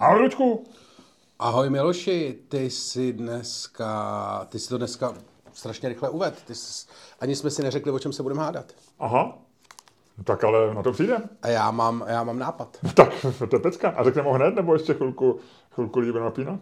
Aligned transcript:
Ahoj, 0.00 0.20
Lučku. 0.22 0.64
Ahoj 1.38 1.70
Miloši, 1.70 2.38
ty 2.48 2.70
jsi 2.70 3.12
dneska, 3.12 4.46
ty 4.48 4.58
jsi 4.58 4.68
to 4.68 4.78
dneska 4.78 5.14
strašně 5.52 5.88
rychle 5.88 6.10
uved. 6.10 6.42
Ty 6.46 6.54
jsi, 6.54 6.86
ani 7.20 7.36
jsme 7.36 7.50
si 7.50 7.62
neřekli, 7.62 7.92
o 7.92 7.98
čem 7.98 8.12
se 8.12 8.22
budeme 8.22 8.40
hádat. 8.42 8.72
Aha. 8.98 9.38
Tak 10.24 10.44
ale 10.44 10.74
na 10.74 10.82
to 10.82 10.92
přijde. 10.92 11.16
A 11.42 11.48
já 11.48 11.70
mám, 11.70 12.04
já 12.06 12.24
mám 12.24 12.38
nápad. 12.38 12.76
Tak, 12.94 13.08
to 13.50 13.56
je 13.56 13.60
pecka. 13.60 13.90
A 13.90 14.04
řekneme 14.04 14.28
ho 14.28 14.34
hned, 14.34 14.54
nebo 14.54 14.72
ještě 14.74 14.94
chvilku, 14.94 15.38
chvilku 15.70 15.98
lidi 15.98 16.12
budeme 16.12 16.24
napínat? 16.30 16.60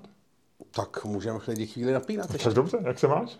Tak 0.70 1.04
můžeme 1.04 1.38
chvíli, 1.38 1.66
chvíli 1.66 1.92
napínat. 1.92 2.30
Ještě. 2.32 2.44
Tak 2.44 2.54
dobře, 2.54 2.78
jak 2.84 2.98
se 2.98 3.08
máš? 3.08 3.38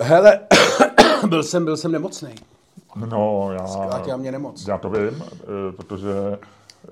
Hele, 0.00 0.40
byl 1.28 1.42
jsem, 1.42 1.64
byl 1.64 1.76
jsem 1.76 1.92
nemocný. 1.92 2.34
No, 2.96 3.52
já, 3.52 3.66
Zkrátila 3.66 4.16
mě 4.16 4.32
nemoc. 4.32 4.66
já 4.68 4.78
to 4.78 4.90
vím, 4.90 5.22
eh, 5.22 5.72
protože 5.76 6.10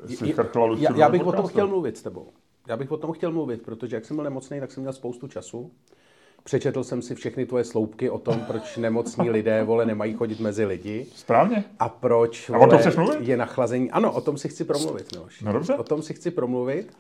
Luci 0.03 0.35
já, 0.79 0.97
já 0.97 1.09
bych 1.09 1.27
o 1.27 1.33
tom 1.33 1.47
chtěl 1.47 1.69
mluvit 1.69 1.99
s 1.99 2.03
tebou. 2.03 2.29
Já 2.69 2.77
bych 2.77 2.93
o 2.93 2.97
tom 2.97 3.13
chtěl 3.13 3.33
mluvit, 3.33 3.63
protože 3.63 3.97
jak 3.97 4.05
jsem 4.05 4.17
byl 4.17 4.25
nemocný, 4.25 4.61
tak 4.61 4.73
jsem 4.73 4.81
měl 4.83 4.93
spoustu 4.93 5.29
času. 5.29 5.71
Přečetl 6.45 6.85
jsem 6.85 7.03
si 7.03 7.15
všechny 7.15 7.47
tvoje 7.47 7.65
sloupky 7.65 8.11
o 8.11 8.19
tom, 8.19 8.41
proč 8.41 8.77
nemocní 8.77 9.31
lidé, 9.31 9.65
vole, 9.65 9.87
nemají 9.87 10.15
chodit 10.15 10.41
mezi 10.41 10.65
lidi. 10.65 11.07
Správně. 11.15 11.65
A 11.79 11.89
proč 11.89 12.51
A 12.51 12.57
o 12.57 12.61
tom 12.61 12.69
vole, 12.69 12.81
chceš 12.81 12.97
mluvit? 12.97 13.19
je 13.21 13.37
nachlazení. 13.37 13.91
Ano, 13.91 14.13
o 14.13 14.21
tom 14.21 14.39
si 14.39 14.49
chci 14.49 14.65
promluvit, 14.65 15.13
Miloš. 15.13 15.43
No 15.43 15.53
dobře. 15.53 15.75
O 15.75 15.83
tom 15.85 16.03
si 16.03 16.15
chci 16.15 16.31
promluvit. 16.31 16.97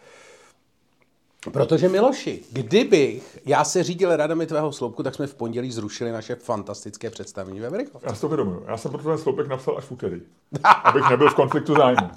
Protože 1.53 1.89
Miloši, 1.89 2.42
kdybych 2.53 3.39
já 3.47 3.64
se 3.64 3.83
řídil 3.83 4.16
radami 4.16 4.47
tvého 4.47 4.73
sloupku, 4.73 5.03
tak 5.03 5.14
jsme 5.14 5.27
v 5.27 5.34
pondělí 5.34 5.73
zrušili 5.73 6.12
naše 6.12 6.34
fantastické 6.34 7.11
představení 7.11 7.61
ve. 7.61 7.70
Já 8.03 8.14
si 8.14 8.20
to 8.20 8.27
uvědomuji. 8.27 8.64
Já 8.66 8.77
jsem 8.77 8.91
proto 8.91 9.09
ten 9.09 9.19
sloupek 9.19 9.48
napsal 9.48 9.78
až 9.78 9.84
v 9.84 9.92
úterý. 9.92 10.20
abych 10.84 11.11
nebyl 11.11 11.30
v 11.30 11.34
konfliktu 11.34 11.75
zájmu. 11.75 12.11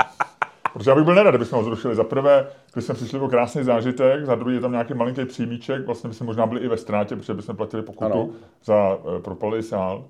Protože 0.77 0.89
já 0.91 0.95
bych 0.95 1.05
byl 1.05 1.15
nerad, 1.15 1.31
kdybychom 1.31 1.59
ho 1.59 1.65
zrušili. 1.65 1.95
Za 1.95 2.03
prvé, 2.03 2.47
když 2.73 2.85
jsme 2.85 2.95
přišli 2.95 3.19
o 3.19 3.27
krásný 3.27 3.63
zážitek, 3.63 4.25
za 4.25 4.35
druhý 4.35 4.55
je 4.55 4.61
tam 4.61 4.71
nějaký 4.71 4.93
malinký 4.93 5.25
přímíček, 5.25 5.85
vlastně 5.85 6.09
bychom 6.09 6.27
možná 6.27 6.45
byli 6.45 6.61
i 6.61 6.67
ve 6.67 6.77
ztrátě, 6.77 7.15
protože 7.15 7.33
bychom 7.33 7.55
platili 7.55 7.83
pokutu 7.83 8.05
Ano. 8.05 8.29
za 8.65 8.95
uh, 8.95 9.19
propalý 9.19 9.63
sál. 9.63 10.05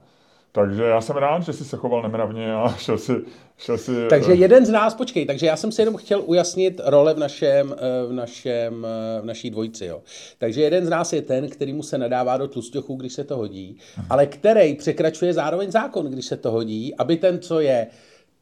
Takže 0.52 0.84
já 0.84 1.02
jsem 1.02 1.16
rád, 1.16 1.44
že 1.44 1.54
jsi 1.54 1.66
se 1.66 1.78
choval 1.78 2.02
nemravně 2.02 2.54
a 2.54 2.76
šel 2.78 2.98
si... 2.98 3.14
Šel 3.58 3.78
si 3.78 3.92
Takže 4.10 4.32
eh, 4.32 4.36
jeden 4.36 4.66
z 4.66 4.70
nás, 4.70 4.96
počkej, 4.96 5.26
takže 5.26 5.46
já 5.46 5.56
jsem 5.56 5.72
si 5.72 5.82
jenom 5.82 5.98
chtěl 5.98 6.24
ujasnit 6.26 6.82
role 6.86 7.14
v 7.14 7.18
našem, 7.18 7.76
eh, 7.78 8.08
v 8.08 8.14
našem, 8.14 8.88
v 9.22 9.26
naší 9.26 9.50
dvojici, 9.50 9.86
jo. 9.86 10.02
Takže 10.38 10.62
jeden 10.62 10.86
z 10.86 10.90
nás 10.90 11.14
je 11.14 11.22
ten, 11.22 11.50
který 11.50 11.74
mu 11.74 11.84
se 11.84 11.98
nadává 11.98 12.38
do 12.38 12.48
tlusťochů, 12.48 12.96
když 12.96 13.14
se 13.14 13.24
to 13.24 13.38
hodí, 13.38 13.78
ale 14.10 14.26
který 14.26 14.76
překračuje 14.76 15.34
zároveň 15.34 15.72
zákon, 15.72 16.06
když 16.06 16.26
se 16.26 16.38
to 16.38 16.52
hodí, 16.52 16.96
aby 16.96 17.18
ten, 17.18 17.40
co 17.40 17.60
je 17.60 17.88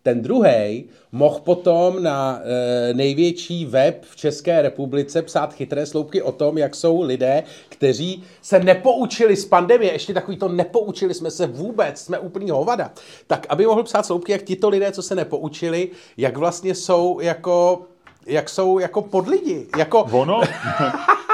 ten 0.05 0.21
druhý 0.21 0.85
mohl 1.11 1.39
potom 1.39 2.03
na 2.03 2.41
e, 2.43 2.93
největší 2.93 3.65
web 3.65 4.05
v 4.09 4.15
České 4.15 4.61
republice 4.61 5.21
psát 5.21 5.53
chytré 5.53 5.85
sloupky 5.85 6.21
o 6.21 6.31
tom, 6.31 6.57
jak 6.57 6.75
jsou 6.75 7.01
lidé, 7.01 7.43
kteří 7.69 8.23
se 8.41 8.59
nepoučili 8.59 9.35
z 9.35 9.45
pandemie, 9.45 9.93
ještě 9.93 10.13
takový 10.13 10.37
to 10.37 10.49
nepoučili 10.49 11.13
jsme 11.13 11.31
se 11.31 11.47
vůbec, 11.47 11.99
jsme 11.99 12.19
úplný 12.19 12.49
hovada. 12.49 12.91
Tak 13.27 13.45
aby 13.49 13.65
mohl 13.65 13.83
psát 13.83 14.05
sloupky, 14.05 14.31
jak 14.31 14.43
tito 14.43 14.69
lidé, 14.69 14.91
co 14.91 15.01
se 15.01 15.15
nepoučili, 15.15 15.89
jak 16.17 16.37
vlastně 16.37 16.75
jsou 16.75 17.19
jako, 17.19 17.85
jak 18.25 18.49
jsou 18.49 18.79
jako 18.79 19.01
podlidi. 19.01 19.67
Jako, 19.77 19.99
Ono? 20.03 20.41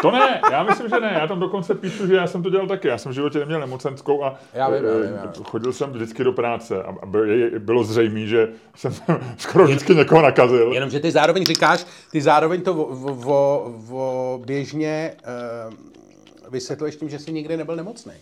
To 0.02 0.12
ne, 0.12 0.42
já 0.52 0.64
myslím, 0.64 0.90
že 0.90 1.00
ne. 1.00 1.18
Já 1.20 1.28
tam 1.28 1.40
dokonce 1.40 1.76
píšu, 1.76 2.08
že 2.08 2.16
já 2.16 2.28
jsem 2.28 2.44
to 2.44 2.50
dělal 2.50 2.68
taky. 2.68 2.88
Já 2.88 2.98
jsem 2.98 3.12
v 3.12 3.16
životě 3.16 3.40
neměl 3.40 3.60
nemocenskou 3.60 4.24
a 4.24 4.36
Já 4.54 4.70
vím, 4.70 4.84
já 4.86 4.92
eh, 4.92 5.02
vím, 5.02 5.16
já 5.16 5.22
vím. 5.36 5.44
chodil 5.44 5.74
jsem 5.74 5.90
vždycky 5.92 6.24
do 6.24 6.32
práce 6.34 6.84
a 6.84 7.06
by- 7.06 7.52
bylo 7.60 7.84
zřejmé, 7.84 8.20
že 8.26 8.50
jsem 8.76 8.94
skoro 9.38 9.66
vždycky 9.66 9.96
někoho 9.96 10.22
nakazil. 10.22 10.74
Jenomže 10.74 11.00
ty 11.00 11.12
zároveň 11.12 11.46
říkáš, 11.46 11.86
ty 12.12 12.22
zároveň 12.22 12.62
to 12.62 12.74
vo, 12.74 12.86
vo, 12.86 13.14
vo, 13.16 13.74
vo 13.78 14.42
běžně 14.46 15.14
uh, 15.68 15.74
vysvětluješ 16.52 16.96
tím, 16.96 17.10
že 17.10 17.20
jsi 17.20 17.32
nikdy 17.34 17.58
nebyl 17.58 17.76
nemocný. 17.76 18.14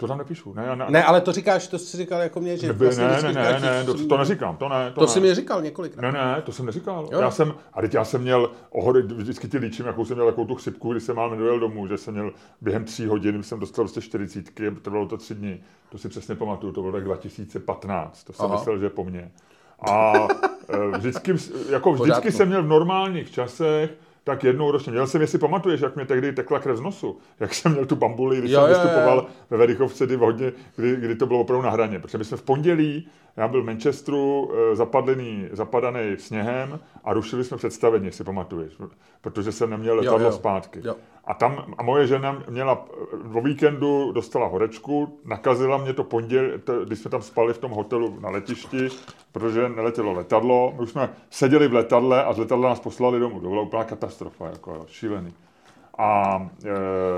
To 0.00 0.06
tam 0.06 0.18
nepíšu. 0.18 0.52
Ne, 0.54 0.76
ne, 0.76 0.86
Ne, 0.88 1.04
ale 1.04 1.20
to 1.20 1.32
říkáš, 1.32 1.66
to 1.68 1.78
jsi 1.78 1.96
říkal 1.96 2.20
jako 2.20 2.40
mě, 2.40 2.56
že 2.56 2.66
Neby, 2.66 2.84
vlastně 2.84 3.04
ne, 3.04 3.22
ne, 3.22 3.32
ne, 3.32 3.60
ne, 3.60 3.84
to, 3.84 4.06
to 4.06 4.16
neříkám, 4.18 4.56
to 4.56 4.68
ne. 4.68 4.90
To, 4.90 5.00
To 5.00 5.00
ne. 5.00 5.08
jsi 5.12 5.20
mi 5.20 5.34
říkal 5.34 5.62
několikrát. 5.62 6.02
Ne, 6.02 6.12
ne, 6.12 6.42
to 6.42 6.52
jsem 6.52 6.66
neříkal. 6.66 7.08
Jo. 7.12 7.20
Já 7.20 7.30
jsem, 7.30 7.54
a 7.72 7.80
teď 7.80 7.94
já 7.94 8.04
jsem 8.04 8.20
měl 8.22 8.50
ohody, 8.70 9.02
vždycky 9.02 9.48
ti 9.48 9.58
líčím, 9.58 9.86
jakou 9.86 10.04
jsem 10.04 10.16
měl 10.16 10.26
jakou 10.26 10.44
tu 10.44 10.54
chřipku, 10.54 10.92
když 10.92 11.02
jsem 11.02 11.16
máme 11.16 11.36
dojel 11.36 11.60
domů, 11.60 11.86
že 11.86 11.98
jsem 11.98 12.14
měl 12.14 12.32
během 12.60 12.84
tří 12.84 13.06
hodin, 13.06 13.42
jsem 13.42 13.60
dostal 13.60 13.84
prostě 13.84 14.00
40, 14.00 14.44
trvalo 14.82 15.06
to 15.06 15.16
tři 15.16 15.34
dny. 15.34 15.60
To 15.88 15.98
si 15.98 16.08
přesně 16.08 16.34
pamatuju, 16.34 16.72
to 16.72 16.80
bylo 16.80 16.92
tak 16.92 17.04
2015, 17.04 18.24
to 18.24 18.32
jsem 18.32 18.46
Aha. 18.46 18.54
myslel, 18.54 18.78
že 18.78 18.86
je 18.86 18.90
po 18.90 19.04
mně. 19.04 19.30
A 19.90 20.12
eh, 20.68 20.98
vždycky, 20.98 21.34
jako 21.70 21.92
vždycky 21.92 22.08
Pořádku. 22.10 22.30
jsem 22.30 22.48
měl 22.48 22.62
v 22.62 22.66
normálních 22.68 23.30
časech 23.30 23.90
tak 24.28 24.44
jednou 24.44 24.70
ročně. 24.70 24.92
Měl 24.92 25.06
jsem, 25.06 25.20
jestli 25.20 25.38
pamatuješ, 25.38 25.80
jak 25.80 25.96
mě 25.96 26.04
tehdy 26.04 26.32
tekla 26.32 26.58
krev 26.58 26.76
z 26.76 26.80
nosu, 26.80 27.18
jak 27.40 27.54
jsem 27.54 27.72
měl 27.72 27.86
tu 27.86 27.96
bambuli, 27.96 28.38
když 28.38 28.50
Jo, 28.50 28.60
jsem 28.60 28.70
jo, 28.70 28.76
jo. 28.76 28.82
vystupoval 28.84 29.26
ve 29.50 29.56
Verichovce, 29.56 30.06
kdy, 30.06 30.16
hodně, 30.16 30.52
kdy, 30.76 30.96
kdy, 30.96 31.14
to 31.16 31.26
bylo 31.26 31.40
opravdu 31.40 31.64
na 31.64 31.70
hraně. 31.70 31.98
Protože 31.98 32.18
my 32.18 32.24
jsme 32.24 32.36
v 32.36 32.42
pondělí, 32.42 33.08
já 33.36 33.48
byl 33.48 33.62
v 33.62 33.66
Manchesteru, 33.66 34.52
eh, 34.54 34.76
zapadlený, 34.76 35.48
zapadaný 35.52 36.16
sněhem 36.18 36.80
a 37.04 37.12
rušili 37.12 37.44
jsme 37.44 37.56
představení, 37.56 38.06
jestli 38.06 38.24
pamatuješ, 38.24 38.72
protože 39.20 39.52
jsem 39.52 39.70
neměl 39.70 39.96
letadlo 39.96 40.26
jo. 40.26 40.32
zpátky. 40.32 40.80
Jo. 40.84 40.96
A 41.28 41.34
tam 41.34 41.64
a 41.78 41.82
moje 41.82 42.06
žena 42.06 42.42
měla 42.50 42.86
o 43.34 43.40
víkendu 43.40 44.12
dostala 44.12 44.46
horečku, 44.46 45.20
nakazila 45.24 45.76
mě 45.76 45.92
to 45.92 46.04
pondělí, 46.04 46.48
když 46.84 46.98
jsme 46.98 47.10
tam 47.10 47.22
spali 47.22 47.54
v 47.54 47.58
tom 47.58 47.70
hotelu 47.70 48.20
na 48.20 48.30
letišti, 48.30 48.88
protože 49.32 49.68
neletělo 49.68 50.12
letadlo. 50.12 50.72
My 50.76 50.82
už 50.82 50.90
jsme 50.90 51.08
seděli 51.30 51.68
v 51.68 51.74
letadle 51.74 52.24
a 52.24 52.32
z 52.32 52.38
letadla 52.38 52.68
nás 52.68 52.80
poslali 52.80 53.20
domů. 53.20 53.40
To 53.40 53.48
byla 53.48 53.62
úplná 53.62 53.84
katastrofa, 53.84 54.46
jako 54.46 54.84
šílený. 54.86 55.34
A 55.98 56.40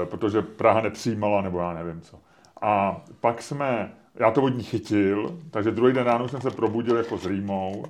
e, 0.02 0.06
protože 0.06 0.42
Praha 0.42 0.80
nepřijímala, 0.80 1.42
nebo 1.42 1.58
já 1.58 1.72
nevím 1.72 2.00
co. 2.00 2.18
A 2.62 3.00
pak 3.20 3.42
jsme, 3.42 3.92
já 4.14 4.30
to 4.30 4.42
od 4.42 4.48
ní 4.48 4.62
chytil, 4.62 5.38
takže 5.50 5.70
druhý 5.70 5.92
den 5.92 6.04
ráno 6.04 6.28
jsem 6.28 6.40
se 6.40 6.50
probudil 6.50 6.96
jako 6.96 7.18
s 7.18 7.26
rýmou 7.26 7.84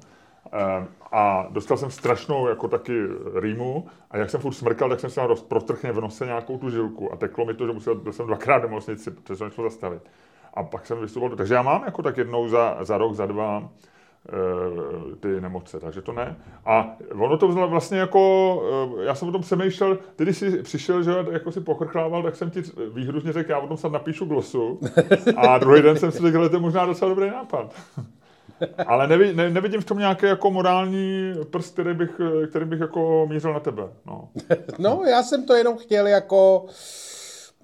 a 1.13 1.47
dostal 1.51 1.77
jsem 1.77 1.91
strašnou 1.91 2.49
jako 2.49 2.69
taky 2.69 3.03
rýmu 3.41 3.87
a 4.11 4.17
jak 4.17 4.31
jsem 4.31 4.41
furt 4.41 4.53
smrkal, 4.53 4.89
tak 4.89 5.01
jsem 5.01 5.11
si 5.11 5.21
roz- 5.21 5.45
protrhně 5.49 5.93
v 5.93 6.01
nose 6.01 6.27
nějakou 6.27 6.59
tu 6.59 6.71
žilku 6.71 7.13
a 7.13 7.17
teklo 7.17 7.45
mi 7.45 7.55
to, 7.55 7.67
že 7.67 7.73
musel, 7.73 7.95
byl 7.95 8.13
jsem 8.13 8.27
dvakrát 8.27 8.59
v 8.59 8.63
nemocnici, 8.63 9.11
protože 9.11 9.37
jsem 9.37 9.47
nešlo 9.47 9.65
zastavit. 9.65 10.03
A 10.55 10.63
pak 10.63 10.87
jsem 10.87 11.01
vystupoval, 11.01 11.37
takže 11.37 11.55
já 11.55 11.63
mám 11.63 11.85
jako 11.85 12.03
tak 12.03 12.17
jednou 12.17 12.49
za, 12.49 12.77
za 12.81 12.99
rok, 12.99 13.15
za 13.15 13.27
dva 13.27 13.69
eh, 14.29 15.17
ty 15.17 15.41
nemoce, 15.41 15.81
takže 15.81 16.03
to 16.03 16.13
ne. 16.13 16.37
A 16.67 16.97
ono 17.19 17.37
to 17.37 17.49
vzla- 17.49 17.67
vlastně 17.69 17.99
jako, 17.99 18.63
eh, 19.01 19.05
já 19.05 19.15
jsem 19.15 19.29
o 19.29 19.33
tom 19.33 19.43
přemýšlel, 19.43 19.99
ty 20.17 20.25
když 20.25 20.37
jsi 20.39 20.63
přišel, 20.63 21.03
že 21.03 21.13
jako 21.31 21.53
si 21.53 21.61
pochrchlával, 21.61 22.23
tak 22.23 22.37
jsem 22.37 22.51
ti 22.51 22.63
výhružně 22.95 23.33
řekl, 23.33 23.51
já 23.51 23.59
o 23.59 23.67
tom 23.67 23.77
snad 23.77 23.93
napíšu 23.93 24.25
glosu. 24.25 24.81
A 25.37 25.59
druhý 25.59 25.83
den 25.83 25.97
jsem 25.97 26.13
si 26.13 26.23
řekl, 26.23 26.43
že 26.43 26.49
to 26.49 26.57
je 26.57 26.61
možná 26.63 26.87
docela 26.87 27.09
dobrý 27.09 27.31
nápad. 27.31 27.75
Ale 28.87 29.07
nevi, 29.09 29.33
ne, 29.35 29.51
nevidím 29.51 29.81
v 29.81 29.85
tom 29.85 29.99
nějaký 29.99 30.27
jako 30.27 30.51
morální 30.51 31.33
prst, 31.51 31.73
který 31.73 31.95
bych, 31.95 32.21
eh, 32.43 32.47
který 32.47 32.65
bych 32.65 32.81
jako 32.81 33.27
mířil 33.31 33.53
na 33.53 33.61
tebe. 33.61 33.83
No. 34.07 34.29
No, 34.79 35.03
já 35.11 35.23
jsem 35.23 35.47
to 35.47 35.55
jenom 35.55 35.77
chtěl 35.79 36.07
jako... 36.07 36.67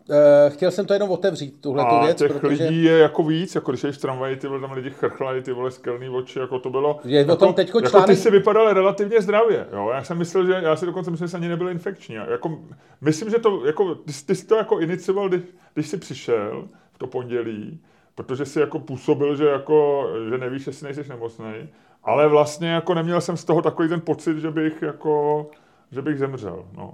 Uh, 0.09 0.53
chtěl 0.53 0.71
jsem 0.71 0.87
to 0.87 0.93
jenom 0.93 1.11
otevřít, 1.11 1.61
tuhle 1.61 1.85
tu 1.85 1.91
A 1.91 2.05
věc, 2.05 2.19
těch 2.19 2.33
protože... 2.33 2.65
lidí 2.65 2.85
je 2.85 2.99
jako 2.99 3.23
víc, 3.23 3.55
jako 3.55 3.71
když 3.71 3.83
jdeš 3.83 3.97
v 3.97 4.01
tramvaji, 4.01 4.37
ty 4.37 4.47
vole, 4.47 4.61
tam 4.61 4.73
lidi 4.73 4.91
chrchlají, 4.91 5.43
ty 5.43 5.53
vole 5.53 5.71
skelný 5.71 6.09
oči, 6.09 6.39
jako 6.39 6.59
to 6.59 6.71
bylo. 6.71 7.01
Je 7.05 7.19
o 7.25 7.29
jako, 7.29 7.37
tom 7.37 7.55
teďko 7.55 7.79
jako 7.79 7.89
článek- 7.89 8.07
ty 8.07 8.17
si 8.17 8.31
vypadal 8.31 8.73
relativně 8.73 9.21
zdravě, 9.23 9.67
jo. 9.73 9.91
Já 9.95 10.05
jsem 10.05 10.19
myslel, 10.19 10.47
že, 10.47 10.53
já 10.53 10.77
si 10.77 10.87
dokonce 10.87 11.11
myslím, 11.11 11.27
že 11.27 11.31
jsi 11.31 11.37
ani 11.37 11.49
nebyl 11.49 11.69
infekční. 11.69 12.15
Jako, 12.15 12.59
myslím, 13.01 13.31
že 13.31 13.39
to, 13.39 13.67
jako, 13.67 13.95
ty, 13.95 14.13
jsi- 14.13 14.27
ty 14.27 14.35
jsi 14.35 14.47
to 14.47 14.57
jako 14.57 14.81
inicioval, 14.81 15.29
když, 15.29 15.43
když 15.75 15.89
jsi 15.89 15.97
přišel 15.97 16.69
v 16.93 16.99
to 16.99 17.07
pondělí, 17.07 17.81
protože 18.17 18.45
si 18.45 18.61
jako 18.61 18.79
působil, 18.79 19.37
že 19.37 19.45
jako, 19.47 20.09
že 20.31 20.39
nevíš, 20.39 20.67
jestli 20.67 20.85
nejsi 20.85 21.09
nemocný, 21.09 21.69
ale 22.05 22.29
vlastně 22.29 22.71
jako 22.71 22.95
neměl 22.95 23.21
jsem 23.21 23.37
z 23.37 23.45
toho 23.45 23.63
takový 23.63 23.89
ten 23.89 24.01
pocit, 24.01 24.39
že 24.39 24.51
bych 24.51 24.83
jako, 24.83 25.47
že 25.93 26.03
bych 26.03 26.19
zemřel, 26.19 26.65
no. 26.77 26.93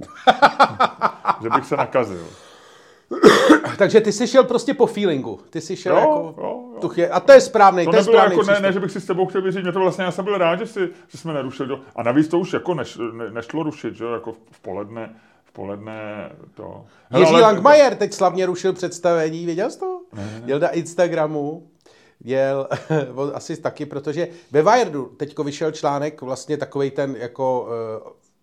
že 1.42 1.50
bych 1.50 1.66
se 1.66 1.76
nakazil. 1.76 2.26
Takže 3.78 4.00
ty 4.00 4.12
jsi 4.12 4.26
šel 4.26 4.44
prostě 4.44 4.74
po 4.74 4.86
feelingu. 4.86 5.40
Ty 5.50 5.60
jsi 5.60 5.76
šel 5.76 5.96
Jo, 5.96 6.00
jako... 6.00 6.34
jo, 6.42 6.62
jo. 6.82 6.88
Chě... 6.88 7.08
A 7.08 7.20
to 7.20 7.32
je 7.32 7.40
správný, 7.40 7.84
To 7.84 7.90
to, 7.90 7.96
je 7.96 8.00
nebylo 8.00 8.18
správný 8.18 8.36
jako, 8.36 8.50
ne, 8.50 8.60
ne, 8.60 8.72
že 8.72 8.80
bych 8.80 8.90
si 8.90 9.00
s 9.00 9.06
tebou 9.06 9.26
chtěl 9.26 9.42
vyřídit, 9.42 9.62
mě 9.62 9.72
to 9.72 9.80
vlastně, 9.80 10.04
já 10.04 10.10
jsem 10.10 10.24
byl 10.24 10.38
rád, 10.38 10.58
že, 10.58 10.66
si, 10.66 10.88
že 11.08 11.18
jsme 11.18 11.32
nerušili. 11.32 11.68
To. 11.68 11.80
A 11.96 12.02
navíc 12.02 12.28
to 12.28 12.38
už 12.38 12.52
jako 12.52 12.74
neš, 12.74 12.98
ne, 13.12 13.30
nešlo 13.30 13.62
rušit, 13.62 13.94
že 13.94 14.04
jo, 14.04 14.12
jako 14.12 14.32
v, 14.32 14.36
v 14.50 14.60
poledne, 14.60 15.14
v 15.52 15.54
poledne 15.54 16.32
to. 16.54 16.84
Hele, 17.10 17.22
Jiří 17.22 17.34
ale- 17.34 17.42
Langmajer 17.42 17.94
teď 17.96 18.12
slavně 18.12 18.46
rušil 18.46 18.72
představení, 18.72 19.46
věděl 19.46 19.70
jsi 19.70 19.78
to? 19.78 20.00
Jel 20.44 20.58
na 20.58 20.68
Instagramu, 20.70 21.66
jel 22.24 22.68
asi 23.34 23.56
taky, 23.56 23.86
protože 23.86 24.28
ve 24.50 24.62
Wiredu 24.62 25.04
teďko 25.16 25.44
vyšel 25.44 25.70
článek, 25.72 26.22
vlastně 26.22 26.56
takový 26.56 26.90
ten 26.90 27.16
jako, 27.18 27.68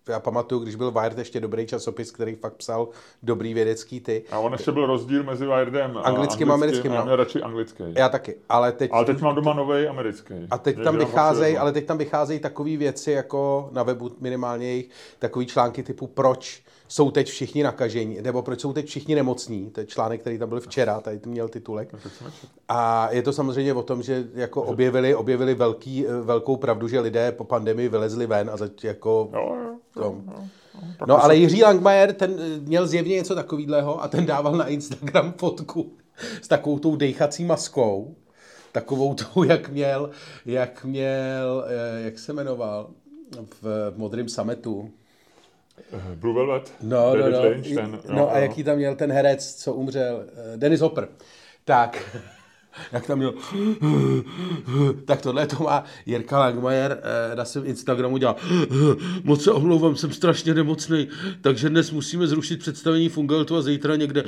eh, 0.08 0.12
já 0.12 0.20
pamatuju, 0.20 0.60
když 0.60 0.74
byl 0.74 0.90
Wired 0.90 1.18
ještě 1.18 1.40
dobrý 1.40 1.66
časopis, 1.66 2.10
který 2.10 2.34
fakt 2.34 2.54
psal 2.54 2.88
dobrý 3.22 3.54
vědecký 3.54 4.00
ty. 4.00 4.24
A 4.30 4.38
on 4.38 4.52
ještě 4.52 4.72
byl 4.72 4.86
rozdíl 4.86 5.22
mezi 5.24 5.46
Wiredem 5.46 5.96
a 5.96 6.00
Anglickým 6.00 6.50
a 6.50 6.54
americkým, 6.54 6.92
Já 6.92 6.98
no. 6.98 7.04
měl 7.04 7.16
radši 7.16 7.42
anglický. 7.42 7.84
Já 7.96 8.08
taky, 8.08 8.34
ale 8.48 8.72
teď... 8.72 8.90
Ale 8.92 9.04
teď 9.04 9.20
mám 9.20 9.34
doma 9.34 9.54
nový 9.54 9.86
americký. 9.86 10.34
A 10.50 10.58
teď 10.58 10.82
tam 10.84 10.98
vycházejí, 10.98 11.56
ale 11.58 11.72
teď 11.72 11.86
tam 11.86 11.98
vycházejí 11.98 12.40
takové 12.40 12.76
věci 12.76 13.12
jako 13.12 13.68
na 13.72 13.82
webu 13.82 14.10
minimálně 14.20 14.66
jejich, 14.66 14.90
takový 15.18 15.46
články 15.46 15.82
typu 15.82 16.06
proč 16.06 16.62
jsou 16.90 17.10
teď 17.10 17.28
všichni 17.28 17.62
nakažení, 17.62 18.18
nebo 18.22 18.42
proč 18.42 18.60
jsou 18.60 18.72
teď 18.72 18.86
všichni 18.86 19.14
nemocní, 19.14 19.70
to 19.70 19.80
je 19.80 19.86
článek, 19.86 20.20
který 20.20 20.38
tam 20.38 20.48
byl 20.48 20.60
včera, 20.60 21.00
tady 21.00 21.20
měl 21.26 21.48
titulek. 21.48 21.94
A 22.68 23.10
je 23.12 23.22
to 23.22 23.32
samozřejmě 23.32 23.74
o 23.74 23.82
tom, 23.82 24.02
že 24.02 24.24
jako 24.34 24.62
objevili, 24.62 25.14
objevili 25.14 25.54
velký, 25.54 26.06
eh, 26.06 26.20
velkou 26.20 26.56
pravdu, 26.56 26.88
že 26.88 27.00
lidé 27.00 27.32
po 27.32 27.44
pandemii 27.44 27.88
vylezli 27.88 28.26
ven 28.26 28.50
a 28.50 28.56
zač, 28.56 28.84
jako 28.84 29.30
Jo. 29.96 30.22
No 31.06 31.24
ale 31.24 31.36
Jiří 31.36 31.62
Langmajer, 31.62 32.12
ten 32.12 32.36
eh, 32.38 32.60
měl 32.60 32.86
zjevně 32.86 33.14
něco 33.14 33.34
takového 33.34 34.02
a 34.02 34.08
ten 34.08 34.26
dával 34.26 34.56
na 34.56 34.66
Instagram 34.66 35.32
fotku 35.36 35.92
s 36.42 36.48
takovou 36.48 36.78
tou 36.78 36.96
dejchací 36.96 37.44
maskou, 37.44 38.14
takovou 38.72 39.14
tou, 39.14 39.42
jak 39.42 39.68
měl, 39.68 40.10
jak 40.46 40.84
měl, 40.84 41.64
eh, 41.68 42.02
jak 42.04 42.18
se 42.18 42.32
jmenoval, 42.32 42.90
v 43.62 43.92
modrém 43.96 44.28
sametu. 44.28 44.90
Blue 46.14 46.34
Velvet, 46.34 46.72
No, 46.82 47.16
David 47.16 47.32
no, 47.32 47.42
no. 47.42 47.48
Lynch, 47.48 47.74
ten, 47.74 48.00
jo, 48.04 48.14
no 48.14 48.30
a 48.32 48.38
jaký 48.38 48.64
tam 48.64 48.76
měl 48.76 48.96
ten 48.96 49.12
herec, 49.12 49.54
co 49.54 49.74
umřel, 49.74 50.24
eh, 50.54 50.56
Dennis 50.56 50.80
Hopper. 50.80 51.08
Tak, 51.64 52.18
jak 52.92 53.06
tam 53.06 53.18
měl, 53.18 53.34
tak 55.04 55.22
tohle 55.22 55.46
to 55.46 55.62
má 55.64 55.84
Jirka 56.06 56.38
Langmajer 56.38 57.02
eh, 57.02 57.36
na 57.36 57.44
svém 57.44 57.66
Instagramu 57.66 58.16
dělá, 58.16 58.36
moc 59.24 59.44
se 59.44 59.52
omlouvám, 59.52 59.96
jsem 59.96 60.12
strašně 60.12 60.54
nemocný, 60.54 61.08
takže 61.40 61.68
dnes 61.68 61.90
musíme 61.90 62.26
zrušit 62.26 62.60
představení 62.60 63.08
Fungeltu 63.08 63.56
a 63.56 63.62
zítra 63.62 63.96
někde, 63.96 64.24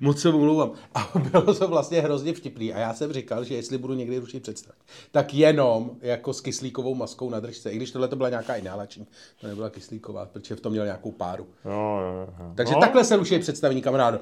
moc 0.00 0.20
se 0.20 0.28
omlouvám. 0.28 0.70
A 0.94 1.10
bylo 1.32 1.54
to 1.54 1.68
vlastně 1.68 2.00
hrozně 2.00 2.32
vtipný 2.32 2.72
a 2.72 2.78
já 2.78 2.94
jsem 2.94 3.12
říkal, 3.12 3.44
že 3.44 3.54
jestli 3.54 3.78
budu 3.78 3.94
někdy 3.94 4.18
rušit 4.18 4.42
představení, 4.42 4.82
tak 5.12 5.34
jenom 5.34 5.90
jako 6.02 6.32
s 6.32 6.40
kyslíkovou 6.40 6.94
maskou 6.94 7.30
na 7.30 7.40
držce, 7.40 7.70
i 7.70 7.76
když 7.76 7.90
tohle 7.90 8.08
to 8.08 8.16
byla 8.16 8.28
nějaká 8.28 8.54
inhalační, 8.54 9.06
to 9.40 9.46
nebyla 9.46 9.70
kyslíková, 9.70 10.26
protože 10.26 10.56
v 10.56 10.60
tom 10.60 10.72
měl 10.72 10.84
nějakou 10.84 11.10
páru. 11.10 11.46
Jo, 11.64 11.72
jo, 11.72 12.28
jo. 12.38 12.52
Takže 12.54 12.74
no, 12.74 12.80
takhle 12.80 13.04
se 13.04 13.16
ruší 13.16 13.38
představení 13.38 13.82
kamarádu. 13.82 14.18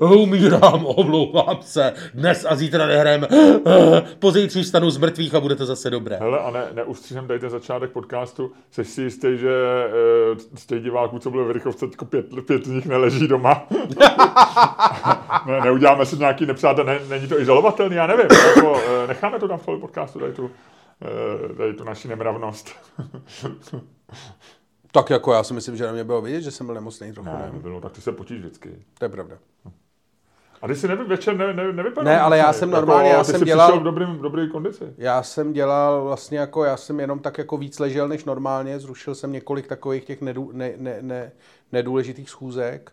Umírám, 0.22 0.86
omlouvám 0.86 1.58
se. 1.60 1.92
Dnes 2.14 2.27
a 2.48 2.56
zítra 2.56 2.86
nehrajeme. 2.86 3.28
Pozítří 4.18 4.62
vstanu 4.62 4.90
z 4.90 4.98
mrtvých 4.98 5.34
a 5.34 5.40
bude 5.40 5.56
to 5.56 5.66
zase 5.66 5.90
dobré. 5.90 6.16
Hele, 6.16 6.38
a 6.38 6.50
ne, 6.50 6.64
neustříhem 6.74 7.26
dejte 7.26 7.50
začátek 7.50 7.90
podcastu. 7.90 8.52
Jsi 8.70 8.84
si 8.84 9.02
jistý, 9.02 9.38
že 9.38 9.50
e, 9.52 10.58
z 10.58 10.66
těch 10.66 10.82
diváků, 10.82 11.18
co 11.18 11.30
byli 11.30 11.44
v 11.44 11.50
Rychovce, 11.50 11.86
teďko 11.86 12.04
pět, 12.04 12.26
pět 12.46 12.64
z 12.64 12.68
nich 12.68 12.86
neleží 12.86 13.28
doma? 13.28 13.66
ne, 15.46 15.60
neuděláme 15.60 16.06
si 16.06 16.16
nějaký 16.16 16.46
nepřátel, 16.46 16.84
ne, 16.84 16.98
není 17.08 17.28
to 17.28 17.40
izolovatelný, 17.40 17.96
já 17.96 18.06
nevím. 18.06 18.26
Jako, 18.56 18.80
e, 19.04 19.06
necháme 19.06 19.38
to 19.38 19.48
tam 19.48 19.58
v 19.58 19.66
tom 19.66 19.80
podcastu, 19.80 20.18
tady 20.18 20.32
tu, 20.32 20.50
e, 21.50 21.54
tady 21.54 21.74
tu 21.74 21.84
naši 21.84 22.08
nemravnost. 22.08 22.70
Tak 24.92 25.10
jako 25.10 25.32
já 25.32 25.42
si 25.42 25.54
myslím, 25.54 25.76
že 25.76 25.86
na 25.86 25.92
mě 25.92 26.04
bylo 26.04 26.22
vidět, 26.22 26.42
že 26.42 26.50
jsem 26.50 26.66
byl 26.66 26.74
nemocný 26.74 27.12
trochu. 27.12 27.28
ne, 27.28 27.50
Ne? 27.52 27.58
bylo, 27.58 27.80
tak 27.80 27.92
ty 27.92 28.00
se 28.00 28.12
potíš 28.12 28.38
vždycky. 28.38 28.70
To 28.98 29.04
je 29.04 29.08
pravda. 29.08 29.36
A 30.62 30.66
ty 30.68 30.76
si 30.76 30.88
nevy, 30.88 31.04
večer 31.04 31.36
ne, 31.36 31.52
ne, 31.54 31.72
nevypadal. 31.72 32.04
Ne, 32.12 32.20
ale 32.20 32.38
já 32.38 32.52
jsem 32.52 32.70
normálně, 32.70 33.10
já 33.10 33.24
ty 33.24 33.30
jsem 33.32 33.44
dělal- 33.44 33.80
v 33.80 33.82
dobrým, 33.82 34.08
v 34.08 34.20
dobrý 34.22 34.50
kondici. 34.50 34.84
Já 34.98 35.22
jsem 35.22 35.52
dělal 35.52 36.04
vlastně 36.04 36.38
jako, 36.38 36.64
já 36.64 36.76
jsem 36.76 37.00
jenom 37.00 37.18
tak 37.18 37.38
jako 37.38 37.56
víc 37.56 37.78
ležel 37.78 38.08
než 38.08 38.24
normálně, 38.24 38.78
zrušil 38.80 39.14
jsem 39.14 39.32
několik 39.32 39.66
takových 39.66 40.04
těch 40.04 40.20
nedů, 40.20 40.50
ne, 40.52 40.72
ne, 40.76 40.98
ne, 41.00 41.32
nedůležitých 41.72 42.30
schůzek 42.30 42.92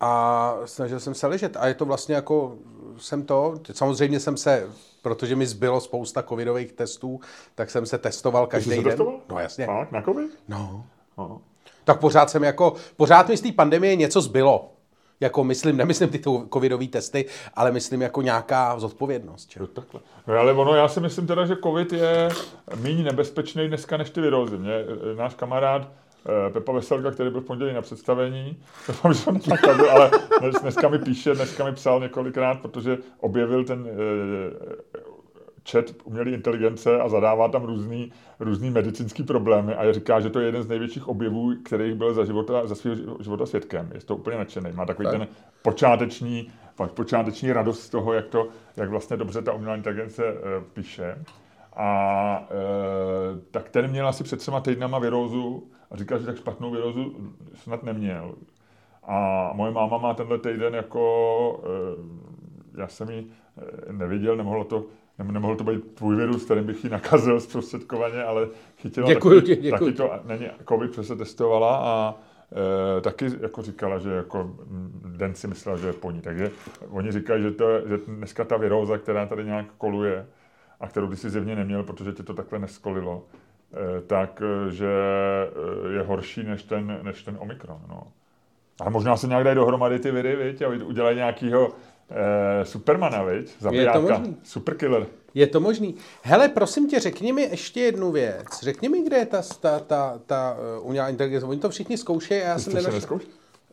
a 0.00 0.54
snažil 0.64 1.00
jsem 1.00 1.14
se 1.14 1.26
ležet. 1.26 1.56
A 1.60 1.66
je 1.66 1.74
to 1.74 1.84
vlastně 1.84 2.14
jako, 2.14 2.54
jsem 2.98 3.22
to, 3.22 3.54
samozřejmě 3.72 4.20
jsem 4.20 4.36
se, 4.36 4.66
protože 5.02 5.36
mi 5.36 5.46
zbylo 5.46 5.80
spousta 5.80 6.22
covidových 6.22 6.72
testů, 6.72 7.20
tak 7.54 7.70
jsem 7.70 7.86
se 7.86 7.98
testoval 7.98 8.46
každý 8.46 8.70
den. 8.70 8.84
testoval? 8.84 9.14
No 9.28 9.38
jasně. 9.38 9.66
Fakt, 9.66 9.92
na 9.92 10.02
covid? 10.02 10.38
No. 10.48 10.84
No. 11.18 11.40
Tak 11.84 12.00
pořád 12.00 12.30
jsem 12.30 12.44
jako, 12.44 12.74
pořád 12.96 13.28
mi 13.28 13.36
z 13.36 13.40
té 13.40 13.52
pandemie 13.52 13.96
něco 13.96 14.20
zbylo. 14.20 14.72
Jako 15.20 15.44
myslím, 15.44 15.76
nemyslím 15.76 16.08
ty 16.08 16.20
covidové 16.52 16.86
testy, 16.86 17.24
ale 17.54 17.72
myslím 17.72 18.02
jako 18.02 18.22
nějaká 18.22 18.78
zodpovědnost. 18.78 19.52
Že? 19.52 19.60
Jo, 19.60 19.66
takhle. 19.66 20.00
No, 20.26 20.34
ale 20.34 20.52
ono, 20.52 20.74
já 20.74 20.88
si 20.88 21.00
myslím 21.00 21.26
teda, 21.26 21.46
že 21.46 21.56
covid 21.56 21.92
je 21.92 22.28
méně 22.76 23.04
nebezpečný 23.04 23.68
dneska 23.68 23.96
než 23.96 24.10
ty 24.10 24.20
virózy. 24.20 24.58
Mě, 24.58 24.72
eh, 24.72 25.16
náš 25.16 25.34
kamarád 25.34 25.88
eh, 26.48 26.50
Pepa 26.52 26.72
Veselka, 26.72 27.10
který 27.10 27.30
byl 27.30 27.40
v 27.40 27.44
pondělí 27.44 27.74
na 27.74 27.82
představení, 27.82 28.62
ale 29.90 30.10
dnes, 30.40 30.54
dneska 30.62 30.88
mi 30.88 30.98
píše, 30.98 31.34
dneska 31.34 31.64
mi 31.64 31.72
psal 31.72 32.00
několikrát, 32.00 32.60
protože 32.60 32.98
objevil 33.20 33.64
ten 33.64 33.88
eh, 33.88 35.00
chat 35.70 35.84
umělé 36.04 36.30
inteligence 36.30 37.00
a 37.00 37.08
zadává 37.08 37.48
tam 37.48 37.64
různý, 37.64 38.12
různý 38.40 38.70
medicínský 38.70 39.22
problémy 39.22 39.74
a 39.74 39.84
je 39.84 39.92
říká, 39.92 40.20
že 40.20 40.30
to 40.30 40.40
je 40.40 40.46
jeden 40.46 40.62
z 40.62 40.68
největších 40.68 41.08
objevů, 41.08 41.52
kterých 41.64 41.94
byl 41.94 42.14
za, 42.14 42.24
života, 42.24 42.66
za 42.66 42.74
svého 42.74 42.96
života 43.20 43.46
svědkem. 43.46 43.90
Je 43.94 44.00
to 44.00 44.16
úplně 44.16 44.36
nadšený. 44.36 44.72
Má 44.72 44.86
takový 44.86 45.08
Tak. 45.08 45.18
ten 45.18 45.28
počáteční, 45.62 46.50
počáteční 46.94 47.52
radost 47.52 47.80
z 47.80 47.88
toho, 47.88 48.12
jak, 48.12 48.26
to, 48.26 48.48
jak 48.76 48.88
vlastně 48.88 49.16
dobře 49.16 49.42
ta 49.42 49.52
umělá 49.52 49.76
inteligence 49.76 50.26
e, 50.26 50.34
píše. 50.72 51.24
A 51.76 52.48
e, 52.50 53.40
tak 53.50 53.68
ten 53.68 53.90
měl 53.90 54.08
asi 54.08 54.24
před 54.24 54.38
třema 54.38 54.60
týdnama 54.60 54.98
virózu 54.98 55.70
a 55.90 55.96
říkal, 55.96 56.18
že 56.18 56.26
tak 56.26 56.36
špatnou 56.36 56.70
virózu 56.70 57.32
snad 57.54 57.82
neměl. 57.82 58.34
A 59.02 59.50
moje 59.54 59.72
máma 59.72 59.98
má 59.98 60.14
tenhle 60.14 60.38
týden 60.38 60.74
jako, 60.74 61.62
e, 62.76 62.80
já 62.80 62.88
jsem 62.88 63.10
ji 63.10 63.26
neviděl, 63.90 64.36
nemohlo 64.36 64.64
to, 64.64 64.84
nem- 65.24 65.32
nemohl 65.32 65.56
to 65.56 65.64
být 65.64 65.94
tvůj 65.94 66.16
virus, 66.16 66.44
kterým 66.44 66.64
bych 66.64 66.84
ji 66.84 66.90
nakazil 66.90 67.40
zprostředkovaně, 67.40 68.24
ale 68.24 68.48
chytila 68.76 69.08
Děkuju 69.08 69.40
taky, 69.40 69.56
děkuju 69.56 69.92
taky 69.92 69.96
to, 69.96 70.10
není 70.28 70.46
covid, 70.68 71.04
se 71.06 71.16
testovala 71.16 71.76
a 71.76 72.14
e, 72.98 73.00
taky 73.00 73.26
jako 73.40 73.62
říkala, 73.62 73.98
že 73.98 74.10
jako 74.10 74.56
den 75.06 75.34
si 75.34 75.48
myslela, 75.48 75.78
že 75.78 75.86
je 75.86 75.92
po 75.92 76.10
ní. 76.10 76.20
Takže 76.20 76.50
oni 76.90 77.12
říkají, 77.12 77.42
že, 77.42 77.50
to, 77.50 77.68
je- 77.70 77.82
že 77.88 77.98
dneska 78.06 78.44
ta 78.44 78.56
viróza, 78.56 78.98
která 78.98 79.26
tady 79.26 79.44
nějak 79.44 79.66
koluje 79.78 80.26
a 80.80 80.88
kterou 80.88 81.08
ty 81.08 81.16
si 81.16 81.30
zjevně 81.30 81.56
neměl, 81.56 81.82
protože 81.82 82.12
tě 82.12 82.22
to 82.22 82.34
takhle 82.34 82.58
neskolilo, 82.58 83.24
e, 83.98 84.00
tak 84.00 84.42
e, 84.42 84.70
že 84.70 84.88
e, 85.88 85.92
je 85.92 86.02
horší 86.02 86.42
než 86.42 86.62
ten, 86.62 86.98
než 87.02 87.22
ten 87.22 87.36
Omikron. 87.40 87.80
No. 87.88 88.02
Ale 88.80 88.90
možná 88.90 89.16
se 89.16 89.26
nějak 89.26 89.44
dají 89.44 89.56
dohromady 89.56 89.98
ty 89.98 90.10
viry, 90.10 90.36
viď, 90.36 90.62
a 90.62 90.68
udělají 90.68 91.16
nějakýho 91.16 91.68
e, 92.10 92.64
Supermana, 92.64 93.22
viď? 93.22 93.50
Zabijáka. 93.60 94.00
možný. 94.00 94.36
Superkiller. 94.42 95.06
Je 95.34 95.46
to 95.46 95.60
možný. 95.60 95.94
Hele, 96.22 96.48
prosím 96.48 96.88
tě, 96.88 97.00
řekni 97.00 97.32
mi 97.32 97.42
ještě 97.42 97.80
jednu 97.80 98.12
věc. 98.12 98.46
Řekni 98.62 98.88
mi, 98.88 99.02
kde 99.02 99.16
je 99.16 99.26
ta, 99.26 99.42
ta, 99.60 99.78
ta, 99.78 100.20
ta 100.26 100.56
uh, 100.78 100.86
umělá 100.86 101.08
inteligence. 101.08 101.46
Oni 101.46 101.60
to 101.60 101.70
všichni 101.70 101.98
zkoušejí 101.98 102.42
a 102.42 102.46
já 102.48 102.54
Ty 102.54 102.60
jsem 102.60 102.74
nenašel. 102.74 103.20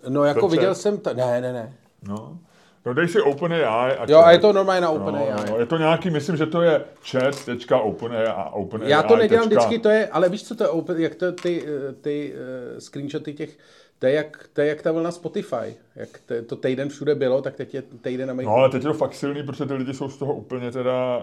No, 0.09 0.23
jako 0.23 0.41
Dobře. 0.41 0.57
viděl 0.57 0.75
jsem 0.75 0.97
to. 0.97 1.13
Ne, 1.13 1.41
ne, 1.41 1.53
ne. 1.53 1.73
No. 2.07 2.37
No 2.85 2.93
dej 2.93 3.07
si 3.07 3.21
OpenAI. 3.21 3.97
A 3.97 4.05
Jo, 4.07 4.19
a 4.19 4.31
je 4.31 4.39
to 4.39 4.53
normálně 4.53 4.81
na 4.81 4.89
OpenAI. 4.89 5.29
No, 5.31 5.43
no, 5.49 5.59
je 5.59 5.65
to 5.65 5.77
nějaký, 5.77 6.09
myslím, 6.09 6.37
že 6.37 6.45
to 6.45 6.61
je 6.61 6.81
chat.openAI 7.03 8.27
a 8.27 8.49
OpenAI. 8.49 8.89
Já 8.89 9.03
to 9.03 9.15
nedělám 9.15 9.45
vždycky, 9.45 9.79
to 9.79 9.89
je, 9.89 10.07
ale 10.07 10.29
víš, 10.29 10.47
co 10.47 10.55
to 10.55 10.63
je, 10.63 10.69
open, 10.69 10.99
jak 10.99 11.15
to 11.15 11.31
ty, 11.31 11.63
eh, 11.67 11.93
ty 11.93 12.33
uh, 12.33 12.79
screenshoty 12.79 13.33
těch, 13.33 13.57
to 13.99 14.05
je, 14.05 14.13
jak, 14.13 14.49
to 14.53 14.61
je 14.61 14.67
jak 14.67 14.81
ta 14.81 14.91
vlna 14.91 15.11
Spotify, 15.11 15.75
jak 15.95 16.09
to, 16.25 16.33
to 16.45 16.55
týden 16.55 16.89
všude 16.89 17.15
bylo, 17.15 17.41
tak 17.41 17.55
teď 17.55 17.73
je 17.73 17.81
týden 18.01 18.27
na 18.27 18.33
mých... 18.33 18.45
No 18.45 18.53
ale 18.53 18.69
teď 18.69 18.81
je 18.83 18.87
to 18.87 18.93
fakt 18.93 19.13
silný, 19.15 19.43
protože 19.43 19.65
ty 19.65 19.73
lidi 19.73 19.93
jsou 19.93 20.09
z 20.09 20.17
toho 20.17 20.33
úplně 20.33 20.71
teda 20.71 21.21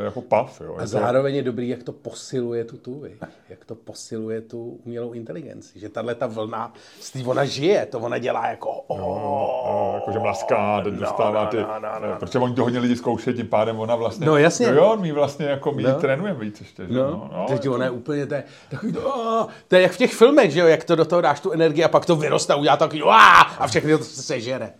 e, 0.00 0.04
jako 0.04 0.20
pav, 0.22 0.60
jo. 0.60 0.72
Je 0.72 0.76
A 0.78 0.80
to- 0.80 0.86
zároveň 0.86 1.34
je 1.34 1.42
dobrý, 1.42 1.68
jak 1.68 1.82
to 1.82 1.92
posiluje 1.92 2.64
tu 2.64 2.76
tu, 2.76 3.00
viď? 3.00 3.12
jak 3.48 3.64
to 3.64 3.74
posiluje 3.74 4.40
tu 4.40 4.80
umělou 4.84 5.12
inteligenci, 5.12 5.78
že 5.80 5.88
tahle 5.88 6.14
ta 6.14 6.26
vlna, 6.26 6.72
z 7.00 7.10
té 7.10 7.18
ona 7.26 7.44
žije, 7.44 7.86
to 7.86 7.98
ona 7.98 8.18
dělá 8.18 8.46
jako 8.48 8.84
No, 8.90 8.96
no, 8.98 9.92
jakože 9.94 10.18
mlaská, 10.18 10.80
teď 10.80 10.92
No, 10.94 11.00
dostává 11.00 11.44
no, 11.44 11.50
ty, 11.50 11.56
no, 11.56 11.66
no, 11.80 11.88
no. 12.08 12.12
eh, 12.14 12.18
protože 12.18 12.38
oni 12.38 12.54
to 12.54 12.62
hodně 12.62 12.78
lidi 12.78 12.96
zkoušejí, 12.96 13.36
tím 13.36 13.46
pádem 13.48 13.78
ona 13.80 13.96
vlastně, 13.96 14.26
No, 14.26 14.36
jasně. 14.36 14.66
jo, 14.66 14.74
jo, 14.74 14.96
my 15.00 15.12
vlastně 15.12 15.46
jako, 15.46 15.72
my 15.72 15.82
No. 15.82 15.90
no. 15.90 16.00
trénujeme 16.00 16.40
víc 16.40 16.60
ještě, 16.60 16.86
že? 16.86 16.94
No, 16.98 17.30
no 17.32 17.44
teď 17.48 17.64
je 17.64 17.70
ona 17.70 17.84
je 17.84 17.90
úplně, 17.90 18.26
to 18.26 18.34
je, 18.34 18.44
takový 18.70 18.92
to, 18.92 19.14
oh, 19.14 19.46
to 19.68 19.76
je 19.76 19.82
jak 19.82 19.92
v 19.92 19.96
těch 19.98 20.14
filmech, 20.14 20.50
že 20.50 20.60
jo, 20.60 20.66
jak 20.66 20.84
to 20.84 20.96
do 20.96 21.04
toho 21.04 21.20
dáš 21.20 21.40
tu 21.40 21.52
energii 21.52 21.84
a 21.84 21.88
pak 21.88 22.06
to 22.06 22.15
vyroste 22.16 22.52
a 22.52 22.56
udělá 22.56 22.76
takový 22.76 23.02
a 23.02 23.66
všechny 23.66 23.98
to 23.98 24.04
sežere. 24.04 24.72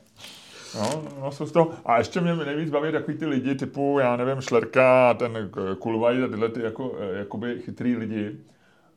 No, 0.75 1.03
no, 1.21 1.33
jsou 1.33 1.47
z 1.47 1.53
toho. 1.53 1.71
A 1.85 1.99
ještě 1.99 2.21
mě 2.21 2.37
nejvíc 2.37 2.71
baví 2.71 2.93
takový 2.93 3.19
ty 3.19 3.27
lidi 3.27 3.55
typu, 3.55 3.99
já 4.01 4.17
nevím, 4.17 4.41
Šlerka, 4.41 5.15
ten 5.15 5.51
Kulvaj 5.79 6.25
a 6.25 6.29
tyhle 6.29 6.49
ty 6.49 6.63
jako, 6.63 6.95
eh, 6.99 7.19
jakoby 7.19 7.59
chytrý 7.65 7.97
lidi, 7.97 8.37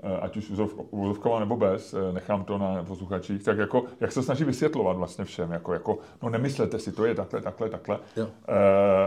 eh, 0.04 0.18
ať 0.22 0.38
už 0.38 0.50
úzovkova 0.92 1.40
nebo 1.40 1.58
bez, 1.58 1.94
eh, 1.94 2.14
nechám 2.14 2.44
to 2.44 2.58
na 2.58 2.84
posluchačích, 2.84 3.44
tak 3.44 3.58
jako, 3.58 3.84
jak 4.00 4.12
se 4.12 4.24
snaží 4.24 4.44
vysvětlovat 4.44 4.98
vlastně 4.98 5.26
všem, 5.26 5.52
jako, 5.52 5.74
jako 5.74 5.98
no 6.24 6.30
nemyslete 6.30 6.80
si, 6.80 6.92
to 6.92 7.06
je 7.06 7.16
takhle, 7.16 7.42
takhle, 7.42 7.70
takhle. 7.70 8.00
Jo. 8.16 8.28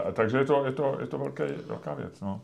E, 0.08 0.12
takže 0.12 0.38
je 0.38 0.44
to, 0.44 0.64
je 0.64 0.72
to, 0.72 0.96
je 1.00 1.06
to 1.06 1.18
velké, 1.18 1.54
velká 1.66 1.94
věc, 1.94 2.20
no. 2.20 2.40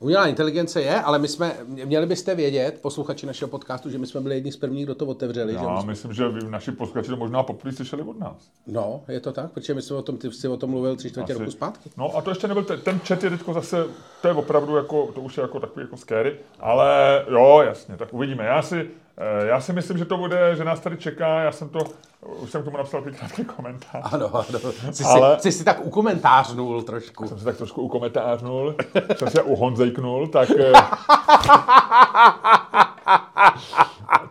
Umělá 0.00 0.26
inteligence 0.26 0.82
je, 0.82 1.00
ale 1.00 1.18
my 1.18 1.28
jsme, 1.28 1.56
měli 1.84 2.06
byste 2.06 2.34
vědět, 2.34 2.78
posluchači 2.82 3.26
našeho 3.26 3.48
podcastu, 3.48 3.90
že 3.90 3.98
my 3.98 4.06
jsme 4.06 4.20
byli 4.20 4.34
jedni 4.34 4.52
z 4.52 4.56
prvních, 4.56 4.84
kdo 4.84 4.94
to 4.94 5.06
otevřeli. 5.06 5.52
že 5.52 5.58
Já 5.58 5.74
my 5.74 5.80
jsme- 5.82 5.90
myslím, 5.90 6.12
že 6.12 6.28
vy, 6.28 6.40
naši 6.50 6.72
posluchači 6.72 7.08
to 7.08 7.16
možná 7.16 7.42
poprvé 7.42 7.72
slyšeli 7.72 8.02
od 8.02 8.18
nás. 8.20 8.50
No, 8.66 9.02
je 9.08 9.20
to 9.20 9.32
tak, 9.32 9.50
protože 9.52 9.74
my 9.74 9.82
jsme 9.82 9.96
o 9.96 10.02
tom, 10.02 10.16
ty 10.16 10.32
jsi 10.32 10.48
o 10.48 10.56
tom 10.56 10.70
mluvil 10.70 10.96
tři 10.96 11.10
čtvrtě 11.10 11.32
Asi. 11.32 11.38
roku 11.40 11.50
zpátky. 11.52 11.90
No 11.96 12.16
a 12.16 12.20
to 12.22 12.30
ještě 12.30 12.48
nebyl, 12.48 12.64
ten, 12.64 12.80
ten 12.80 12.98
chat 12.98 13.24
je 13.24 13.30
teďko 13.30 13.52
zase, 13.52 13.84
to 14.22 14.28
je 14.28 14.34
opravdu 14.34 14.76
jako, 14.76 15.06
to 15.14 15.20
už 15.20 15.36
je 15.36 15.40
jako 15.42 15.60
takový 15.60 15.84
jako 15.84 15.96
scary, 15.96 16.36
ale 16.60 17.24
jo, 17.30 17.62
jasně, 17.66 17.96
tak 17.96 18.14
uvidíme. 18.14 18.44
Já 18.44 18.62
si, 18.62 18.90
eh, 19.16 19.46
já 19.46 19.60
si 19.60 19.72
myslím, 19.72 19.98
že 19.98 20.04
to 20.04 20.16
bude, 20.16 20.56
že 20.56 20.64
nás 20.64 20.80
tady 20.80 20.96
čeká, 20.96 21.40
já 21.42 21.52
jsem 21.52 21.68
to, 21.68 21.78
už 22.26 22.50
jsem 22.50 22.62
k 22.62 22.64
tomu 22.64 22.76
napsal 22.76 23.02
krátký 23.02 23.44
komentář. 23.44 24.12
Ano, 24.12 24.30
ano. 24.34 24.58
Jsi, 24.92 25.04
Ale- 25.04 25.36
si, 25.36 25.52
jsi 25.52 25.58
si 25.58 25.64
tak 25.64 25.86
ukomentářnul 25.86 26.82
trošku. 26.82 27.28
Jsem 27.28 27.38
se 27.38 27.44
tak 27.44 27.56
trošku 27.56 27.82
ukomentářnul, 27.82 28.74
jsem 29.16 29.30
se 29.30 29.42
uhonzejknul, 29.42 30.28
tak... 30.28 30.50
eh, 30.50 30.72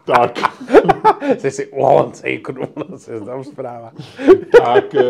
tak, 0.05 0.39
Jsi 1.37 1.51
si 1.51 1.67
uhoncejknul, 1.67 2.67
se 2.97 3.21
tam 3.21 3.43
zpráva. 3.43 3.91
tak 4.63 4.95
eh, 4.95 5.03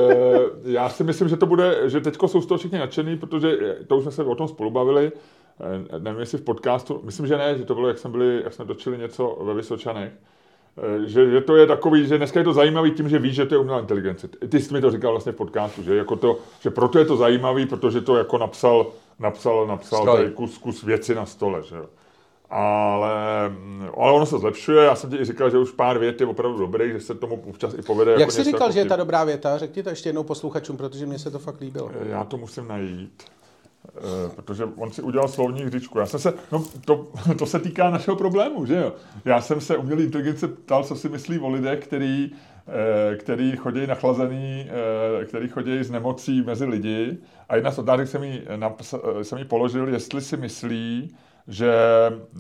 já 0.64 0.90
si 0.90 1.04
myslím, 1.04 1.30
že 1.30 1.38
to 1.38 1.46
bude, 1.46 1.90
že 1.90 2.02
teďko 2.02 2.28
jsou 2.28 2.42
z 2.42 2.46
toho 2.46 2.58
všichni 2.58 2.80
nadšený, 2.80 3.18
protože 3.18 3.58
eh, 3.62 3.84
to 3.88 3.98
už 3.98 4.04
jsme 4.04 4.12
se 4.12 4.24
o 4.24 4.36
tom 4.36 4.48
spolu 4.48 4.72
bavili, 4.72 5.12
nevím 6.00 6.20
jestli 6.20 6.38
v 6.38 6.42
podcastu, 6.44 7.02
myslím, 7.04 7.28
že 7.28 7.38
ne, 7.38 7.58
že 7.58 7.66
to 7.66 7.76
bylo, 7.76 7.88
jak 7.88 7.98
jsme 7.98 8.10
byli, 8.10 8.42
jak 8.44 8.54
jsme 8.54 8.66
točili 8.66 8.98
něco 8.98 9.38
ve 9.42 9.54
Vysočanech, 9.54 10.12
že, 11.06 11.32
že 11.32 11.42
to 11.42 11.56
je 11.56 11.68
takový, 11.68 12.08
že 12.08 12.18
dneska 12.18 12.40
je 12.40 12.44
to 12.44 12.54
zajímavý 12.54 12.92
tím, 12.92 13.10
že 13.10 13.20
víš, 13.20 13.36
že 13.36 13.46
to 13.46 13.56
je 13.56 13.60
umělá 13.60 13.80
inteligence. 13.80 14.28
Ty 14.50 14.62
jsi 14.62 14.74
mi 14.74 14.82
to 14.82 14.92
říkal 14.92 15.12
vlastně 15.12 15.32
v 15.32 15.36
podcastu, 15.36 15.84
že, 15.84 15.96
jako 15.96 16.16
to, 16.16 16.38
že 16.60 16.70
proto 16.70 17.00
je 17.00 17.06
to 17.06 17.18
zajímavý, 17.18 17.66
protože 17.66 18.02
to 18.02 18.16
jako 18.16 18.38
napsal, 18.38 18.88
napsal, 19.20 19.68
napsal 19.68 20.02
Stroj. 20.02 20.18
tady 20.18 20.32
kus, 20.32 20.58
kus 20.58 20.84
věci 20.84 21.16
na 21.16 21.26
stole, 21.26 21.64
že. 21.64 21.78
Ale, 22.50 23.10
mm, 23.50 23.90
ale 23.98 24.12
ono 24.12 24.26
se 24.26 24.40
zlepšuje, 24.40 24.86
já 24.86 24.96
jsem 24.96 25.10
ti 25.10 25.18
i 25.18 25.26
říkal, 25.26 25.50
že 25.50 25.58
už 25.58 25.72
pár 25.72 26.00
vět 26.00 26.22
je 26.22 26.28
opravdu 26.28 26.58
dobrý, 26.58 26.92
že 26.92 27.00
se 27.00 27.16
tomu 27.16 27.44
občas 27.50 27.74
i 27.74 27.82
povede. 27.82 28.12
Jak 28.12 28.20
jako 28.20 28.32
jsi 28.32 28.44
říkal, 28.44 28.62
jako 28.62 28.74
že 28.74 28.80
je 28.80 28.86
ta 28.86 28.96
dobrá 28.96 29.24
věta? 29.24 29.58
Řekni 29.58 29.84
to 29.84 29.90
ještě 29.90 30.10
jednou 30.10 30.24
posluchačům, 30.24 30.78
protože 30.78 31.06
mně 31.06 31.20
se 31.20 31.32
to 31.32 31.40
fakt 31.40 31.62
líbilo. 31.62 31.92
Já 32.10 32.24
to 32.24 32.38
musím 32.38 32.68
najít, 32.68 33.24
eh, 33.24 33.47
protože 34.36 34.66
on 34.66 34.92
si 34.92 35.02
udělal 35.02 35.28
slovní 35.28 35.62
hříčku. 35.64 36.00
Já 36.00 36.06
jsem 36.06 36.20
se, 36.20 36.34
no 36.52 36.66
to, 36.86 37.08
to 37.40 37.46
se 37.46 37.60
týká 37.60 37.90
našeho 37.90 38.18
problému, 38.18 38.66
že 38.66 38.76
jo. 38.76 38.94
Já 39.26 39.42
jsem 39.42 39.62
se 39.62 39.78
umělý 39.78 40.04
inteligence 40.04 40.48
ptal, 40.48 40.84
co 40.84 40.96
si 40.96 41.10
myslí 41.10 41.40
o 41.40 41.50
lidech, 41.50 41.80
který, 41.80 42.32
eh, 42.68 43.16
který 43.16 43.56
chodí 43.56 43.88
nachlazený, 43.88 44.70
eh, 45.22 45.26
který 45.26 45.48
chodí 45.48 45.78
s 45.80 45.92
nemocí 45.92 46.42
mezi 46.42 46.66
lidi. 46.66 47.18
A 47.50 47.56
jedna 47.56 47.72
z 47.72 47.78
otázek 47.80 48.08
jsem 48.08 48.24
jí, 48.24 48.42
naps- 48.56 49.00
eh, 49.20 49.24
jsem 49.24 49.38
jí 49.38 49.46
položil, 49.46 49.88
jestli 49.88 50.22
si 50.22 50.38
myslí, 50.38 51.16
že, 51.48 51.72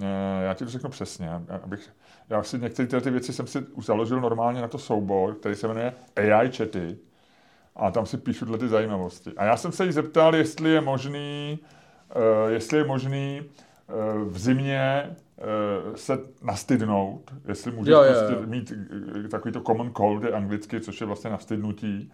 eh, 0.01 0.43
já 0.43 0.53
ti 0.53 0.65
to 0.65 0.71
řeknu 0.71 0.89
přesně, 0.89 1.29
abych, 1.63 1.89
já 2.29 2.43
si 2.43 2.59
některé 2.59 3.01
ty 3.01 3.09
věci 3.11 3.33
jsem 3.33 3.47
si 3.47 3.59
už 3.59 3.85
založil 3.85 4.21
normálně 4.21 4.61
na 4.61 4.67
to 4.67 4.77
soubor, 4.77 5.35
který 5.35 5.55
se 5.55 5.67
jmenuje 5.67 5.93
AI 6.15 6.51
chaty, 6.51 6.97
a 7.77 7.91
tam 7.91 8.05
si 8.05 8.17
píšu 8.17 8.45
tyhle 8.45 8.57
ty 8.57 8.67
zajímavosti. 8.67 9.31
A 9.37 9.45
já 9.45 9.57
jsem 9.57 9.71
se 9.71 9.85
jí 9.85 9.91
zeptal, 9.91 10.35
jestli 10.35 10.69
je 10.69 10.81
možný, 10.81 11.59
uh, 12.15 12.51
jestli 12.51 12.77
je 12.77 12.83
možný 12.83 13.41
uh, 13.41 14.31
v 14.31 14.39
zimě 14.39 15.15
uh, 15.37 15.95
se 15.95 16.19
nastydnout, 16.43 17.31
jestli 17.47 17.71
můžeš 17.71 17.91
Jo, 17.91 18.03
jo, 18.03 18.13
prostě 18.13 18.33
jo. 18.33 18.41
mít 18.45 18.73
takový 19.31 19.51
to 19.51 19.61
common 19.61 19.91
cold, 19.97 20.23
je 20.23 20.31
anglicky, 20.31 20.79
což 20.81 21.01
je 21.01 21.07
vlastně 21.07 21.29
nastydnutí. 21.29 22.11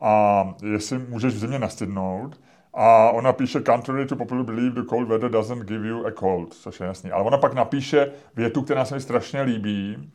A 0.00 0.44
jestli 0.72 0.98
můžeš 0.98 1.34
v 1.34 1.38
zimě 1.38 1.58
nastydnout. 1.58 2.40
A 2.76 3.10
ona 3.10 3.32
píše, 3.32 3.62
contrary 3.62 4.06
to 4.06 4.16
popular 4.16 4.44
belief, 4.44 4.72
the 4.72 4.82
cold 4.88 5.08
weather 5.08 5.30
doesn't 5.30 5.64
give 5.64 5.88
you 5.88 6.06
a 6.06 6.10
cold, 6.10 6.54
což 6.54 6.80
je 6.80 6.86
jasný. 6.86 7.10
Ale 7.10 7.24
ona 7.24 7.38
pak 7.38 7.54
napíše 7.54 8.10
větu, 8.36 8.62
která 8.62 8.84
se 8.84 8.94
mi 8.94 9.00
strašně 9.00 9.42
líbí, 9.42 10.10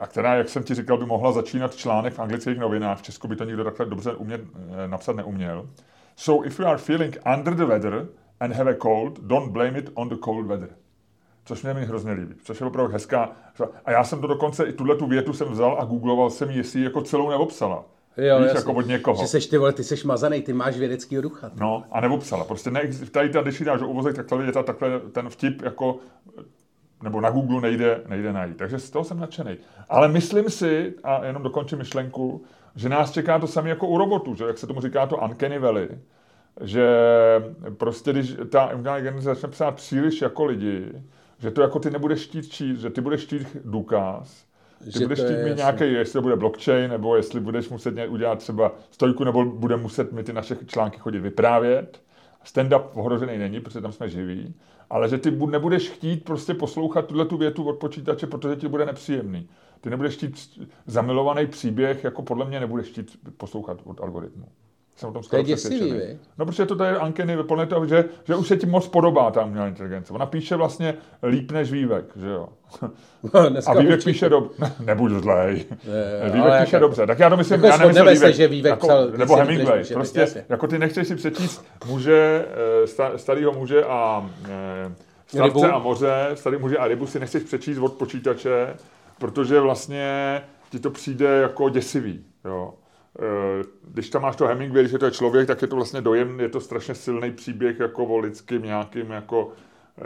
a 0.00 0.06
která, 0.06 0.34
jak 0.34 0.48
jsem 0.48 0.62
ti 0.62 0.74
říkal, 0.74 0.98
by 0.98 1.06
mohla 1.06 1.32
začínat 1.32 1.74
článek 1.74 2.14
v 2.14 2.20
anglických 2.20 2.58
novinách. 2.58 2.98
V 2.98 3.02
Česku 3.02 3.28
by 3.28 3.36
to 3.36 3.44
nikdo 3.44 3.64
takhle 3.64 3.86
dobře 3.86 4.14
umět, 4.14 4.40
eh, 4.84 4.88
napsat 4.88 5.16
neuměl. 5.16 5.68
So 6.16 6.46
if 6.46 6.60
you 6.60 6.66
are 6.66 6.78
feeling 6.78 7.18
under 7.36 7.54
the 7.54 7.64
weather 7.64 8.06
and 8.40 8.52
have 8.52 8.70
a 8.70 8.74
cold, 8.82 9.20
don't 9.20 9.52
blame 9.52 9.78
it 9.78 9.90
on 9.94 10.08
the 10.08 10.16
cold 10.24 10.46
weather. 10.46 10.68
Což 11.44 11.62
mě 11.62 11.74
mi 11.74 11.84
hrozně 11.84 12.12
líbí, 12.12 12.34
což 12.44 12.60
je 12.60 12.66
opravdu 12.66 12.92
hezká. 12.92 13.30
A 13.84 13.90
já 13.90 14.04
jsem 14.04 14.20
to 14.20 14.26
dokonce, 14.26 14.64
i 14.64 14.72
tuhle 14.72 14.96
tu 14.96 15.06
větu 15.06 15.32
jsem 15.32 15.48
vzal 15.48 15.76
a 15.80 15.84
googloval 15.84 16.30
jsem 16.30 16.50
jestli 16.50 16.80
ji 16.80 16.84
jako 16.84 17.02
celou 17.02 17.30
neobsala. 17.30 17.84
Jo, 18.16 18.38
Víš, 18.38 18.46
jasně. 18.46 18.58
jako 18.58 18.72
od 18.72 18.86
někoho. 18.86 19.20
Že 19.20 19.26
seš 19.26 19.46
ty 19.46 19.58
vole, 19.58 19.72
ty 19.72 19.84
seš 19.84 20.04
mazaný, 20.04 20.42
ty 20.42 20.52
máš 20.52 20.76
vědecký 20.76 21.16
ducha. 21.16 21.50
No, 21.60 21.84
a 21.90 22.00
neobsala. 22.00 22.44
Prostě 22.44 22.70
ne, 22.70 22.82
tady, 23.10 23.28
ta, 23.28 23.42
když 23.42 23.60
ji 23.60 23.66
dáš 23.66 23.80
do 23.80 23.88
uvozek, 23.88 24.16
tak 24.16 24.26
tady 24.26 24.46
je 24.46 24.52
ta, 24.52 24.62
takhle 24.62 25.00
ten 25.00 25.28
vtip 25.28 25.62
jako 25.62 25.98
nebo 27.02 27.20
na 27.20 27.30
Google 27.30 27.60
nejde, 27.60 28.00
nejde 28.08 28.32
najít. 28.32 28.56
Takže 28.56 28.78
z 28.78 28.90
toho 28.90 29.04
jsem 29.04 29.20
nadšený. 29.20 29.56
Ale 29.88 30.08
myslím 30.08 30.50
si, 30.50 30.94
a 31.04 31.24
jenom 31.24 31.42
dokončím 31.42 31.78
myšlenku, 31.78 32.44
že 32.76 32.88
nás 32.88 33.10
čeká 33.10 33.38
to 33.38 33.46
samé 33.46 33.68
jako 33.68 33.86
u 33.88 33.98
robotů, 33.98 34.34
že 34.34 34.44
jak 34.44 34.58
se 34.58 34.66
tomu 34.66 34.80
říká 34.80 35.06
to 35.06 35.16
uncanny 35.16 35.58
valley, 35.58 35.88
že 36.60 36.86
prostě 37.76 38.12
když 38.12 38.36
ta 38.50 38.74
umělá 38.74 38.98
inteligence 38.98 39.24
začne 39.24 39.48
psát 39.48 39.74
příliš 39.74 40.22
jako 40.22 40.44
lidi, 40.44 40.92
že 41.38 41.50
to 41.50 41.62
jako 41.62 41.78
ty 41.78 41.90
nebudeš 41.90 42.26
chtít 42.26 42.48
číst, 42.48 42.78
že 42.78 42.90
ty 42.90 43.00
budeš 43.00 43.20
chtít 43.24 43.56
důkaz, 43.64 44.44
ty 44.84 44.90
Že 44.90 45.00
budeš 45.00 45.18
chtít 45.18 45.36
mít 45.36 45.48
jasný. 45.48 45.56
nějaký, 45.56 45.92
jestli 45.92 46.12
to 46.12 46.22
bude 46.22 46.36
blockchain, 46.36 46.90
nebo 46.90 47.16
jestli 47.16 47.40
budeš 47.40 47.68
muset 47.68 47.94
udělat 48.08 48.38
třeba 48.38 48.72
stojku, 48.90 49.24
nebo 49.24 49.44
bude 49.44 49.76
muset 49.76 50.12
mi 50.12 50.22
ty 50.22 50.32
naše 50.32 50.56
články 50.66 50.98
chodit 50.98 51.20
vyprávět. 51.20 52.02
Stand-up 52.44 52.82
ohrožený 52.94 53.38
není, 53.38 53.60
protože 53.60 53.80
tam 53.80 53.92
jsme 53.92 54.08
živí, 54.08 54.54
ale 54.92 55.08
že 55.08 55.18
ty 55.18 55.30
bu- 55.30 55.50
nebudeš 55.50 55.90
chtít 55.90 56.24
prostě 56.24 56.54
poslouchat 56.54 57.06
tuhle 57.06 57.26
tu 57.26 57.36
větu 57.36 57.64
od 57.64 57.78
počítače, 57.78 58.26
protože 58.26 58.56
ti 58.56 58.68
bude 58.68 58.86
nepříjemný. 58.86 59.48
Ty 59.80 59.90
nebudeš 59.90 60.14
chtít 60.14 60.36
zamilovaný 60.86 61.46
příběh, 61.46 62.04
jako 62.04 62.22
podle 62.22 62.46
mě 62.46 62.60
nebudeš 62.60 62.86
chtít 62.86 63.18
poslouchat 63.36 63.80
od 63.84 64.00
algoritmu. 64.00 64.48
Jsem 64.96 65.08
o 65.08 65.12
tom 65.12 65.22
To 65.22 65.26
skoro 65.26 65.40
je 65.40 65.44
děsivý? 65.44 65.92
No, 66.38 66.46
protože 66.46 66.66
to 66.66 66.76
tady 66.76 66.96
Ankeny 66.96 67.36
plné 67.42 67.66
toho, 67.66 67.86
že, 67.86 68.04
že 68.24 68.34
už 68.34 68.48
se 68.48 68.56
ti 68.56 68.66
moc 68.66 68.88
podobá 68.88 69.30
ta 69.30 69.44
umělá 69.44 69.66
inteligence. 69.68 70.12
Ona 70.12 70.26
píše 70.26 70.56
vlastně 70.56 70.94
líp 71.22 71.50
než 71.52 71.72
Vývek, 71.72 72.04
že 72.16 72.28
jo. 72.28 72.48
Dneska 73.48 73.70
A 73.70 73.74
Vývek 73.74 73.94
určitě. 73.94 74.10
píše 74.10 74.28
dobře. 74.28 74.72
Nebuď 74.84 75.12
zlej. 75.12 75.64
je, 76.24 76.30
Vývek 76.30 76.62
píše 76.62 76.76
jako- 76.76 76.86
dobře. 76.86 77.06
Tak 77.06 77.18
já 77.18 77.30
to 77.30 77.36
myslím, 77.36 77.54
jako 77.54 77.66
já 77.66 77.76
nemyslím 77.76 77.94
shodneme 77.94 78.16
se, 78.16 78.24
Vývek, 78.24 78.36
že 78.36 78.48
Vývek 78.48 78.70
jako, 78.70 78.86
psal 78.86 79.08
nebo 79.16 79.36
Hemingway. 79.36 79.78
Muže, 79.78 79.94
Prostě, 79.94 80.20
jasně. 80.20 80.44
jako 80.48 80.66
ty 80.66 80.78
nechceš 80.78 81.08
si 81.08 81.14
přečíst 81.16 81.64
muže, 81.86 82.44
eh, 82.82 82.86
sta, 82.86 83.18
starýho 83.18 83.52
muže 83.52 83.84
a 83.84 84.30
eh, 84.48 84.92
stavce 85.26 85.68
a 85.70 85.78
moře, 85.78 86.30
starý 86.34 86.58
muže 86.58 86.78
a 86.78 86.88
rybu 86.88 87.06
si 87.06 87.20
nechceš 87.20 87.42
přečíst 87.42 87.78
od 87.78 87.92
počítače, 87.92 88.74
protože 89.18 89.60
vlastně 89.60 90.42
ti 90.70 90.78
to 90.78 90.90
přijde 90.90 91.26
jako 91.26 91.68
děsivý. 91.68 92.24
Jo. 92.44 92.74
Eh, 93.18 93.64
Když 93.88 94.10
tam 94.10 94.22
máš 94.22 94.36
to 94.36 94.46
Hemingway, 94.46 94.88
že 94.88 94.98
to 94.98 95.04
je 95.04 95.10
člověk, 95.10 95.46
tak 95.46 95.62
je 95.62 95.68
to 95.68 95.76
vlastně 95.76 96.00
dojem, 96.00 96.40
je 96.40 96.48
to 96.48 96.60
strašně 96.60 96.94
silný 96.94 97.32
příběh 97.32 97.80
jako 97.80 98.04
o 98.04 98.18
lidským 98.18 98.62
nějakým 98.62 99.10
jako 99.10 99.48
eh, 99.98 100.04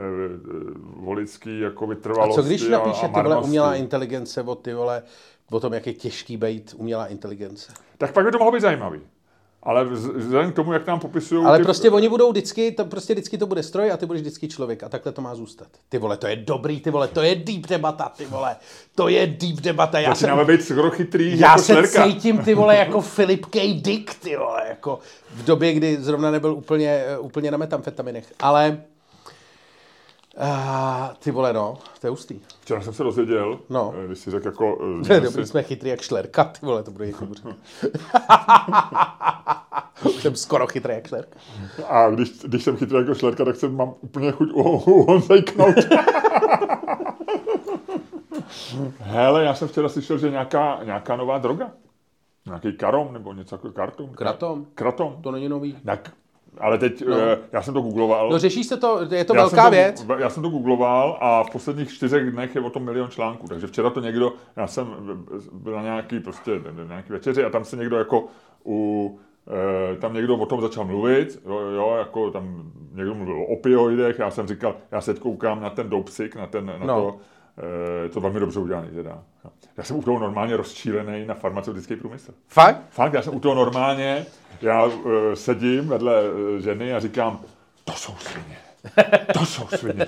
o 1.07 1.13
lidský 1.13 1.61
jako 1.61 1.85
A 1.85 1.89
vytrvalosti 1.89 2.43
co 2.43 2.47
když 2.49 2.69
napíše 2.69 3.07
a 3.07 3.09
ty 3.09 3.13
vole 3.15 3.23
marnosti. 3.23 3.49
umělá 3.49 3.75
inteligence 3.75 4.43
o 4.43 4.55
ty 4.55 4.75
vole, 4.75 5.03
o 5.51 5.61
tom, 5.61 5.73
jak 5.73 5.87
je 5.87 5.93
těžký 5.95 6.37
být 6.37 6.75
umělá 6.79 7.07
inteligence. 7.07 7.73
Tak 7.99 8.13
pak 8.13 8.25
by 8.25 8.31
to 8.31 8.39
mohlo 8.39 8.53
být 8.53 8.61
zajímavý. 8.61 9.01
Ale 9.67 9.85
vz- 9.85 10.17
vzhledem 10.17 10.53
k 10.53 10.55
tomu, 10.55 10.73
jak 10.73 10.87
nám 10.87 11.01
popisují... 11.01 11.45
Ale 11.45 11.59
prostě 11.59 11.91
oni 11.91 12.09
budou 12.09 12.31
vždycky, 12.31 12.73
to 12.73 12.85
prostě 12.85 13.13
vždycky 13.15 13.39
to 13.39 13.47
bude 13.47 13.63
stroj 13.63 13.93
a 13.93 13.97
ty 13.97 14.07
budeš 14.07 14.21
vždycky 14.23 14.49
člověk 14.49 14.83
a 14.83 14.89
takhle 14.89 15.13
to 15.13 15.23
má 15.23 15.35
zůstat. 15.35 15.69
Ty 15.89 15.99
vole, 15.99 16.17
to 16.17 16.27
je 16.27 16.37
dobrý, 16.37 16.81
ty 16.81 16.91
vole, 16.91 17.09
to 17.09 17.23
je 17.23 17.35
deep 17.35 17.67
debata, 17.67 18.13
ty 18.17 18.27
vole, 18.27 18.57
to 18.95 19.09
je 19.09 19.27
deep 19.27 19.61
debata. 19.61 19.99
Já 20.01 20.15
Začínáme 20.15 20.45
jsem, 20.45 20.57
být 20.57 20.63
skoro 20.65 20.91
chytrý 20.91 21.39
já 21.39 21.49
jako 21.51 21.63
se 21.63 21.73
šlerka. 21.73 22.05
cítím, 22.07 22.39
ty 22.39 22.55
vole, 22.55 22.77
jako 22.77 23.03
Philip 23.17 23.47
K. 23.47 23.75
Dick, 23.83 24.15
ty 24.15 24.37
vole, 24.37 24.63
jako 24.69 24.99
v 25.35 25.45
době, 25.45 25.73
kdy 25.73 25.97
zrovna 26.01 26.31
nebyl 26.31 26.53
úplně, 26.53 27.05
eh, 27.07 27.19
úplně 27.19 27.51
na 27.51 27.59
metamfetaminech. 27.59 28.33
Ale 28.41 28.83
Uh, 30.43 31.15
ty 31.19 31.31
vole, 31.31 31.53
no, 31.53 31.79
to 32.01 32.07
je 32.07 32.11
hustý. 32.11 32.41
Včera 32.61 32.81
jsem 32.81 32.93
se 32.93 33.03
dozvěděl, 33.03 33.59
No. 33.69 33.95
eh, 34.03 34.07
když 34.07 34.19
si 34.19 34.31
řekl 34.31 34.47
jako... 34.49 34.79
eh, 35.01 35.05
To 35.07 35.13
je 35.13 35.21
dobrý, 35.21 35.47
jsme 35.47 35.63
chytrý 35.63 35.91
jak 35.91 36.01
šlerka, 36.03 36.45
ty 36.45 36.67
vole, 36.67 36.83
to 36.83 36.91
bude 36.91 37.07
říkat. 37.07 37.29
jsem 40.21 40.37
skoro 40.37 40.67
chytrý 40.67 40.95
jak 40.95 41.09
šlerka. 41.09 41.39
A 41.89 42.11
když, 42.11 42.31
když 42.45 42.65
jsem 42.65 42.77
chytrý 42.77 42.99
jako 42.99 43.15
šlerka, 43.15 43.45
tak 43.45 43.57
jsem 43.57 43.77
mám 43.77 43.95
úplně 44.01 44.33
chuť 44.33 44.49
u, 44.53 44.63
u 44.63 45.03
Honzejknout. 45.03 45.75
Hele, 48.99 49.45
já 49.45 49.55
jsem 49.55 49.69
včera 49.69 49.89
slyšel, 49.89 50.19
že 50.19 50.31
nějaká, 50.31 50.79
nějaká 50.85 51.17
nová 51.17 51.39
droga. 51.39 51.71
Nějaký 52.47 52.73
karom 52.73 53.13
nebo 53.13 53.33
něco 53.33 53.55
jako 53.55 53.73
kartum. 53.73 54.11
Kratom? 54.15 54.67
Kratom. 54.75 55.23
To 55.23 55.31
není 55.31 55.49
nový. 55.49 55.79
Tak, 55.85 56.13
ale 56.61 56.79
teď, 56.79 57.05
No. 57.07 57.17
no. 57.17 57.23
já 57.53 57.63
jsem 57.63 57.75
to 57.75 57.81
googloval. 57.81 58.31
No 58.31 58.39
řeší 58.39 58.65
se 58.65 58.77
to, 58.77 59.01
je 59.15 59.25
to 59.25 59.35
já 59.35 59.41
velká 59.43 59.65
to, 59.65 59.71
věc. 59.71 60.07
Já 60.19 60.31
jsem 60.31 60.43
to 60.43 60.49
googloval 60.49 61.19
a 61.21 61.43
v 61.43 61.51
posledních 61.51 61.91
čtyřech 61.95 62.31
dnech 62.31 62.55
je 62.55 62.61
o 62.61 62.71
tom 62.71 62.83
milion 62.85 63.11
článků. 63.11 63.49
Takže 63.49 63.67
včera 63.67 63.91
to 63.91 64.01
někdo, 64.01 64.33
já 64.57 64.67
jsem 64.67 64.87
byl 65.53 65.73
na 65.77 65.83
nějaký, 65.83 66.21
prostě, 66.21 66.51
na 66.77 66.85
nějaký 66.85 67.13
večeři 67.13 67.45
a 67.45 67.51
tam 67.51 67.65
se 67.65 67.77
někdo 67.77 67.97
jako 67.99 68.25
u 68.67 69.19
eh, 69.93 69.97
tam 69.97 70.15
někdo 70.15 70.37
o 70.37 70.47
tom 70.47 70.61
začal 70.61 70.85
mluvit, 70.85 71.43
jo, 71.47 71.59
jo, 71.59 71.95
jako 71.99 72.31
tam 72.31 72.71
někdo 72.93 73.15
mluvil 73.15 73.37
o 73.43 73.45
opioidech, 73.45 74.19
já 74.19 74.31
jsem 74.31 74.47
říkal, 74.47 74.75
já 74.93 75.01
se 75.01 75.15
koukám 75.15 75.61
na 75.61 75.71
ten 75.71 75.91
dopsik, 75.91 76.37
na, 76.37 76.47
ten, 76.47 76.67
na 76.67 76.87
No. 76.87 77.01
to, 77.03 77.17
eh, 77.59 78.09
to 78.09 78.21
velmi 78.21 78.41
dobře 78.41 78.61
udělaný 78.61 78.89
teda. 78.89 79.23
Já 79.77 79.85
jsem 79.85 79.97
u 79.97 80.03
toho 80.03 80.19
normálně 80.19 80.57
rozčílený 80.57 81.27
na 81.27 81.35
farmaceutický 81.35 81.97
průmysl. 81.97 82.33
Fakt? 82.49 82.81
Fakt, 82.91 83.13
já 83.13 83.23
jsem 83.23 83.35
u 83.37 83.41
toho 83.41 83.55
normálně, 83.55 84.27
já 84.63 84.85
uh, 84.85 85.13
sedím 85.35 85.89
vedle 85.89 86.23
uh, 86.31 86.59
ženy 86.59 86.95
a 86.95 87.01
říkám, 87.01 87.41
to 87.85 87.93
jsou 87.93 88.15
svině, 88.19 88.59
to 89.33 89.47
jsou 89.47 89.67
svině. 89.69 90.07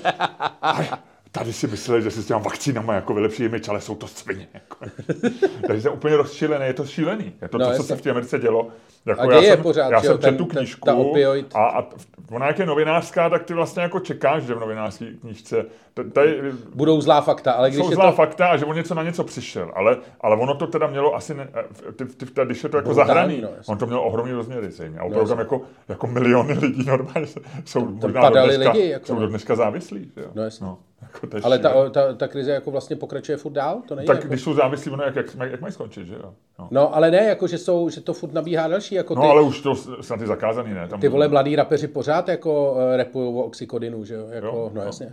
Tady 1.38 1.52
si 1.52 1.66
mysleli, 1.66 2.02
že 2.02 2.10
si 2.10 2.22
s 2.22 2.26
těma 2.26 2.38
vakcínama 2.40 2.94
jako 2.94 3.14
vylepší 3.14 3.44
image, 3.44 3.68
ale 3.68 3.80
jsou 3.80 3.94
to 3.94 4.06
svině. 4.06 4.48
Jako. 4.54 4.76
Takže 5.66 5.82
jsem 5.82 5.92
úplně 5.92 6.16
rozčilený, 6.16 6.66
je 6.66 6.74
to 6.74 6.86
šílený. 6.86 7.32
Je 7.42 7.48
to 7.48 7.58
No, 7.58 7.70
to, 7.70 7.76
co 7.76 7.82
se 7.82 7.96
v 7.96 8.00
té 8.02 8.10
Americe 8.10 8.38
dělo. 8.38 8.68
Jako 9.06 9.20
A 9.20 9.32
já 9.32 9.42
jsem, 9.42 9.62
pořád, 9.62 9.90
já 9.90 10.00
jsem 10.02 10.18
ten- 10.18 10.36
tu 10.36 10.44
ten- 10.44 10.56
knížku 10.56 10.86
ta 10.86 10.94
opioid. 10.94 11.54
a, 11.54 11.66
a 11.68 11.84
ona 12.30 12.46
jak 12.46 12.58
je 12.58 12.66
novinářská, 12.66 13.30
tak 13.30 13.44
ty 13.44 13.54
vlastně 13.54 13.82
jako 13.82 14.00
čekáš, 14.00 14.42
že 14.42 14.54
v 14.54 14.60
novinářské 14.60 15.06
knížce 15.20 15.64
tady, 16.12 16.40
Budou 16.74 17.00
zlá 17.00 17.20
fakta, 17.20 17.52
ale 17.52 17.70
když 17.70 17.80
jsou 17.84 17.90
je 17.90 17.94
zlá 17.96 18.10
to... 18.10 18.16
fakta 18.16 18.46
a 18.46 18.56
že 18.56 18.64
on 18.64 18.76
něco 18.76 18.94
na 18.94 19.02
něco 19.02 19.24
přišel, 19.24 19.70
ale, 19.74 19.96
ale 20.20 20.36
ono 20.36 20.54
to 20.54 20.66
teda 20.66 20.86
mělo 20.86 21.14
asi, 21.14 21.34
ne, 21.34 21.48
ty, 21.96 22.04
ty, 22.04 22.26
ty, 22.26 22.40
když 22.44 22.62
je 22.64 22.68
to 22.68 22.76
jako 22.76 22.94
zahraný, 22.94 23.40
no, 23.40 23.48
on 23.66 23.78
to 23.78 23.86
mělo 23.86 24.02
ohromný 24.04 24.32
rozměry 24.32 24.70
zřejmě. 24.70 24.98
A 24.98 25.02
opravdu 25.04 25.20
jasně. 25.20 25.28
tam 25.30 25.38
jako, 25.38 25.60
jako 25.88 26.06
miliony 26.06 26.52
lidí 26.52 26.84
normálně 26.86 27.26
jsou 27.64 27.84
možná 27.86 28.20
padaly 28.20 28.50
do 28.50 28.56
dneška, 28.56 28.72
lidi, 28.72 28.88
jako 28.88 29.06
jsou 29.06 29.14
no. 29.14 29.20
do 29.20 29.26
dneška 29.26 29.56
závislí. 29.56 30.12
Jo? 30.16 30.26
No, 30.34 30.42
jasně. 30.42 30.66
no, 30.66 30.78
jako 31.02 31.36
je 31.36 31.42
Ale 31.42 31.58
ta, 31.58 31.90
ta, 31.90 32.14
ta 32.14 32.28
krize 32.28 32.50
jako 32.50 32.70
vlastně 32.70 32.96
pokračuje 32.96 33.38
furt 33.38 33.52
dál? 33.52 33.82
To 33.88 33.94
není 33.94 34.06
tak 34.06 34.16
jako... 34.16 34.28
když 34.28 34.42
jsou 34.42 34.54
závislí, 34.54 34.90
ono 34.90 35.04
jak, 35.04 35.16
jak, 35.16 35.34
mají- 35.34 35.50
jak 35.50 35.60
mají 35.60 35.72
skončit, 35.72 36.06
že 36.06 36.14
jo? 36.14 36.34
No. 36.58 36.68
No, 36.70 36.96
ale 36.96 37.10
ne, 37.10 37.24
jako 37.24 37.46
že, 37.46 37.58
jsou, 37.58 37.88
že 37.88 38.00
to 38.00 38.14
furt 38.14 38.32
nabíhá 38.32 38.68
další, 38.68 38.94
jako 38.94 39.14
ty, 39.14 39.20
No 39.20 39.30
ale 39.30 39.42
už 39.42 39.60
to 39.60 39.74
snad 39.76 40.20
je 40.20 40.26
zakázaný, 40.26 40.74
ne? 40.74 40.88
Tam, 40.88 41.00
ty 41.00 41.08
vole 41.08 41.28
mladí 41.28 41.56
rapeři 41.56 41.88
pořád 41.88 42.28
jako 42.28 42.72
uh, 42.72 42.78
repujou 42.96 43.38
o 43.40 43.42
oxykodinu, 43.44 44.04
že 44.04 44.14
jo, 44.14 44.26
jako, 44.30 44.46
Jo, 44.46 44.70
no 44.74 44.80
jo. 44.80 44.86
jasně. 44.86 45.12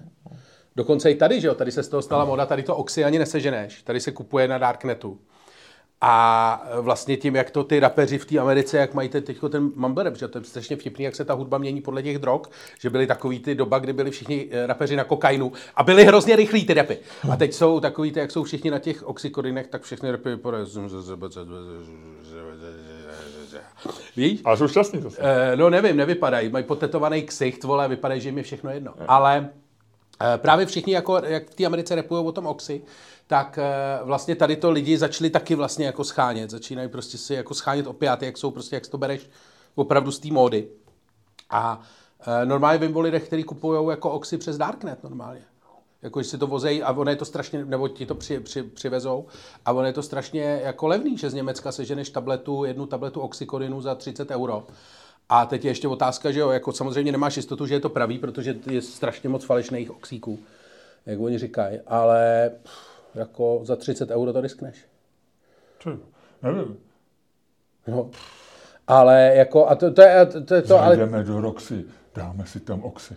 Dokonce 0.76 1.12
i 1.12 1.16
tady, 1.16 1.42
že 1.42 1.48
jo, 1.48 1.56
tady 1.56 1.72
se 1.72 1.84
z 1.84 1.88
toho 1.88 2.02
stala 2.02 2.26
moda, 2.26 2.46
tady 2.46 2.64
to 2.64 2.76
oxy 2.76 3.04
ani 3.04 3.20
neseženeš, 3.20 3.84
tady 3.84 4.00
se 4.00 4.12
kupuje 4.12 4.48
na 4.48 4.58
Darknetu. 4.58 5.20
A 6.08 6.68
vlastně 6.82 7.18
tím, 7.18 7.36
jak 7.36 7.52
to 7.52 7.64
ty 7.64 7.80
rapeři 7.80 8.18
v 8.18 8.26
té 8.26 8.40
Americe, 8.40 8.78
jak 8.78 8.94
mají 8.94 9.10
teď 9.10 9.38
ten 9.50 9.72
mumble 9.76 10.12
že 10.16 10.28
to 10.28 10.38
je 10.38 10.44
strašně 10.44 10.76
vtipný, 10.76 11.06
jak 11.06 11.16
se 11.16 11.26
ta 11.26 11.34
hudba 11.34 11.58
mění 11.58 11.82
podle 11.82 12.04
těch 12.04 12.20
drog, 12.20 12.42
že 12.80 12.90
byly 12.90 13.08
takový 13.08 13.40
ty 13.40 13.56
doba, 13.56 13.80
kdy 13.80 13.94
byli 13.94 14.12
všichni 14.12 14.48
eh, 14.52 14.68
rapeři 14.68 14.96
na 14.96 15.04
kokainu 15.04 15.52
a 15.76 15.84
byli 15.84 16.06
hrozně 16.06 16.36
rychlí 16.36 16.66
ty 16.66 16.74
rapy. 16.74 16.98
A 17.32 17.36
teď 17.36 17.54
jsou 17.54 17.80
takový 17.80 18.12
ty, 18.12 18.20
jak 18.20 18.32
jsou 18.32 18.44
všichni 18.44 18.72
na 18.72 18.80
těch 18.80 19.04
oxykodinech, 19.04 19.68
tak 19.68 19.84
všechny 19.84 20.12
rapy 20.12 20.30
vypadají. 20.30 20.66
Víš? 24.16 24.42
Ale 24.46 24.58
jsou 24.58 24.68
šťastní 24.68 25.02
zase. 25.02 25.22
Eh, 25.22 25.56
no 25.56 25.70
nevím, 25.70 25.98
nevypadají. 25.98 26.50
Mají 26.50 26.66
potetovaný 26.66 27.24
ksicht, 27.24 27.64
vole, 27.64 27.88
vypadají, 27.88 28.22
že 28.22 28.30
jim 28.30 28.38
je 28.38 28.44
všechno 28.44 28.70
jedno. 28.72 28.94
Ale 29.08 29.50
eh, 30.22 30.38
právě 30.38 30.66
všichni, 30.66 30.94
jako, 30.94 31.22
jak 31.26 31.50
v 31.50 31.56
té 31.56 31.66
Americe 31.66 31.96
repují 31.96 32.26
o 32.26 32.32
tom 32.32 32.48
oxy, 32.48 32.82
tak 33.28 33.58
eh, 33.58 34.00
vlastně 34.04 34.36
tady 34.36 34.56
to 34.56 34.72
lidi 34.72 34.98
začali 34.98 35.30
taky 35.30 35.56
vlastně 35.56 35.86
jako 35.86 36.04
schánět. 36.04 36.50
Začínají 36.50 36.90
prostě 36.90 37.18
si 37.18 37.34
jako 37.34 37.54
schánět 37.54 37.88
opiáty, 37.88 38.26
jak 38.26 38.38
jsou 38.38 38.52
prostě, 38.52 38.76
jak 38.76 38.88
to 38.88 38.98
bereš 38.98 39.30
opravdu 39.76 40.12
z 40.12 40.20
té 40.20 40.28
módy. 40.32 40.68
A 41.50 41.82
eh, 42.42 42.46
normálně 42.46 42.88
vím 42.88 42.98
o 42.98 43.00
lidech, 43.00 43.28
kteří 43.28 43.44
kupují 43.44 43.90
jako 43.90 44.12
oxy 44.12 44.38
přes 44.38 44.58
Darknet 44.58 45.04
normálně. 45.04 45.42
Jako, 46.02 46.22
že 46.22 46.30
si 46.30 46.38
to 46.38 46.48
vozejí 46.48 46.84
a 46.84 46.92
ono 46.92 47.10
je 47.10 47.16
to 47.16 47.26
strašně, 47.26 47.66
nebo 47.66 47.88
ti 47.88 48.06
to 48.06 48.16
při, 48.16 48.40
při, 48.40 48.64
přivezou 48.64 49.26
a 49.66 49.72
ono 49.72 49.88
je 49.88 49.94
to 49.94 50.04
strašně 50.04 50.62
jako 50.64 50.88
levný, 50.88 51.18
že 51.18 51.30
z 51.30 51.34
Německa 51.34 51.72
seženeš 51.72 52.10
tabletu, 52.10 52.64
jednu 52.64 52.86
tabletu 52.86 53.22
oxykodinu 53.22 53.82
za 53.82 53.96
30 53.96 54.32
euro. 54.32 54.68
A 55.30 55.46
teď 55.46 55.66
je 55.66 55.72
ještě 55.72 55.88
otázka, 55.88 56.32
že 56.32 56.40
jo, 56.40 56.50
jako 56.50 56.74
samozřejmě 56.74 57.12
nemáš 57.12 57.38
jistotu, 57.38 57.66
že 57.66 57.74
je 57.74 57.80
to 57.80 57.90
pravý, 57.90 58.20
protože 58.20 58.56
je 58.70 58.82
strašně 58.82 59.30
moc 59.30 59.46
falešných 59.46 59.92
oxíků, 59.92 60.40
jak 61.06 61.20
oni 61.20 61.38
říkají, 61.38 61.80
ale 61.88 62.52
pff, 62.64 62.95
jako 63.16 63.60
za 63.64 63.76
30 63.76 64.10
euro 64.12 64.34
to 64.34 64.42
riskneš. 64.42 64.76
Čo? 65.80 65.98
Nevím. 66.44 66.78
No. 67.88 68.10
Ale 68.88 69.32
jako, 69.36 69.68
a 69.70 69.76
to, 69.76 69.92
to 69.94 70.02
je 70.02 70.26
to, 70.26 70.42
to, 70.44 70.56
je 70.56 70.62
to 70.62 70.80
ale 70.82 70.98
Jdeme 70.98 71.24
do 71.24 71.42
Roxy, 71.42 71.86
dáme 72.16 72.46
si 72.46 72.60
tam 72.60 72.84
oxy. 72.84 73.16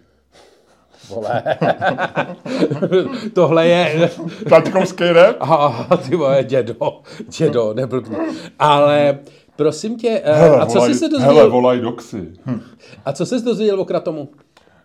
vole. 1.08 1.42
Tohle 3.34 3.66
je, 3.68 4.10
Tačkovský 4.48 5.04
rap? 5.12 5.36
a 5.40 5.96
ty 5.96 6.16
moje 6.16 6.44
dědo, 6.44 7.02
dědo, 7.38 7.74
neblbni. 7.74 8.16
Ale 8.58 9.18
prosím 9.56 9.96
tě, 9.98 10.20
eh, 10.24 10.32
Hele, 10.34 10.60
a 10.60 10.66
co 10.66 10.72
volaj, 10.78 10.94
jsi 10.94 10.98
se 10.98 11.06
hele, 11.06 11.18
dozvěděl, 11.18 11.50
volaj 11.50 11.80
doxy. 11.80 12.32
Hm. 12.46 12.60
a 13.04 13.12
co 13.12 13.26
jsi 13.26 13.38
se 13.38 13.44
dozvěděl 13.44 13.80
o 13.80 13.84
kratomu? 13.84 14.28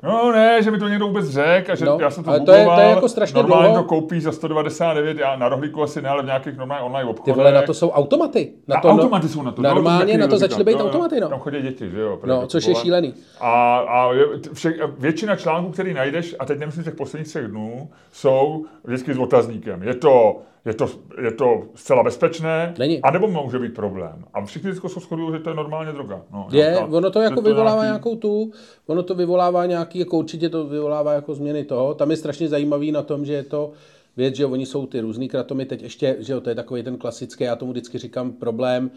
No 0.03 0.31
ne, 0.31 0.63
že 0.63 0.71
mi 0.71 0.79
to 0.79 0.87
někdo 0.87 1.07
vůbec 1.07 1.29
řekl 1.29 1.71
a 1.71 1.75
že 1.75 1.85
No, 1.85 1.97
já 2.01 2.11
jsem 2.11 2.23
to 2.23 2.29
ale 2.29 2.39
to 2.39 2.43
je- 2.43 2.45
to 2.45 2.51
je 2.53 2.65
googloval. 2.65 2.89
jako 2.89 3.09
strašně 3.09 3.37
Normálně 3.41 3.67
dlouho. 3.67 3.81
to 3.83 3.87
koupíš 3.89 4.23
za 4.23 4.31
199, 4.31 5.17
já 5.17 5.35
na 5.35 5.49
rohlíku 5.49 5.83
asi 5.83 6.01
ne, 6.01 6.09
ale 6.09 6.23
v 6.23 6.25
nějakých 6.25 6.57
normálních 6.57 6.85
online 6.85 7.05
Ty 7.13 7.19
obchodech. 7.19 7.35
vole, 7.37 7.51
na 7.51 7.61
to 7.61 7.73
jsou 7.73 7.89
automaty. 7.89 8.51
Na 8.67 8.79
to, 8.81 8.87
no- 8.87 8.93
automaty 8.93 9.27
jsou 9.29 9.41
na 9.41 9.51
to. 9.51 9.61
no, 9.61 9.69
Normálně 9.69 10.17
na 10.17 10.27
to 10.27 10.37
začaly 10.37 10.63
být 10.63 10.75
automaty, 10.81 11.19
no. 11.19 11.29
Tam 11.29 11.39
chodí 11.39 11.61
děti, 11.61 11.89
že 11.89 11.99
jo. 11.99 12.19
No, 12.25 12.47
což 12.47 12.65
je 12.67 12.75
šílený. 12.75 13.13
A, 13.41 13.77
a 13.77 14.09
vše, 14.53 14.73
většina 14.97 15.35
článků, 15.35 15.71
který 15.71 15.93
najdeš, 15.93 16.35
a 16.39 16.45
teď 16.45 16.59
nemyslím 16.59 16.83
těch 16.83 16.95
posledních 16.95 17.27
třech 17.27 17.47
dnů, 17.47 17.89
jsou 18.11 18.65
vždycky 18.83 19.13
s 19.13 19.17
otazníkem. 19.19 19.83
Je 19.83 19.93
to, 19.93 20.37
je 20.65 20.73
to, 20.73 20.89
je 21.21 21.31
to 21.31 21.63
zcela 21.75 22.03
bezpečné, 22.03 22.73
Není. 22.79 23.01
anebo 23.01 23.27
může 23.27 23.59
být 23.59 23.73
problém. 23.73 24.25
A 24.33 24.45
všichni 24.45 24.69
vždycky 24.69 24.89
jsou 24.89 24.99
shodují, 24.99 25.33
že 25.33 25.39
to 25.39 25.49
je 25.49 25.55
normálně 25.55 25.91
droga. 25.91 26.21
No, 26.31 26.47
Je, 26.51 26.57
nějaká- 26.63 26.85
ono 26.85 27.11
to 27.11 27.21
jako 27.21 27.41
že 27.41 27.47
vyvolává 27.47 27.83
nějaký- 27.83 27.85
nějakou 27.87 28.15
tu, 28.15 28.51
ono 28.87 29.03
to 29.03 29.15
vyvolává 29.15 29.65
nějaký, 29.65 29.99
jako 29.99 30.17
určitě 30.17 30.49
to 30.49 30.65
vyvolává 30.65 31.13
jako 31.13 31.35
změny 31.35 31.63
toho. 31.65 31.93
Tam 31.93 32.11
je 32.11 32.17
strašně 32.17 32.47
zajímavý 32.47 32.91
na 32.91 33.01
tom, 33.01 33.25
že 33.25 33.33
je 33.33 33.43
to 33.43 33.71
věc, 34.17 34.35
že 34.35 34.45
oni 34.45 34.65
jsou 34.65 34.85
ty 34.85 34.99
různý 35.01 35.29
kratomy, 35.29 35.65
teď 35.65 35.81
ještě, 35.83 36.15
že 36.19 36.33
jo, 36.33 36.41
to 36.41 36.49
je 36.49 36.55
takový 36.55 36.83
ten 36.83 36.97
klasický, 36.97 37.43
já 37.43 37.55
tomu 37.55 37.71
vždycky 37.71 37.97
říkám 37.97 38.31
problém, 38.31 38.91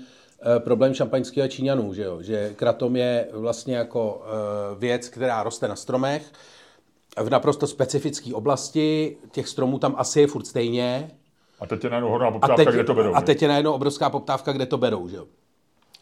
eh, 0.56 0.60
problém 0.60 0.94
šampaňského 0.94 1.44
a 1.44 1.48
Číňanů, 1.48 1.94
že 1.94 2.02
jo, 2.02 2.22
že 2.22 2.52
kratom 2.56 2.96
je 2.96 3.28
vlastně 3.32 3.76
jako 3.76 4.22
eh, 4.26 4.30
věc, 4.78 5.08
která 5.08 5.42
roste 5.42 5.68
na 5.68 5.76
stromech, 5.76 6.22
v 7.22 7.30
naprosto 7.30 7.66
specifické 7.66 8.34
oblasti, 8.34 9.16
těch 9.32 9.48
stromů 9.48 9.78
tam 9.78 9.94
asi 9.98 10.20
je 10.20 10.26
furt 10.26 10.46
stejně, 10.46 11.10
A 11.60 11.66
teď 11.66 11.84
je 11.84 11.90
najednou 11.90 12.10
hodná 12.10 12.28
a 12.28 12.30
poptávka, 12.30 12.56
teď, 12.56 12.68
kde 12.68 12.84
to 12.84 12.94
berou. 12.94 13.14
a 13.14 13.20
teď 13.20 13.42
je 13.42 13.48
najednou 13.48 13.72
obrovská 13.72 14.10
poptávka, 14.10 14.52
kde 14.52 14.66
to 14.66 14.78
berou, 14.78 15.08
že 15.08 15.16
jo. 15.16 15.26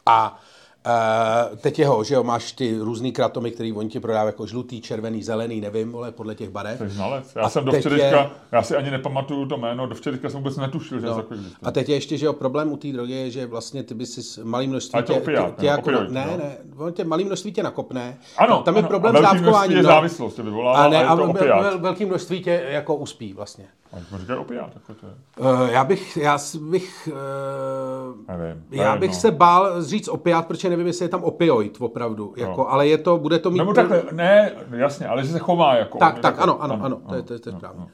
A 0.07 0.41
Uh, 0.87 1.57
teď 1.59 1.79
jeho, 1.79 2.05
že 2.05 2.15
jo, 2.15 2.23
máš 2.23 2.53
ty 2.53 2.79
různý 2.79 3.13
kratomy, 3.13 3.51
který 3.51 3.73
oni 3.73 3.89
ti 3.89 4.01
prodávají 4.01 4.29
jako 4.29 4.47
žlutý, 4.47 4.81
červený, 4.81 5.23
zelený, 5.23 5.61
nevím, 5.61 5.93
vole, 5.93 6.13
podle 6.13 6.35
těch 6.35 6.51
barev. 6.51 6.79
Jsi 6.79 6.89
znalec. 6.89 7.33
Já 7.37 7.43
A 7.43 7.49
jsem 7.49 7.65
do 7.65 7.73
včerejška, 7.73 8.07
je- 8.21 8.31
já 8.53 8.63
si 8.63 8.77
ani 8.77 8.91
nepamatuju 8.91 9.47
to 9.47 9.57
jméno, 9.57 9.87
do 9.87 9.95
včerejška 9.95 10.31
jsem 10.31 10.41
vůbec 10.41 10.57
netušil, 10.57 11.01
že 11.01 11.07
no. 11.07 11.15
takový. 11.15 11.47
A 11.63 11.71
teď 11.71 11.89
je 11.89 11.95
ještě, 11.95 12.17
že 12.19 12.27
jo, 12.27 12.33
problém 12.33 12.73
u 12.73 12.77
té 12.77 12.89
drogy 12.93 13.13
je, 13.13 13.31
že 13.31 13.47
vlastně 13.47 13.83
ty 13.83 13.95
by 13.95 14.07
si 14.07 14.23
s 14.23 14.45
malým 14.45 14.71
množství 14.71 15.03
tě, 15.03 15.13
opiát, 15.13 15.47
tě, 15.47 15.55
tě 15.57 15.63
ne? 15.63 15.69
jako, 15.69 15.81
Opioid, 15.91 16.11
ne, 16.11 16.27
no. 16.31 16.37
ne, 16.37 16.57
on 16.77 16.93
tě 16.93 17.05
malý 17.05 17.25
množství 17.25 17.53
tě 17.53 17.63
nakopne. 17.63 18.19
Ano, 18.39 18.63
tam 18.63 18.75
je 18.75 18.81
ano, 18.81 18.89
problém 18.89 19.17
a 19.17 19.19
s 19.19 19.23
dávkováním. 19.23 19.77
je 19.77 19.83
no. 19.83 19.89
závislost, 19.89 20.35
tě 20.35 20.43
vyvolává, 20.43 20.85
a, 20.85 20.89
ne, 20.89 20.97
a 20.97 21.01
je 21.01 21.07
a 21.07 21.11
to 21.11 21.17
vel, 21.17 21.31
opiát. 21.31 21.63
vel, 21.63 21.79
velký 21.79 22.05
množství 22.05 22.43
tě 22.43 22.65
jako 22.69 22.97
uspí 22.97 23.33
vlastně. 23.33 23.65
A 23.93 24.19
říkají 24.19 24.39
opiát, 24.39 24.71
jako 24.75 24.95
to 24.95 25.07
je. 25.07 25.13
Uh, 25.53 25.69
já 25.71 25.85
bych, 25.85 26.17
já 26.17 26.39
bych, 26.61 27.09
uh, 27.13 28.37
Nevím, 28.39 28.65
já 28.71 28.97
bych 28.97 29.11
no. 29.11 29.17
se 29.17 29.31
bál 29.31 29.83
říct 29.83 30.09
opiát, 30.09 30.47
protože 30.47 30.69
nevím, 30.77 30.87
jestli 30.87 31.05
je 31.05 31.09
tam 31.09 31.25
opioid 31.25 31.77
opravdu, 31.81 32.35
jako, 32.37 32.69
ale 32.69 32.89
je 32.89 32.99
to, 32.99 33.19
bude 33.19 33.39
to 33.39 33.51
mít... 33.51 33.59
Nebo 33.59 33.73
takhle, 33.75 34.03
ne, 34.13 34.53
jasně, 34.71 35.07
ale 35.07 35.25
že 35.25 35.33
se 35.33 35.39
chová 35.39 35.75
jako. 35.75 35.99
Tak, 35.99 36.19
tak, 36.19 36.35
jako, 36.35 36.43
ano, 36.43 36.63
ano, 36.63 36.79
ano, 36.83 37.01
to 37.09 37.15
je, 37.15 37.23
to 37.23 37.33
je, 37.33 37.39
to 37.39 37.49
je 37.49 37.57
správně. 37.57 37.81
No. 37.81 37.89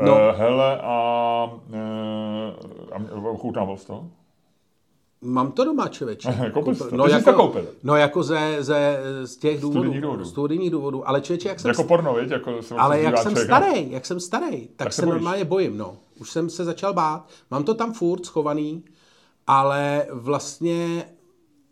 No. 0.00 0.12
Uh, 0.12 0.36
hele, 0.36 0.80
a, 0.80 1.44
uh, 1.68 3.22
a 3.24 3.30
ochutnával 3.30 3.76
jsi 3.76 3.86
to? 3.86 4.04
Mám 5.22 5.52
to 5.52 5.64
doma, 5.64 5.88
člověče. 5.88 6.50
Koupil 6.54 6.74
jsi 6.74 6.90
to? 6.90 6.96
No 6.96 7.06
jako, 7.06 7.30
to 7.30 7.36
koupil? 7.36 7.68
no 7.82 7.96
jako 7.96 8.22
ze, 8.22 8.56
ze, 8.60 8.98
z 9.24 9.36
těch 9.36 9.60
důvodů. 9.60 9.80
Studijních 9.80 10.02
důvodů. 10.02 10.24
Studijních 10.24 10.70
důvodů. 10.70 11.08
Ale 11.08 11.20
člověče, 11.20 11.48
jak 11.48 11.60
jsem, 11.60 11.68
Jako 11.68 11.84
porno, 11.84 12.14
viď? 12.14 12.30
Jako 12.30 12.62
se 12.62 12.74
ale 12.74 13.00
jak 13.00 13.18
jsem 13.18 13.32
člověk 13.32 13.46
starý, 13.46 13.90
jak 13.90 14.06
jsem 14.06 14.20
starý, 14.20 14.66
tak, 14.66 14.76
Tak 14.76 14.92
se 14.92 15.06
normálně 15.06 15.44
bojím, 15.44 15.78
no. 15.78 15.96
Už 16.20 16.30
jsem 16.30 16.50
se 16.50 16.64
začal 16.64 16.92
bát. 16.92 17.28
Mám 17.50 17.64
to 17.64 17.74
tam 17.74 17.92
furt 17.92 18.26
schovaný, 18.26 18.84
ale 19.46 20.06
vlastně 20.10 21.04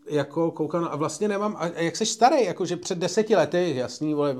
jako 0.08 0.50
koukám, 0.50 0.88
a 0.90 0.96
vlastně 0.96 1.28
nemám, 1.28 1.56
a 1.58 1.66
jak 1.66 1.96
jsi 1.96 2.06
starý, 2.06 2.44
jakože 2.44 2.76
před 2.76 2.98
deseti 2.98 3.36
lety, 3.36 3.72
jasný, 3.76 4.14
vole, 4.14 4.36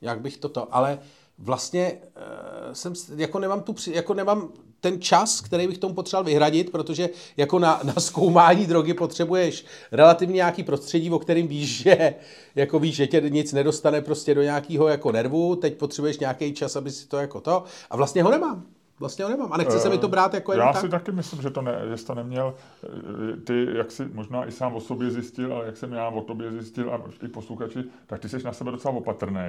jak 0.00 0.20
bych 0.20 0.36
toto, 0.36 0.74
ale 0.74 0.98
vlastně 1.38 1.98
uh, 2.02 2.72
jsem, 2.72 2.92
jako 3.16 3.38
nemám 3.38 3.62
tu, 3.62 3.74
jako 3.90 4.14
nemám 4.14 4.48
ten 4.80 5.00
čas, 5.00 5.40
který 5.40 5.66
bych 5.66 5.78
tomu 5.78 5.94
potřeboval 5.94 6.24
vyhradit, 6.24 6.70
protože 6.70 7.08
jako 7.36 7.58
na, 7.58 7.80
na 7.84 7.94
zkoumání 7.94 8.66
drogy 8.66 8.94
potřebuješ 8.94 9.64
relativně 9.92 10.34
nějaký 10.34 10.62
prostředí, 10.62 11.10
o 11.10 11.18
kterým 11.18 11.48
víš, 11.48 11.82
že 11.82 12.14
jako 12.54 12.78
víš, 12.78 12.96
že 12.96 13.06
tě 13.06 13.20
nic 13.20 13.52
nedostane 13.52 14.00
prostě 14.00 14.34
do 14.34 14.42
nějakého 14.42 14.88
jako 14.88 15.12
nervu, 15.12 15.56
teď 15.56 15.76
potřebuješ 15.76 16.18
nějaký 16.18 16.52
čas, 16.52 16.76
aby 16.76 16.90
si 16.90 17.06
to 17.06 17.16
jako 17.16 17.40
to, 17.40 17.64
a 17.90 17.96
vlastně 17.96 18.22
ho 18.22 18.30
nemám. 18.30 18.75
Vlastně 19.00 19.24
ho 19.24 19.30
nemám. 19.30 19.52
A 19.52 19.56
nechce 19.56 19.78
se 19.78 19.88
mi 19.88 19.98
to 19.98 20.08
brát 20.08 20.34
jako 20.34 20.52
Já 20.52 20.58
jenom 20.58 20.74
si 20.74 20.80
tak. 20.80 20.90
taky 20.90 21.12
myslím, 21.12 21.42
že 21.42 21.50
to, 21.50 21.62
ne, 21.62 21.80
že 21.88 21.96
jsi 21.96 22.06
to 22.06 22.14
neměl, 22.14 22.54
eh, 22.84 23.36
ty, 23.36 23.66
jak 23.72 23.90
si 23.90 24.08
možná 24.12 24.46
i 24.48 24.52
sám 24.52 24.74
o 24.74 24.80
sobě 24.80 25.10
zjistil, 25.10 25.54
ale 25.54 25.66
jak 25.66 25.76
jsem 25.76 25.92
já 25.92 26.08
o 26.08 26.20
tobě 26.20 26.52
zjistil 26.52 26.90
a 26.94 27.00
i 27.24 27.28
posluchači, 27.28 27.84
tak 28.06 28.20
ty 28.20 28.28
jsi 28.28 28.42
na 28.44 28.52
sebe 28.52 28.70
docela 28.70 28.94
opatrný. 28.94 29.40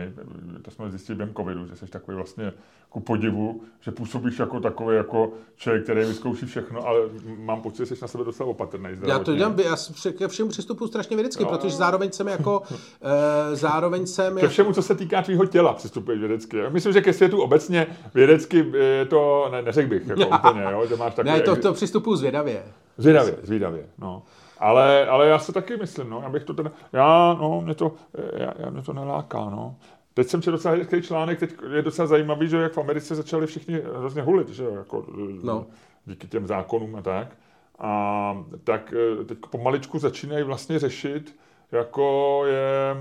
To 0.61 0.71
jsme 0.71 0.89
zjistili 0.89 1.15
během 1.15 1.33
covidu, 1.35 1.67
že 1.67 1.75
jsi 1.75 1.85
takový 1.87 2.15
vlastně 2.15 2.53
ku 2.89 2.99
podivu, 2.99 3.61
že 3.79 3.91
působíš 3.91 4.39
jako 4.39 4.59
takový 4.59 4.95
jako 4.97 5.31
člověk, 5.55 5.83
který 5.83 6.01
vyzkouší 6.01 6.45
všechno, 6.45 6.87
ale 6.87 6.99
mám 7.37 7.61
pocit, 7.61 7.85
že 7.85 7.95
jsi 7.95 8.01
na 8.01 8.07
sebe 8.07 8.23
docela 8.23 8.49
opatrný. 8.49 8.89
Já 9.07 9.19
to 9.19 9.35
dělám, 9.35 9.59
já 9.59 9.75
ke 10.17 10.27
všemu 10.27 10.49
přistupuji 10.49 10.87
strašně 10.87 11.15
vědecky, 11.15 11.43
Jo, 11.43 11.49
protože 11.49 11.73
jo. 11.73 11.77
zároveň 11.77 12.11
jsem 12.11 12.27
jako, 12.27 12.61
eh, 13.51 13.55
zároveň 13.55 14.05
jsem 14.07 14.37
Ke 14.37 14.47
všemu, 14.47 14.73
co 14.73 14.81
se 14.81 14.95
týká 14.95 15.21
tvýho 15.21 15.45
těla, 15.45 15.73
přistupuješ 15.73 16.19
vědecky. 16.19 16.57
Myslím, 16.69 16.93
že 16.93 17.01
ke 17.01 17.13
světu 17.13 17.41
obecně 17.41 17.87
vědecky 18.13 18.71
je 18.77 19.05
to, 19.05 19.36
ne, 19.51 19.61
neřekl 19.61 19.89
bych, 19.89 20.07
jako 20.07 20.27
úplně, 20.37 20.63
jo, 20.71 20.85
že 20.85 20.95
máš 20.95 21.13
takový... 21.15 21.35
ne, 21.35 21.41
to, 21.41 21.55
to 21.55 21.73
přistupuji 21.73 22.15
zvědavě. 22.17 22.63
Zvědavě, 22.97 23.37
zvědavě, 23.43 23.85
no. 23.97 24.23
Ale, 24.59 25.07
ale 25.07 25.27
já 25.27 25.39
se 25.39 25.53
taky 25.53 25.77
myslím, 25.77 26.09
no, 26.09 26.21
já 26.23 26.29
bych 26.29 26.43
to 26.43 26.53
teda, 26.53 26.71
já, 26.93 27.37
no, 27.41 27.61
mě 27.61 27.75
to, 27.75 27.91
já, 28.33 28.53
já 28.59 28.69
mě 28.69 28.81
to 28.81 28.93
neláká, 28.93 29.37
no. 29.37 29.75
Teď 30.13 30.27
jsem 30.27 30.41
četl 30.41 30.57
docela 30.57 30.75
hezký 30.75 31.01
článek, 31.01 31.39
teď 31.39 31.53
je 31.75 31.81
docela 31.81 32.07
zajímavý, 32.07 32.47
že 32.49 32.57
jak 32.57 32.73
v 32.73 32.77
Americe 32.77 33.15
začali 33.15 33.47
všichni 33.47 33.81
hrozně 33.97 34.21
hulit, 34.21 34.49
že 34.49 34.63
jo, 34.63 34.75
jako 34.75 35.05
No. 35.43 35.65
díky 36.05 36.27
těm 36.27 36.47
zákonům 36.47 36.95
a 36.95 37.01
tak. 37.01 37.27
A 37.79 38.43
tak 38.63 38.93
eh, 39.21 39.23
teď 39.23 39.37
pomaličku 39.49 39.99
začínají 39.99 40.43
vlastně 40.43 40.79
řešit, 40.79 41.35
jako 41.71 42.41
je, 42.45 42.95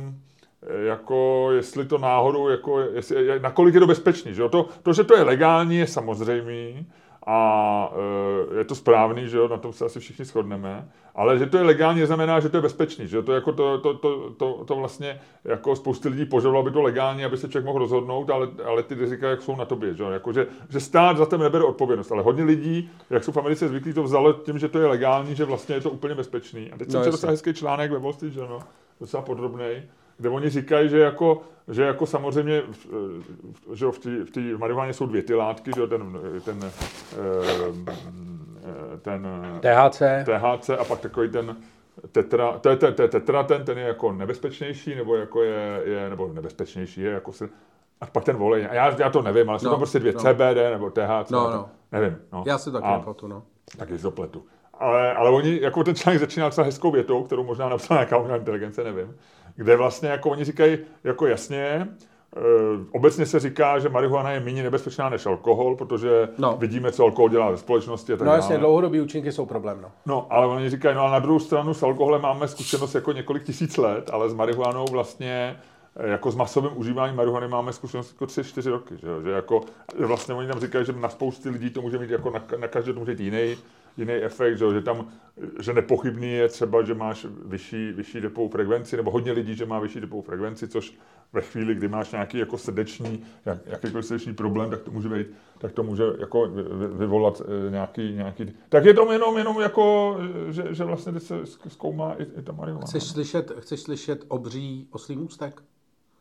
jako 0.86 1.48
jestli 1.52 1.84
to 1.84 1.98
náhodou, 1.98 2.48
jako 2.48 2.80
jestli, 2.80 3.40
nakolik 3.40 3.74
je 3.74 3.80
to 3.80 3.86
bezpečný. 3.86 4.34
Že 4.34 4.42
jo? 4.42 4.48
To, 4.48 4.68
to, 4.82 4.92
že 4.92 5.04
to 5.04 5.16
je 5.16 5.22
legální, 5.22 5.76
je 5.76 5.86
samozřejmý 5.86 6.86
a 7.26 7.92
e, 8.54 8.58
je 8.58 8.64
to 8.64 8.74
správný, 8.74 9.28
že 9.28 9.36
jo? 9.36 9.48
na 9.48 9.56
tom 9.56 9.72
se 9.72 9.84
asi 9.84 10.00
všichni 10.00 10.24
shodneme, 10.24 10.88
ale 11.14 11.38
že 11.38 11.46
to 11.46 11.56
je 11.56 11.62
legální, 11.62 12.06
znamená, 12.06 12.40
že 12.40 12.48
to 12.48 12.56
je 12.56 12.60
bezpečný. 12.60 13.06
Že 13.06 13.16
jo? 13.16 13.22
To, 13.22 13.32
jako 13.32 13.52
to, 13.52 13.78
to, 13.78 13.94
to, 13.94 14.30
to, 14.30 14.64
to, 14.64 14.74
vlastně 14.74 15.20
jako 15.44 15.76
spousty 15.76 16.08
lidí 16.08 16.24
požadovalo, 16.24 16.62
aby 16.62 16.70
to 16.70 16.82
legální, 16.82 17.24
aby 17.24 17.36
se 17.36 17.48
člověk 17.48 17.66
mohl 17.66 17.78
rozhodnout, 17.78 18.30
ale, 18.30 18.48
ale 18.64 18.82
ty 18.82 18.94
rizika 18.94 19.30
jak 19.30 19.42
jsou 19.42 19.56
na 19.56 19.64
tobě. 19.64 19.94
Že, 19.94 20.02
jo? 20.02 20.10
jako, 20.10 20.32
že, 20.32 20.46
že 20.68 20.80
stát 20.80 21.16
za 21.16 21.26
tebe 21.26 21.44
nebere 21.44 21.64
odpovědnost. 21.64 22.12
Ale 22.12 22.22
hodně 22.22 22.44
lidí, 22.44 22.90
jak 23.10 23.24
jsou 23.24 23.32
v 23.32 23.36
Americe 23.36 23.68
zvyklí, 23.68 23.92
to 23.92 24.02
vzalo 24.02 24.32
tím, 24.32 24.58
že 24.58 24.68
to 24.68 24.78
je 24.78 24.86
legální, 24.86 25.34
že 25.34 25.44
vlastně 25.44 25.74
je 25.74 25.80
to 25.80 25.90
úplně 25.90 26.14
bezpečný. 26.14 26.72
A 26.72 26.78
teď 26.78 26.92
No, 26.92 27.02
jsem 27.02 27.12
četl 27.12 27.26
hezký 27.26 27.54
článek 27.54 27.90
ve 27.90 27.98
Wall 27.98 28.12
Street 28.12 28.36
Journal, 28.36 28.60
docela 29.00 29.22
podrobný, 29.22 29.82
kde 30.18 30.28
oni 30.28 30.48
říkají, 30.50 30.88
že 30.88 30.98
jako, 30.98 31.42
že 31.68 31.82
jako 31.82 32.06
samozřejmě, 32.06 32.62
v- 32.70 32.86
že 33.74 33.86
v 33.86 33.98
té 33.98 34.24
v 34.24 34.30
té 34.30 34.40
marihuaně 34.40 34.92
jsou 34.92 35.06
dvě 35.06 35.22
ty 35.22 35.34
látky, 35.34 35.70
že 35.76 35.86
ten, 35.86 36.18
ten, 36.44 36.60
eh, 36.64 36.70
ten 39.02 39.26
THC. 39.60 40.02
THC 40.24 40.70
a 40.78 40.84
pak 40.84 41.00
takový 41.00 41.28
ten 41.30 41.56
tetra, 42.12 42.58
to 42.58 42.68
je, 42.68 42.76
to, 42.76 42.86
je, 42.86 42.92
to 42.92 43.02
je 43.02 43.08
tetraten, 43.08 43.64
ten 43.64 43.78
je 43.78 43.84
jako 43.84 44.12
nebezpečnější, 44.12 44.94
nebo 44.94 45.16
jako 45.16 45.42
je, 45.42 45.82
je 45.84 46.10
nebo 46.10 46.28
nebezpečnější, 46.32 47.00
je 47.00 47.10
jako 47.10 47.32
se, 47.32 47.48
a 48.00 48.06
pak 48.06 48.24
ten 48.24 48.36
volej. 48.36 48.66
A 48.70 48.74
já, 48.74 49.00
já 49.00 49.10
to 49.10 49.22
nevím, 49.22 49.50
ale 49.50 49.58
jsou 49.58 49.66
No, 49.66 49.70
tam 49.72 49.80
prostě 49.80 49.98
dvě, 49.98 50.12
no. 50.12 50.20
CBD 50.20 50.70
nebo 50.70 50.90
THC, 50.90 51.30
No, 51.30 51.50
no. 51.50 51.68
nevím. 51.92 52.16
No. 52.32 52.44
Já 52.46 52.58
si 52.58 52.64
to 52.64 52.72
taky 52.80 52.92
nepamatuju, 52.92 53.32
no. 53.32 53.42
taky 53.78 53.96
z 53.98 54.04
opletu. 54.04 54.44
Ale, 54.74 55.14
ale 55.14 55.30
oni, 55.30 55.60
jako 55.62 55.84
ten 55.84 55.94
článek 55.94 56.20
začíná 56.20 56.46
docela 56.48 56.64
hezkou 56.64 56.90
větou, 56.90 57.22
kterou 57.24 57.44
možná 57.44 57.68
napsala 57.68 58.00
nějaká 58.00 58.16
umělá 58.18 58.38
inteligence, 58.38 58.84
nevím, 58.84 59.16
kde 59.56 59.76
vlastně 59.76 60.08
jako 60.08 60.30
oni 60.30 60.44
říkají, 60.44 60.78
jako 61.04 61.26
jasně, 61.26 61.58
e, 61.58 61.88
obecně 62.92 63.26
se 63.26 63.40
říká, 63.40 63.78
že 63.78 63.88
marihuana 63.88 64.30
je 64.30 64.40
méně 64.40 64.62
nebezpečná 64.62 65.08
než 65.08 65.26
alkohol, 65.26 65.76
protože 65.76 66.28
No. 66.38 66.56
vidíme, 66.58 66.92
co 66.92 67.04
alkohol 67.04 67.28
dělá 67.28 67.50
ve 67.50 67.56
společnosti 67.56 68.12
a 68.12 68.16
tak 68.16 68.26
No 68.26 68.34
jasně, 68.34 68.52
dále. 68.52 68.60
dlouhodobý 68.60 69.00
účinky 69.00 69.32
jsou 69.32 69.46
problém, 69.46 69.78
no. 69.82 69.90
No, 70.06 70.26
ale 70.30 70.46
oni 70.46 70.70
říkají, 70.70 70.96
no 70.96 71.02
a 71.04 71.10
na 71.10 71.18
druhou 71.18 71.38
stranu 71.38 71.74
s 71.74 71.82
alkoholem 71.82 72.22
máme 72.22 72.48
zkušenost 72.48 72.94
jako 72.94 73.12
několik 73.12 73.42
tisíc 73.42 73.76
let, 73.76 74.10
ale 74.12 74.30
s 74.30 74.34
marihuanou 74.34 74.84
vlastně 74.90 75.56
eh, 75.96 76.08
jako 76.10 76.30
s 76.30 76.34
masovým 76.34 76.70
užíváním 76.74 77.16
marihuany 77.16 77.48
máme 77.48 77.72
zkušenost 77.72 78.12
jako 78.12 78.24
3-4 78.24 78.70
roky, 78.70 78.94
že, 78.96 79.06
že 79.24 79.30
jako, 79.30 79.60
vlastně 79.98 80.34
oni 80.34 80.48
tam 80.48 80.60
říkají, 80.60 80.84
že 80.86 80.92
na 80.92 81.08
spousty 81.08 81.48
lidí 81.50 81.70
to 81.70 81.82
může 81.82 81.98
mít 81.98 82.10
jako 82.10 82.30
na, 82.30 82.42
na 82.60 82.68
každé 82.68 82.92
to 82.92 82.98
může 83.00 83.10
mít 83.12 83.20
jiný, 83.20 83.56
jiný 83.96 84.12
efekt, 84.12 84.58
že, 84.58 84.64
že 84.74 84.82
tam, 84.82 85.08
že 85.60 85.72
nepochybný 85.72 86.32
je 86.32 86.48
třeba, 86.48 86.82
že 86.82 86.94
máš 86.94 87.26
vyšší, 87.46 87.92
vyšší 87.92 88.20
depovou 88.20 88.48
frekvenci, 88.48 88.96
nebo 88.96 89.10
hodně 89.10 89.32
lidí, 89.32 89.54
že 89.54 89.66
má 89.66 89.78
vyšší 89.78 90.00
depovou 90.00 90.22
frekvenci, 90.22 90.68
což 90.68 90.94
ve 91.32 91.40
chvíli, 91.40 91.74
kdy 91.74 91.88
máš 91.88 92.12
nějaký 92.12 92.38
jako 92.38 92.58
srdeční, 92.58 93.24
jak, 93.44 93.58
jakýkoliv 93.66 94.06
srdeční 94.06 94.34
problém, 94.34 94.70
tak 94.70 94.82
to 94.82 94.90
může 94.90 95.08
být, 95.08 95.26
tak 95.58 95.72
to 95.72 95.82
může 95.82 96.02
jako 96.18 96.48
vy- 96.48 96.62
vy- 96.62 96.98
vyvolat 96.98 97.42
eh, 97.44 97.70
nějaký, 97.70 98.12
nějaký, 98.12 98.52
tak 98.68 98.84
je 98.84 98.94
to 98.94 99.12
jenom, 99.12 99.38
jenom 99.38 99.60
jako, 99.60 100.16
že, 100.48 100.74
že 100.74 100.84
vlastně 100.84 101.20
se 101.20 101.40
zkoumá 101.68 102.14
i, 102.14 102.22
i 102.22 102.42
ta 102.42 102.52
marihuana. 102.52 102.86
Chceš 102.86 103.02
slyšet, 103.02 103.52
chceš 103.58 103.80
slyšet 103.80 104.24
obří 104.28 104.88
oslý 104.90 105.16
můstek? 105.16 105.62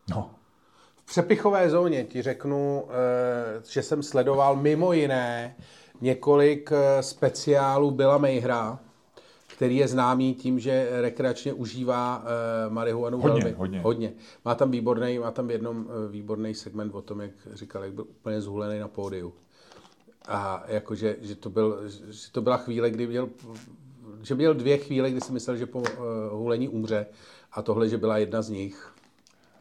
No. 0.09 0.31
V 0.95 1.05
přepichové 1.05 1.69
zóně 1.69 2.03
ti 2.03 2.21
řeknu, 2.21 2.87
eh, 2.89 3.61
že 3.69 3.81
jsem 3.81 4.03
sledoval 4.03 4.55
mimo 4.55 4.93
jiné 4.93 5.55
několik 6.01 6.71
eh, 6.71 7.03
speciálů 7.03 7.91
Billa 7.91 8.17
Mayhra, 8.17 8.79
který 9.47 9.77
je 9.77 9.87
známý 9.87 10.35
tím, 10.35 10.59
že 10.59 10.87
rekreačně 11.01 11.53
užívá 11.53 12.23
eh, 12.25 12.69
marihuanu 12.69 13.21
Hodně, 13.21 13.41
velmi. 13.41 13.57
hodně. 13.57 13.79
hodně. 13.79 14.13
Má 14.45 14.55
tam 14.55 14.71
výborný, 14.71 15.19
má 15.19 15.31
tam 15.31 15.47
v 15.47 15.51
jednom 15.51 15.87
eh, 15.89 16.11
výborný 16.11 16.53
segment 16.53 16.95
o 16.95 17.01
tom, 17.01 17.21
jak 17.21 17.31
říkal, 17.53 17.83
jak 17.83 17.93
byl 17.93 18.05
úplně 18.09 18.41
zhulený 18.41 18.79
na 18.79 18.87
pódiu. 18.87 19.33
A 20.27 20.63
jakože, 20.67 21.15
že 21.21 21.35
to, 21.35 21.49
byl, 21.49 21.79
že 22.09 22.31
to 22.31 22.41
byla 22.41 22.57
chvíle, 22.57 22.89
kdy 22.89 23.07
měl, 23.07 23.29
že 24.23 24.35
měl 24.35 24.53
dvě 24.53 24.77
chvíle, 24.77 25.11
kdy 25.11 25.21
si 25.21 25.31
myslel, 25.31 25.57
že 25.57 25.65
po 25.65 25.79
uh, 25.79 25.85
hulení 26.31 26.69
umře 26.69 27.05
a 27.51 27.61
tohle, 27.61 27.89
že 27.89 27.97
byla 27.97 28.17
jedna 28.17 28.41
z 28.41 28.49
nich. 28.49 28.94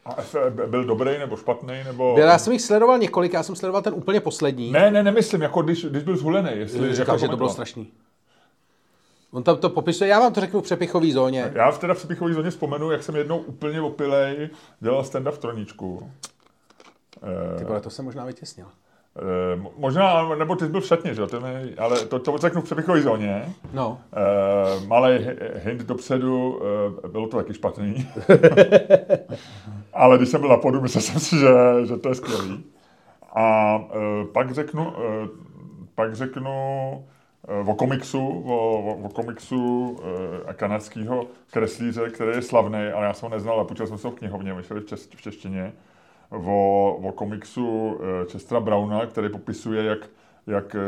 A 0.05 0.14
F- 0.21 0.51
byl 0.67 0.85
dobrý 0.85 1.19
nebo 1.19 1.37
špatný, 1.37 1.75
nebo... 1.85 2.14
Byl, 2.14 2.25
já 2.27 2.38
jsem 2.38 2.53
jich 2.53 2.62
sledoval 2.62 2.99
několik, 2.99 3.33
já 3.33 3.43
jsem 3.43 3.57
sledoval 3.57 3.83
ten 3.83 3.95
úplně 3.95 4.21
poslední. 4.21 4.71
Ne, 4.71 4.90
ne, 4.90 5.03
nemyslím, 5.03 5.43
jako 5.43 5.62
když, 5.62 5.85
když 5.85 6.03
byl 6.03 6.17
zhulený, 6.17 6.51
jestli... 6.55 6.95
říkal, 6.95 7.14
jako 7.14 7.19
že 7.19 7.29
to 7.29 7.37
bylo 7.37 7.49
strašný. 7.49 7.93
On 9.33 9.43
tam 9.43 9.57
to 9.57 9.71
popisuje, 9.71 10.11
já 10.11 10.21
vám 10.21 10.33
to 10.33 10.40
řeknu 10.40 10.61
v 10.61 10.62
přepichové 10.64 11.11
zóně. 11.12 11.53
Já 11.55 11.71
v 11.71 11.79
teda 11.79 11.95
v 11.95 11.97
přepichové 11.97 12.35
zóně 12.35 12.51
vzpomenu, 12.51 12.90
jak 12.90 13.03
jsem 13.03 13.17
jednou 13.17 13.38
úplně 13.38 13.81
opilej 13.81 14.51
dělal 14.81 15.03
stand-up 15.03 15.31
v 15.31 15.38
Troníčku. 15.38 16.11
Eh, 17.23 17.59
Ty 17.59 17.64
vole, 17.64 17.81
to 17.81 17.90
jsem 17.90 18.05
možná 18.05 18.25
vytěsnil. 18.25 18.67
Eh, 19.16 19.57
mo- 19.57 19.70
možná, 19.77 20.35
nebo 20.35 20.57
ty 20.57 20.64
jsi 20.64 20.70
byl 20.70 20.81
v 20.81 20.87
šatně, 20.87 21.14
že 21.14 21.20
jo, 21.22 21.29
ale 21.79 22.07
to, 22.07 22.18
to 22.18 22.38
řeknu 22.38 22.61
v 22.61 22.64
přepichové 22.64 23.03
zóně. 23.03 23.55
No, 23.72 23.98
Uh, 24.81 24.87
malý 24.87 25.27
hint 25.55 25.81
dopředu, 25.83 26.61
uh, 27.05 27.11
bylo 27.11 27.27
to 27.27 27.37
taky 27.37 27.55
špatný. 27.55 28.09
Ale 29.92 30.16
když 30.16 30.29
jsem 30.29 30.40
byl 30.40 30.50
na 30.50 30.57
podu, 30.57 30.81
myslel 30.81 31.03
jsem 31.03 31.20
si, 31.20 31.38
že, 31.38 31.48
že 31.85 31.96
to 31.96 32.09
je 32.09 32.14
skvělý. 32.14 32.64
A 33.37 33.77
uh, 33.77 34.27
pak 34.33 34.53
řeknu, 34.55 34.85
uh, 34.90 35.29
pak 35.94 36.14
řeknu 36.14 36.50
uh, 37.62 37.68
o 37.70 37.74
komiksu, 37.74 38.29
o, 38.46 38.79
o, 38.79 38.94
o 39.05 39.09
komiksu 39.09 39.90
uh, 39.90 40.53
kanadského 40.53 41.27
kreslíře, 41.50 42.11
který 42.11 42.31
je 42.37 42.42
slavný, 42.42 42.79
ale 42.94 43.07
já 43.07 43.12
jsem 43.14 43.29
ho 43.29 43.35
neznal, 43.37 43.55
ale 43.57 43.64
počul 43.64 43.87
jsem 43.87 43.98
se 43.98 44.07
ho 44.09 44.11
v 44.12 44.16
knihovně, 44.18 44.55
vyšel 44.55 44.81
v, 44.81 44.85
čes, 44.85 45.09
v 45.16 45.22
češtině, 45.22 45.72
o, 46.35 47.01
o 47.03 47.12
komiksu 47.12 47.99
Chestera 48.33 48.61
Browna, 48.61 49.07
který 49.07 49.29
popisuje, 49.29 49.85
jak 49.85 50.09
jak 50.47 50.75
eh, 50.75 50.81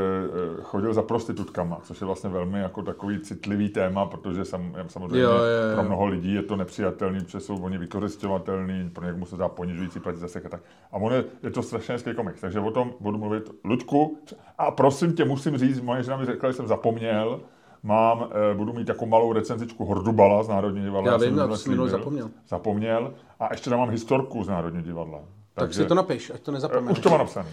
chodil 0.62 0.94
za 0.94 1.02
prostitutkama, 1.02 1.78
což 1.82 2.00
je 2.00 2.06
vlastně 2.06 2.30
velmi 2.30 2.61
jako 2.61 2.82
takový 2.82 3.20
citlivý 3.20 3.68
téma, 3.68 4.06
protože 4.06 4.44
sam, 4.44 4.74
samozřejmě 4.87 5.20
Jo, 5.20 5.30
jo, 5.30 5.38
jo. 5.38 5.74
pro 5.74 5.82
mnoho 5.85 6.06
lidí 6.06 6.35
je 6.35 6.42
to 6.42 6.56
nepřijatelný, 6.56 7.20
protože 7.20 7.40
jsou 7.40 7.62
oni 7.62 7.78
vykořišťovatelný, 7.78 8.90
pro 8.90 9.06
někomu 9.06 9.26
se 9.26 9.37
dá 9.37 9.48
ponižující 9.48 10.00
platit 10.00 10.18
zase 10.18 10.42
a 10.42 10.48
tak. 10.48 10.61
A 10.92 10.96
on 10.96 11.12
je, 11.12 11.24
je 11.42 11.50
to 11.50 11.62
strašně 11.62 11.92
hezký 11.92 12.14
komik, 12.14 12.40
takže 12.40 12.61
o 12.61 12.70
tom 12.70 12.92
budu 13.00 13.18
mluvit. 13.18 13.50
Luďku, 13.64 14.18
a 14.59 14.70
prosím 14.70 15.12
tě, 15.12 15.24
musím 15.24 15.59
říct, 15.59 15.80
moje 15.80 16.02
žena 16.02 16.16
mi 16.16 16.26
řekla, 16.26 16.50
že 16.50 16.56
jsem 16.56 16.66
zapomněl, 16.66 17.40
mám, 17.82 18.28
eh, 18.52 18.54
budu 18.54 18.72
mít 18.72 18.85
takovou 18.85 19.11
malou 19.11 19.32
recenzičku 19.32 19.85
Hordubala 19.85 20.42
z 20.42 20.48
Národního 20.48 20.85
divadla. 20.85 21.12
Já 21.12 21.18
vím, 21.18 21.38
já 21.38 21.56
jsem 21.56 21.88
zapomněl. 21.88 22.30
Zapomněl. 22.48 23.14
A 23.40 23.48
ještě 23.50 23.70
tam 23.70 23.78
mám 23.78 23.90
historku 23.90 24.44
z 24.44 24.48
Národního 24.48 24.85
divadla. 24.85 25.20
Tak 25.57 25.75
si 25.75 25.85
to 25.85 25.95
napiš, 25.95 26.31
ať 26.35 26.40
to 26.42 26.51
eh, 26.51 26.55
nezapomeneš. 26.55 26.99
Už 26.99 27.03
to 27.05 27.11
mám 27.11 27.19
napsané. 27.19 27.49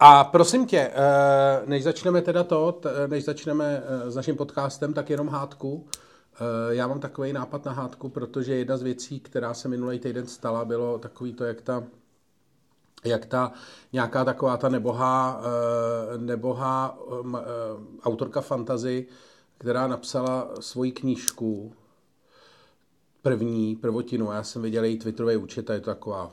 A 0.00 0.24
prosím 0.24 0.66
tě, 0.66 0.90
eh, 0.94 1.62
než 1.66 1.84
začneme 1.84 2.22
teda 2.22 2.44
to, 2.44 2.72
t- 2.72 2.88
než 3.08 3.24
začneme 3.24 3.82
eh, 3.86 4.10
s 4.10 4.16
naším 4.16 4.36
podcastem, 4.36 4.92
tak 4.94 5.10
jenom 5.10 5.28
hádku. 5.28 5.86
Eh, 6.70 6.74
Já 6.74 6.86
mám 6.86 7.00
takový 7.00 7.32
nápad 7.32 7.64
na 7.64 7.72
hádku, 7.72 8.08
protože 8.08 8.54
jedna 8.54 8.76
z 8.76 8.82
věcí, 8.82 9.20
která 9.20 9.54
se 9.54 9.68
minulý 9.68 9.98
týden 9.98 10.26
stala, 10.26 10.64
bylo 10.64 10.98
takový 10.98 11.32
to, 11.32 11.44
jak 11.44 11.60
ta 11.60 11.82
jak 13.04 13.26
ta 13.26 13.52
nějaká 13.92 14.24
taková 14.24 14.56
ta 14.56 14.68
nebohá, 14.68 15.40
eh, 16.14 16.18
nebohá 16.18 16.98
eh, 17.10 17.42
autorka 18.02 18.40
fantazy, 18.40 19.06
která 19.58 19.86
napsala 19.86 20.48
svoji 20.60 20.92
knížku, 20.92 21.72
první, 23.22 23.76
prvotinu, 23.76 24.32
já 24.32 24.42
jsem 24.42 24.62
viděl 24.62 24.84
její 24.84 24.98
twitterový 24.98 25.36
účet 25.36 25.70
a 25.70 25.74
je 25.74 25.80
to 25.80 25.90
taková 25.90 26.30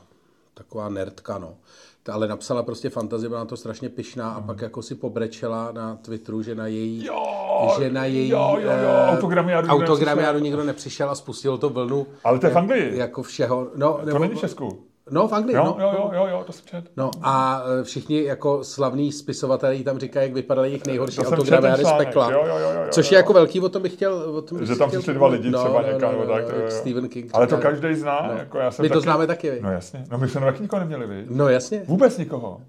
taková 0.54 0.88
nerdka, 0.88 1.38
no. 1.38 1.54
Ta 2.02 2.12
ale 2.14 2.28
napsala 2.28 2.62
prostě 2.62 2.90
fantazii, 2.90 3.28
byla 3.28 3.40
na 3.40 3.46
to 3.46 3.56
strašně 3.56 3.88
pyšná 3.88 4.30
a 4.30 4.40
pak 4.40 4.60
jako 4.60 4.82
si 4.82 4.94
pobrečela 4.94 5.72
na 5.72 5.96
Twitteru, 5.96 6.42
že 6.42 6.54
na 6.54 6.66
její, 6.66 7.04
Jo, 7.06 7.74
že 7.78 7.90
na 7.90 8.04
její 8.04 8.28
jo, 8.30 8.56
jo, 8.60 8.70
jo, 8.70 8.70
eh, 8.70 9.10
autogramiádu 9.10 9.68
nikdo 9.68 9.84
autogramiádu 9.92 10.38
nepřišel. 10.38 10.40
nikdo 10.44 10.64
nepřišel 10.64 11.10
a 11.10 11.14
spustilo 11.14 11.58
to 11.58 11.70
vlnu. 11.70 12.06
Ale 12.24 12.38
to 12.38 12.46
je 12.46 12.52
v 12.52 12.56
Anglii. 12.58 12.98
Jako 12.98 13.22
všeho. 13.22 13.68
No, 13.76 13.92
To 14.00 14.06
nebo, 14.06 14.18
není 14.18 14.34
v 14.34 14.40
Česku. 14.40 14.84
No 15.10 15.28
v 15.28 15.32
Anglii, 15.32 15.56
Jo, 15.56 15.64
no. 15.64 15.76
jo, 15.80 15.92
jo, 15.98 16.10
jo, 16.14 16.26
jo, 16.30 16.42
to 16.46 16.52
jsem 16.52 16.64
čet. 16.66 16.84
No 16.96 17.10
a 17.22 17.62
e, 17.80 17.84
všichni 17.84 18.22
jako 18.24 18.64
slavní 18.64 19.12
spisovatelé 19.12 19.78
tam 19.78 19.98
říkají, 19.98 20.26
jak 20.28 20.34
vypadaly 20.34 20.68
jejich 20.68 20.86
nejhorší 20.86 21.16
To 21.16 21.24
jsem 21.24 21.32
autogramiády 21.32 21.76
četl 21.76 21.88
z 21.88 21.90
článek. 21.90 22.08
pekla. 22.08 22.30
Jo, 22.32 22.44
jo, 22.46 22.58
jo, 22.58 22.70
jo, 22.70 22.86
což 22.90 23.10
jo. 23.10 23.14
je 23.14 23.16
jako 23.16 23.32
velký, 23.32 23.60
o 23.60 23.68
tom 23.68 23.82
bych 23.82 23.92
chtěl... 23.92 24.14
O 24.14 24.42
tom 24.42 24.58
bych 24.58 24.68
Že 24.68 24.76
tam 24.76 24.90
přišli 24.90 25.14
dva 25.14 25.28
lidi 25.28 25.52
třeba 25.52 25.82
někam, 25.82 26.12
nebo 26.12 26.26
tak, 26.32 26.44
to 26.44 26.50
jak 26.50 26.58
jo, 26.58 26.64
jo. 26.64 26.70
Stephen 26.70 27.08
King. 27.08 27.30
Ale 27.34 27.46
to 27.46 27.56
říká. 27.56 27.70
každý 27.70 27.94
zná. 27.94 28.32
Jako 28.38 28.58
já 28.58 28.70
jsem 28.70 28.82
My 28.82 28.88
to 28.88 28.94
taky... 28.94 29.02
známe 29.04 29.26
taky, 29.26 29.50
vy? 29.50 29.60
No 29.62 29.72
jasně. 29.72 30.04
No 30.10 30.18
my 30.18 30.28
jsme 30.28 30.40
taky 30.40 30.62
nikoho 30.62 30.80
neměli, 30.80 31.06
vy. 31.06 31.26
No 31.30 31.48
jasně, 31.48 31.82
Vůbec 31.86 32.18
nikoho. 32.18 32.60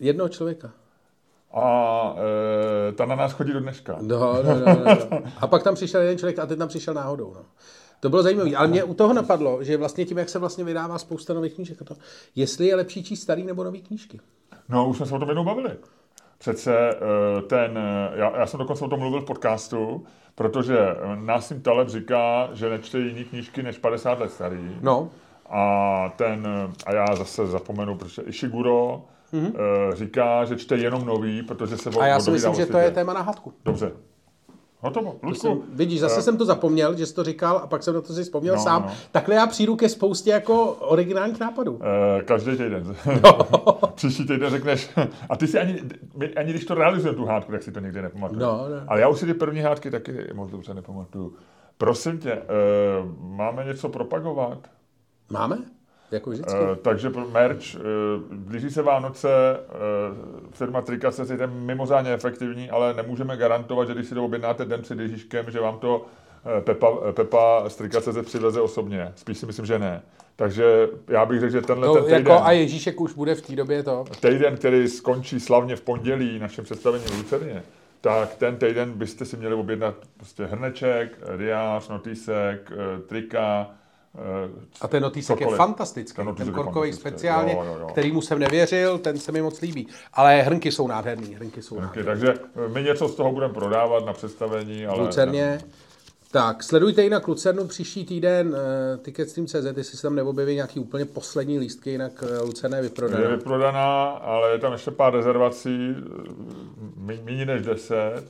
jednoho 0.00 0.28
člověka. 0.28 0.70
A 1.54 2.14
e, 2.88 2.92
ta 2.92 3.06
na 3.06 3.14
nás 3.16 3.32
chodí 3.32 3.52
do 3.52 3.60
dneška. 3.60 3.96
No, 4.00 4.18
no, 4.42 4.54
no, 4.54 4.74
no, 4.84 4.96
no. 5.10 5.18
A 5.40 5.46
pak 5.46 5.62
tam 5.62 5.74
přišel 5.74 6.00
jeden 6.00 6.18
člověk 6.18 6.38
a 6.38 6.46
teď 6.46 6.58
tam 6.58 6.68
přišel 6.68 6.94
náhodou. 6.94 7.32
No. 7.34 7.40
To 8.00 8.10
bylo 8.10 8.22
zajímavé, 8.22 8.56
ale 8.56 8.68
mě 8.68 8.84
u 8.84 8.94
toho 8.94 9.12
napadlo, 9.12 9.64
že 9.64 9.76
vlastně 9.76 10.04
tím, 10.04 10.18
jak 10.18 10.28
se 10.28 10.38
vlastně 10.38 10.64
vydává 10.64 10.98
spousta 10.98 11.34
nových 11.34 11.54
knížek, 11.54 11.78
to, 11.84 11.96
jestli 12.36 12.66
je 12.66 12.76
lepší 12.76 13.04
číst 13.04 13.22
starý 13.22 13.44
nebo 13.44 13.64
nový 13.64 13.82
knížky. 13.82 14.20
No, 14.68 14.88
už 14.88 14.96
jsme 14.96 15.06
se 15.06 15.14
o 15.14 15.18
tom 15.18 15.28
jednou 15.28 15.44
bavili. 15.44 15.70
Přece 16.38 16.90
eh, 16.90 17.42
ten, 17.42 17.78
eh, 17.78 18.10
já, 18.14 18.38
já 18.38 18.46
jsem 18.46 18.58
dokonce 18.58 18.84
o 18.84 18.88
tom 18.88 19.00
mluvil 19.00 19.20
v 19.20 19.24
podcastu, 19.24 20.06
protože 20.34 20.78
eh, 20.78 21.16
Násim 21.16 21.62
Taleb 21.62 21.88
říká, 21.88 22.48
že 22.52 22.70
nečte 22.70 22.98
jiný 22.98 23.24
knížky 23.24 23.62
než 23.62 23.78
50 23.78 24.20
let 24.20 24.32
starý. 24.32 24.76
No, 24.80 25.10
A 25.50 26.12
ten, 26.16 26.46
a 26.86 26.94
já 26.94 27.06
zase 27.16 27.46
zapomenu, 27.46 27.96
protože 27.96 28.22
Ishiguro 28.22 29.04
mm-hmm. 29.32 29.52
říká, 29.92 30.44
že 30.44 30.56
čte 30.56 30.76
jenom 30.76 31.06
nový, 31.06 31.42
protože 31.42 31.76
se 31.76 31.90
a 32.00 32.06
já 32.06 32.20
si 32.20 32.30
myslím, 32.30 32.54
že 32.54 32.66
to 32.66 32.78
je 32.78 32.90
téma 32.90 33.12
na 33.12 33.20
hádku. 33.22 33.52
Dobře. 33.64 33.92
Hotovo. 34.80 35.10
Jsem, 35.34 35.50
Ludku, 35.50 35.64
vidíš, 35.72 36.00
zase 36.00 36.22
jsem 36.22 36.36
to 36.36 36.44
zapomněl, 36.44 36.96
že 36.96 37.06
jsi 37.06 37.14
to 37.14 37.24
říkal 37.24 37.56
a 37.58 37.66
pak 37.66 37.82
jsem 37.82 37.94
na 37.94 38.00
to 38.00 38.12
si 38.12 38.22
vzpomněl 38.22 38.54
No, 38.56 38.62
sám. 38.62 38.82
no. 38.82 38.92
Takhle 39.12 39.34
já 39.34 39.46
přijdu 39.46 39.76
ke 39.76 39.88
spoustě 39.88 40.30
jako 40.30 40.72
originálních 40.72 41.40
nápadů. 41.40 41.80
eh, 42.18 42.22
každý 42.22 42.50
týden. 42.50 42.96
Příští 43.94 44.26
týden 44.26 44.50
řekneš, 44.50 44.90
a 45.30 45.36
ty 45.36 45.46
si 45.46 45.58
ani, 45.58 45.82
ani 46.36 46.50
když 46.50 46.64
to 46.64 46.74
realizujeme 46.74 47.16
tu 47.18 47.24
hádku, 47.24 47.52
tak 47.52 47.62
si 47.62 47.72
to 47.72 47.80
nikdy 47.80 48.02
nepamatuješ. 48.02 48.42
No, 48.42 48.48
no. 48.68 48.76
Ale 48.88 49.00
já 49.00 49.08
už 49.08 49.18
si 49.18 49.26
ty 49.26 49.34
první 49.34 49.60
hádky 49.60 49.90
taky 49.90 50.28
moc 50.34 50.50
dobře 50.50 50.74
nepamatuju. 50.74 51.34
Prosím 51.78 52.18
tě, 52.18 52.32
eh, 52.32 52.44
máme 53.20 53.64
něco 53.64 53.88
propagovat? 53.88 54.58
Máme? 55.32 55.58
Jako 56.10 56.30
vždycky. 56.30 56.58
Eh, 56.72 56.76
takže 56.76 57.10
merch, 57.32 57.74
eh, 57.74 57.78
blíží 58.30 58.70
se 58.70 58.82
Vánoce, 58.82 59.30
eh, 59.30 59.74
firma 60.50 60.82
Trikace 60.82 61.34
je 61.40 61.46
mimořádně 61.46 62.12
efektivní, 62.12 62.70
ale 62.70 62.94
nemůžeme 62.94 63.36
garantovat, 63.36 63.88
že 63.88 63.94
když 63.94 64.06
si 64.06 64.14
to 64.14 64.24
objednáte 64.24 64.64
den 64.64 64.82
před 64.82 64.98
Ježíškem, 64.98 65.50
že 65.50 65.60
vám 65.60 65.78
to 65.78 66.06
Pepa, 66.60 67.12
Pepa 67.12 67.68
z 67.68 67.76
Trikace 67.76 68.22
přiveze 68.22 68.60
osobně. 68.60 69.12
Spíš 69.16 69.38
si 69.38 69.46
myslím, 69.46 69.66
že 69.66 69.78
ne. 69.78 70.02
Takže 70.36 70.88
já 71.08 71.26
bych 71.26 71.40
řekl, 71.40 71.52
že 71.52 71.62
tenhle 71.62 71.86
to 71.86 71.94
ten 71.94 72.04
týden, 72.04 72.18
jako 72.18 72.44
a 72.44 72.52
Ježíšek 72.52 73.00
už 73.00 73.14
bude 73.14 73.34
v 73.34 73.42
té 73.42 73.56
době 73.56 73.82
to. 73.82 74.04
týden, 74.20 74.56
který 74.56 74.88
skončí 74.88 75.40
slavně 75.40 75.76
v 75.76 75.80
pondělí 75.80 76.38
našem 76.38 76.64
představení 76.64 77.04
v 77.04 77.16
Lucerně, 77.16 77.62
tak 78.00 78.34
ten 78.34 78.56
týden 78.56 78.92
byste 78.92 79.24
si 79.24 79.36
měli 79.36 79.54
objednat 79.54 79.94
prostě 80.16 80.44
hrneček, 80.44 81.18
diář, 81.36 81.88
notýsek, 81.88 82.72
eh, 82.72 82.98
trika, 82.98 83.70
A 84.80 84.88
ten 84.88 85.02
notýsek 85.02 85.40
je 85.40 85.46
fantastický. 85.46 86.16
Ten 86.16 86.34
Ten, 86.34 86.52
korkový 86.52 86.72
fantastický. 86.72 87.00
speciálně, 87.10 87.52
Jo, 87.52 87.64
jo, 87.66 87.76
jo. 87.80 87.86
kterýmu 87.86 88.20
jsem 88.22 88.38
nevěřil, 88.38 88.98
ten 88.98 89.18
se 89.18 89.32
mi 89.32 89.42
moc 89.42 89.60
líbí. 89.60 89.86
Ale 90.14 90.42
hrnky 90.42 90.72
jsou 90.72 90.86
nádherný, 90.88 91.34
hrnky 91.34 91.62
jsou 91.62 91.74
Okay, 91.76 91.86
nádherný. 91.86 92.06
takže 92.10 92.34
eh, 92.64 92.68
my 92.68 92.82
něco 92.82 93.08
z 93.08 93.14
toho 93.14 93.32
budeme 93.32 93.54
prodávat 93.54 94.06
na 94.06 94.12
představení, 94.12 94.86
ale... 94.86 95.00
Lucerně. 95.02 95.60
Tak, 96.30 96.62
sledujte 96.62 97.02
jinak 97.02 97.28
Lucernu 97.28 97.66
příští 97.66 98.04
týden, 98.04 98.48
uh, 98.48 98.54
Ticketstream.cz, 99.02 99.76
jestli 99.76 99.96
se 99.96 100.02
tam 100.02 100.14
neobjeví 100.14 100.54
nějaký 100.54 100.80
úplně 100.80 101.04
poslední 101.04 101.58
lístky, 101.58 101.90
jinak 101.90 102.22
uh, 102.22 102.46
Lucerna 102.46 102.76
je 102.76 102.80
Je 102.84 102.88
vyprodaná. 102.88 103.28
vyprodaná, 103.28 104.04
ale 104.10 104.50
je 104.50 104.58
tam 104.58 104.72
ještě 104.72 104.90
pár 104.90 105.14
rezervací, 105.14 105.94
méně 107.24 107.46
než 107.46 107.62
10, 107.62 108.22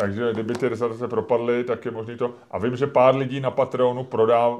takže 0.00 0.32
kdyby 0.32 0.54
ty 0.54 0.68
rezervace 0.68 1.08
propadly, 1.08 1.64
tak 1.64 1.84
je 1.84 1.90
možný 1.90 2.16
to. 2.16 2.34
A 2.50 2.58
vím, 2.58 2.76
že 2.76 2.86
pár 2.86 3.16
lidí 3.16 3.40
na 3.40 3.50
Patreonu 3.50 4.04
prodá, 4.04 4.50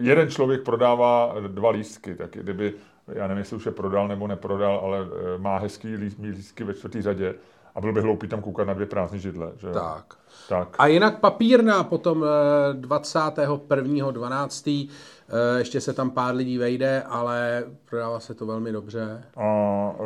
jeden 0.00 0.30
člověk 0.30 0.62
prodává 0.62 1.34
dva 1.46 1.70
lístky, 1.70 2.14
tak 2.14 2.30
kdyby, 2.30 2.74
já 3.08 3.26
nevím, 3.26 3.38
jestli 3.38 3.56
už 3.56 3.66
je 3.66 3.72
prodal 3.72 4.08
nebo 4.08 4.26
neprodal, 4.26 4.80
ale 4.84 4.98
eh, 4.98 5.38
má 5.38 5.58
hezký 5.58 5.96
lístky 6.20 6.64
ve 6.64 6.74
čtvrtý 6.74 7.02
řadě 7.02 7.34
a 7.74 7.80
byl 7.80 7.92
by 7.92 8.00
hloupý 8.00 8.28
tam 8.28 8.42
koukat 8.42 8.66
na 8.66 8.74
dvě 8.74 8.86
prázdné 8.86 9.18
židle. 9.18 9.52
Že? 9.56 9.70
Tak. 9.72 10.14
Tak. 10.48 10.68
A 10.78 10.86
jinak 10.86 11.20
papírna 11.20 11.84
potom 11.84 12.24
eh, 12.24 12.28
21.12. 12.74 14.88
eh, 15.28 15.58
Ještě 15.58 15.80
se 15.80 15.92
tam 15.92 16.10
pár 16.10 16.34
lidí 16.34 16.58
vejde, 16.58 17.02
ale 17.02 17.64
prodává 17.90 18.20
se 18.20 18.34
to 18.34 18.46
velmi 18.46 18.72
dobře. 18.72 19.24
A, 19.36 19.46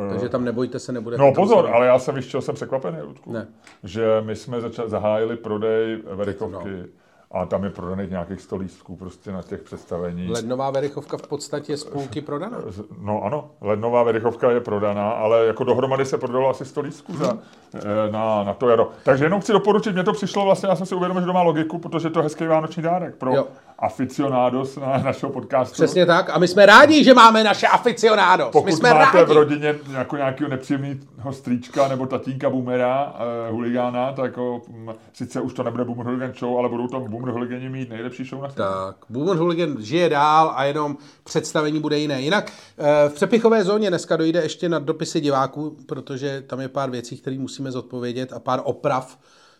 eh, 0.05 0.09
Takže 0.09 0.29
tam 0.29 0.45
nebojte 0.45 0.79
se, 0.79 0.91
nebude. 0.91 1.17
No 1.17 1.33
pozor, 1.33 1.69
ale 1.73 1.87
já 1.87 1.99
jsem 1.99 2.15
víš, 2.15 2.27
čeho 2.27 2.41
jsem 2.41 2.55
překvapený, 2.55 2.97
Ludku? 3.01 3.33
Ne. 3.33 3.47
Že 3.83 4.21
my 4.21 4.35
jsme 4.35 4.61
začali, 4.61 4.89
zahájili 4.89 5.37
prodej 5.37 6.03
Verichovky 6.15 6.69
No. 6.69 7.02
A 7.33 7.45
tam 7.45 7.63
je 7.63 7.69
prodaných 7.69 8.09
nějakých 8.09 8.41
100 8.41 8.55
lístků 8.55 8.95
prostě 8.95 9.31
na 9.31 9.41
těch 9.41 9.61
představení. 9.61 10.27
Lednová 10.31 10.71
verichovka 10.71 11.17
v 11.17 11.27
podstatě 11.27 11.77
z 11.77 11.83
půlky 11.83 12.21
prodaná. 12.21 12.57
No 13.01 13.23
ano, 13.23 13.49
lednová 13.61 14.03
Verichovka 14.03 14.51
je 14.51 14.59
prodaná, 14.59 15.11
ale 15.11 15.45
jako 15.45 15.63
dohromady 15.63 16.05
se 16.05 16.17
prodalo 16.17 16.49
asi 16.49 16.65
100 16.65 16.81
lístků 16.81 17.17
za, 17.17 17.37
eh, 17.75 18.11
na, 18.11 18.43
na 18.43 18.53
to 18.53 18.69
jaro. 18.69 18.89
Takže 19.03 19.25
jenom 19.25 19.41
chci 19.41 19.51
doporučit, 19.51 19.93
mně 19.93 20.03
to 20.03 20.13
přišlo 20.13 20.45
vlastně, 20.45 20.69
já 20.69 20.75
jsem 20.75 20.85
si 20.85 20.95
uvědomil, 20.95 21.21
že 21.21 21.27
to 21.27 21.33
má 21.33 21.41
logiku, 21.41 21.77
protože 21.77 22.09
to 22.09 22.19
je 22.19 22.23
hezký 22.23 22.47
vánoční 22.47 22.83
dárek 22.83 23.15
pro 23.15 23.35
Jo. 23.35 23.47
aficionádos 23.79 24.77
na 24.77 24.97
našeho 24.97 25.31
podcastu. 25.31 25.73
Přesně 25.73 26.05
tak. 26.05 26.29
A 26.29 26.39
my 26.39 26.47
jsme 26.47 26.65
rádi, 26.65 27.03
že 27.03 27.13
máme 27.13 27.43
naše 27.43 27.67
aficionádos. 27.67 28.49
Pokud 28.51 28.65
my 28.65 28.71
jsme 28.71 28.93
máte 28.93 29.17
rádi. 29.17 29.33
v 29.33 29.35
rodině 29.35 29.75
jako 29.93 30.17
nějakého 30.17 30.49
nepříjemného 30.49 31.31
strýčka 31.31 31.87
nebo 31.87 32.05
tatínka 32.05 32.49
boomera, 32.49 33.13
eh, 33.47 33.51
huligána, 33.51 34.11
tak 34.13 34.25
jako, 34.25 34.61
hm, 34.69 34.89
sice 35.13 35.41
už 35.41 35.53
to 35.53 35.63
nebude 35.63 35.83
Boomer 35.83 36.33
Show, 36.39 36.57
ale 36.57 36.69
budou 36.69 36.87
tam 36.87 37.03
Boomer 37.23 37.33
Hooligani 37.33 37.69
mít 37.69 37.89
nejlepší 37.89 38.23
show 38.23 38.41
na 38.41 38.49
světě. 38.49 38.69
Tak, 38.69 38.95
Boomer 39.09 39.37
Hooligan 39.37 39.75
žije 39.79 40.09
dál 40.09 40.51
a 40.55 40.63
jenom 40.63 40.97
představení 41.23 41.79
bude 41.79 41.99
jiné. 41.99 42.21
Jinak 42.21 42.51
eh, 42.77 43.09
v 43.09 43.13
přepichové 43.13 43.63
zóně 43.63 43.89
dneska 43.89 44.17
dojde 44.17 44.41
ještě 44.41 44.69
na 44.69 44.79
dopisy 44.79 45.21
diváků, 45.21 45.77
protože 45.85 46.43
tam 46.47 46.59
je 46.59 46.67
pár 46.67 46.89
věcí, 46.89 47.17
které 47.17 47.39
musíme 47.39 47.71
zodpovědět 47.71 48.33
a 48.33 48.39
pár 48.39 48.61
oprav, 48.63 49.19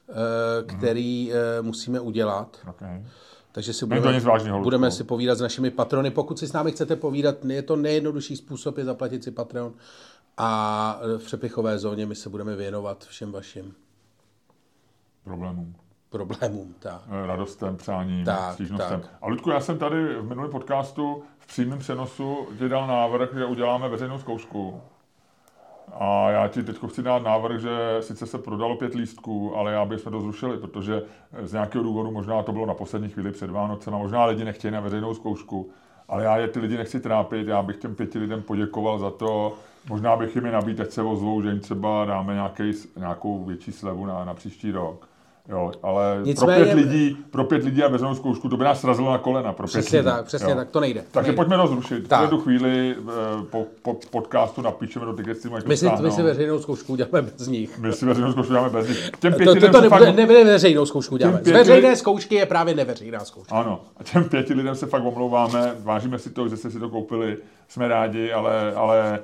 eh, 0.10 0.14
který 0.64 1.32
eh, 1.34 1.62
musíme 1.62 2.00
udělat. 2.00 2.58
Okay. 2.70 3.04
Takže 3.52 3.74
si 3.74 3.86
budeme, 3.86 4.20
vážného, 4.20 4.62
budeme 4.62 4.92
si 4.92 5.04
povídat 5.04 5.38
s 5.38 5.42
našimi 5.42 5.72
patrony. 5.72 6.12
Pokud 6.12 6.40
si 6.40 6.48
s 6.48 6.54
námi 6.54 6.72
chcete 6.72 6.96
povídat, 6.96 7.46
je 7.46 7.62
to 7.62 7.76
nejjednodušší 7.76 8.36
způsob, 8.36 8.78
je 8.78 8.86
zaplatit 8.86 9.24
si 9.24 9.32
Patreon. 9.32 9.74
A 10.38 11.00
v 11.18 11.26
přepichové 11.26 11.80
zóně 11.80 12.06
my 12.06 12.16
se 12.16 12.30
budeme 12.30 12.56
věnovat 12.56 13.06
všem 13.06 13.32
vašim 13.32 13.74
Problémům. 15.24 15.76
Problémům. 16.18 16.76
Tak. 16.80 17.02
Eh, 17.24 17.28
radostem, 17.28 17.78
přáním, 17.78 18.26
Tak, 18.26 18.54
stížnostem. 18.54 19.02
tak. 19.02 19.10
A 19.22 19.28
Ludku, 19.28 19.50
já 19.50 19.60
jsem 19.60 19.78
tady 19.78 20.16
v 20.16 20.30
minulém 20.30 20.52
podcastu 20.52 21.24
v 21.40 21.48
přímém 21.48 21.80
přenosu 21.80 22.48
ti 22.58 22.70
dal 22.70 22.88
návrh, 22.88 23.34
že 23.34 23.46
uděláme 23.46 23.90
veřejnou 23.90 24.18
zkoušku. 24.18 24.82
A 26.00 26.30
já 26.32 26.48
ti 26.48 26.64
teď 26.64 26.78
chci 26.88 27.04
dát 27.04 27.24
návrh, 27.24 27.62
že 27.62 27.98
sice 28.00 28.26
se 28.28 28.38
prodalo 28.38 28.76
pět 28.76 28.96
lístků, 28.96 29.58
ale 29.58 29.74
já 29.74 29.86
bychom 29.86 30.12
to 30.12 30.22
zrušili, 30.22 30.58
protože 30.58 31.04
z 31.42 31.54
nějakého 31.54 31.84
důvodu 31.84 32.12
možná 32.12 32.44
to 32.44 32.52
bylo 32.52 32.66
na 32.66 32.74
poslední 32.74 33.10
chvíli 33.10 33.32
před 33.32 33.50
Vánocem 33.50 33.96
a 33.96 33.98
možná 33.98 34.26
lidi 34.26 34.46
nechtějí 34.46 34.72
na 34.72 34.80
veřejnou 34.80 35.14
zkoušku. 35.14 35.70
Ale 36.08 36.24
já 36.24 36.38
je 36.38 36.48
ty 36.48 36.60
lidi 36.60 36.78
nechci 36.78 37.00
trápit, 37.00 37.48
já 37.48 37.64
bych 37.64 37.78
těm 37.78 37.96
pěti 37.96 38.20
lidem 38.20 38.42
poděkoval 38.42 39.00
za 39.00 39.12
to, 39.12 39.56
možná 39.90 40.16
bych 40.16 40.36
jim 40.36 40.46
je 40.46 40.52
nabít, 40.52 40.80
ať 40.80 40.92
se 40.92 41.02
ozvou, 41.02 41.42
že 41.42 41.50
jim 41.50 41.60
třeba 41.60 42.06
dáme 42.06 42.34
nějaký, 42.34 42.72
nějakou 42.98 43.44
větší 43.44 43.72
slevu 43.72 44.06
na, 44.06 44.26
na 44.26 44.34
příští 44.34 44.72
rok. 44.72 45.08
Jo, 45.50 45.72
ale 45.84 46.20
Nicméně- 46.24 46.56
pro 46.56 46.66
pět 46.66 46.74
lidí, 46.86 47.18
pro 47.32 47.44
pět 47.44 47.64
lidí 47.64 47.84
a 47.84 47.88
veřejnou 47.88 48.16
zkoušku, 48.16 48.50
to 48.50 48.58
by 48.58 48.64
nás 48.64 48.82
srazilo 48.82 49.12
na 49.12 49.18
kolena. 49.18 49.54
Pro 49.54 49.68
pět 49.68 49.72
Přesně 49.82 50.00
lidí. 50.00 50.10
tak, 50.10 50.26
přesně 50.26 50.50
Jo. 50.52 50.56
tak, 50.58 50.70
to 50.70 50.80
nejde. 50.80 51.04
Takže 51.12 51.28
nejde. 51.32 51.36
pojďme 51.36 51.58
to 51.58 51.68
zrušit. 51.68 52.08
Tak. 52.08 52.28
V 52.28 52.30
tu 52.30 52.38
chvíli 52.42 52.96
eh, 53.00 53.12
po, 53.50 53.66
po, 53.82 53.94
podcastu 54.12 54.62
napíšeme 54.62 55.06
do 55.06 55.14
Ticketstreamu, 55.14 55.58
ať 55.58 55.64
to 55.64 55.70
My 55.70 55.78
si, 55.78 55.90
my 56.02 56.12
si 56.12 56.22
veřejnou 56.22 56.60
zkoušku 56.60 56.94
uděláme 56.94 57.22
bez 57.22 57.48
nich. 57.48 57.80
My 57.80 57.94
si 57.94 58.06
veřejnou 58.06 58.32
zkoušku 58.32 58.54
dáme 58.54 58.70
bez 58.70 58.88
nich. 58.88 59.12
Těm 59.20 59.32
To, 59.34 59.38
pěti 59.38 59.60
to, 59.60 59.68
to 59.68 59.78
se 59.78 59.82
nebude, 59.82 59.90
fakt... 60.06 60.16
nebude 60.16 60.44
veřejnou 60.44 60.86
zkoušku 60.86 61.18
děláme. 61.18 61.38
Z 61.38 61.42
pěti 61.42 61.58
veřejné 61.58 61.96
zkoušky 61.96 62.36
je 62.36 62.46
právě 62.46 62.76
neveřejná 62.76 63.20
zkouška. 63.20 63.56
Ano, 63.56 63.82
a 63.98 64.04
těm 64.04 64.24
pěti 64.30 64.54
lidem 64.54 64.76
se 64.76 64.86
fakt 64.86 65.04
omlouváme, 65.06 65.76
vážíme 65.80 66.20
si 66.20 66.30
to, 66.30 66.48
že 66.48 66.58
jste 66.58 66.72
si 66.72 66.80
to 66.80 66.90
koupili, 66.90 67.38
jsme 67.68 67.88
rádi, 67.88 68.32
ale, 68.32 68.74
ale 68.76 69.20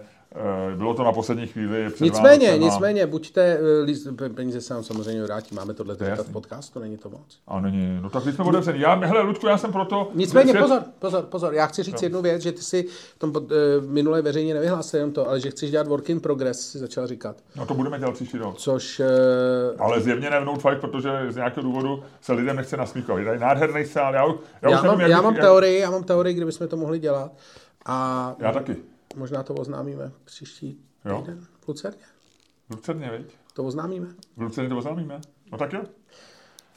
Bylo 0.76 0.94
to 0.94 1.04
na 1.04 1.12
poslední 1.12 1.48
chvíli. 1.48 1.90
Před 1.90 2.04
Nicméně, 2.04 2.48
Vánocema. 2.48 2.66
nicméně, 2.72 3.08
buďte, 3.08 3.60
eh, 4.26 4.30
peníze 4.30 4.62
se 4.62 4.74
nám 4.74 4.84
samozřejmě 4.84 5.24
vrátí, 5.24 5.56
máme 5.56 5.74
tohle 5.74 5.96
teďka 5.96 6.24
v 6.24 6.30
podcastu, 6.32 6.80
není 6.80 6.98
to 6.98 7.10
moc. 7.10 7.40
A 7.48 7.60
není, 7.60 8.00
no 8.02 8.10
tak 8.10 8.24
jsme 8.24 8.46
otevřený. 8.46 8.80
Já, 8.80 8.96
hele, 8.96 9.22
Ludku, 9.22 9.48
já 9.48 9.58
jsem 9.58 9.72
proto... 9.72 10.12
Nicméně, 10.14 10.54
svět- 10.54 10.62
pozor, 10.62 10.84
pozor, 11.00 11.24
pozor, 11.24 11.54
já 11.54 11.66
chci 11.68 11.84
říct 11.84 12.02
jednu 12.02 12.22
věc, 12.22 12.42
že 12.42 12.52
ty 12.52 12.62
si 12.62 12.84
v 13.16 13.20
tom 13.20 13.32
pod- 13.32 13.52
eh, 13.52 13.56
minule 13.88 14.22
veřejně 14.22 14.54
nevyhlásil 14.54 15.00
jenom 15.00 15.14
to, 15.14 15.30
ale 15.30 15.40
že 15.40 15.50
chceš 15.52 15.72
dělat 15.72 15.88
work 15.88 16.10
in 16.10 16.20
progress, 16.20 16.72
si 16.72 16.80
začal 16.80 17.08
říkat. 17.08 17.36
No 17.56 17.66
to 17.66 17.74
budeme 17.74 18.00
dělat 18.00 18.14
příští 18.14 18.38
rok. 18.38 18.58
Což, 18.58 19.00
eh, 19.00 19.06
Ale 19.80 20.02
zjevně 20.02 20.30
ne 20.30 20.46
Note 20.46 20.62
5, 20.70 20.80
protože 20.82 21.10
z 21.30 21.36
nějakého 21.36 21.64
důvodu 21.64 22.04
se 22.22 22.34
lidem 22.34 22.56
nechce 22.56 22.78
nasmíkat. 22.78 23.18
Je 23.18 23.26
tady 23.26 23.40
nádherný 23.40 23.86
sál. 23.86 24.14
Já, 24.14 24.26
já, 24.62 24.70
já, 24.70 24.78
už 24.78 24.84
mám, 24.84 24.98
nevím, 24.98 25.02
jak, 25.02 25.10
já 25.10 25.22
mám 25.22 25.34
jak, 25.36 25.44
teorii, 25.44 25.80
já 25.80 25.92
mám 25.92 26.04
teorii, 26.04 26.34
kde 26.34 26.46
bychom 26.46 26.68
to 26.68 26.78
mohli 26.78 27.00
dělat 27.00 27.32
a 27.86 28.36
Já 28.40 28.52
taky. 28.52 28.76
Možná 29.16 29.44
to 29.44 29.54
oznámíme 29.54 30.12
příští 30.26 30.80
Jo. 31.06 31.18
týden 31.22 31.46
v 31.62 31.68
Lucerně. 31.68 32.04
V 32.70 32.76
Lucerně, 32.76 33.12
viď? 33.18 33.36
To 33.54 33.64
oznámíme. 33.64 34.08
V 34.38 34.42
Lucerně 34.42 34.70
to 34.70 34.78
oznámíme. 34.78 35.22
No 35.52 35.58
tak 35.58 35.74
jo. 35.74 35.82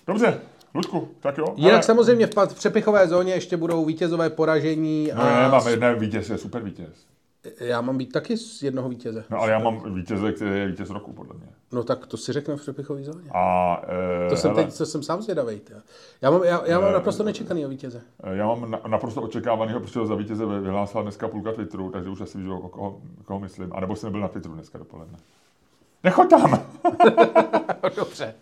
Dobře, 0.07 0.41
Ludku, 0.75 1.09
tak 1.21 1.39
jo. 1.39 1.47
Jinak 1.57 1.73
Ale- 1.75 1.83
samozřejmě 1.83 2.27
v, 2.27 2.55
přepichové 2.55 3.09
zóně 3.09 3.33
ještě 3.35 3.57
budou 3.57 3.85
vítězové 3.85 4.31
poražení. 4.31 5.11
No 5.15 5.23
a 5.23 5.41
ne, 5.43 5.49
máme 5.49 5.77
ne, 5.77 5.95
vítěz 5.95 6.31
je 6.31 6.39
super 6.39 6.63
vítěz. 6.63 7.07
Já 7.61 7.81
mám 7.81 7.99
být 7.99 8.13
taky 8.13 8.37
z 8.37 8.63
jednoho 8.63 8.89
vítěze. 8.89 9.25
No 9.31 9.39
ale 9.39 9.51
já 9.53 9.59
mám 9.59 9.95
vítěze, 9.95 10.33
který 10.33 10.51
je 10.51 10.67
vítěz 10.67 10.91
roku, 10.91 11.13
podle 11.13 11.35
mě. 11.37 11.47
No 11.73 11.85
tak 11.85 12.07
to 12.07 12.17
si 12.17 12.33
řeknu 12.33 12.57
v 12.57 12.61
přepichové 12.61 13.05
zóně. 13.05 13.31
A 13.35 13.77
e, 14.27 14.31
To 14.31 14.37
jsem 14.37 14.51
hele, 14.51 14.65
teď, 14.65 14.79
to 14.79 14.87
jsem 14.87 15.03
sám 15.03 15.23
zvědavý. 15.23 15.61
tja. 15.61 15.77
Já 16.23 16.31
mám, 16.31 16.45
já, 16.45 16.63
já 16.67 16.81
mám 16.81 16.93
naprosto 16.93 17.23
nečekaný 17.23 17.65
vítěze. 17.67 18.03
já 18.33 18.47
mám 18.47 18.71
na, 18.71 18.81
naprosto 18.87 19.23
očekávanýho, 19.23 19.81
protože 19.81 20.01
ho 20.01 20.07
za 20.07 20.15
vítěze 20.15 20.47
vy- 20.47 20.61
vyhlásila 20.61 21.03
dneska 21.03 21.29
půlka 21.29 21.53
Twitteru, 21.53 21.91
takže 21.91 22.11
už 22.11 22.21
asi 22.21 22.39
víš, 22.39 22.49
o 22.49 22.69
koho, 22.69 23.01
koho 23.25 23.41
myslím. 23.41 23.73
A 23.73 23.81
nebo 23.81 23.97
jsem 23.97 24.13
byl 24.13 24.21
na 24.21 24.29
Twitteru 24.29 24.55
dneska 24.55 24.79
dopoledne. 24.79 25.19
Nechoď 26.05 26.31
tam! 26.31 26.63
Dobře. 27.97 28.35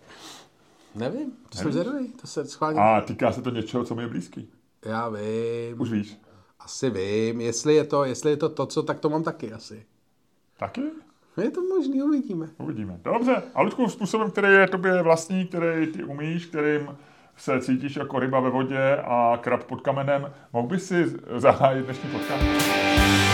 Nevím, 0.94 1.32
to 1.48 1.58
jsem 1.58 1.72
zvědavý, 1.72 2.08
to 2.20 2.26
se 2.26 2.44
schválně. 2.44 2.80
A 2.80 3.00
týká 3.00 3.32
se 3.32 3.42
to 3.42 3.50
něčeho, 3.50 3.84
co 3.84 3.94
mi 3.94 4.02
je 4.02 4.08
blízký. 4.08 4.48
Já 4.86 5.08
vím, 5.08 5.80
Už 5.80 5.90
víš. 5.92 6.16
Asi 6.60 6.90
vím, 6.90 7.40
jestli 7.40 7.74
je, 7.74 7.84
to, 7.84 8.04
jestli 8.04 8.30
je 8.30 8.36
to 8.36 8.48
to, 8.48 8.66
co, 8.66 8.82
tak 8.82 9.00
to 9.00 9.08
mám 9.10 9.22
taky 9.22 9.52
asi. 9.52 9.86
Taky? 10.58 10.82
Je 11.42 11.50
to 11.50 11.62
možný, 11.62 12.02
uvidíme. 12.02 12.48
Uvidíme. 12.58 13.00
Dobře. 13.04 13.42
A 13.54 13.62
Ludku, 13.62 13.88
způsobem, 13.88 14.30
který 14.30 14.48
je 14.48 14.68
tobě 14.68 15.02
vlastní, 15.02 15.46
který 15.46 15.86
ty 15.86 16.04
umíš, 16.04 16.46
kterým 16.46 16.96
se 17.36 17.60
cítíš 17.60 17.96
jako 17.96 18.18
ryba 18.18 18.40
ve 18.40 18.50
vodě 18.50 18.96
a 19.04 19.38
krab 19.42 19.64
pod 19.64 19.80
kamenem, 19.80 20.32
mohl 20.52 20.68
bys 20.68 20.86
si 20.86 21.06
zahájit 21.36 21.84
dnešní 21.84 22.10
podcast? 22.10 23.29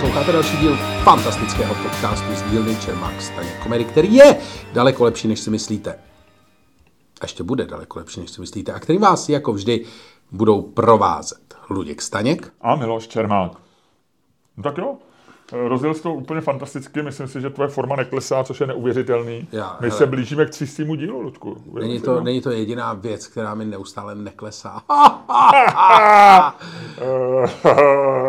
Posloucháte 0.00 0.32
další 0.32 0.56
díl 0.56 0.76
fantastického 1.02 1.74
podcastu 1.74 2.34
z 2.34 2.42
dílny 2.42 2.76
Čermák 2.76 3.22
Staně 3.22 3.50
Komedy, 3.62 3.84
který 3.84 4.14
je 4.14 4.36
daleko 4.72 5.04
lepší, 5.04 5.28
než 5.28 5.40
si 5.40 5.50
myslíte. 5.50 5.92
A 7.20 7.24
ještě 7.24 7.42
bude 7.42 7.66
daleko 7.66 7.98
lepší, 7.98 8.20
než 8.20 8.30
si 8.30 8.40
myslíte. 8.40 8.72
A 8.72 8.78
který 8.78 8.98
vás, 8.98 9.28
jako 9.28 9.52
vždy, 9.52 9.84
budou 10.30 10.62
provázet 10.62 11.54
Luděk 11.70 12.02
Staněk, 12.02 12.52
A 12.60 12.76
Miloš 12.76 13.08
Čermák. 13.08 13.52
No 14.56 14.62
tak 14.62 14.78
jo. 14.78 14.96
Rozjel 15.52 15.94
to 15.94 16.14
úplně 16.14 16.40
fantasticky, 16.40 17.02
myslím 17.02 17.28
si, 17.28 17.40
že 17.40 17.50
tvoje 17.50 17.68
forma 17.68 17.96
neklesá, 17.96 18.44
což 18.44 18.60
je 18.60 18.66
neuvěřitelný. 18.66 19.48
Já, 19.52 19.76
My 19.80 19.88
hele. 19.88 19.98
se 19.98 20.06
blížíme 20.06 20.46
k 20.46 20.50
300 20.50 20.82
dílu, 20.96 21.20
Ludku. 21.20 21.56
Není 21.80 22.00
to, 22.00 22.20
není 22.20 22.40
to 22.40 22.50
jediná 22.50 22.92
věc, 22.92 23.26
která 23.26 23.54
mi 23.54 23.64
neustále 23.64 24.14
neklesá. 24.14 24.82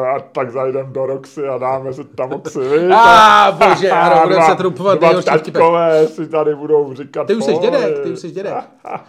A 0.09 0.19
tak 0.31 0.51
zajdem 0.51 0.93
do 0.93 1.05
Roxy 1.05 1.47
a 1.47 1.57
dáme 1.57 1.93
si 1.93 2.03
tam 2.03 2.33
oxy, 2.33 2.59
víš? 2.69 2.91
A 2.95 3.51
bože, 3.51 3.91
ano, 3.91 4.21
budeme 4.23 4.45
se 4.45 4.55
trupovat 4.55 4.99
Dva 4.99 5.21
taťkové 5.21 6.07
si 6.07 6.27
tady 6.27 6.55
budou 6.55 6.93
říkat 6.93 7.27
Ty 7.27 7.35
už 7.35 7.43
jsi 7.43 7.53
dědek, 7.57 7.99
ty 8.03 8.11
už 8.11 8.19
jsi 8.19 8.31
dědek. 8.31 8.53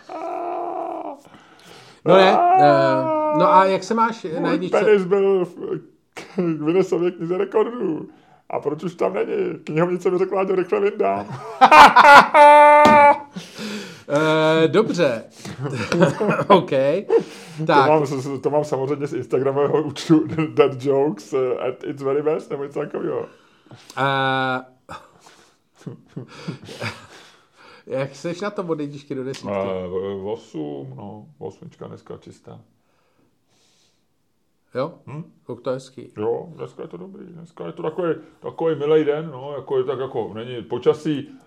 No 2.05 2.17
ne, 2.17 2.39
eh, 2.61 3.39
no 3.39 3.55
a 3.55 3.65
jak 3.65 3.85
se 3.85 3.95
máš 3.95 4.27
na 4.39 4.53
jedničce? 4.53 4.81
penis 4.81 5.05
byl 5.05 5.47
Guinnessově 6.37 7.11
knize 7.11 7.39
rekordů. 7.39 8.09
A 8.51 8.61
proč 8.61 8.83
už 8.85 8.95
tam 8.95 9.15
není? 9.15 9.59
Knihovnice 9.65 10.11
mi 10.11 10.19
řekla, 10.19 10.45
že 10.45 10.57
rychle 10.57 10.81
vyndám. 10.81 11.27
Eh, 14.13 14.69
dobře. 14.69 15.25
OK. 16.49 16.71
To 16.71 17.67
Tak, 17.67 17.89
mám, 17.89 18.05
to 18.41 18.51
mám 18.51 18.65
samozřejmě 18.65 19.07
z 19.07 19.13
Instagramového 19.13 19.83
účtu 19.83 20.27
Dead 20.55 20.85
Jokes 20.85 21.33
eh, 21.33 21.55
at 21.69 21.85
It's 21.85 22.03
Very 22.03 22.23
Best, 22.23 22.51
nebo 22.51 22.65
něco 22.65 22.81
takového. 22.81 23.27
eh, 23.99 24.61
jak 27.87 28.15
seš 28.17 28.41
na 28.41 28.51
to 28.51 28.63
od 28.63 28.81
jedničky 28.81 29.15
do 29.15 29.25
desítky? 29.25 29.49
Uh, 30.23 30.29
8, 30.31 30.93
no, 30.97 31.27
osmička 31.39 31.87
dneska 31.87 32.17
čistá. 32.17 32.61
Jo? 34.75 34.93
Hm? 35.07 35.23
To 35.47 35.71
je 35.71 35.75
hezký. 35.75 36.13
Jo, 36.17 36.49
dneska 36.57 36.83
je 36.83 36.89
to 36.89 36.97
dobrý, 36.97 37.27
dneska 37.27 37.67
je 37.67 37.73
to 37.73 37.83
takový, 37.83 38.15
takový 38.41 38.75
milý 38.75 39.05
den, 39.05 39.31
no, 39.33 39.53
jako 39.57 39.79
je 39.79 39.85
tak 39.85 39.99
jako, 39.99 40.31
není 40.35 40.63
počasí, 40.63 41.39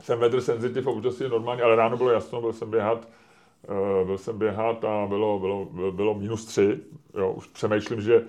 jsem 0.00 0.18
weather 0.18 0.40
sensitive 0.40 0.90
a 0.90 0.94
počasí 0.94 1.22
je 1.22 1.28
normální, 1.28 1.62
ale 1.62 1.76
ráno 1.76 1.96
bylo 1.96 2.10
jasno, 2.10 2.40
byl 2.40 2.52
jsem 2.52 2.70
běhat, 2.70 3.08
uh, 3.68 4.06
byl 4.06 4.18
jsem 4.18 4.38
běhat 4.38 4.84
a 4.84 5.06
bylo, 5.06 5.38
bylo, 5.38 5.64
bylo, 5.64 5.92
bylo 5.92 6.14
minus 6.14 6.44
tři, 6.44 6.80
jo, 7.14 7.32
už 7.32 7.46
přemýšlím, 7.46 8.00
že 8.00 8.24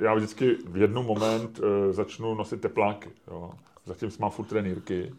já 0.00 0.14
vždycky 0.14 0.56
v 0.66 0.76
jednu 0.76 1.02
moment 1.02 1.58
uh, 1.58 1.92
začnu 1.92 2.34
nosit 2.34 2.60
tepláky, 2.60 3.10
jo, 3.30 3.50
zatím 3.84 4.10
mám 4.18 4.30
furt 4.30 4.46
trenýrky, 4.46 5.12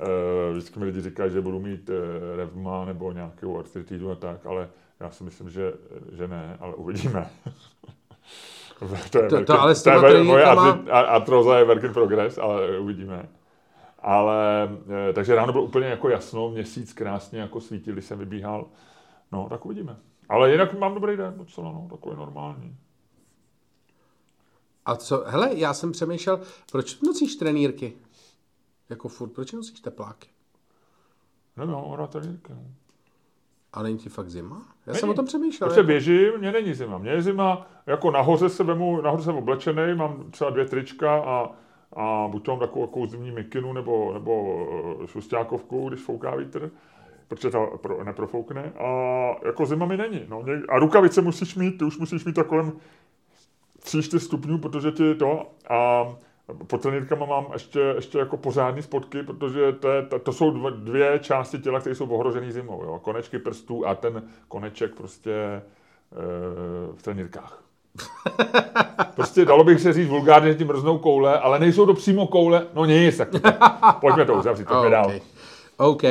Uh, 0.00 0.52
vždycky 0.52 0.78
mi 0.78 0.84
lidi 0.84 1.00
říkají, 1.00 1.30
že 1.30 1.40
budu 1.40 1.60
mít 1.60 1.90
revma 2.36 2.84
nebo 2.84 3.12
nějakou 3.12 3.58
artritidu 3.58 4.10
a 4.10 4.14
tak, 4.14 4.46
ale 4.46 4.68
já 5.00 5.10
si 5.10 5.24
myslím, 5.24 5.50
že, 5.50 5.72
že 6.12 6.28
ne, 6.28 6.56
ale 6.60 6.74
uvidíme. 6.74 7.30
to, 9.10 9.18
je 9.18 9.28
To- 9.28 9.44
to 9.44 9.60
ale 9.60 9.74
to 9.74 10.06
je 10.06 10.22
moje 10.22 10.44
atroza 10.90 11.58
je 11.58 11.64
work 11.64 11.82
in 11.84 11.92
progress, 11.92 12.38
ale 12.38 12.78
uvidíme. 12.78 13.28
Ale, 13.98 14.68
eh, 15.10 15.12
takže 15.12 15.34
ráno 15.34 15.52
bylo 15.52 15.64
úplně 15.64 15.86
jako 15.86 16.08
jasno, 16.08 16.50
měsíc 16.50 16.92
krásně 16.92 17.40
jako 17.40 17.60
svítil, 17.60 17.92
když 17.92 18.04
jsem 18.04 18.18
vybíhal. 18.18 18.66
No, 19.32 19.46
tak 19.48 19.66
uvidíme. 19.66 19.96
Ale 20.28 20.50
jinak 20.50 20.78
mám 20.78 20.94
dobrý 20.94 21.16
den 21.16 21.34
docela, 21.36 21.72
no, 21.72 21.88
takový 21.90 22.16
normální. 22.16 22.76
A 24.86 24.96
co, 24.96 25.24
hele, 25.26 25.50
já 25.54 25.74
jsem 25.74 25.92
přemýšlel, 25.92 26.40
proč 26.72 27.00
nosíš 27.00 27.36
trenýrky? 27.36 27.92
Jako 28.88 29.08
furt, 29.08 29.28
proč 29.28 29.52
nosíš 29.52 29.80
tepláky? 29.80 30.28
Nevím, 31.56 31.74
mám 31.74 31.92
rád 31.92 32.10
trenýrky. 32.10 32.52
No. 32.52 32.64
A 33.72 33.82
není 33.82 33.98
ti 33.98 34.08
fakt 34.08 34.30
zima? 34.30 34.56
Já 34.86 34.92
Není. 34.92 35.00
jsem 35.00 35.08
o 35.08 35.14
tom 35.14 35.26
přemýšlel. 35.26 35.68
Prostě 35.68 35.80
jako- 35.80 35.86
běžím, 35.86 36.38
mě 36.38 36.52
není 36.52 36.74
zima. 36.74 36.98
Mě 36.98 37.10
je 37.10 37.22
zima, 37.22 37.66
jako 37.86 38.10
nahoře 38.10 38.48
se 38.48 38.64
vemu, 38.64 39.00
nahoře 39.00 39.24
jsem 39.24 39.36
oblečený, 39.36 39.94
mám 39.94 40.24
třeba 40.30 40.50
dvě 40.50 40.64
trička 40.64 41.18
a, 41.18 41.50
a 41.92 42.28
buď 42.28 42.44
to 42.44 42.50
mám 42.50 42.60
takovou, 42.60 42.86
takovou 42.86 43.06
zimní 43.06 43.30
mikinu 43.30 43.72
nebo, 43.72 44.12
nebo 44.12 44.66
eh, 45.02 45.06
šustákovku, 45.06 45.88
když 45.88 46.00
fouká 46.00 46.36
vítr, 46.36 46.70
protože 47.28 47.50
ta 47.50 47.66
pro, 47.66 48.04
neprofoukne. 48.04 48.72
A 48.78 48.86
jako 49.46 49.66
zima 49.66 49.86
mi 49.86 49.96
není. 49.96 50.22
No. 50.28 50.44
A 50.68 50.78
rukavice 50.78 51.22
musíš 51.22 51.54
mít, 51.54 51.78
ty 51.78 51.84
už 51.84 51.98
musíš 51.98 52.24
mít 52.24 52.32
tak 52.32 52.46
kolem 52.46 52.72
3-4 53.84 54.18
stupňů, 54.18 54.58
protože 54.58 54.90
ti 54.92 55.14
to 55.14 55.50
a 55.70 56.06
pod 56.66 56.82
trenýrkama 56.82 57.26
mám 57.26 57.46
ještě, 57.52 57.80
ještě 57.80 58.18
jako 58.18 58.36
pořádný 58.36 58.82
spotky, 58.82 59.22
protože 59.22 59.72
to, 59.72 59.88
je, 59.88 60.02
to, 60.02 60.18
to 60.18 60.32
jsou 60.32 60.68
dvě 60.70 61.18
části 61.22 61.58
těla, 61.58 61.80
které 61.80 61.94
jsou 61.94 62.06
ohrožené 62.06 62.52
zimou. 62.52 62.84
Jo? 62.84 62.98
Konečky 63.02 63.38
prstů 63.38 63.86
a 63.86 63.94
ten 63.94 64.22
koneček 64.48 64.94
prostě 64.94 65.32
e, 65.32 65.62
v 66.96 67.02
trenýrkách. 67.02 67.62
Prostě 69.14 69.44
dalo 69.44 69.64
bych 69.64 69.80
se 69.80 69.92
říct 69.92 70.08
vulgárně, 70.08 70.48
že 70.52 70.58
ti 70.58 70.64
mrznou 70.64 70.98
koule, 70.98 71.38
ale 71.40 71.58
nejsou 71.58 71.86
to 71.86 71.94
přímo 71.94 72.26
koule. 72.26 72.66
No 72.74 72.84
nic, 72.84 73.16
tak 73.16 73.30
to, 73.30 73.38
pojďme 74.00 74.24
to 74.24 74.34
uzavřít, 74.34 74.68
pojďme 74.68 74.90
dál. 74.96 75.12
OK. 75.76 76.02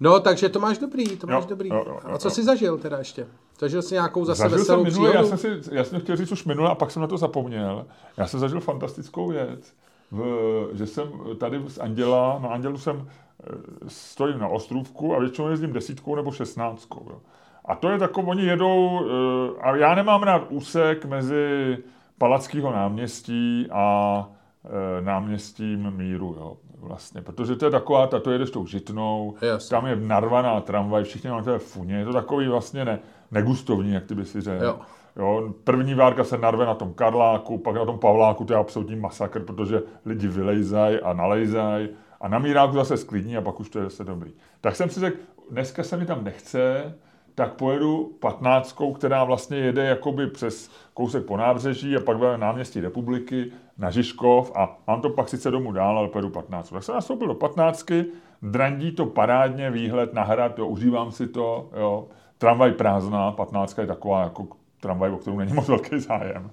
No, 0.00 0.20
takže 0.20 0.48
to 0.48 0.60
máš 0.60 0.78
dobrý, 0.78 1.16
to 1.16 1.26
máš 1.26 1.44
Jo, 1.44 1.48
dobrý. 1.48 1.68
jo, 1.68 1.84
jo, 1.86 1.98
A 2.04 2.18
co 2.18 2.28
jo. 2.28 2.30
jsi 2.34 2.42
zažil 2.44 2.78
teda 2.78 2.98
ještě? 2.98 3.26
Zažil 3.58 3.82
jsi 3.82 3.94
nějakou 3.94 4.24
zase 4.24 4.42
Zažil 4.42 4.58
veselou 4.58 4.84
jsem 4.84 4.92
minule, 4.92 5.14
já 5.14 5.24
jsem 5.24 5.38
si, 5.38 5.48
já 5.72 5.84
jsem 5.84 6.00
chtěl 6.00 6.16
říct 6.16 6.32
už 6.32 6.44
minule 6.44 6.70
a 6.70 6.74
pak 6.74 6.90
jsem 6.90 7.02
na 7.02 7.08
to 7.08 7.18
zapomněl. 7.18 7.86
Já 8.16 8.26
jsem 8.26 8.40
zažil 8.40 8.60
fantastickou 8.60 9.28
věc, 9.28 9.72
v, 10.10 10.68
že 10.72 10.86
jsem 10.86 11.08
tady 11.38 11.62
z 11.66 11.78
Anděla, 11.78 12.38
na 12.42 12.48
Andělu 12.48 12.78
jsem 12.78 13.08
eh, 13.08 13.52
stojím 13.88 14.38
na 14.38 14.48
ostrůvku 14.48 15.14
a 15.14 15.18
většinou 15.18 15.48
jezdím 15.48 15.72
desítkou 15.72 16.14
nebo 16.16 16.32
šestnáctkou. 16.32 17.06
Jo. 17.10 17.18
A 17.64 17.74
to 17.74 17.88
je 17.90 17.98
takový, 17.98 18.26
oni 18.28 18.44
jedou, 18.44 19.00
eh, 19.06 19.60
a 19.60 19.76
já 19.76 19.94
nemám 19.94 20.22
rád 20.22 20.46
úsek 20.48 21.04
mezi 21.04 21.78
Palackého 22.18 22.72
náměstí 22.72 23.68
a 23.70 24.28
eh, 24.64 25.02
náměstím 25.02 25.90
Míru. 25.90 26.36
Jo. 26.38 26.56
vlastně, 26.80 27.22
protože 27.22 27.56
to 27.56 27.64
je 27.64 27.70
taková, 27.70 28.06
ta, 28.06 28.20
to 28.20 28.30
jedeš 28.30 28.50
tou 28.50 28.66
žitnou, 28.66 29.34
Jasně. 29.40 29.70
tam 29.70 29.86
je 29.86 29.96
narvaná 29.96 30.60
tramvaj, 30.60 31.04
všichni 31.04 31.30
máme 31.30 31.42
té 31.42 31.58
funě, 31.58 31.96
je 31.96 32.04
to 32.04 32.12
takový 32.12 32.48
vlastně 32.48 32.84
ne, 32.84 32.98
negustovní, 33.34 33.92
jak 33.92 34.04
ty 34.04 34.14
by 34.14 34.24
si 34.24 34.40
řekl. 34.40 34.64
Jo. 34.64 34.78
Jo, 35.16 35.54
první 35.64 35.94
várka 35.94 36.24
se 36.24 36.38
narve 36.38 36.66
na 36.66 36.74
tom 36.74 36.94
Karláku, 36.94 37.58
pak 37.58 37.74
na 37.74 37.84
tom 37.84 37.98
Pavláku, 37.98 38.44
to 38.44 38.52
je 38.52 38.58
absolutní 38.58 38.96
masakr, 38.96 39.44
protože 39.44 39.82
lidi 40.06 40.28
vylejzají 40.28 41.00
a 41.00 41.12
nalejzají 41.12 41.88
a 42.20 42.28
na 42.28 42.38
Míráku 42.38 42.74
zase 42.74 42.96
sklidní 42.96 43.36
a 43.36 43.40
pak 43.40 43.60
už 43.60 43.68
to 43.68 43.78
je 43.78 43.84
zase 43.84 44.04
dobrý. 44.04 44.32
Tak 44.60 44.76
jsem 44.76 44.90
si 44.90 45.00
řekl, 45.00 45.16
dneska 45.50 45.82
se 45.82 45.96
mi 45.96 46.06
tam 46.06 46.24
nechce, 46.24 46.94
tak 47.34 47.52
pojedu 47.52 48.16
patnáctkou, 48.20 48.92
která 48.92 49.24
vlastně 49.24 49.56
jede 49.56 49.84
jakoby 49.84 50.26
přes 50.26 50.70
kousek 50.94 51.24
po 51.24 51.36
nábřeží 51.36 51.96
a 51.96 52.00
pak 52.00 52.20
na 52.20 52.36
náměstí 52.36 52.80
republiky 52.80 53.52
na 53.78 53.90
Žižkov 53.90 54.52
a 54.54 54.78
mám 54.86 55.00
to 55.00 55.10
pak 55.10 55.28
sice 55.28 55.50
domů 55.50 55.72
dál, 55.72 55.98
ale 55.98 56.08
pojedu 56.08 56.30
patnáctku. 56.30 56.74
Tak 56.74 56.84
jsem 56.84 56.94
nastoupil 56.94 57.28
do 57.28 57.34
patnáctky, 57.34 58.04
drandí 58.42 58.92
to 58.92 59.06
parádně, 59.06 59.70
výhled 59.70 60.14
na 60.14 60.22
hrad, 60.22 60.58
jo, 60.58 60.66
užívám 60.66 61.12
si 61.12 61.28
to, 61.28 61.68
jo. 61.76 62.08
Tramvaj 62.38 62.72
prázdná, 62.72 63.32
patnáctka 63.32 63.82
je 63.82 63.88
taková 63.88 64.22
jako 64.22 64.46
tramvaj, 64.80 65.10
o 65.10 65.16
kterou 65.16 65.38
není 65.38 65.52
moc 65.52 65.68
velký 65.68 66.00
zájem. 66.00 66.50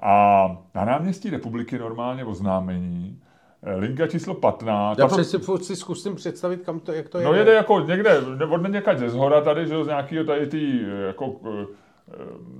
A 0.00 0.46
na 0.74 0.84
náměstí 0.84 1.30
republiky 1.30 1.78
normálně 1.78 2.24
oznámení, 2.24 3.18
eh, 3.62 3.76
linka 3.76 4.06
číslo 4.06 4.34
15. 4.34 4.98
Já 4.98 5.06
přeci 5.06 5.38
furt 5.38 5.64
si 5.64 5.76
zkusím 5.76 6.14
představit, 6.14 6.62
kam 6.62 6.80
to, 6.80 6.92
jak 6.92 7.08
to 7.08 7.18
je. 7.18 7.24
No 7.24 7.34
jede 7.34 7.54
jako 7.54 7.80
někde, 7.80 8.20
od 8.50 8.68
někať 8.68 8.98
ze 8.98 9.10
zhora 9.10 9.40
tady, 9.40 9.66
že 9.66 9.84
z 9.84 9.86
nějakého 9.86 10.24
tady 10.24 10.46
tý, 10.46 10.80
eh, 10.84 11.06
jako 11.06 11.34
eh, 11.62 11.66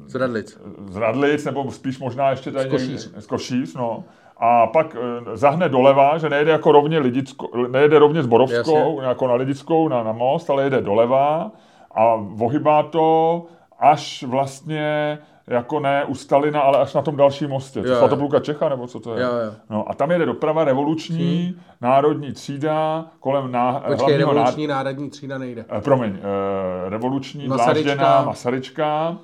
Z 0.07 0.15
Radlic. 0.15 0.59
z 0.89 0.97
Radlic, 0.97 1.45
nebo 1.45 1.71
spíš 1.71 1.99
možná 1.99 2.31
ještě 2.31 2.53
tady 2.53 2.69
Z 2.69 2.73
Košíř. 2.73 3.07
někde, 3.07 3.21
z 3.21 3.27
Košíř, 3.27 3.75
no. 3.75 4.05
A 4.43 4.67
pak 4.67 4.97
zahne 5.35 5.69
doleva, 5.69 6.19
že 6.19 6.29
nejede 6.31 6.51
jako 6.51 6.73
rovně 6.73 6.99
Lidicko, 6.99 7.67
nejede 7.69 7.99
rovně 7.99 8.23
s 8.23 8.27
Borovskou, 8.27 8.97
Jasně. 8.97 9.09
jako 9.09 9.27
na 9.29 9.35
Lidickou, 9.35 9.89
na, 9.89 10.03
na 10.03 10.13
most, 10.13 10.51
ale 10.51 10.65
jede 10.65 10.81
doleva 10.81 11.53
a 11.95 12.15
vohybá 12.17 12.83
to 12.83 13.47
až 13.79 14.23
vlastně 14.23 15.19
jako 15.47 15.81
ne 15.81 16.05
u 16.05 16.15
Stalina, 16.15 16.61
ale 16.61 16.79
až 16.79 16.95
na 16.95 17.03
tom 17.03 17.17
dalším 17.17 17.51
mostě. 17.51 17.79
Jo, 17.79 17.85
To 17.85 17.91
jo. 17.91 17.99
Svatopluka 17.99 18.41
Čecha, 18.41 18.69
nebo 18.69 18.87
co 18.87 19.01
to 19.01 19.15
je? 19.15 19.23
Jo, 19.23 19.29
jo. 19.47 19.53
No 19.71 19.85
a 19.91 19.95
tam 19.95 20.11
jede 20.11 20.27
doprava 20.27 20.65
revoluční, 20.65 21.57
národní 21.81 22.33
třída, 22.33 23.05
kolem 23.21 23.53
ná, 23.53 23.81
Počkej, 23.87 24.17
revoluční 24.17 24.67
národní 24.67 25.11
třída 25.11 25.39
nejde. 25.39 25.65
Eh, 25.69 25.81
promiň, 25.81 26.19
eh, 26.19 26.91
revoluční, 26.91 27.49
Masaryčka. 27.49 27.95
dlážděná, 27.95 28.23
Masaryčka, 28.27 29.17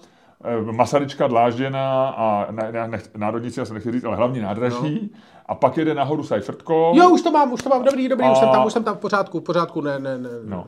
eh, 0.44 0.72
Masaryčka, 0.72 1.26
dlážděná 1.26 2.08
a 2.08 2.46
ne, 2.52 2.72
ne, 2.72 2.88
nech, 2.88 3.14
národníci, 3.16 3.60
já 3.60 3.66
se 3.66 3.74
nechci 3.74 3.92
říct, 3.92 4.04
ale 4.04 4.16
hlavní 4.16 4.40
nádraží. 4.40 5.10
A 5.46 5.54
pak 5.54 5.76
jede 5.76 5.94
nahoru 5.94 6.22
Seifertko. 6.24 6.92
Jo, 6.94 7.10
už 7.10 7.22
to 7.22 7.30
mám, 7.30 7.52
už 7.52 7.62
to 7.62 7.68
mám, 7.68 7.84
dobrý, 7.84 8.08
dobrý, 8.08 8.26
už 8.26 8.32
A- 8.32 8.40
jsem 8.40 8.48
tam, 8.48 8.66
už 8.66 8.72
jsem 8.72 8.84
tam 8.84 8.94
v 8.96 8.98
pořádku, 8.98 9.40
v 9.40 9.42
pořádku, 9.42 9.80
ne, 9.80 9.98
ne, 9.98 10.18
ne. 10.18 10.28
No. 10.44 10.64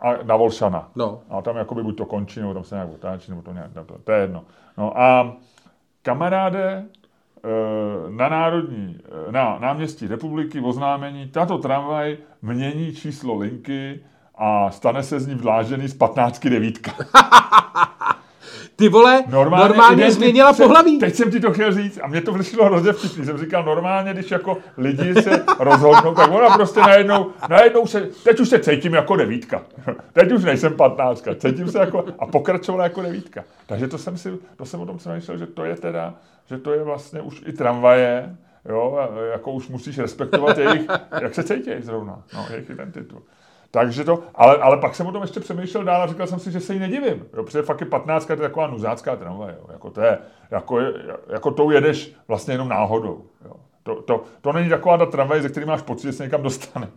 A 0.00 0.22
na 0.22 0.36
Volšana. 0.36 0.88
No. 0.96 1.20
A 1.30 1.42
tam 1.42 1.56
jakoby 1.56 1.82
buď 1.82 1.96
to 1.96 2.06
končí, 2.06 2.40
nebo 2.40 2.54
tam 2.54 2.64
se 2.64 2.74
nějak 2.74 2.90
otáčí, 2.94 3.30
nebo 3.30 3.42
to 3.42 3.52
nějak, 3.52 3.70
to, 3.86 3.98
to 4.04 4.12
je 4.12 4.20
jedno. 4.20 4.44
No 4.78 5.00
a 5.00 5.36
kamaráde, 6.02 6.84
eh, 7.44 8.10
na 8.10 8.28
národní, 8.28 8.98
eh, 9.28 9.32
na 9.32 9.58
náměstí 9.58 10.06
republiky 10.06 10.60
v 10.60 10.66
oznámení, 10.66 11.28
tato 11.28 11.58
tramvaj 11.58 12.16
mění 12.42 12.94
číslo 12.94 13.36
linky 13.36 14.00
a 14.34 14.70
stane 14.70 15.02
se 15.02 15.20
z 15.20 15.26
ní 15.26 15.34
vdlážený 15.34 15.88
z 15.88 15.94
15 15.94 16.48
devítka. 16.48 16.92
Ty 18.78 18.88
vole, 18.88 19.24
normálně, 19.28 19.68
normálně 19.68 20.10
změnila 20.12 20.52
jsem- 20.52 20.66
pohlaví. 20.66 20.98
Teď 20.98 21.14
jsem 21.14 21.30
ti 21.30 21.40
to 21.40 21.52
chtěl 21.52 21.72
říct 21.72 21.98
a 22.02 22.06
mě 22.06 22.20
to 22.20 22.32
vyšlo 22.32 22.64
hrozně 22.64 22.92
vtipný. 22.92 23.24
Jsem 23.24 23.38
říkal, 23.38 23.62
normálně, 23.64 24.12
když 24.12 24.30
jako 24.30 24.58
lidi 24.76 25.22
se 25.22 25.44
rozhodnou, 25.58 26.14
tak 26.14 26.30
ona 26.30 26.50
prostě 26.56 26.80
najednou, 26.80 27.26
najednou 27.48 27.86
se, 27.86 28.08
teď 28.24 28.40
už 28.40 28.48
se 28.48 28.58
cítím 28.58 28.94
jako 28.94 29.16
devítka. 29.16 29.62
Teď 30.12 30.32
už 30.32 30.44
nejsem 30.44 30.74
patnáctka, 30.74 31.34
cítím 31.34 31.68
se 31.68 31.78
jako, 31.78 32.04
a 32.18 32.26
pokračovala 32.26 32.84
jako 32.84 33.02
devítka. 33.02 33.44
Takže 33.66 33.88
to 33.88 33.98
jsem 33.98 34.18
si, 34.18 34.32
to 34.56 34.64
jsem 34.64 34.80
o 34.80 34.86
tom 34.86 34.96
přemýšlel, 34.98 35.38
že 35.38 35.46
to 35.46 35.64
je 35.64 35.76
teda, 35.76 36.14
že 36.46 36.58
to 36.58 36.72
je 36.72 36.84
vlastně 36.84 37.20
už 37.20 37.42
i 37.46 37.52
tramvaje, 37.52 38.36
jo, 38.68 39.08
jako 39.32 39.52
už 39.52 39.68
musíš 39.68 39.98
respektovat 39.98 40.58
jejich, 40.58 40.86
jak 41.22 41.34
se 41.34 41.42
cítí 41.44 41.70
zrovna, 41.80 42.22
no, 42.34 42.46
jejich 42.50 42.70
identitu. 42.70 43.22
Takže 43.70 44.04
to, 44.04 44.22
ale, 44.34 44.56
ale 44.56 44.76
pak 44.76 44.94
jsem 44.94 45.06
o 45.06 45.12
tom 45.12 45.22
ještě 45.22 45.40
přemýšlel 45.40 45.84
dál 45.84 46.02
a 46.02 46.06
říkal 46.06 46.26
jsem 46.26 46.38
si, 46.38 46.50
že 46.52 46.60
se 46.60 46.74
jí 46.74 46.78
nedivím. 46.80 47.26
Jo, 47.36 47.42
protože 47.42 47.62
fakt 47.62 47.80
je 47.80 47.86
15 47.86 48.26
to 48.26 48.32
je 48.32 48.36
taková 48.36 48.66
nuzácká 48.66 49.16
tramvaj. 49.16 49.54
Jo. 49.58 49.66
Jako, 49.72 49.90
to 49.90 50.00
je, 50.00 50.18
jako, 50.50 50.78
jako 51.32 51.50
tou 51.50 51.70
jedeš 51.70 52.12
vlastně 52.28 52.54
jenom 52.54 52.68
náhodou. 52.68 53.24
Jo. 53.44 53.52
To, 53.82 54.02
to, 54.02 54.24
to, 54.40 54.52
není 54.52 54.68
taková 54.68 54.98
ta 54.98 55.06
tramvaj, 55.06 55.42
ze 55.42 55.48
který 55.48 55.66
máš 55.66 55.82
pocit, 55.82 56.06
že 56.06 56.12
se 56.12 56.22
někam 56.24 56.42
dostaneš. 56.42 56.90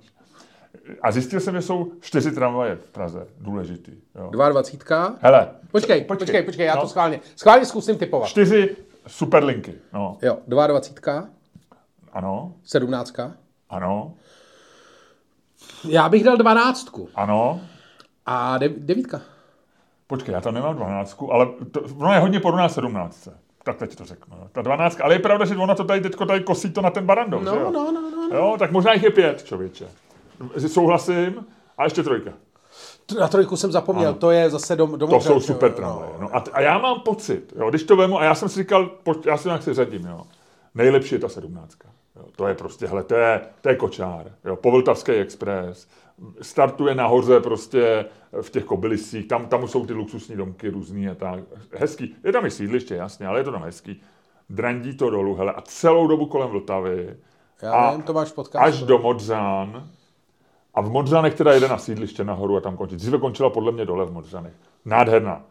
A 1.02 1.12
zjistil 1.12 1.40
jsem, 1.40 1.56
že 1.56 1.62
jsou 1.62 1.92
čtyři 2.00 2.32
tramvaje 2.32 2.76
v 2.76 2.92
Praze, 2.92 3.28
důležitý. 3.40 3.92
Jo. 4.16 4.30
22. 4.30 5.16
Hele, 5.22 5.50
Počkej, 5.72 6.02
počkej, 6.04 6.26
počkej, 6.26 6.44
počkej, 6.44 6.66
já 6.66 6.76
no. 6.76 6.82
to 6.82 6.88
schválně, 6.88 7.20
schválně 7.36 7.66
zkusím 7.66 7.98
typovat. 7.98 8.28
čtyři 8.28 8.76
superlinky. 9.08 9.74
No, 9.94 10.18
Jo, 10.22 10.38
22. 10.48 11.26
ano, 12.14 12.54
17. 12.64 13.14
ano, 13.70 14.14
Já 15.88 16.10
bych 16.10 16.24
dal 16.24 16.38
12. 16.38 16.88
ano. 17.16 17.60
A 18.26 18.58
de- 18.58 18.70
devítka. 18.70 19.22
Počkej, 20.08 20.34
já 20.34 20.42
tam 20.42 20.54
nemám 20.54 20.76
12, 20.76 21.18
ale 21.32 21.48
to, 21.72 21.82
ono 21.98 22.14
je 22.14 22.20
hodně 22.20 22.40
podobná 22.40 22.70
17. 22.70 23.30
Tak 23.64 23.78
teď 23.78 23.96
to 23.96 24.06
řeknu. 24.06 24.38
jo. 24.38 24.48
Ta 24.52 24.62
12, 24.62 25.02
ale 25.02 25.16
je 25.16 25.20
pravda, 25.20 25.46
že 25.46 25.56
ona 25.58 25.76
to 25.76 25.84
tady 25.84 26.02
teďko 26.02 26.26
tady 26.26 26.40
kosí 26.44 26.72
to 26.72 26.82
na 26.82 26.90
ten 26.90 27.06
barandov, 27.06 27.44
No, 27.44 27.54
že 27.54 27.60
jo? 27.60 27.72
no, 27.72 27.92
no, 27.92 28.02
no, 28.12 28.28
no. 28.30 28.38
Jo, 28.38 28.56
tak 28.60 28.72
možná 28.72 28.94
jich 28.94 29.04
je 29.04 29.10
pět, 29.12 29.44
člověče. 29.44 29.88
Souhlasím. 30.68 31.46
A 31.78 31.84
ještě 31.84 32.04
trojka. 32.04 32.32
Na 33.20 33.28
trojku 33.28 33.56
jsem 33.58 33.72
zapomněl, 33.72 34.10
Ano. 34.10 34.18
to 34.18 34.32
je 34.32 34.50
zase 34.50 34.76
dom, 34.76 34.98
domů. 35.00 35.14
To 35.14 35.22
jsou 35.22 35.40
super 35.40 35.72
tramvaje. 35.72 36.12
No. 36.20 36.36
A, 36.36 36.40
t- 36.40 36.52
a 36.54 36.62
já 36.62 36.78
mám 36.78 37.00
pocit, 37.00 37.54
jo, 37.56 37.70
když 37.70 37.84
to 37.84 37.96
vemu, 37.96 38.20
a 38.20 38.24
já 38.24 38.36
jsem 38.36 38.50
si 38.50 38.60
říkal, 38.60 38.90
já 39.26 39.38
si 39.38 39.48
nějak 39.48 39.64
si 39.64 39.74
řadím, 39.74 40.06
jo. 40.06 40.22
Nejlepší 40.76 41.16
je 41.16 41.20
ta 41.20 41.30
sedmnáctka. 41.30 41.88
Jo, 42.22 42.28
to 42.36 42.48
je 42.48 42.56
prostě, 42.56 42.88
hele, 42.88 43.04
to 43.04 43.16
je, 43.16 43.42
to 43.62 43.70
je 43.70 43.76
kočár. 43.76 44.32
Jo, 44.46 44.56
Povltavský 44.56 45.12
expres. 45.12 45.88
Startuje 46.42 46.96
nahoře 46.96 47.40
prostě 47.40 48.06
v 48.42 48.50
těch 48.50 48.64
kobylisích, 48.64 49.28
tam, 49.28 49.46
tam 49.48 49.68
jsou 49.68 49.86
ty 49.86 49.94
luxusní 49.94 50.36
domky 50.36 50.70
různý 50.70 51.10
a 51.10 51.16
tak. 51.16 51.44
Hezký. 51.74 52.16
Je 52.24 52.32
tam 52.32 52.46
i 52.46 52.52
sídliště, 52.52 52.96
jasně, 52.96 53.28
ale 53.28 53.40
je 53.40 53.44
to 53.44 53.52
tam 53.52 53.64
hezký. 53.64 54.02
Drandí 54.50 54.98
to 54.98 55.10
dolů, 55.10 55.36
hele, 55.36 55.54
a 55.54 55.62
celou 55.62 56.08
dobu 56.08 56.26
kolem 56.26 56.50
Vltavy. 56.50 57.18
Já 57.62 57.72
a 57.72 57.90
nevím, 57.90 58.04
to 58.04 58.14
máš 58.14 58.32
podcast. 58.32 58.66
Až 58.66 58.84
do 58.84 59.00
Modřán. 59.00 59.90
A 60.74 60.82
v 60.82 60.90
Modřanech 60.90 61.36
teda 61.36 61.54
jede 61.54 61.68
na 61.68 61.78
sídliště 61.78 62.24
nahoru 62.24 62.58
a 62.58 62.62
tam 62.62 62.78
končí. 62.78 62.96
Dříve 62.96 63.18
končila 63.18 63.50
podle 63.50 63.72
mě 63.72 63.86
dole 63.86 64.06
v 64.06 64.12
Modřanech. 64.12 64.54
Nádherná. 64.86 65.44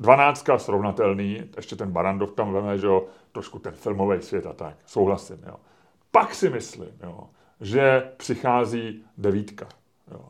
Dvanáctka 0.00 0.58
srovnatelný, 0.58 1.42
ještě 1.56 1.76
ten 1.76 1.90
Barandov 1.90 2.32
tam 2.32 2.52
veme, 2.52 2.78
že 2.78 2.86
jo, 2.86 3.04
trošku 3.32 3.58
ten 3.58 3.74
filmový 3.74 4.22
svět 4.22 4.46
a 4.46 4.52
tak. 4.52 4.76
Souhlasím, 4.86 5.38
jo. 5.46 5.56
Pak 6.16 6.34
si 6.34 6.50
myslím, 6.50 6.88
jo, 7.02 7.20
že 7.60 8.02
přichází 8.16 9.04
devítka. 9.18 9.66
Jo. 10.12 10.20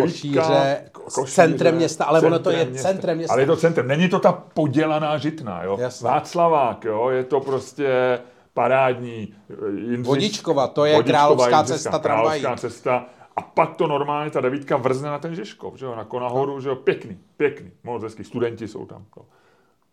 Košíře, 0.00 0.90
centrem 1.26 1.74
města, 1.74 2.04
ale 2.04 2.20
ono 2.20 2.38
to 2.38 2.50
je 2.50 2.72
centrem 2.74 3.16
města. 3.16 3.32
Ale 3.32 3.42
je 3.42 3.46
to 3.46 3.56
centrem. 3.56 3.88
Není 3.88 4.08
to 4.08 4.18
ta 4.18 4.32
podělaná 4.32 5.18
žitná, 5.18 5.62
jo. 5.62 5.76
Jasně. 5.80 6.04
Václavák, 6.08 6.84
jo, 6.84 7.08
je 7.10 7.24
to 7.24 7.40
prostě 7.40 8.18
parádní. 8.54 9.34
eh, 9.50 9.54
Jindřich, 9.70 10.06
Vodičkova, 10.06 10.66
to 10.66 10.84
je 10.84 11.02
královská 11.02 11.56
Jindřiška, 11.56 11.74
cesta 11.76 11.98
tramvají. 11.98 12.40
Královská 12.40 12.68
cesta. 12.68 13.06
A 13.36 13.42
pak 13.42 13.76
to 13.76 13.86
normálně, 13.86 14.30
ta 14.30 14.40
devítka 14.40 14.76
vrzne 14.76 15.10
na 15.10 15.18
ten 15.18 15.34
Žižkov, 15.34 15.74
že 15.76 15.84
jo, 15.84 15.94
jako 15.98 16.20
nahoru, 16.20 16.60
že 16.60 16.68
jo, 16.68 16.76
pěkný, 16.76 17.18
pěkný, 17.36 17.70
moc 17.84 18.02
hezký, 18.02 18.24
studenti 18.24 18.68
jsou 18.68 18.86
tam. 18.86 19.04
Jo. 19.16 19.24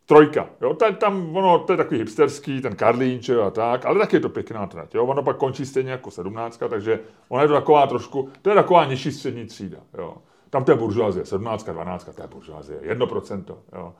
Trojka, 0.09 0.49
jo, 0.61 0.73
ta, 0.73 0.91
tam 0.91 1.35
ono, 1.35 1.59
to 1.59 1.73
je 1.73 1.77
takový 1.77 1.99
hipsterský, 1.99 2.61
ten 2.61 2.75
Karlín, 2.75 3.19
a 3.45 3.49
tak, 3.49 3.85
ale 3.85 3.99
taky 3.99 4.15
je 4.15 4.19
to 4.19 4.29
pěkná 4.29 4.67
trať, 4.67 4.95
jo, 4.95 5.05
ono 5.05 5.23
pak 5.23 5.37
končí 5.37 5.65
stejně 5.65 5.91
jako 5.91 6.11
sedmnáctka, 6.11 6.67
takže 6.67 6.99
ona 7.29 7.41
je 7.41 7.47
to 7.47 7.53
taková 7.53 7.87
trošku, 7.87 8.29
to 8.41 8.49
je 8.49 8.55
taková 8.55 8.85
nižší 8.85 9.11
střední 9.11 9.45
třída, 9.45 9.77
jo. 9.97 10.17
Tam 10.49 10.63
to 10.63 10.71
je 10.71 10.77
buržoazie, 10.77 11.25
sedmnáctka, 11.25 11.73
dvanáctka, 11.73 12.11
to 12.11 12.21
je 12.21 12.27
buržoazie, 12.27 12.79
jedno 12.81 13.07
procento, 13.07 13.57
jo. 13.73 13.93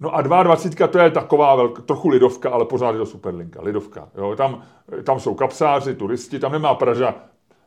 No 0.00 0.14
a 0.14 0.22
22 0.22 0.88
to 0.88 0.98
je 0.98 1.10
taková 1.10 1.54
velk, 1.54 1.86
trochu 1.86 2.08
lidovka, 2.08 2.50
ale 2.50 2.64
pořád 2.64 2.92
je 2.92 2.98
to 2.98 3.06
superlinka, 3.06 3.62
lidovka. 3.62 4.08
Jo? 4.16 4.36
Tam, 4.36 4.62
tam 5.04 5.20
jsou 5.20 5.34
kapsáři, 5.34 5.94
turisti, 5.94 6.38
tam 6.38 6.52
nemá 6.52 6.74
Praža, 6.74 7.14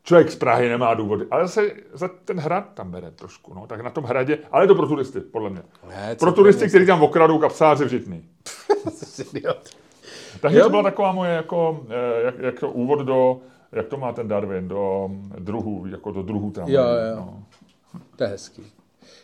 člověk 0.09 0.31
z 0.31 0.35
Prahy 0.35 0.69
nemá 0.69 0.93
důvody, 0.93 1.25
ale 1.31 1.47
zase 1.47 1.71
za 1.93 2.09
ten 2.25 2.39
hrad 2.39 2.73
tam 2.73 2.91
bere 2.91 3.11
trošku, 3.11 3.53
no, 3.53 3.67
tak 3.67 3.81
na 3.81 3.89
tom 3.89 4.03
hradě, 4.03 4.37
ale 4.51 4.63
je 4.63 4.67
to 4.67 4.75
pro 4.75 4.87
turisty, 4.87 5.19
podle 5.19 5.49
mě. 5.49 5.61
Ne, 5.89 6.15
pro 6.19 6.31
turisty, 6.31 6.67
kteří 6.67 6.85
tam 6.85 7.03
okradou 7.03 7.39
kapsáři 7.39 7.85
v 7.85 7.87
Žitný. 7.87 8.23
Takže 10.41 10.61
to 10.61 10.69
byla 10.69 10.83
taková 10.83 11.11
moje 11.11 11.31
jako, 11.31 11.85
eh, 11.89 12.21
jak, 12.23 12.39
jak 12.39 12.59
to 12.59 12.69
úvod 12.71 12.99
do, 12.99 13.39
jak 13.71 13.87
to 13.87 13.97
má 13.97 14.11
ten 14.11 14.27
Darwin, 14.27 14.67
do 14.67 15.09
druhů, 15.39 15.85
jako 15.87 16.11
do 16.11 16.23
druhů 16.23 16.51
tam. 16.51 16.69
Jo, 16.69 16.83
jo. 16.83 17.15
No. 17.15 17.43
To 18.15 18.23
je 18.23 18.29
hezký. 18.29 18.63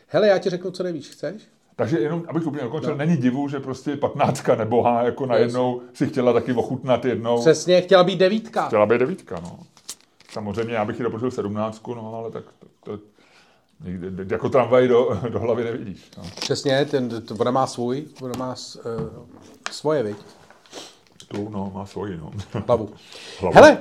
Hele, 0.08 0.28
já 0.28 0.38
ti 0.38 0.50
řeknu, 0.50 0.72
co 0.72 0.84
nevíš, 0.84 1.10
chceš? 1.10 1.42
Takže 1.76 2.00
jenom, 2.00 2.24
abych 2.28 2.44
to 2.44 2.50
úplně 2.50 2.64
dokončil, 2.64 2.92
no. 2.92 2.98
není 2.98 3.18
divu, 3.18 3.48
že 3.48 3.60
prostě 3.60 3.98
patnáctka 3.98 4.56
nebohá, 4.56 5.04
jako 5.04 5.26
najednou 5.26 5.82
si 5.94 6.08
chtěla 6.08 6.34
taky 6.34 6.54
ochutnat 6.54 7.06
jednou. 7.06 7.40
Přesně, 7.40 7.82
chtěla 7.82 8.04
být 8.04 8.20
devítka. 8.20 8.68
Chtěla 8.68 8.86
být 8.86 8.98
devítka, 8.98 9.36
no. 9.44 9.60
Samozřejmě 10.36 10.74
já 10.74 10.86
bych 10.86 11.00
ji 11.00 11.04
doporučil 11.04 11.32
17, 11.32 11.88
no 11.88 12.16
ale 12.16 12.32
tak 12.32 12.44
to, 12.60 12.98
to 12.98 13.04
nikdy, 13.84 14.26
jako 14.34 14.50
tramvaj 14.50 14.88
do, 14.88 15.20
do 15.30 15.40
hlavy 15.40 15.64
nevidíš. 15.64 16.12
No. 16.18 16.24
Přesně, 16.36 16.86
ten, 16.86 17.24
ona 17.40 17.52
má 17.52 17.68
svůj, 17.68 18.08
ona 18.22 18.34
má 18.38 18.50
uh, 18.50 18.92
svoje, 19.72 20.04
viď? 20.04 20.18
Tu, 21.28 21.50
no, 21.50 21.72
má 21.76 21.86
svoji, 21.86 22.18
no. 22.18 22.32
Hlavu. 22.68 22.90
Hlavu. 23.40 23.56
Hele, 23.56 23.78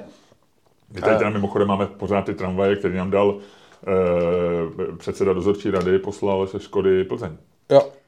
My 0.95 1.01
tady 1.01 1.17
teda 1.17 1.31
mimochodem 1.31 1.69
máme 1.69 1.87
pořád 1.87 2.23
ty 2.23 2.35
tramvaje, 2.35 2.77
který 2.77 2.97
nám 2.97 3.11
dal 3.11 3.39
eh, 3.39 4.97
předseda 4.97 5.33
dozorčí 5.33 5.71
rady, 5.71 5.99
poslal 5.99 6.47
se 6.47 6.61
Škody 6.61 7.05
Plzeň. 7.05 7.37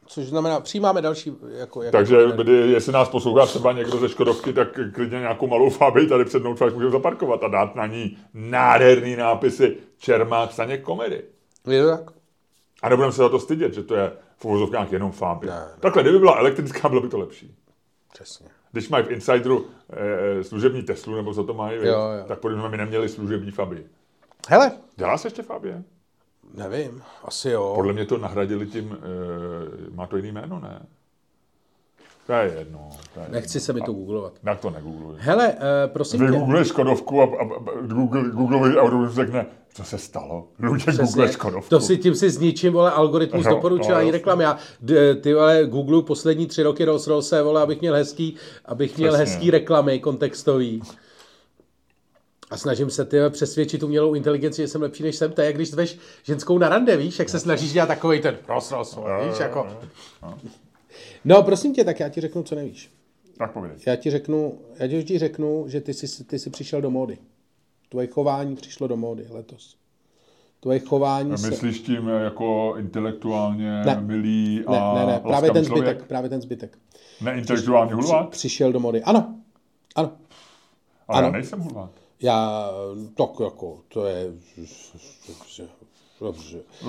Což 0.07 0.27
znamená, 0.27 0.61
přijímáme 0.61 1.03
další, 1.03 1.33
jako, 1.49 1.83
jako 1.83 1.97
Takže 1.97 2.17
kdy, 2.37 2.53
jestli 2.53 2.93
nás 2.93 3.09
poslouchá 3.09 3.47
třeba 3.47 3.73
někdo 3.73 3.99
ze 3.99 4.09
Škodovky, 4.09 4.53
tak 4.53 4.69
klidně 4.95 5.19
nějakou 5.19 5.47
malou 5.47 5.71
fáby 5.71 6.07
tady 6.07 6.25
před 6.25 6.39
mnou 6.39 6.57
můžeme 6.75 6.91
zaparkovat 6.91 7.45
a 7.45 7.49
dát 7.49 7.75
na 7.75 7.87
ní 7.87 8.19
nádherný 8.35 9.17
nápisy 9.17 9.77
Čermák 9.99 10.53
Staněk 10.53 10.83
komedy. 10.83 11.23
Je 11.71 11.83
to 11.83 11.91
tak? 11.91 12.11
A 12.83 12.89
nebudeme 12.89 13.13
se 13.13 13.23
za 13.23 13.29
to 13.29 13.41
stydět, 13.41 13.75
že 13.75 13.83
to 13.83 13.95
je 13.95 14.13
v 14.37 14.45
uvozovkách 14.45 14.93
jenom. 14.93 15.13
Ne, 15.21 15.47
ne. 15.47 15.67
Takhle, 15.81 16.03
kdyby 16.03 16.19
byla 16.19 16.37
elektrická, 16.37 16.89
bylo 16.89 17.01
by 17.01 17.09
to 17.09 17.19
lepší. 17.19 17.55
Přesně. 18.13 18.47
Když 18.73 18.89
mají 18.89 19.05
v 19.05 19.11
Insideru 19.11 19.67
eh, 19.91 20.45
služební 20.45 20.83
Teslu, 20.83 21.17
nebo 21.17 21.35
co 21.35 21.45
to 21.45 21.55
mají? 21.55 21.77
Jo, 21.77 21.85
jo. 21.85 22.25
tak 22.29 22.39
podle 22.39 22.59
mě 22.59 22.69
my 22.69 22.77
neměli 22.77 23.09
služební 23.09 23.51
Fabii. 23.51 23.87
Hele, 24.49 24.73
Dělá 24.97 25.19
se 25.19 25.27
ještě 25.27 25.43
Fabie? 25.43 25.85
Nevím, 26.55 27.03
asi 27.25 27.51
jo. 27.51 27.73
Podle 27.75 27.93
mě 27.93 28.05
to 28.05 28.19
nahradili 28.19 28.67
tím, 28.67 28.97
e, 29.91 29.95
má 29.95 30.07
to 30.07 30.17
jiný 30.17 30.33
jméno, 30.33 30.61
ne? 30.61 30.87
To 32.27 32.33
je 32.33 32.55
jedno. 32.59 32.89
To 33.15 33.21
je 33.21 33.27
Nechci 33.29 33.61
se 33.61 33.73
mi 33.73 33.81
to 33.81 33.93
googlovat. 33.93 34.33
jedno. 34.35 34.51
Jak 34.51 34.61
to 34.61 34.71
negoogluji? 34.71 35.17
Hele, 35.21 35.49
uh, 35.49 35.61
prosím 35.93 36.21
tě. 36.21 36.27
Vygoogluješ 36.27 36.69
Škodovku 36.69 37.21
a, 37.23 37.25
a, 37.25 37.29
a 37.29 37.81
Google, 38.33 38.81
algoritmus 38.81 39.15
řekne, 39.15 39.47
co 39.75 39.85
se 39.85 39.99
stalo? 39.99 40.49
Lidé 40.59 40.93
googluje 41.03 41.33
Škodovku. 41.33 41.69
to 41.71 41.81
si 41.81 41.97
tím 41.99 42.15
si 42.15 42.31
zničím, 42.31 42.73
vole, 42.73 42.91
algoritmus 42.91 43.45
No, 43.45 43.51
doporučování 43.55 44.07
no, 44.09 44.13
reklam. 44.13 44.41
Já, 44.41 44.59
ty 45.21 45.35
vole, 45.35 45.67
Google 45.67 46.03
poslední 46.03 46.47
tři 46.47 46.63
roky 46.63 46.85
Rolls 46.85 47.07
Royce, 47.07 47.43
vole, 47.43 47.63
abych 47.63 47.81
měl 47.81 47.95
hezký, 47.95 48.37
abych 48.65 48.99
měl 48.99 49.13
Přesně. 49.13 49.33
hezký 49.33 49.51
reklamy 49.51 50.01
kontextový. 50.01 50.83
A 52.51 52.57
snažím 52.57 52.91
se 52.91 53.05
ty 53.05 53.17
přesvědčit 53.31 53.83
umělou 53.83 54.15
inteligenci, 54.15 54.63
že 54.63 54.69
jsem 54.69 54.83
lepší 54.83 55.03
než 55.03 55.17
jsem. 55.17 55.33
To 55.33 55.41
je, 55.41 55.47
jak 55.47 55.55
když 55.55 55.71
zveš 55.71 55.99
ženskou 56.23 56.59
na 56.59 56.69
rande, 56.69 56.97
víš, 56.97 57.19
jak 57.19 57.29
se 57.29 57.41
snažíš 57.41 57.73
dělat 57.73 57.87
takový 57.87 58.21
ten 58.21 58.39
Rolls 58.49 58.71
Royce, 58.71 58.97
vole, 58.97 59.29
víš, 59.29 59.39
jako. 59.41 59.67
No, 61.25 61.43
prosím 61.43 61.75
tě, 61.75 61.85
tak 61.85 62.01
já 62.01 62.09
ti 62.09 62.21
řeknu, 62.21 62.43
co 62.43 62.55
nevíš. 62.55 62.91
Tak 63.39 63.53
pověď. 63.53 63.87
Já 63.87 63.97
ti 63.97 64.11
řeknu, 64.11 64.59
já 64.79 64.89
ti 64.89 64.99
vždy 64.99 65.19
řeknu, 65.19 65.65
že 65.69 65.81
ty 65.81 65.95
jsi, 65.95 66.25
ty 66.25 66.39
jsi 66.39 66.51
přišel 66.51 66.81
do 66.81 66.91
módy. 66.91 67.19
Tvoje 67.89 68.07
chování 68.07 68.57
přišlo 68.57 68.87
do 68.89 68.97
módy 68.97 69.27
letos. 69.31 69.77
Tvoje 70.61 70.79
chování 70.79 71.39
se... 71.39 71.51
Myslíš 71.51 71.81
tím 71.81 72.09
jako 72.09 72.75
intelektuálně 72.79 73.83
Ne. 73.85 74.01
milý 74.01 74.65
a 74.67 74.95
Ne, 74.95 75.01
ne, 75.07 75.13
ne, 75.13 75.21
právě 75.21 75.51
ten 75.51 75.65
člověk? 75.65 75.87
zbytek, 75.89 76.09
právě 76.09 76.31
ten 76.31 76.41
zbytek. 76.41 76.79
Neintelektuální 77.21 77.93
hulvát? 77.93 78.31
Přišel 78.31 78.73
do 78.73 78.81
mody. 78.81 79.03
Ano, 79.03 79.35
ano. 79.95 80.13
Ale 81.09 81.21
já 81.23 81.27
ano. 81.27 81.33
nejsem 81.33 81.61
hulvát. 81.61 81.91
Já, 82.23 82.71
tak 83.17 83.31
jako, 83.45 83.79
to 83.89 84.07
je... 84.07 84.33
Dobře. 86.21 86.59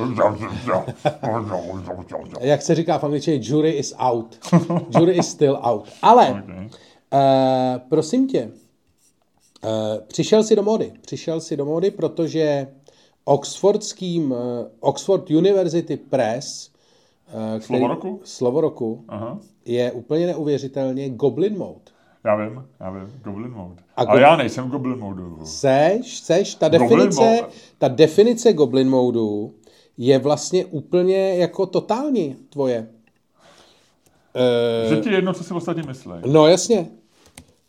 Jak 2.39 2.61
se 2.61 2.75
říká 2.75 2.97
v 2.97 3.03
angličtině, 3.03 3.39
jury 3.41 3.71
is 3.71 3.93
out. 3.97 4.39
Jury 4.99 5.13
is 5.17 5.27
still 5.27 5.59
out. 5.61 5.85
Ale, 6.01 6.43
Okay. 6.43 6.65
uh, 6.65 6.69
prosím 7.89 8.27
tě, 8.27 8.51
uh, 9.63 9.69
přišel 10.07 10.43
si 10.43 10.55
do 10.55 10.63
mody. 10.63 10.93
Přišel 11.01 11.41
si 11.41 11.57
do 11.57 11.65
mody, 11.65 11.91
protože 11.91 12.67
Oxfordským, 13.25 14.31
uh, 14.31 14.37
Oxford 14.79 15.29
University 15.29 15.97
Press, 15.97 16.71
uh, 17.55 17.61
Slovo 17.61 17.87
roku? 17.87 18.21
slovo 18.23 18.61
roku, 18.61 19.05
Aha. 19.07 19.39
je 19.65 19.91
úplně 19.91 20.27
neuvěřitelně 20.27 21.09
Goblin 21.09 21.57
Mode. 21.57 21.91
Já 22.27 22.35
vím, 22.35 22.63
já 22.79 22.89
vím, 22.89 23.13
Goblin 23.23 23.51
Mode. 23.51 23.75
A 23.97 24.01
Ale 24.01 24.11
go- 24.11 24.17
já 24.17 24.35
nejsem 24.35 24.69
Goblin 24.69 24.99
Mode. 24.99 25.21
Seš, 25.43 26.19
seš, 26.19 26.55
ta 26.55 26.69
Goblin 26.69 26.89
definice, 26.89 27.21
mode. 27.21 27.47
ta 27.77 27.87
definice 27.87 28.53
Goblin 28.53 28.89
Modu 28.89 29.53
je 29.97 30.19
vlastně 30.19 30.65
úplně 30.65 31.35
jako 31.37 31.65
totální 31.65 32.35
tvoje. 32.49 32.87
Že 34.89 34.95
ti 34.97 35.09
je 35.09 35.15
jedno, 35.15 35.33
co 35.33 35.43
si 35.43 35.53
ostatní 35.53 35.83
myslí. 35.87 36.11
No 36.25 36.47
jasně. 36.47 36.87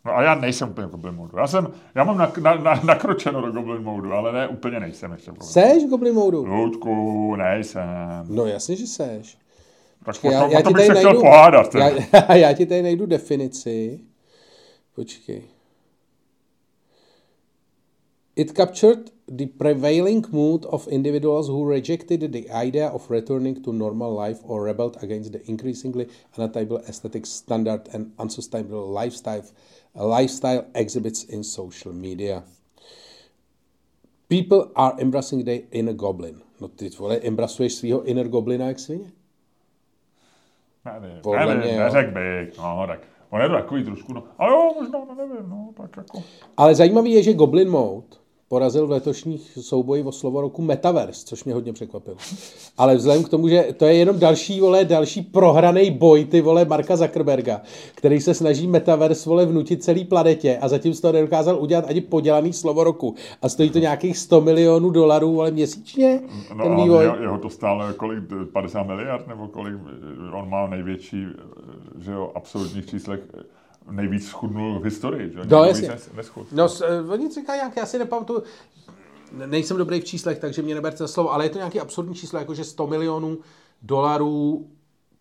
No 0.05 0.17
a 0.17 0.21
já 0.23 0.35
nejsem 0.35 0.69
úplně 0.69 0.87
Goblin 0.87 1.15
Mode. 1.15 1.31
Já, 1.37 1.47
jsem, 1.47 1.67
já 1.95 2.03
mám 2.03 2.17
na, 2.17 2.31
na, 2.41 2.55
na, 2.55 2.81
nakročeno 2.83 3.41
do 3.41 3.51
Goblin 3.51 3.83
Mode, 3.83 4.09
ale 4.13 4.31
ne, 4.31 4.47
úplně 4.47 4.79
nejsem 4.79 5.11
ještě. 5.11 5.31
Goblin 5.31 5.49
Seš 5.49 5.83
Goblin 5.89 6.13
Modu? 6.13 6.45
Ludku, 6.45 7.35
nejsem. 7.35 7.85
No 8.29 8.45
jasně, 8.45 8.75
že 8.75 8.87
seš. 8.87 9.37
Tak 10.05 10.15
Já, 10.23 10.31
potom, 10.31 10.51
já, 10.51 10.57
potom 10.57 10.73
ti 10.73 10.77
bych 10.77 10.87
tady 10.87 10.97
se 10.99 11.01
chtěl 11.01 11.09
najdu, 11.13 11.21
pohádat. 11.21 11.75
já, 11.75 12.35
já 12.35 12.53
ti 12.53 12.65
tady 12.65 12.81
najdu 12.81 13.05
definici. 13.05 13.99
Počkej. 14.99 15.41
It 18.35 18.51
captured 18.51 19.11
the 19.31 19.47
prevailing 19.47 20.27
mood 20.31 20.65
of 20.67 20.87
individuals 20.91 21.47
who 21.47 21.63
rejected 21.63 22.19
the 22.31 22.51
idea 22.51 22.91
of 22.91 23.07
returning 23.07 23.63
to 23.63 23.71
normal 23.71 24.11
life 24.11 24.43
or 24.43 24.63
rebelled 24.63 24.99
against 24.99 25.31
the 25.31 25.39
increasingly 25.47 26.11
unattainable 26.35 26.83
aesthetic 26.83 27.25
standard 27.25 27.87
and 27.95 28.11
unsustainable 28.19 28.91
lifestyle, 28.91 29.47
lifestyle 29.95 30.67
exhibits 30.75 31.23
in 31.23 31.43
social 31.43 31.93
media. 31.93 32.43
People 34.27 34.71
are 34.75 34.99
embracing 34.99 35.45
their 35.45 35.63
inner 35.71 35.93
goblin. 35.93 36.41
No 36.59 36.67
ty 36.67 36.89
vole, 36.89 37.19
embrasuješ 37.23 37.73
svého 37.73 38.03
inner 38.03 38.27
goblina 38.27 38.67
jak 38.67 38.79
svině? 38.79 39.11
Nevím, 40.85 41.21
Podle 41.21 41.45
nevím, 41.45 41.63
mě, 41.63 41.73
jo. 41.73 41.79
neřek 41.79 42.09
bych. 42.13 42.57
No, 42.57 42.83
tak. 42.87 43.18
On 43.29 43.41
je 43.41 43.49
to 43.49 43.55
takový 43.55 43.83
trošku, 43.83 44.13
no. 44.13 44.23
A 44.37 44.47
jo, 44.47 44.71
možná, 44.79 44.99
no 44.99 45.15
nevím, 45.15 45.49
no, 45.49 45.69
tak 45.77 45.97
jako. 45.97 46.23
Ale 46.57 46.75
zajímavý 46.75 47.11
je, 47.11 47.23
že 47.23 47.33
Goblin 47.33 47.69
Mode 47.69 48.07
porazil 48.49 48.87
v 48.87 48.91
letošních 48.91 49.57
souboji 49.61 50.03
o 50.03 50.11
slovo 50.11 50.41
roku 50.41 50.61
Metaverse, 50.61 51.25
což 51.25 51.43
mě 51.43 51.53
hodně 51.53 51.73
překvapilo. 51.73 52.17
Ale 52.77 52.95
vzhledem 52.95 53.23
k 53.23 53.29
tomu, 53.29 53.47
že 53.47 53.67
to 53.77 53.85
je 53.85 53.93
jenom 53.93 54.19
další, 54.19 54.61
vole, 54.61 54.85
další 54.85 55.21
prohraný 55.21 55.91
boj, 55.91 56.25
ty 56.25 56.41
vole, 56.41 56.65
Marka 56.65 56.95
Zuckerberga, 56.95 57.61
který 57.95 58.21
se 58.21 58.33
snaží 58.33 58.67
Metaverse, 58.67 59.29
vole, 59.29 59.45
vnutit 59.45 59.83
celý 59.83 60.05
planetě 60.05 60.57
a 60.61 60.67
zatím 60.67 60.93
z 60.93 61.01
toho 61.01 61.11
nedokázal 61.13 61.61
udělat 61.61 61.85
ani 61.87 62.01
podělaný 62.01 62.53
slovo 62.53 62.83
roku. 62.83 63.15
A 63.41 63.49
stojí 63.49 63.69
to 63.69 63.79
nějakých 63.79 64.17
100 64.17 64.41
milionů 64.41 64.89
dolarů, 64.89 65.33
vole, 65.33 65.51
měsíčně, 65.51 66.21
No 66.55 66.63
ten 66.63 66.75
vývoj. 66.75 67.03
jeho, 67.03 67.15
jeho 67.21 67.37
to 67.37 67.49
stále 67.49 67.93
kolik, 67.93 68.19
50 68.53 68.83
miliard, 68.83 69.27
nebo 69.27 69.47
kolik, 69.47 69.73
on 70.33 70.49
má 70.49 70.67
největší, 70.67 71.25
že 71.99 72.11
jo, 72.11 72.31
absolutních 72.35 72.85
číslech 72.89 73.19
nejvíc 73.91 74.27
schudnul 74.27 74.79
v 74.79 74.83
historii, 74.83 75.31
že? 75.33 75.39
No, 75.45 75.63
jasně. 75.63 75.97
neschud. 76.15 76.47
No, 76.51 76.67
eh, 76.85 77.01
oni 77.01 77.29
říkají 77.29 77.57
nějak, 77.59 77.77
já 77.77 77.85
si 77.85 77.99
nepamatuju, 77.99 78.43
ne- 79.31 79.47
nejsem 79.47 79.77
dobrý 79.77 80.01
v 80.01 80.05
číslech, 80.05 80.39
takže 80.39 80.61
mě 80.61 80.75
neberte 80.75 80.97
za 80.97 81.07
slovo, 81.07 81.33
ale 81.33 81.45
je 81.45 81.49
to 81.49 81.57
nějaký 81.57 81.79
absurdní 81.79 82.15
číslo, 82.15 82.39
jako 82.39 82.53
že 82.53 82.63
100 82.63 82.87
milionů 82.87 83.37
dolarů 83.81 84.67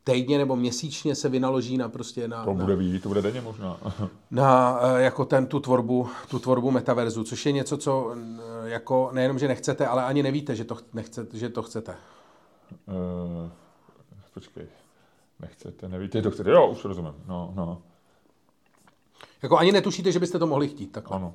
týdně 0.05 0.39
nebo 0.39 0.57
měsíčně 0.57 1.15
se 1.15 1.29
vynaloží 1.29 1.77
na 1.79 1.89
prostě 1.89 2.29
na, 2.29 2.45
To 2.45 2.55
na, 2.55 2.65
bude 2.65 2.77
víc, 2.77 3.03
to 3.03 3.09
bude 3.09 3.23
denně 3.23 3.41
možná. 3.41 3.81
na 4.31 4.79
eh, 4.83 5.03
jako 5.03 5.25
ten 5.25 5.47
tu 5.47 5.61
tvorbu, 5.61 6.09
tu 6.31 6.39
tvorbu 6.39 6.71
metaverzu, 6.71 7.25
což 7.25 7.47
je 7.47 7.53
něco, 7.53 7.77
co 7.77 8.15
eh, 8.15 8.69
jako 8.69 9.11
nejenom, 9.13 9.39
že 9.39 9.49
nechcete, 9.49 9.87
ale 9.87 10.05
ani 10.05 10.23
nevíte, 10.23 10.57
že 10.57 10.65
to, 10.65 10.75
ch- 10.75 10.85
nechcete, 10.95 11.39
že 11.39 11.49
to 11.49 11.63
chcete. 11.63 11.95
Uh, 12.89 13.51
počkej, 14.35 14.67
nechcete, 15.41 15.89
nevíte, 15.89 16.23
to 16.23 16.31
chcete. 16.31 16.51
Jo, 16.51 16.67
už 16.67 16.85
rozumím. 16.85 17.15
No, 17.27 17.53
no, 17.57 17.83
Jako 19.43 19.59
ani 19.59 19.73
netušíte, 19.73 20.13
že 20.13 20.19
byste 20.19 20.39
to 20.39 20.47
mohli 20.47 20.69
chtít. 20.69 20.93
Takhle. 20.93 21.17
ano. 21.17 21.35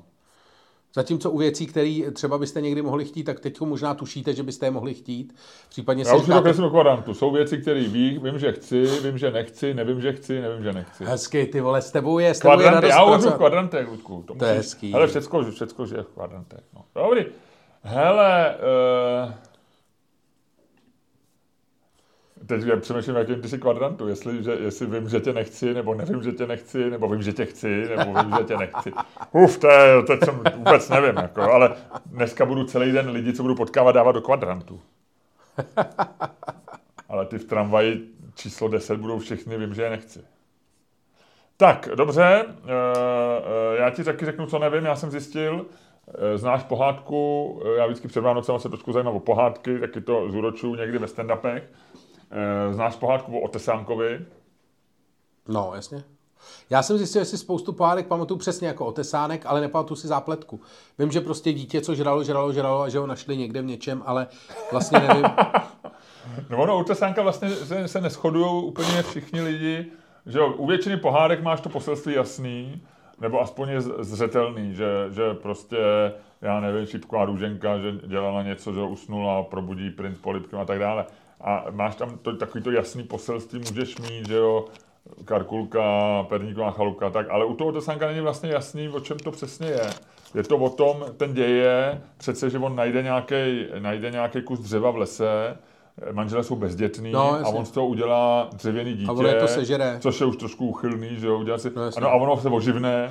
Zatímco 0.94 1.30
u 1.30 1.38
věcí, 1.38 1.66
které 1.66 2.00
třeba 2.12 2.38
byste 2.38 2.60
někdy 2.60 2.82
mohli 2.82 3.04
chtít, 3.04 3.24
tak 3.24 3.40
teď 3.40 3.60
možná 3.60 3.94
tušíte, 3.94 4.34
že 4.34 4.42
byste 4.42 4.66
je 4.66 4.70
mohli 4.70 4.94
chtít. 4.94 5.34
Případně 5.68 6.04
Já 6.06 6.14
už 6.14 6.20
si 6.20 6.26
to 6.26 6.32
říkáte, 6.32 6.42
kreslím 6.42 6.64
do 6.64 6.70
kvadrantu. 6.70 7.14
Jsou 7.14 7.32
věci, 7.32 7.58
které 7.58 7.80
ví, 7.80 8.18
vím, 8.22 8.38
že 8.38 8.52
chci, 8.52 8.86
vím, 8.86 9.18
že 9.18 9.30
nechci, 9.30 9.74
nevím, 9.74 10.00
že 10.00 10.12
chci, 10.12 10.40
nevím, 10.40 10.62
že 10.62 10.72
nechci. 10.72 11.04
hezky, 11.04 11.46
ty 11.46 11.60
vole, 11.60 11.82
s 11.82 11.90
tebou 11.90 12.18
je, 12.18 12.34
s 12.34 12.38
tebou 12.38 12.50
je 12.52 12.56
Kvadranty, 12.56 12.74
radost 12.74 12.96
já 12.96 13.04
hovořím 13.04 13.30
v 13.30 13.34
kvadrantech, 13.34 13.88
Ludku. 13.88 14.24
To, 14.26 14.34
To 14.34 14.44
je 14.44 14.50
musíš- 14.54 14.64
hezký. 14.66 14.92
Hele, 14.92 15.06
všecko, 15.06 15.50
všecko, 15.50 15.86
že 15.86 15.96
je 15.96 16.02
v 16.02 16.06
kvadrantech. 16.08 16.60
No. 16.74 16.84
Dobrý. 16.94 17.24
Hele, 17.82 18.56
uh, 19.26 19.32
teď 22.46 22.62
přemýšlím, 22.80 23.16
jakým 23.16 23.40
ty 23.40 23.48
jsi 23.48 23.58
kvadrantu. 23.58 24.08
Jestli, 24.08 24.44
že, 24.44 24.52
jestli 24.52 24.86
vím, 24.86 25.08
že 25.08 25.20
tě 25.20 25.32
nechci, 25.32 25.74
nebo 25.74 25.94
nevím, 25.94 26.22
že 26.22 26.32
tě 26.32 26.46
nechci, 26.46 26.90
nebo 26.90 27.08
vím, 27.08 27.22
že 27.22 27.32
tě 27.32 27.44
chci, 27.46 27.88
nebo 27.96 28.22
vím, 28.22 28.34
že 28.38 28.44
tě 28.44 28.56
nechci. 28.56 28.92
Uf, 29.32 29.58
to 29.58 29.70
je, 29.70 30.02
teď 30.02 30.24
jsem 30.24 30.42
vůbec 30.56 30.88
nevím, 30.88 31.16
jako, 31.16 31.42
ale 31.42 31.76
dneska 32.06 32.46
budu 32.46 32.64
celý 32.64 32.92
den 32.92 33.10
lidi, 33.10 33.32
co 33.32 33.42
budu 33.42 33.54
potkávat, 33.54 33.94
dávat 33.94 34.12
do 34.12 34.20
kvadrantu. 34.20 34.80
Ale 37.08 37.26
ty 37.26 37.38
v 37.38 37.44
tramvaji 37.44 38.08
číslo 38.34 38.68
10 38.68 39.00
budou 39.00 39.18
všichni, 39.18 39.58
vím, 39.58 39.74
že 39.74 39.82
je 39.82 39.90
nechci. 39.90 40.20
Tak, 41.56 41.88
dobře, 41.94 42.44
eh, 42.46 42.46
eh, 42.66 43.80
já 43.80 43.90
ti 43.90 44.04
taky 44.04 44.24
řeknu, 44.24 44.46
co 44.46 44.58
nevím, 44.58 44.84
já 44.84 44.96
jsem 44.96 45.10
zjistil, 45.10 45.66
Eh, 46.08 46.38
Znáš 46.38 46.62
pohádku, 46.62 47.62
já 47.76 47.86
vždycky 47.86 48.08
před 48.08 48.20
Vánocem 48.20 48.58
se 48.58 48.68
trošku 48.68 48.92
zajímám 48.92 49.16
o 49.16 49.20
pohádky, 49.20 49.78
taky 49.78 50.00
to 50.00 50.30
zúročuju 50.30 50.74
někdy 50.74 50.98
ve 50.98 51.06
stand-upech. 51.06 51.62
Eh, 52.34 52.74
Znáš 52.74 52.96
pohádku 52.96 53.38
o 53.38 53.40
Otesánkovi? 53.40 54.26
No, 55.48 55.72
jasně. 55.74 56.04
Já 56.70 56.82
jsem 56.82 56.98
zjistil, 56.98 57.22
že 57.22 57.30
si 57.30 57.38
spoustu 57.38 57.72
pohádek 57.72 58.06
pamatuju 58.06 58.38
přesně 58.38 58.68
jako 58.68 58.86
otesánek, 58.86 59.46
ale 59.46 59.60
nepamatuju 59.60 59.96
si 59.96 60.08
zápletku. 60.08 60.60
Vím, 60.98 61.10
že 61.10 61.20
prostě 61.20 61.52
dítě, 61.52 61.80
co 61.80 61.94
žralo, 61.94 62.24
žralo, 62.24 62.52
žralo 62.52 62.82
a 62.82 62.88
že 62.88 62.98
ho 62.98 63.06
našli 63.06 63.36
někde 63.36 63.62
v 63.62 63.64
něčem, 63.64 64.02
ale 64.06 64.26
vlastně 64.72 64.98
nevím. 64.98 65.24
No 66.50 66.62
ono, 66.62 66.78
u 66.78 66.84
Tesánka 66.84 67.22
vlastně 67.22 67.50
se, 67.50 67.88
se 67.88 68.00
neschodují 68.00 68.64
úplně 68.64 69.02
všichni 69.02 69.40
lidi, 69.40 69.86
že 70.26 70.38
jo, 70.38 70.52
u 70.52 70.66
většiny 70.66 70.96
pohádek 70.96 71.42
máš 71.42 71.60
to 71.60 71.68
poselství 71.68 72.14
jasný, 72.14 72.82
nebo 73.20 73.40
aspoň 73.40 73.68
je 73.68 73.80
zřetelný, 73.80 74.74
že, 74.74 75.06
že 75.10 75.34
prostě, 75.34 75.76
já 76.42 76.60
nevím, 76.60 76.86
šipková 76.86 77.24
růženka, 77.24 77.78
že 77.78 77.92
dělala 77.92 78.42
něco, 78.42 78.72
že 78.72 78.80
usnula, 78.80 79.42
probudí 79.42 79.90
princ 79.90 80.18
polipkem 80.18 80.60
a 80.60 80.64
tak 80.64 80.78
dále. 80.78 81.06
A 81.40 81.64
máš 81.70 81.96
tam 81.96 82.18
to, 82.22 82.36
takový 82.36 82.64
to 82.64 82.70
jasný 82.70 83.02
poselství, 83.02 83.58
můžeš 83.58 83.96
mít, 83.98 84.28
že 84.28 84.34
jo, 84.36 84.64
Karkulka, 85.24 85.82
Perníková 86.28 86.70
chalupka, 86.70 87.10
tak, 87.10 87.26
ale 87.30 87.44
u 87.44 87.54
toho 87.54 87.72
Tesánka 87.72 88.06
není 88.06 88.20
vlastně 88.20 88.50
jasný, 88.50 88.88
o 88.88 89.00
čem 89.00 89.18
to 89.18 89.30
přesně 89.30 89.66
je. 89.66 89.90
Je 90.34 90.42
to 90.42 90.56
o 90.56 90.70
tom, 90.70 91.04
ten 91.16 91.34
děje, 91.34 92.00
přece, 92.16 92.50
že 92.50 92.58
on 92.58 92.76
najde 92.76 93.02
nějaký 93.02 93.66
najde 93.78 94.10
nějaký 94.10 94.42
kus 94.42 94.58
dřeva 94.60 94.90
v 94.90 94.96
lese, 94.96 95.56
manželé 96.12 96.44
jsou 96.44 96.56
bezdětní 96.56 97.12
No, 97.12 97.32
a 97.34 97.48
on 97.48 97.64
z 97.64 97.70
toho 97.70 97.86
udělá 97.86 98.48
dřevěný 98.54 98.92
dítě, 98.94 99.10
ono 99.10 99.28
je 99.28 99.34
to 99.34 99.48
sežere. 99.48 99.96
což 100.00 100.20
je 100.20 100.26
už 100.26 100.36
trošku 100.36 100.66
uchylný, 100.66 101.16
že 101.16 101.26
jo, 101.26 101.38
udělá 101.38 101.58
si, 101.58 101.70
No, 101.76 101.82
ano, 101.96 102.08
a 102.08 102.14
ono 102.14 102.36
se 102.36 102.48
oživne 102.48 103.10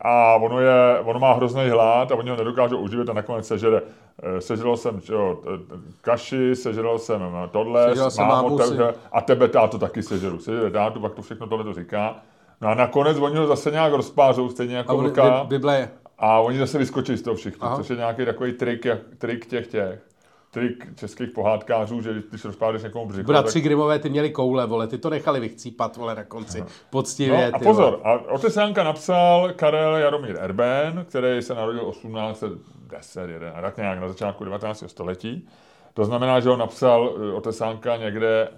a 0.00 0.36
ono, 0.36 0.60
je, 0.60 1.00
ono 1.04 1.20
má 1.20 1.32
hrozný 1.32 1.68
hlad 1.68 2.12
a 2.12 2.14
oni 2.14 2.30
ho 2.30 2.36
nedokážou 2.36 2.78
uživit 2.78 3.08
a 3.08 3.12
nakonec 3.12 3.46
sežere. 3.46 3.82
Eh, 4.22 4.40
Sežral 4.40 4.76
jsem 4.76 5.00
čo, 5.00 5.40
kaši, 6.00 6.56
sežral 6.56 6.98
jsem 6.98 7.22
tohle, 7.50 7.88
Sežral 7.88 8.10
jsem 8.10 8.26
mámu, 8.26 8.58
tebe, 8.58 8.94
a 9.12 9.20
tebe 9.20 9.48
táto 9.48 9.78
taky 9.78 10.02
sežeru. 10.02 10.38
Sežere 10.38 10.70
tátu, 10.70 11.00
pak 11.00 11.14
to 11.14 11.22
všechno 11.22 11.46
tohle 11.46 11.64
to 11.64 11.74
říká. 11.74 12.16
No 12.60 12.68
a 12.68 12.74
nakonec 12.74 13.18
oni 13.18 13.36
ho 13.36 13.46
zase 13.46 13.70
nějak 13.70 13.92
rozpářou, 13.92 14.48
stejně 14.48 14.76
jako 14.76 14.96
vlka. 14.96 15.44
Bible. 15.44 15.88
A 16.18 16.38
oni 16.40 16.58
zase 16.58 16.78
vyskočí 16.78 17.16
z 17.16 17.22
toho 17.22 17.36
všichni, 17.36 17.60
Aha. 17.60 17.76
což 17.76 17.90
je 17.90 17.96
nějaký 17.96 18.24
takový 18.24 18.52
trik, 18.52 18.86
trik 19.18 19.46
těch 19.46 19.66
těch. 19.66 20.00
Trik 20.54 20.88
českých 20.96 21.30
pohádkářů, 21.30 22.00
že 22.00 22.22
když 22.30 22.44
rozpádeš 22.44 22.82
někomu 22.82 23.06
břicho, 23.06 23.26
Bratři 23.26 23.60
Grimové, 23.60 23.98
ty 23.98 24.10
měli 24.10 24.30
koule, 24.30 24.66
vole, 24.66 24.86
ty 24.86 24.98
to 24.98 25.10
nechali 25.10 25.40
vychcípat, 25.40 25.96
vole, 25.96 26.14
na 26.14 26.24
konci. 26.24 26.64
Poctivě, 26.90 27.50
No 27.50 27.56
a 27.56 27.58
pozor, 27.58 27.90
Vole. 27.90 28.02
a 28.04 28.32
Otesánka 28.32 28.84
napsal 28.84 29.52
Karel 29.56 29.96
Jaromír 29.96 30.36
Erben, 30.40 31.04
který 31.08 31.42
se 31.42 31.54
narodil 31.54 31.92
1810, 31.92 33.30
jeden, 33.30 33.52
tak 33.62 33.76
nějak 33.76 34.00
na 34.00 34.08
začátku 34.08 34.44
19. 34.44 34.84
století. 34.86 35.48
To 35.94 36.04
znamená, 36.04 36.40
že 36.40 36.48
ho 36.48 36.56
napsal 36.56 37.14
eh, 37.16 37.32
Otesánka 37.32 37.96
někde 37.96 38.48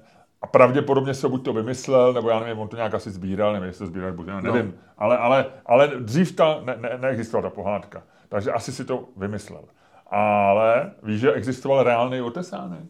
a 0.42 0.46
pravděpodobně 0.46 1.14
se 1.14 1.28
buď 1.28 1.44
to 1.44 1.52
vymyslel, 1.52 2.12
nebo 2.12 2.30
já 2.30 2.40
nevím, 2.40 2.58
on 2.58 2.68
to 2.68 2.76
nějak 2.76 2.94
asi 2.94 3.10
sbíral, 3.10 3.52
nevím, 3.52 3.66
jestli 3.66 3.78
to 3.78 3.86
sbíral, 3.86 4.12
buď, 4.12 4.26
nevím, 4.26 4.44
No. 4.44 4.52
nevím. 4.54 4.74
Ale, 4.98 5.18
ale, 5.18 5.46
ale 5.66 5.88
dřív 5.98 6.36
ta 6.36 6.60
ne, 6.64 6.76
ne, 6.80 6.98
neexistovala 7.00 7.50
ta 7.50 7.54
pohádka, 7.54 8.02
takže 8.28 8.52
asi 8.52 8.72
si 8.72 8.84
to 8.84 9.04
vymyslel. 9.16 9.62
Ale 10.18 10.90
víš, 11.02 11.20
že 11.20 11.32
existoval 11.32 11.82
reálný 11.82 12.20
Otesánek? 12.20 12.84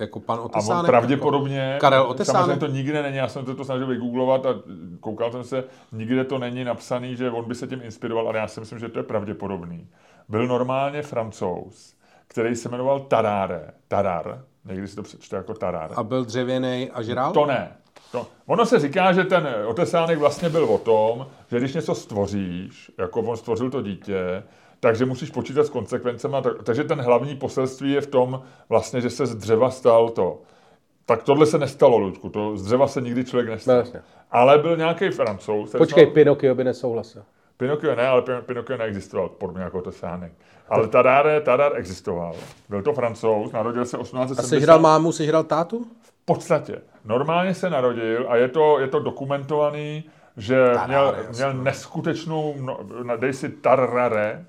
Jako 0.00 0.20
pan 0.20 0.38
A 0.38 0.42
Otesánek. 0.42 0.80
on 0.80 0.86
pravděpodobně, 0.86 1.58
Jako 1.58 1.80
Karel 1.80 2.02
Otesánek. 2.02 2.40
samozřejmě 2.42 2.60
to 2.60 2.66
nikde 2.66 3.02
není, 3.02 3.16
já 3.16 3.28
jsem 3.28 3.44
to, 3.44 3.54
to 3.54 3.64
snažil 3.64 3.86
vygooglovat 3.86 4.46
a 4.46 4.54
koukal 5.00 5.32
jsem 5.32 5.44
se, 5.44 5.64
nikde 5.92 6.24
to 6.24 6.38
není 6.38 6.64
napsaný, 6.64 7.16
že 7.16 7.30
on 7.30 7.44
by 7.48 7.54
se 7.54 7.66
tím 7.66 7.80
inspiroval, 7.82 8.28
ale 8.28 8.38
já 8.38 8.48
si 8.48 8.60
myslím, 8.60 8.78
že 8.78 8.88
to 8.88 8.98
je 8.98 9.02
pravděpodobný. 9.02 9.88
Byl 10.28 10.46
normálně 10.46 11.02
francouz, 11.02 11.94
který 12.28 12.56
se 12.56 12.68
jmenoval 12.68 13.00
Tarare, 13.00 13.70
Tarar, 13.88 14.44
někdy 14.64 14.88
si 14.88 14.96
to 14.96 15.02
přečte 15.02 15.36
jako 15.36 15.54
Tarar. 15.54 15.90
A 15.96 16.02
byl 16.02 16.24
dřevěný 16.24 16.90
a 16.94 17.02
žral? 17.02 17.32
To 17.32 17.46
ne. 17.46 17.72
To, 18.12 18.26
ono 18.46 18.66
se 18.66 18.78
říká, 18.78 19.12
že 19.12 19.24
ten 19.24 19.48
otesánek 19.66 20.18
vlastně 20.18 20.48
byl 20.48 20.64
o 20.64 20.78
tom, 20.78 21.26
že 21.50 21.58
když 21.58 21.74
něco 21.74 21.94
stvoříš, 21.94 22.90
jako 22.98 23.20
on 23.20 23.36
stvořil 23.36 23.70
to 23.70 23.82
dítě, 23.82 24.42
takže 24.80 25.06
musíš 25.06 25.30
počítat 25.30 25.64
s 25.64 25.70
konsekvencemi. 25.70 26.36
tak- 26.42 26.62
Takže 26.62 26.84
ten 26.84 27.00
hlavní 27.00 27.36
poselství 27.36 27.92
je 27.92 28.00
v 28.00 28.06
tom, 28.06 28.42
vlastně, 28.68 29.00
že 29.00 29.10
se 29.10 29.26
z 29.26 29.34
dřeva 29.34 29.70
stal 29.70 30.08
to. 30.08 30.38
Tak 31.06 31.22
tohle 31.22 31.46
se 31.46 31.58
nestalo, 31.58 31.98
Ludku. 31.98 32.28
To 32.28 32.56
z 32.56 32.62
dřeva 32.64 32.86
se 32.88 33.00
nikdy 33.00 33.24
člověk 33.24 33.48
nestal. 33.48 33.74
No, 33.74 33.80
jasně. 33.80 34.00
Ale 34.30 34.58
byl 34.58 34.76
nějaký 34.76 35.08
francouz. 35.10 35.70
Počkej, 35.78 36.04
snad- 36.04 36.14
Pinokio 36.14 36.54
by 36.54 36.64
nesouhlasil. 36.64 37.22
Pinokio 37.56 37.94
ne, 37.94 38.06
ale 38.08 38.22
Pin- 38.22 38.42
Pinokio 38.42 38.76
neexistoval, 38.76 39.28
podobně 39.28 39.62
jako 39.62 39.78
Otesánek. 39.78 40.32
Ale 40.68 40.88
Tadare, 40.88 41.40
Tadar 41.40 41.72
existoval. 41.76 42.34
Byl 42.68 42.82
to 42.82 42.92
francouz, 42.92 43.52
narodil 43.52 43.84
se 43.84 43.96
A 43.96 44.00
1870. 44.00 44.48
sežral 44.48 44.78
mámu, 44.78 45.12
sežral 45.12 45.44
tátu? 45.44 45.86
V 46.02 46.12
podstatě. 46.24 46.78
Normálně 47.04 47.54
se 47.54 47.70
narodil 47.70 48.26
a 48.28 48.36
je 48.36 48.48
to, 48.48 48.78
je 48.78 48.88
to 48.88 48.98
dokumentovaný, 49.00 50.04
že 50.36 50.64
Tarare, 50.74 50.86
měl, 50.88 51.14
měl 51.34 51.54
neskutečnou, 51.54 52.54
no, 52.60 52.78
na- 53.02 53.16
dej 53.16 53.32
si 53.32 53.48
Tarare, 53.48 54.44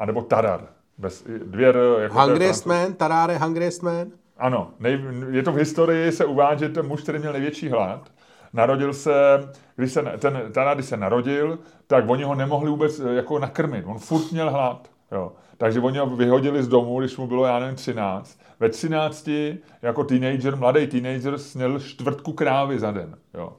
anebo 0.00 0.22
Tarar. 0.22 0.66
Bez, 0.98 1.24
dvě 1.44 1.68
R, 1.68 1.78
jako 1.98 2.20
Hungriest 2.20 2.66
man, 2.66 2.94
Tarare, 2.94 3.38
Hungriest 3.38 3.82
man. 3.82 4.06
Ano, 4.38 4.70
nej, 4.78 5.04
je 5.30 5.42
to 5.42 5.52
v 5.52 5.56
historii, 5.56 6.12
se 6.12 6.24
uvádí, 6.24 6.60
že 6.60 6.68
ten 6.68 6.86
muž, 6.86 7.02
který 7.02 7.18
měl 7.18 7.32
největší 7.32 7.68
hlad, 7.68 8.10
narodil 8.52 8.92
se, 8.92 9.12
když 9.76 9.92
se, 9.92 10.02
ten 10.02 10.42
Tarar, 10.52 10.76
když 10.76 10.86
se 10.86 10.96
narodil, 10.96 11.58
tak 11.86 12.04
oni 12.08 12.24
ho 12.24 12.34
nemohli 12.34 12.70
vůbec 12.70 13.00
eh, 13.00 13.14
jako 13.14 13.38
nakrmit. 13.38 13.84
On 13.88 13.98
furt 13.98 14.32
měl 14.32 14.50
hlad. 14.50 14.90
Jo. 15.12 15.32
Takže 15.56 15.80
oni 15.80 15.98
ho 15.98 16.06
vyhodili 16.06 16.62
z 16.62 16.68
domu, 16.68 17.00
když 17.00 17.16
mu 17.16 17.26
bylo, 17.26 17.44
já 17.44 17.58
nevím, 17.58 17.74
13. 17.74 18.40
Ve 18.60 18.68
13 18.68 19.30
jako 19.82 20.04
teenager, 20.04 20.56
mladý 20.56 20.86
teenager, 20.86 21.38
sněl 21.38 21.80
čtvrtku 21.80 22.32
krávy 22.32 22.78
za 22.78 22.90
den. 22.90 23.16
Jo. 23.34 23.52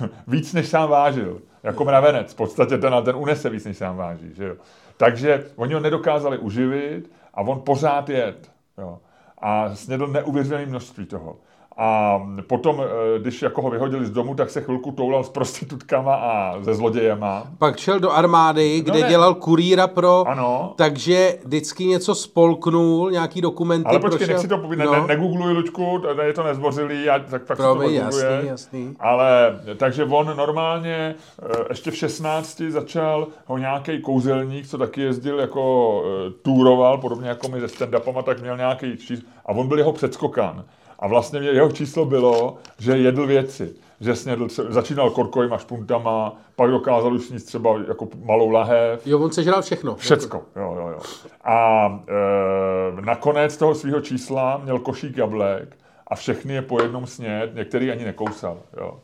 víc, 0.26 0.52
než 0.52 0.68
sám 0.68 0.88
vážil. 0.88 1.40
Jako 1.62 1.84
mravenec. 1.84 2.32
V 2.32 2.36
podstatě 2.36 2.78
ten, 2.78 2.94
ten 3.04 3.16
unese 3.16 3.50
víc, 3.50 3.64
než 3.64 3.76
sám 3.76 3.96
váží. 3.96 4.34
Že 4.34 4.44
jo. 4.44 4.56
Takže 4.96 5.50
oni 5.56 5.74
ho 5.74 5.80
nedokázali 5.80 6.38
uživit 6.38 7.10
a 7.34 7.40
on 7.40 7.60
pořád 7.60 8.08
jet. 8.08 8.50
Jo. 8.78 8.98
A 9.38 9.74
snědl 9.74 10.06
neuvěřitelné 10.06 10.66
množství 10.66 11.06
toho. 11.06 11.36
A 11.78 12.20
potom, 12.46 12.82
eh, 12.82 13.18
když 13.18 13.42
jako 13.42 13.62
ho 13.62 13.70
vyhodili 13.70 14.06
z 14.06 14.10
domu, 14.10 14.34
tak 14.34 14.50
se 14.50 14.60
chvilku 14.60 14.92
toulal 14.92 15.24
s 15.24 15.28
prostitutkama 15.28 16.14
a 16.14 16.62
se 16.64 16.74
zlodějema. 16.74 17.46
Pak 17.58 17.76
šel 17.76 18.00
do 18.00 18.10
armády, 18.12 18.80
kde 18.80 19.00
ne. 19.00 19.08
dělal 19.08 19.34
kurýra 19.34 19.86
pro... 19.86 20.24
Ano. 20.28 20.74
Takže 20.76 21.38
vždycky 21.44 21.84
něco 21.84 22.14
spolknul, 22.14 23.10
nějaký 23.10 23.40
dokumenty 23.40 23.88
Ale 23.88 23.98
počkej, 24.00 24.18
prošel. 24.18 24.34
nech 24.34 24.42
si 24.42 24.48
to 24.48 24.58
povídat, 24.58 24.86
no. 24.86 24.92
ne, 24.92 25.06
negoogluj, 25.06 25.52
Luďku, 25.52 25.98
to- 25.98 26.22
je 26.22 26.32
to 26.32 26.42
nezbořilý, 26.42 27.04
já, 27.04 27.18
tak 27.18 27.42
pak 27.42 27.56
Promiň, 27.56 27.88
si 27.90 27.96
to 27.98 28.04
jasný, 28.04 28.48
jasný. 28.48 28.96
Ale, 29.00 29.60
takže 29.76 30.04
on 30.04 30.36
normálně 30.36 31.14
eh, 31.42 31.64
ještě 31.68 31.90
v 31.90 31.96
16 31.96 32.62
začal 32.68 33.26
ho 33.46 33.58
nějaký 33.58 34.00
kouzelník, 34.00 34.66
co 34.66 34.78
taky 34.78 35.00
jezdil 35.00 35.40
jako 35.40 36.02
eh, 36.06 36.30
túroval, 36.42 36.98
podobně 36.98 37.28
jako 37.28 37.48
my 37.48 37.60
se 37.60 37.66
stand-upama, 37.66 38.22
tak 38.22 38.40
měl 38.40 38.56
nějaký 38.56 38.96
číslo, 38.96 39.28
a 39.46 39.48
on 39.48 39.68
byl 39.68 39.78
jeho 39.78 39.92
předskokan. 39.92 40.64
A 40.98 41.08
vlastně 41.08 41.40
jeho 41.40 41.72
číslo 41.72 42.04
bylo, 42.04 42.56
že 42.78 42.96
jedl 42.96 43.26
věci. 43.26 43.74
Že 44.00 44.16
snědl, 44.16 44.48
začínal 44.68 45.10
korkovýma 45.10 45.58
špuntama, 45.58 46.36
pak 46.56 46.70
dokázal 46.70 47.14
už 47.14 47.24
sníst 47.24 47.46
třeba 47.46 47.78
jako 47.88 48.08
malou 48.24 48.50
lahev, 48.50 49.06
Jo, 49.06 49.20
on 49.20 49.32
sežral 49.32 49.62
všechno. 49.62 49.96
Všecko, 49.96 50.42
jo, 50.56 50.76
jo, 50.78 50.88
jo. 50.88 50.98
A 51.44 51.86
e, 52.08 53.02
nakonec 53.02 53.56
toho 53.56 53.74
svého 53.74 54.00
čísla 54.00 54.60
měl 54.64 54.78
košík 54.78 55.16
jablek 55.16 55.76
a 56.06 56.14
všechny 56.14 56.54
je 56.54 56.62
po 56.62 56.82
jednom 56.82 57.06
sněd, 57.06 57.54
některý 57.54 57.90
ani 57.90 58.04
nekousal, 58.04 58.58
jo. 58.76 59.00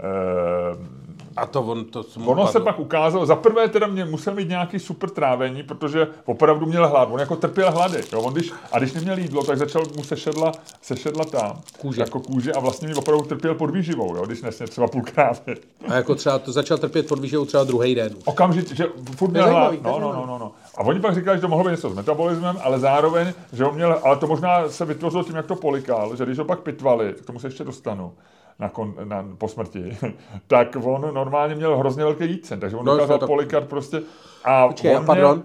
E, 0.00 1.05
A 1.36 1.46
to 1.46 1.62
on 1.62 1.84
to 1.84 2.04
ono 2.24 2.46
se 2.46 2.52
padlo. 2.52 2.64
pak 2.64 2.78
ukázalo, 2.78 3.26
za 3.26 3.36
prvé 3.36 3.68
teda 3.68 3.86
mě 3.86 4.04
musel 4.04 4.34
mít 4.34 4.48
nějaký 4.48 4.78
super 4.78 5.10
trávení, 5.10 5.62
protože 5.62 6.08
opravdu 6.24 6.66
měl 6.66 6.88
hlad, 6.88 7.08
on 7.12 7.20
jako 7.20 7.36
trpěl 7.36 7.70
hlady, 7.70 8.00
jo. 8.12 8.20
On 8.20 8.32
když, 8.32 8.52
a 8.72 8.78
když 8.78 8.92
neměl 8.92 9.18
jídlo, 9.18 9.44
tak 9.44 9.58
začal 9.58 9.82
mu 9.96 10.04
sešedla, 10.04 10.52
sešedla 10.82 11.24
ta 11.24 11.56
Kůže. 11.80 12.00
jako 12.00 12.20
kůže 12.20 12.52
a 12.52 12.60
vlastně 12.60 12.88
mi 12.88 12.94
opravdu 12.94 13.24
trpěl 13.24 13.54
pod 13.54 13.70
výživou, 13.70 14.16
jo, 14.16 14.26
když 14.26 14.42
nesně 14.42 14.66
třeba 14.66 14.86
půl 14.88 15.02
krávy. 15.02 15.56
A 15.88 15.94
jako 15.94 16.14
třeba 16.14 16.38
to 16.38 16.52
začal 16.52 16.78
trpět 16.78 17.08
pod 17.08 17.18
výživou 17.18 17.44
třeba 17.44 17.64
druhý 17.64 17.94
den. 17.94 18.12
Okamžitě, 18.24 18.74
že 18.74 18.86
furt 19.16 19.30
měl 19.30 19.48
hlad. 19.50 19.74
No, 19.82 19.98
no, 20.00 20.12
no, 20.12 20.26
no, 20.26 20.38
no. 20.38 20.52
A 20.76 20.80
oni 20.80 21.00
pak 21.00 21.14
říkali, 21.14 21.36
že 21.36 21.40
to 21.40 21.48
mohlo 21.48 21.64
být 21.64 21.70
něco 21.70 21.90
s 21.90 21.94
metabolismem, 21.94 22.58
ale 22.62 22.78
zároveň, 22.78 23.32
že 23.52 23.64
on 23.64 23.74
měl, 23.74 24.00
ale 24.04 24.16
to 24.16 24.26
možná 24.26 24.68
se 24.68 24.84
vytvořilo 24.84 25.24
tím, 25.24 25.36
jak 25.36 25.46
to 25.46 25.56
polikal, 25.56 26.16
že 26.16 26.24
když 26.24 26.38
ho 26.38 26.44
pak 26.44 26.60
pitvali, 26.60 27.12
k 27.12 27.24
tomu 27.26 27.38
se 27.38 27.46
ještě 27.46 27.64
dostanu, 27.64 28.12
na 28.58 28.68
kon, 28.68 28.94
na, 29.04 29.24
po 29.38 29.48
smrti, 29.48 29.98
tak 30.46 30.76
on 30.84 31.14
normálně 31.14 31.54
měl 31.54 31.76
hrozně 31.78 32.04
velký 32.04 32.24
jícen, 32.24 32.60
takže 32.60 32.76
on 32.76 32.84
No, 32.84 32.92
dokázal 32.92 33.18
to- 33.18 33.26
polikat 33.26 33.64
prostě. 33.64 34.02
A 34.44 34.68
Počkej, 34.68 34.94
a 34.96 34.98
on 35.00 35.06
pardon. 35.06 35.44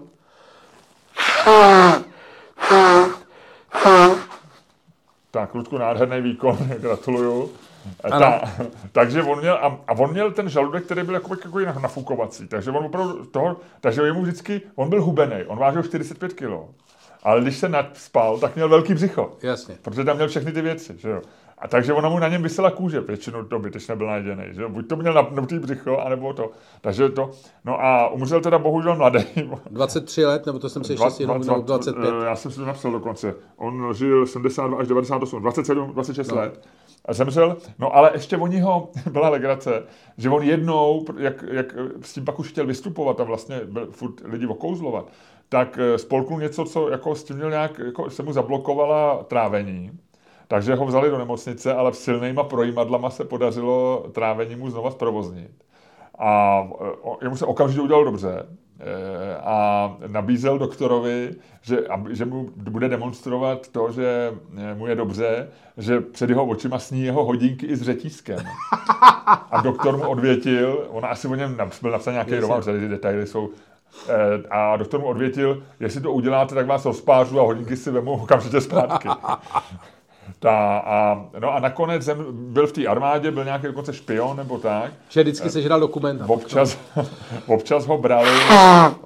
Tak, 5.30 5.54
Ludku, 5.54 5.78
nádherný 5.78 6.20
výkon, 6.20 6.56
gratuluju. 6.78 7.50
Ta, 8.10 8.40
takže 8.92 9.22
on 9.22 9.38
měl, 9.40 9.54
a, 9.54 9.78
a, 9.88 9.92
on 9.92 10.10
měl 10.10 10.30
ten 10.32 10.48
žaludek, 10.48 10.84
který 10.84 11.02
byl 11.02 11.14
jako, 11.14 11.58
jako 11.60 11.78
nafukovací, 11.80 12.48
takže 12.48 12.70
on 12.70 12.84
opravdu 12.84 13.24
toho, 13.24 13.56
takže 13.80 14.02
jemu 14.02 14.22
vždycky, 14.22 14.60
on 14.74 14.88
byl 14.90 15.02
hubený, 15.02 15.36
on 15.46 15.58
vážil 15.58 15.82
45 15.82 16.32
kg. 16.32 16.50
Ale 17.22 17.40
když 17.40 17.56
se 17.56 17.68
nadspal, 17.68 18.38
tak 18.38 18.54
měl 18.54 18.68
velký 18.68 18.94
břicho. 18.94 19.32
Jasně. 19.42 19.76
Protože 19.82 20.04
tam 20.04 20.16
měl 20.16 20.28
všechny 20.28 20.52
ty 20.52 20.62
věci, 20.62 20.94
že 20.98 21.10
jo. 21.10 21.22
A 21.62 21.68
takže 21.68 21.92
ona 21.92 22.08
mu 22.08 22.18
na 22.18 22.28
něm 22.28 22.42
vysela 22.42 22.70
kůže 22.70 23.00
většinu 23.00 23.42
doby, 23.42 23.70
když 23.70 23.88
nebyl 23.88 24.06
najedený. 24.06 24.42
Že? 24.50 24.68
Buď 24.68 24.88
to 24.88 24.96
měl 24.96 25.14
napnutý 25.14 25.58
břicho, 25.58 25.98
anebo 25.98 26.32
to. 26.32 26.50
Takže 26.80 27.08
to. 27.08 27.30
No 27.64 27.84
a 27.84 28.08
umřel 28.08 28.40
teda 28.40 28.58
bohužel 28.58 28.96
mladý. 28.96 29.18
23 29.70 30.24
let, 30.24 30.46
nebo 30.46 30.58
to 30.58 30.68
jsem 30.68 30.84
si 30.84 30.92
ještě 30.92 31.22
jenom 31.22 31.40
25? 31.40 32.14
Já 32.24 32.36
jsem 32.36 32.50
si 32.50 32.58
to 32.58 32.66
napsal 32.66 32.92
dokonce. 32.92 33.34
On 33.56 33.94
žil 33.94 34.26
72 34.26 34.78
až 34.78 34.88
98, 34.88 35.42
27, 35.42 35.92
26 35.92 36.28
no. 36.28 36.36
let. 36.36 36.66
A 37.04 37.12
zemřel, 37.12 37.56
no 37.78 37.96
ale 37.96 38.10
ještě 38.14 38.36
oni 38.36 38.60
ho, 38.60 38.90
byla 39.10 39.28
legrace, 39.28 39.82
že 40.18 40.30
on 40.30 40.42
jednou, 40.42 41.04
jak, 41.18 41.44
jak 41.50 41.74
s 42.00 42.12
tím 42.12 42.24
pak 42.24 42.38
už 42.38 42.48
chtěl 42.48 42.66
vystupovat 42.66 43.20
a 43.20 43.24
vlastně 43.24 43.60
byl 43.64 43.88
furt 43.90 44.14
lidi 44.24 44.46
okouzlovat, 44.46 45.12
tak 45.48 45.78
eh, 45.78 45.98
spolknul 45.98 46.40
něco, 46.40 46.64
co 46.64 46.88
jako 46.88 47.14
s 47.14 47.24
tím 47.24 47.36
měl 47.36 47.50
nějak, 47.50 47.78
jako 47.78 48.10
se 48.10 48.22
mu 48.22 48.32
zablokovala 48.32 49.24
trávení 49.24 49.90
takže 50.52 50.74
ho 50.74 50.86
vzali 50.86 51.10
do 51.10 51.18
nemocnice, 51.18 51.74
ale 51.74 51.92
v 51.92 51.96
silnýma 51.96 52.44
projímadlama 52.44 53.10
se 53.10 53.24
podařilo 53.24 54.06
trávení 54.12 54.56
mu 54.56 54.70
znova 54.70 54.90
zprovoznit. 54.90 55.50
A 56.18 56.62
jemu 57.22 57.36
se 57.36 57.46
okamžitě 57.46 57.80
udělal 57.80 58.04
dobře 58.04 58.46
e, 58.80 59.36
a 59.36 59.96
nabízel 60.06 60.58
doktorovi, 60.58 61.30
že, 61.62 61.78
že 62.10 62.24
mu 62.24 62.50
bude 62.56 62.88
demonstrovat 62.88 63.68
to, 63.68 63.92
že 63.92 64.34
e, 64.56 64.74
mu 64.74 64.86
je 64.86 64.94
dobře, 64.94 65.48
že 65.76 66.00
před 66.00 66.30
jeho 66.30 66.46
očima 66.46 66.78
sní 66.78 67.02
jeho 67.02 67.24
hodinky 67.24 67.66
i 67.66 67.76
s 67.76 67.82
řetízkem. 67.82 68.38
A 69.50 69.60
doktor 69.62 69.96
mu 69.96 70.08
odvětil, 70.08 70.86
on 70.90 71.04
asi 71.04 71.28
o 71.28 71.34
něm 71.34 71.58
byl 71.82 71.90
napsán 71.90 72.14
nějaký 72.14 72.34
román, 72.34 72.62
ty 72.62 72.88
detaily 72.88 73.26
jsou 73.26 73.50
e, 74.08 74.48
a 74.50 74.76
doktor 74.76 75.00
mu 75.00 75.06
odvětil, 75.06 75.62
jestli 75.80 76.00
to 76.00 76.12
uděláte, 76.12 76.54
tak 76.54 76.66
vás 76.66 76.84
rozpářu 76.84 77.40
a 77.40 77.42
hodinky 77.42 77.76
si 77.76 77.90
vemu 77.90 78.12
okamžitě 78.12 78.60
zpátky. 78.60 79.08
Ta, 80.38 80.78
a, 80.78 81.24
no 81.38 81.54
a 81.54 81.60
nakonec 81.60 82.04
jsem 82.04 82.26
byl 82.52 82.66
v 82.66 82.72
té 82.72 82.86
armádě, 82.86 83.30
byl 83.30 83.44
nějaký 83.44 83.66
dokonce 83.66 83.92
špion 83.92 84.36
nebo 84.36 84.58
tak. 84.58 84.92
Že 85.08 85.22
vždycky 85.22 85.50
sežral 85.50 85.80
dokument. 85.80 86.22
Občas, 86.26 86.78
občas 87.46 87.86
ho 87.86 87.98
brali... 87.98 88.30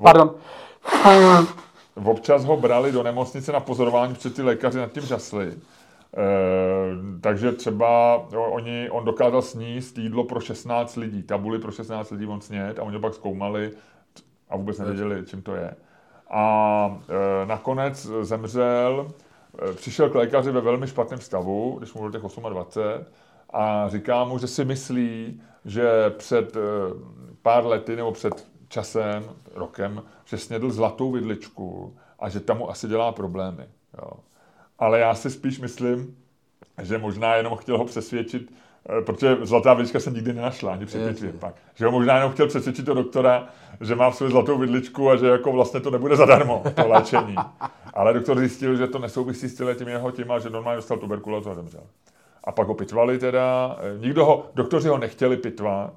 Pardon. 0.03 0.35
Občas 2.05 2.45
ho 2.45 2.57
brali 2.57 2.93
do 2.93 3.03
nemocnice 3.03 3.53
na 3.53 3.61
pozorování, 3.61 4.15
protože 4.15 4.31
ty 4.31 4.43
lékaři 4.43 4.79
nad 4.79 4.93
tím 4.93 5.03
žasli. 5.03 5.47
E, 5.47 5.55
takže 7.21 7.53
třeba 7.53 8.23
jo, 8.33 8.43
oni, 8.43 8.91
on 8.91 9.05
dokázal 9.05 9.43
sníst 9.43 9.99
jídlo 9.99 10.25
pro 10.25 10.41
16 10.41 10.97
lidí, 10.97 11.23
tabuli 11.23 11.59
pro 11.59 11.73
16 11.73 12.11
lidí 12.11 12.27
on 12.27 12.41
snět 12.41 12.79
a 12.79 12.83
oni 12.83 12.95
ho 12.95 13.01
pak 13.01 13.15
zkoumali 13.15 13.71
a 14.49 14.57
vůbec 14.57 14.79
nevěděli, 14.79 15.25
čím 15.27 15.43
to 15.43 15.55
je. 15.55 15.75
A 16.31 16.99
e, 17.43 17.47
nakonec 17.47 18.09
zemřel 18.21 19.07
Eh, 19.07 19.26
přišel 19.75 20.11
k 20.11 20.15
lékaři 20.15 20.51
ve 20.51 20.61
velmi 20.61 20.87
špatném 20.87 21.21
stavu, 21.21 21.77
když 21.79 21.93
mu 21.93 22.01
bylo 22.01 22.13
těch 22.13 22.41
28, 22.51 23.07
a 23.51 23.89
říká 23.89 24.25
mu, 24.25 24.39
že 24.39 24.47
si 24.47 24.65
myslí, 24.65 25.41
že 25.65 26.11
před 26.11 26.57
eh, 26.57 26.61
pár 27.43 27.67
lety 27.67 27.97
nebo 27.97 28.13
před 28.13 28.47
časem, 28.69 29.25
rokem, 29.55 30.03
že 30.25 30.39
snědl 30.39 30.71
zlatou 30.71 31.13
vidličku 31.13 31.97
a 32.19 32.29
že 32.29 32.41
tam 32.41 32.59
mu 32.59 32.71
asi 32.71 32.89
dělá 32.89 33.13
problémy. 33.13 33.65
Jo. 33.99 34.11
Ale 34.79 34.99
já 34.99 35.15
si 35.15 35.31
spíš 35.31 35.61
myslím, 35.61 36.17
že 36.83 36.99
možná 36.99 37.35
jenom 37.35 37.57
chtěl 37.57 37.79
ho 37.79 37.85
přesvědčit, 37.85 38.51
Eh, 38.89 39.03
protože 39.03 39.37
zlatá 39.43 39.75
vidlička 39.75 40.01
se 40.01 40.11
nikdy 40.11 40.33
nenašla, 40.33 40.73
ani 40.73 40.87
před 40.87 41.41
pak. 41.41 41.55
Že 41.75 41.87
ho 41.87 41.91
možná 41.91 42.17
jenom 42.17 42.33
chtěl 42.33 42.47
přesvědčit 42.47 42.87
to 42.87 42.95
doktora, 42.95 43.49
že 43.81 43.95
má 43.95 44.11
v 44.11 44.17
sobě 44.17 44.31
zlatou 44.31 44.59
vidličku 44.59 45.11
a 45.11 45.17
že 45.17 45.27
jako 45.27 45.53
vlastně 45.53 45.81
to 45.81 45.91
nebude 45.91 46.17
zadarmo, 46.17 46.63
to 46.75 46.89
léčení. 46.89 47.35
Ale 47.95 48.15
doktor 48.15 48.39
zjistil, 48.39 48.77
že 48.77 48.87
to 48.87 48.99
nesouvisí 48.99 49.49
s 49.49 49.75
tím 49.79 49.89
jeho 49.89 50.11
tím 50.11 50.31
a 50.31 50.39
že 50.39 50.51
normálně 50.51 50.77
dostal 50.77 50.99
tuberkulózu 50.99 51.51
a 51.51 51.55
zemřel. 51.55 51.83
A 52.45 52.53
pak 52.53 52.69
ho 52.69 52.75
pitvali 52.75 53.19
teda, 53.19 53.77
eh, 53.81 53.99
nikdo 53.99 54.25
ho, 54.25 54.47
doktoři 54.55 54.89
ho 54.89 54.99
nechtěli 54.99 55.37
pitvat, 55.37 55.95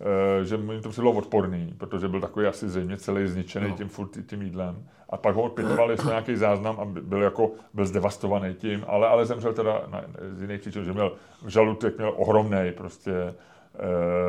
Eh, 0.00 0.44
že 0.44 0.56
mu 0.56 0.80
to 0.80 0.88
přišlo 0.88 1.12
odporný, 1.12 1.74
protože 1.78 2.08
byl 2.08 2.20
takový 2.20 2.46
asi 2.46 2.68
zřejmě 2.68 2.96
celý 2.96 3.26
zničený 3.26 3.68
no. 3.68 3.76
tím, 3.76 3.88
furt, 3.88 4.10
tím 4.26 4.42
jídlem. 4.42 4.86
A 5.10 5.16
pak 5.16 5.34
ho 5.34 5.42
odpitovali, 5.42 5.92
jestli 5.92 6.08
nějaký 6.08 6.36
záznam 6.36 6.80
a 6.80 6.84
byl 6.84 7.22
jako, 7.22 7.50
byl 7.74 7.86
zdevastovaný 7.86 8.54
tím, 8.54 8.84
ale, 8.88 9.08
ale 9.08 9.26
zemřel 9.26 9.52
teda 9.52 9.82
na, 9.90 10.04
z 10.32 10.42
jiných 10.42 10.60
příčin, 10.60 10.84
že 10.84 10.92
měl 10.92 11.12
žaludek 11.46 11.98
měl 11.98 12.12
ohromný, 12.16 12.72
prostě 12.76 13.34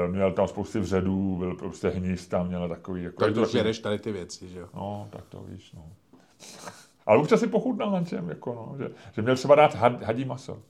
měl 0.07 0.33
tam 0.33 0.47
spousty 0.47 0.79
vředů, 0.79 1.35
byl 1.37 1.55
prostě 1.55 1.89
hníz 1.89 2.27
tam, 2.27 2.47
měl 2.47 2.69
takový... 2.69 3.03
Jako, 3.03 3.23
tak 3.23 3.33
to 3.33 3.45
žereš 3.45 3.79
tady 3.79 3.99
ty 3.99 4.11
věci, 4.11 4.49
že 4.49 4.59
jo? 4.59 4.69
No, 4.73 5.07
tak 5.11 5.25
to 5.29 5.41
víš, 5.47 5.71
no. 5.73 5.85
Ale 7.05 7.17
občas 7.17 7.39
si 7.39 7.47
pochutnal 7.47 7.91
na 7.91 8.03
čem, 8.03 8.29
jako 8.29 8.53
no, 8.53 8.77
že, 8.77 8.91
že 9.11 9.21
měl 9.21 9.35
třeba 9.35 9.55
dát 9.55 9.75
had, 9.75 10.03
hadí 10.03 10.25
maso. 10.25 10.61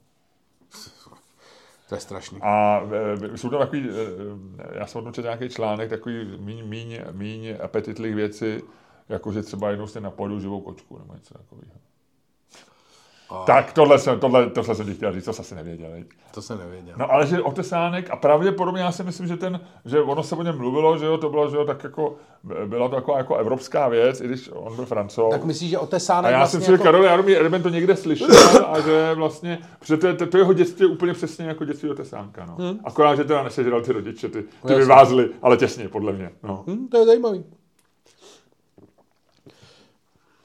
To 1.90 1.96
je 1.96 2.02
strašný. 2.02 2.40
A 2.42 2.82
e, 3.34 3.38
jsou 3.38 3.50
tam 3.50 3.60
takový, 3.60 3.90
e, 3.90 4.80
já 4.80 4.88
jsem 4.88 5.00
odnočil 5.00 5.24
nějaký 5.24 5.50
článek, 5.50 5.90
takový 5.90 6.38
míň, 6.38 6.66
míň, 6.66 7.00
míň 7.12 7.56
apetitlých 7.64 8.16
věcí, 8.16 8.62
jako 9.10 9.32
že 9.32 9.44
třeba 9.44 9.70
jednou 9.70 9.88
jste 9.88 10.00
napojedu 10.00 10.40
živou 10.40 10.62
kočku 10.62 10.98
nebo 10.98 11.14
něco 11.14 11.34
takového. 11.34 11.74
A... 13.30 13.44
Tak 13.46 13.74
tohle 13.74 14.00
jsem, 14.00 14.20
tohle, 14.20 14.50
tohle 14.50 14.76
jsem 14.76 14.86
ti 14.86 14.94
chtěl 14.94 15.14
říct, 15.14 15.26
to 15.26 15.34
jsi 15.34 15.42
asi 15.42 15.56
nevěděl. 15.56 15.90
To 16.34 16.42
jsem 16.42 16.58
nevěděl. 16.58 16.94
No 16.98 17.12
ale 17.12 17.28
že 17.28 17.42
otesánek 17.42 18.10
a 18.10 18.16
pravděpodobně 18.16 18.82
já 18.82 18.92
si 18.92 19.04
myslím, 19.04 19.28
že 19.28 19.38
ten, 19.38 19.60
že 19.86 20.02
ono 20.02 20.24
se 20.24 20.36
o 20.36 20.44
něm 20.44 20.58
mluvilo, 20.58 20.98
že 20.98 21.06
jo, 21.06 21.18
to 21.18 21.30
bylo, 21.30 21.50
že 21.50 21.58
jo, 21.58 21.66
tak 21.66 21.84
jako, 21.84 22.16
byla 22.66 22.90
to 22.90 22.96
jako, 22.96 23.18
jako 23.18 23.36
evropská 23.36 23.88
věc, 23.88 24.22
i 24.22 24.28
když 24.28 24.50
on 24.54 24.76
byl 24.76 24.86
francouz. 24.86 25.32
Tak 25.32 25.44
myslíš, 25.44 25.70
že 25.70 25.78
otesánek 25.78 26.30
A 26.30 26.32
já 26.32 26.38
vlastně 26.38 26.60
jsem 26.60 26.66
si 26.66 26.72
jako... 26.72 26.84
Karol 26.84 27.04
Jaromír 27.04 27.38
Erben 27.38 27.64
to 27.64 27.70
někde 27.70 27.96
slyšel 27.96 28.28
a 28.68 28.80
že 28.80 29.12
vlastně, 29.16 29.60
protože 29.80 29.98
to, 29.98 30.16
to, 30.16 30.28
to, 30.28 30.38
jeho 30.38 30.54
dětství 30.54 30.86
je 30.86 30.92
úplně 30.92 31.14
přesně 31.14 31.46
jako 31.46 31.66
dětství 31.66 31.90
otesánka, 31.90 32.46
no. 32.46 32.56
Hmm. 32.60 32.80
Akorát, 32.84 33.16
že 33.16 33.24
teda 33.24 33.44
nesežral 33.44 33.82
ty 33.82 33.92
rodiče, 33.92 34.30
ty, 34.30 34.44
ty 34.68 34.76
vyvázli, 34.76 35.30
ale 35.42 35.58
těsně, 35.58 35.90
podle 35.90 36.14
mě. 36.14 36.32
No. 36.44 36.64
Hmm, 36.68 36.88
to 36.88 36.98
je 36.98 37.06
zajímavý. 37.06 37.44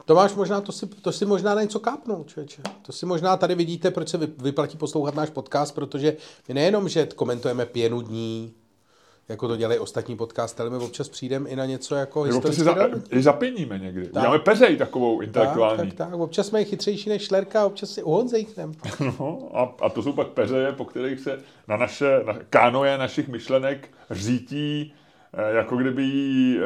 Tomáš, 0.04 0.34
možná 0.34 0.60
to 0.60 0.72
si, 0.72 0.86
to 0.86 1.12
si 1.12 1.26
možná 1.26 1.54
na 1.54 1.62
něco 1.62 1.80
kápnul, 1.80 2.24
člověče. 2.24 2.62
To 2.82 2.92
si 2.92 3.06
možná 3.06 3.36
tady 3.36 3.54
vidíte, 3.54 3.90
proč 3.90 4.08
se 4.08 4.18
vyplatí 4.18 4.76
poslouchat 4.76 5.14
náš 5.14 5.30
podcast, 5.30 5.74
protože 5.74 6.16
my 6.48 6.54
nejenom, 6.54 6.88
že 6.88 7.06
komentujeme 7.06 7.66
pěnu 7.66 8.00
dní, 8.00 8.54
jako 9.28 9.48
to 9.48 9.56
dělají 9.56 9.78
ostatní 9.78 10.16
podcasty, 10.16 10.62
ale 10.62 10.70
my 10.70 10.76
občas 10.76 11.08
přijdeme 11.08 11.50
i 11.50 11.56
na 11.56 11.66
něco 11.66 11.94
jako 11.94 12.22
historické. 12.22 12.64
za, 12.64 12.76
i 13.10 13.22
zapěníme 13.22 13.78
někdy. 13.78 14.06
Tak. 14.06 14.22
Uděláme 14.22 14.38
peřej 14.38 14.76
takovou 14.76 15.20
intelektuální. 15.20 15.90
Tak, 15.90 15.98
tak, 15.98 16.10
tak. 16.10 16.20
Občas 16.20 16.46
jsme 16.46 16.64
chytřejší 16.64 17.10
než 17.10 17.22
Šlerka, 17.22 17.66
občas 17.66 17.90
si 17.90 18.02
u 18.02 18.10
Honze 18.10 18.38
No, 19.00 19.50
a, 19.54 19.74
a, 19.80 19.88
to 19.88 20.02
jsou 20.02 20.12
pak 20.12 20.28
peřeje, 20.28 20.72
po 20.72 20.84
kterých 20.84 21.20
se 21.20 21.38
na 21.68 21.76
naše 21.76 22.20
na 22.26 22.38
kánoje 22.50 22.98
našich 22.98 23.28
myšlenek 23.28 23.90
řítí 24.10 24.94
jako 25.36 25.76
kdyby 25.76 26.02
jí 26.02 26.58
eh, 26.58 26.62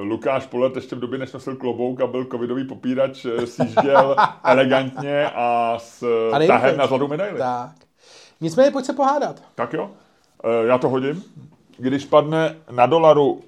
Lukáš 0.00 0.46
Polet 0.46 0.76
ještě 0.76 0.96
v 0.96 1.00
době, 1.00 1.18
než 1.18 1.32
nosil 1.32 1.56
klobouk 1.56 2.00
a 2.00 2.06
byl 2.06 2.24
covidový 2.24 2.64
popírač, 2.64 3.24
eh, 3.24 3.46
sjížděl 3.46 4.16
elegantně 4.44 5.30
a 5.34 5.74
s 5.78 6.02
a 6.32 6.46
tahem 6.46 6.76
na 6.76 6.86
zlatou 6.86 7.08
medaili. 7.08 7.38
Tak. 7.38 7.70
Nicméně 8.40 8.70
pojď 8.70 8.84
se 8.84 8.92
pohádat. 8.92 9.42
Tak 9.54 9.72
jo, 9.72 9.90
já 10.64 10.78
to 10.78 10.88
hodím. 10.88 11.24
Když 11.78 12.04
padne 12.04 12.56
na 12.70 12.86
dolaru 12.86 13.40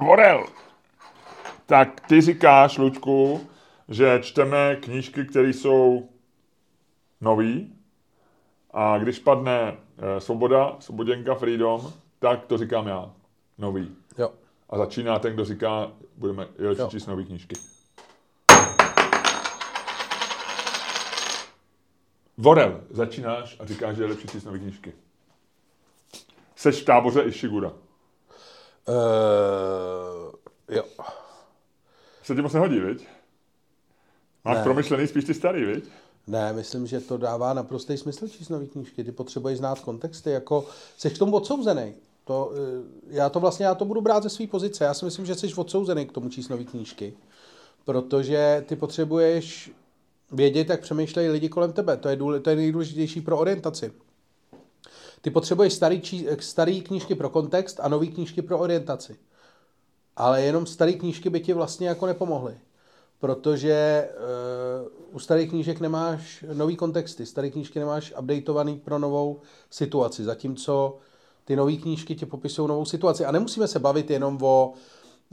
Vorel, 0.00 0.44
tak 1.66 2.00
ty 2.08 2.20
říkáš, 2.20 2.78
Lučku, 2.78 3.40
že 3.88 4.20
čteme 4.22 4.76
knížky, 4.76 5.24
které 5.24 5.48
jsou 5.48 6.08
nový, 7.20 7.72
a 8.70 8.98
když 8.98 9.18
padne 9.18 9.76
Svoboda, 10.18 10.76
Svoboděnka, 10.78 11.34
Freedom, 11.34 11.92
tak 12.18 12.46
to 12.46 12.58
říkám 12.58 12.86
já. 12.86 13.12
Nový. 13.58 13.96
Jo. 14.18 14.32
A 14.70 14.78
začíná 14.78 15.18
ten, 15.18 15.34
kdo 15.34 15.44
říká, 15.44 15.92
budeme 16.16 16.48
je 16.58 16.68
lepší 16.68 16.88
číst 16.90 17.06
nový 17.06 17.24
knížky. 17.24 17.54
Vorel, 22.36 22.84
začínáš 22.90 23.56
a 23.60 23.66
říkáš, 23.66 23.96
že 23.96 24.02
je 24.02 24.08
lepší 24.08 24.28
číst 24.28 24.44
nový 24.44 24.60
knížky. 24.60 24.92
Seš 26.56 26.82
v 26.82 26.84
táboře 26.84 27.22
Ishigura. 27.22 27.72
Uh, 28.88 28.94
jo. 30.68 30.84
Se 32.22 32.34
ti 32.34 32.42
moc 32.42 32.52
nehodí, 32.52 32.80
viď? 32.80 33.06
Máš 34.44 34.56
ne. 34.56 34.62
promyšlený 34.62 35.06
spíš 35.06 35.24
ty 35.24 35.34
starý, 35.34 35.64
viď? 35.64 35.84
Ne, 36.26 36.52
myslím, 36.52 36.86
že 36.86 37.00
to 37.00 37.16
dává 37.16 37.54
naprostý 37.54 37.96
smysl 37.96 38.28
číst 38.28 38.48
nový 38.48 38.68
knížky. 38.68 39.04
Ty 39.04 39.12
potřebuješ 39.12 39.58
znát 39.58 39.80
kontexty, 39.80 40.30
jako 40.30 40.66
jsi 40.96 41.10
k 41.10 41.18
tomu 41.18 41.36
odsouzený. 41.36 41.94
To, 42.28 42.52
eh, 42.54 42.84
já 43.06 43.28
to 43.28 43.40
vlastně, 43.40 43.66
já 43.66 43.74
to 43.74 43.84
budu 43.84 44.00
brát 44.00 44.22
ze 44.22 44.28
své 44.28 44.46
pozice. 44.46 44.84
Já 44.84 44.94
si 44.94 45.04
myslím, 45.04 45.26
že 45.26 45.34
jsi 45.34 45.54
odsouzený 45.54 46.06
k 46.06 46.12
tomu 46.12 46.28
číst 46.28 46.48
nové 46.48 46.64
knížky. 46.64 47.14
Protože 47.84 48.64
ty 48.68 48.76
potřebuješ 48.76 49.70
vědět, 50.32 50.68
jak 50.68 50.80
přemýšlejí 50.80 51.28
lidi 51.28 51.48
kolem 51.48 51.72
tebe. 51.72 51.96
To 51.96 52.08
je, 52.08 52.16
důle, 52.16 52.40
to 52.40 52.50
je 52.50 52.56
nejdůležitější 52.56 53.20
pro 53.20 53.38
orientaci. 53.38 53.92
Ty 55.20 55.30
potřebuješ 55.30 55.72
starý, 55.72 56.00
čí, 56.00 56.26
starý 56.40 56.82
knížky 56.82 57.14
pro 57.14 57.30
kontext 57.30 57.80
a 57.82 57.88
nový 57.88 58.08
knížky 58.08 58.42
pro 58.42 58.58
orientaci. 58.58 59.16
Ale 60.16 60.42
jenom 60.42 60.66
staré 60.66 60.92
knížky 60.92 61.30
by 61.30 61.40
ti 61.40 61.52
vlastně 61.52 61.88
jako 61.88 62.06
nepomohly. 62.06 62.58
Protože 63.18 64.08
uh, 64.80 65.14
u 65.14 65.18
starých 65.18 65.50
knížek 65.50 65.80
nemáš 65.80 66.44
nový 66.52 66.76
kontexty, 66.76 67.26
staré 67.26 67.50
knížky 67.50 67.78
nemáš 67.78 68.14
updateovaný 68.18 68.76
pro 68.76 68.98
novou 68.98 69.40
situaci, 69.70 70.24
zatímco 70.24 70.98
ty 71.48 71.56
nové 71.56 71.76
knížky 71.76 72.14
ti 72.14 72.26
popisují 72.26 72.68
novou 72.68 72.84
situaci. 72.84 73.24
A 73.24 73.32
nemusíme 73.32 73.68
se 73.68 73.78
bavit 73.78 74.10
jenom 74.10 74.38
o 74.42 74.72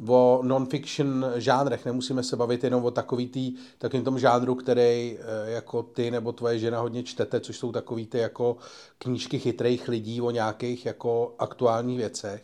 o 0.08 0.40
non-fiction 0.44 1.26
žánrech. 1.36 1.86
Nemusíme 1.86 2.24
se 2.24 2.36
bavit 2.36 2.64
jenom 2.64 2.86
o 2.86 2.92
takový 2.92 3.28
tý, 3.28 3.56
takovým 3.78 4.06
tom 4.06 4.20
žánru, 4.20 4.56
který 4.56 5.18
eh, 5.20 5.52
jako 5.52 5.84
ty 5.84 6.12
nebo 6.12 6.32
tvoje 6.32 6.60
žena 6.60 6.80
hodně 6.80 7.04
čtete, 7.04 7.40
což 7.40 7.58
jsou 7.58 7.72
takový 7.72 8.06
ty 8.06 8.18
jako 8.18 8.58
knížky 8.98 9.40
chytrých 9.40 9.88
lidí 9.88 10.22
o 10.22 10.32
nějakých 10.32 10.86
jako 10.86 11.36
aktuálních 11.40 11.98
věcech. 11.98 12.44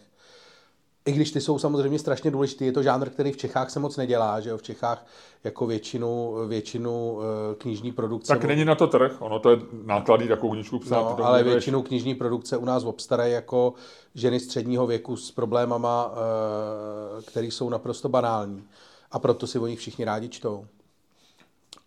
I 1.06 1.12
když 1.12 1.32
ty 1.32 1.42
jsou 1.42 1.60
samozřejmě 1.60 2.00
strašně 2.00 2.32
důležitý, 2.32 2.66
je 2.66 2.72
to 2.72 2.84
žánr, 2.84 3.10
který 3.10 3.32
v 3.32 3.38
Čechách 3.38 3.70
se 3.70 3.80
moc 3.80 3.98
nedělá, 3.98 4.40
že 4.40 4.50
jo? 4.50 4.58
v 4.58 4.64
Čechách 4.64 5.06
jako 5.44 5.68
většinu, 5.68 6.36
většinu 6.48 7.20
eh, 7.22 7.56
knižní 7.56 7.92
produkce. 7.92 8.34
Tak 8.34 8.44
není 8.44 8.66
na 8.66 8.76
to 8.76 8.88
trh, 8.88 9.16
ono 9.20 9.40
to 9.40 9.50
je 9.50 9.58
nákladný 9.86 10.28
takovou 10.28 10.54
knižku 10.54 10.80
psát. 10.80 11.18
No, 11.20 11.26
ale 11.26 11.44
většinu 11.44 11.82
knižní 11.82 12.16
produkce 12.16 12.58
u 12.58 12.66
nás 12.66 12.84
obstarají 12.84 13.34
jako 13.34 13.74
ženy 14.16 14.40
středního 14.40 14.88
věku 14.88 15.18
s 15.18 15.32
problémama, 15.32 16.14
eh, 16.14 17.22
které 17.22 17.48
jsou 17.48 17.70
naprosto 17.70 18.10
banální. 18.10 18.64
A 19.12 19.20
proto 19.20 19.48
si 19.48 19.60
o 19.60 19.68
nich 19.68 19.80
všichni 19.80 20.06
rádi 20.06 20.30
čtou. 20.30 20.66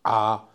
A 0.04 0.48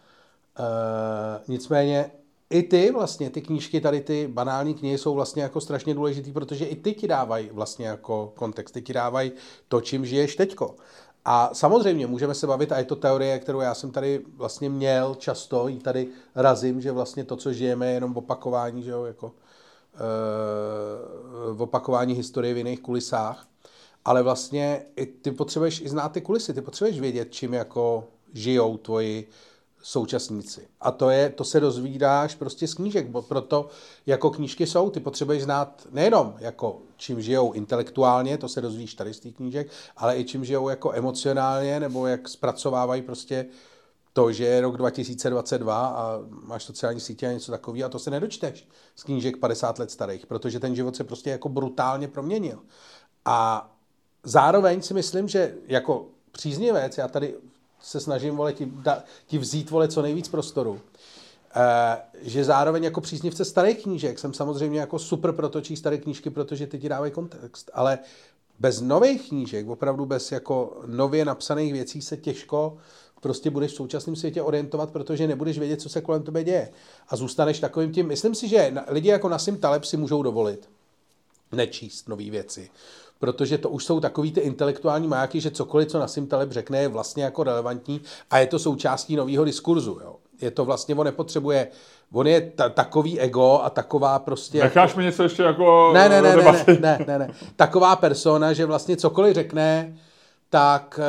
e, 0.59 1.41
nicméně 1.47 2.11
i 2.49 2.63
ty 2.63 2.91
vlastně, 2.91 3.29
ty 3.29 3.41
knížky, 3.41 3.81
tady 3.81 4.01
ty 4.01 4.27
banální 4.27 4.73
knihy 4.73 4.97
jsou 4.97 5.13
vlastně 5.13 5.43
jako 5.43 5.61
strašně 5.61 5.93
důležitý, 5.93 6.31
protože 6.31 6.65
i 6.65 6.75
ty 6.75 6.93
ti 6.93 7.07
dávají 7.07 7.49
vlastně 7.53 7.87
jako 7.87 8.33
kontext, 8.35 8.73
ty 8.73 8.81
ti 8.81 8.93
dávají 8.93 9.31
to, 9.67 9.81
čím 9.81 10.05
žiješ 10.05 10.35
teďko. 10.35 10.75
A 11.25 11.49
samozřejmě 11.53 12.07
můžeme 12.07 12.35
se 12.35 12.47
bavit, 12.47 12.71
a 12.71 12.77
je 12.77 12.83
to 12.83 12.95
teorie, 12.95 13.39
kterou 13.39 13.59
já 13.59 13.73
jsem 13.73 13.91
tady 13.91 14.21
vlastně 14.35 14.69
měl 14.69 15.15
často, 15.15 15.67
jí 15.67 15.79
tady 15.79 16.07
razím, 16.35 16.81
že 16.81 16.91
vlastně 16.91 17.23
to, 17.23 17.35
co 17.35 17.53
žijeme, 17.53 17.87
je 17.87 17.93
jenom 17.93 18.17
opakování, 18.17 18.83
že 18.83 18.91
jo, 18.91 19.05
jako 19.05 19.31
v 21.51 21.61
opakování 21.61 22.13
historie 22.13 22.53
v 22.53 22.57
jiných 22.57 22.81
kulisách. 22.81 23.47
Ale 24.05 24.23
vlastně 24.23 24.85
i 24.95 25.05
ty 25.05 25.31
potřebuješ 25.31 25.81
i 25.81 25.89
znát 25.89 26.09
ty 26.09 26.21
kulisy, 26.21 26.53
ty 26.53 26.61
potřebuješ 26.61 26.99
vědět, 26.99 27.27
čím 27.31 27.53
jako 27.53 28.07
žijou 28.33 28.77
tvoji 28.77 29.29
současníci. 29.81 30.67
A 30.81 30.91
to, 30.91 31.09
je, 31.09 31.29
to 31.29 31.43
se 31.43 31.59
dozvídáš 31.59 32.35
prostě 32.35 32.67
z 32.67 32.73
knížek, 32.73 33.07
bo 33.07 33.21
proto 33.21 33.69
jako 34.05 34.29
knížky 34.29 34.67
jsou, 34.67 34.89
ty 34.89 34.99
potřebuješ 34.99 35.43
znát 35.43 35.87
nejenom 35.91 36.35
jako 36.39 36.81
čím 36.97 37.21
žijou 37.21 37.51
intelektuálně, 37.51 38.37
to 38.37 38.49
se 38.49 38.61
dozvíš 38.61 38.93
tady 38.93 39.13
z 39.13 39.19
těch 39.19 39.35
knížek, 39.35 39.71
ale 39.97 40.17
i 40.17 40.23
čím 40.23 40.45
žijou 40.45 40.69
jako 40.69 40.93
emocionálně, 40.93 41.79
nebo 41.79 42.07
jak 42.07 42.29
zpracovávají 42.29 43.01
prostě 43.01 43.45
to, 44.13 44.31
že 44.31 44.45
je 44.45 44.61
rok 44.61 44.77
2022 44.77 45.87
a 45.87 46.19
máš 46.29 46.63
sociální 46.63 46.99
sítě 46.99 47.27
a 47.27 47.31
něco 47.31 47.51
takového 47.51 47.85
a 47.85 47.89
to 47.89 47.99
se 47.99 48.11
nedočteš 48.11 48.67
z 48.95 49.03
knížek 49.03 49.37
50 49.37 49.79
let 49.79 49.91
starých, 49.91 50.25
protože 50.25 50.59
ten 50.59 50.75
život 50.75 50.95
se 50.95 51.03
prostě 51.03 51.29
jako 51.29 51.49
brutálně 51.49 52.07
proměnil. 52.07 52.59
A 53.25 53.69
zároveň 54.23 54.81
si 54.81 54.93
myslím, 54.93 55.27
že 55.27 55.55
jako 55.67 56.07
příznivec, 56.31 56.97
já 56.97 57.07
tady 57.07 57.35
se 57.81 57.99
snažím 57.99 58.35
vole, 58.35 58.53
ti, 58.53 58.65
da, 58.65 59.03
ti 59.27 59.37
vzít 59.37 59.69
vole 59.69 59.87
co 59.87 60.01
nejvíc 60.01 60.27
prostoru. 60.27 60.79
E, 61.55 61.97
že 62.21 62.43
zároveň 62.43 62.83
jako 62.83 63.01
příznivce 63.01 63.45
starých 63.45 63.83
knížek 63.83 64.19
jsem 64.19 64.33
samozřejmě 64.33 64.79
jako 64.79 64.99
super 64.99 65.31
protočí 65.31 65.75
staré 65.75 65.97
knížky, 65.97 66.29
protože 66.29 66.67
ty 66.67 66.79
ti 66.79 66.89
dávají 66.89 67.11
kontext, 67.11 67.71
ale 67.73 67.99
bez 68.59 68.81
nových 68.81 69.29
knížek, 69.29 69.67
opravdu 69.67 70.05
bez 70.05 70.31
jako 70.31 70.81
nově 70.85 71.25
napsaných 71.25 71.73
věcí 71.73 72.01
se 72.01 72.17
těžko 72.17 72.77
prostě 73.21 73.49
budeš 73.49 73.71
v 73.71 73.75
současném 73.75 74.15
světě 74.15 74.41
orientovat, 74.41 74.91
protože 74.91 75.27
nebudeš 75.27 75.59
vědět, 75.59 75.81
co 75.81 75.89
se 75.89 76.01
kolem 76.01 76.23
tebe 76.23 76.43
děje. 76.43 76.69
A 77.09 77.15
zůstaneš 77.15 77.59
takovým 77.59 77.91
tím, 77.91 78.07
myslím 78.07 78.35
si, 78.35 78.47
že 78.47 78.73
lidi 78.87 79.09
jako 79.09 79.29
Nasim 79.29 79.57
Taleb 79.57 79.83
si 79.83 79.97
můžou 79.97 80.23
dovolit 80.23 80.69
nečíst 81.51 82.09
nové 82.09 82.29
věci 82.29 82.69
protože 83.19 83.57
to 83.57 83.69
už 83.69 83.85
jsou 83.85 83.99
takový 83.99 84.31
ty 84.31 84.39
intelektuální 84.39 85.07
majáky, 85.07 85.41
že 85.41 85.51
cokoliv, 85.51 85.87
co 85.87 85.99
Nassim 85.99 86.27
Taleb 86.27 86.51
řekne, 86.51 86.81
je 86.81 86.87
vlastně 86.87 87.23
jako 87.23 87.43
relevantní 87.43 88.01
a 88.31 88.37
je 88.37 88.47
to 88.47 88.59
součástí 88.59 89.15
nového 89.15 89.45
diskurzu. 89.45 89.99
Jo. 90.03 90.15
Je 90.41 90.51
to 90.51 90.65
vlastně, 90.65 90.95
on 90.95 91.05
nepotřebuje, 91.05 91.67
on 92.13 92.27
je 92.27 92.41
ta, 92.41 92.69
takový 92.69 93.19
ego 93.19 93.59
a 93.63 93.69
taková 93.69 94.19
prostě... 94.19 94.63
Necháš 94.63 94.89
jako, 94.89 94.99
mi 94.99 95.05
něco 95.05 95.23
ještě 95.23 95.43
jako... 95.43 95.91
Ne, 95.93 96.09
ne, 96.09 96.21
ne, 96.21 96.35
ne, 96.35 96.43
ne, 96.43 96.79
ne, 96.79 97.05
ne, 97.07 97.19
ne. 97.19 97.33
Taková 97.55 97.95
persona, 97.95 98.53
že 98.53 98.65
vlastně 98.65 98.97
cokoliv 98.97 99.35
řekne, 99.35 99.97
tak 100.49 100.99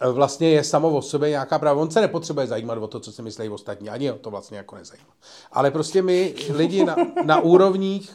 e, 0.00 0.10
vlastně 0.12 0.50
je 0.50 0.64
samo 0.64 0.90
o 0.90 1.02
sobě 1.02 1.30
nějaká 1.30 1.58
pravda. 1.58 1.82
On 1.82 1.90
se 1.90 2.00
nepotřebuje 2.00 2.46
zajímat 2.46 2.78
o 2.78 2.86
to, 2.86 3.00
co 3.00 3.12
si 3.12 3.22
myslí 3.22 3.48
ostatní, 3.48 3.90
ani 3.90 4.12
o 4.12 4.18
to 4.18 4.30
vlastně 4.30 4.56
jako 4.56 4.76
nezajímá. 4.76 5.12
Ale 5.52 5.70
prostě 5.70 6.02
my 6.02 6.34
lidi 6.54 6.84
na, 6.84 6.96
na 7.24 7.40
úrovních 7.40 8.12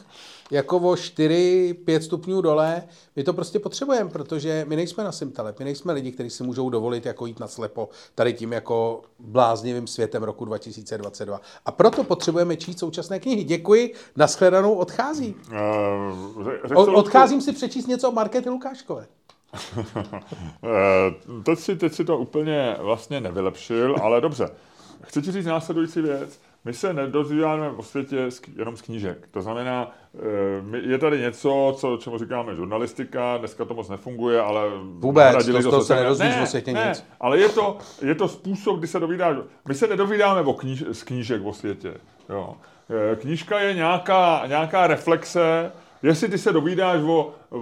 jako 0.54 0.76
o 0.76 0.94
4-5 0.94 2.00
stupňů 2.00 2.40
dole, 2.40 2.82
my 3.16 3.24
to 3.24 3.32
prostě 3.32 3.58
potřebujeme, 3.58 4.10
protože 4.10 4.64
my 4.68 4.76
nejsme 4.76 5.04
na 5.04 5.12
Simtele, 5.12 5.54
my 5.58 5.64
nejsme 5.64 5.92
lidi, 5.92 6.12
kteří 6.12 6.30
si 6.30 6.42
můžou 6.42 6.70
dovolit 6.70 7.06
jako 7.06 7.26
jít 7.26 7.40
na 7.40 7.46
slepo 7.46 7.88
tady 8.14 8.32
tím 8.32 8.52
jako 8.52 9.02
bláznivým 9.18 9.86
světem 9.86 10.22
roku 10.22 10.44
2022. 10.44 11.40
A 11.66 11.70
proto 11.70 12.04
potřebujeme 12.04 12.56
číst 12.56 12.78
současné 12.78 13.20
knihy. 13.20 13.44
Děkuji, 13.44 13.94
nashledanou, 14.16 14.74
odchází. 14.74 15.34
Uh, 16.76 16.96
odcházím 16.96 17.40
si 17.40 17.52
přečíst 17.52 17.86
něco 17.86 18.08
o 18.08 18.12
Markéty 18.12 18.50
Lukáškové. 18.50 19.06
teď, 21.44 21.58
si, 21.58 21.76
teď 21.76 21.92
si 21.92 22.04
to 22.04 22.18
úplně 22.18 22.76
vlastně 22.80 23.20
nevylepšil, 23.20 23.96
ale 24.02 24.20
dobře. 24.20 24.48
Chci 25.02 25.22
ti 25.22 25.32
říct 25.32 25.46
následující 25.46 26.00
věc. 26.00 26.40
My 26.64 26.72
se 26.72 26.92
nedozvídáme 26.92 27.70
o 27.70 27.82
světě 27.82 28.28
jenom 28.56 28.76
z 28.76 28.82
knížek. 28.82 29.28
To 29.30 29.42
znamená, 29.42 29.90
eh, 30.72 30.78
je 30.78 30.98
tady 30.98 31.20
něco, 31.20 31.74
co, 31.78 31.96
čemu 31.96 32.18
říkáme 32.18 32.54
žurnalistika, 32.54 33.36
dneska 33.36 33.64
to 33.64 33.74
moc 33.74 33.88
nefunguje, 33.88 34.40
ale... 34.40 34.62
Vůbec, 34.82 35.46
to, 35.46 35.70
to 35.70 35.80
se 35.80 35.94
nedozvíš 35.94 36.34
o 36.42 36.46
světě 36.46 36.72
ne, 36.72 36.86
nic. 36.88 37.04
ale 37.20 37.38
je 37.38 37.48
to, 37.48 37.78
je 38.02 38.14
to 38.14 38.28
způsob, 38.28 38.78
kdy 38.78 38.86
se 38.86 39.00
dovídáš. 39.00 39.36
My 39.68 39.74
se 39.74 39.86
nedovídáme 39.86 40.40
o 40.40 40.52
kníž, 40.52 40.84
z 40.92 41.02
knížek 41.02 41.44
o 41.44 41.52
světě. 41.52 41.94
Jo. 42.28 42.56
Eh, 42.90 43.16
knížka 43.16 43.60
je 43.60 43.74
nějaká, 43.74 44.42
nějaká 44.46 44.86
reflexe, 44.86 45.72
jestli 46.02 46.28
ty 46.28 46.38
se 46.38 46.52
dovídáš 46.52 47.00
o, 47.00 47.32
o, 47.50 47.60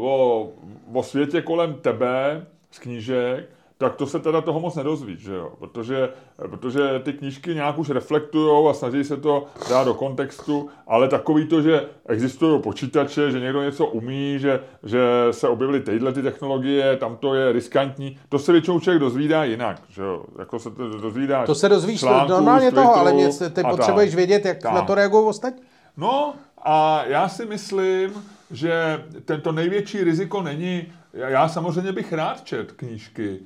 o, 0.00 0.52
o 0.92 1.02
světě 1.02 1.42
kolem 1.42 1.74
tebe 1.74 2.46
z 2.70 2.78
knížek, 2.78 3.48
tak 3.82 3.94
to 3.94 4.06
se 4.06 4.18
teda 4.18 4.40
toho 4.40 4.60
moc 4.60 4.74
nedozvíš, 4.74 5.20
že 5.20 5.34
jo? 5.34 5.52
Protože, 5.58 6.08
protože 6.50 7.00
ty 7.04 7.12
knížky 7.12 7.54
nějak 7.54 7.78
už 7.78 7.90
reflektují 7.90 8.68
a 8.70 8.72
snaží 8.72 9.04
se 9.04 9.16
to 9.16 9.46
dát 9.70 9.84
do 9.84 9.94
kontextu, 9.94 10.68
ale 10.86 11.08
takový 11.08 11.46
to, 11.46 11.62
že 11.62 11.84
existují 12.08 12.62
počítače, 12.62 13.30
že 13.30 13.40
někdo 13.40 13.62
něco 13.62 13.86
umí, 13.86 14.38
že, 14.38 14.60
že 14.82 15.00
se 15.30 15.48
objevily 15.48 15.80
tyhle 15.80 16.12
ty 16.12 16.22
technologie, 16.22 16.96
tam 16.96 17.16
to 17.16 17.34
je 17.34 17.52
riskantní, 17.52 18.18
to 18.28 18.38
se 18.38 18.52
většinou 18.52 18.80
člověk 18.80 19.00
dozvídá 19.00 19.44
jinak, 19.44 19.82
že 19.88 20.02
jo? 20.02 20.24
Jako 20.38 20.58
se 20.58 20.70
to 20.70 20.88
dozvídá 20.88 21.46
To 21.46 21.54
se 21.54 21.68
dozvíš 21.68 22.00
článku, 22.00 22.32
normálně 22.32 22.72
toho, 22.72 22.96
ale 22.96 23.12
něco, 23.12 23.50
ty 23.50 23.62
potřebuješ 23.62 24.10
tak, 24.10 24.16
vědět, 24.16 24.44
jak 24.44 24.58
tak. 24.58 24.74
na 24.74 24.82
to 24.82 24.94
reagují 24.94 25.26
ostatní. 25.26 25.62
No 25.96 26.34
a 26.64 27.04
já 27.06 27.28
si 27.28 27.46
myslím, 27.46 28.10
že 28.50 29.04
tento 29.24 29.52
největší 29.52 30.04
riziko 30.04 30.42
není, 30.42 30.92
já 31.12 31.48
samozřejmě 31.48 31.92
bych 31.92 32.12
rád 32.12 32.44
čet 32.44 32.72
knížky, 32.72 33.40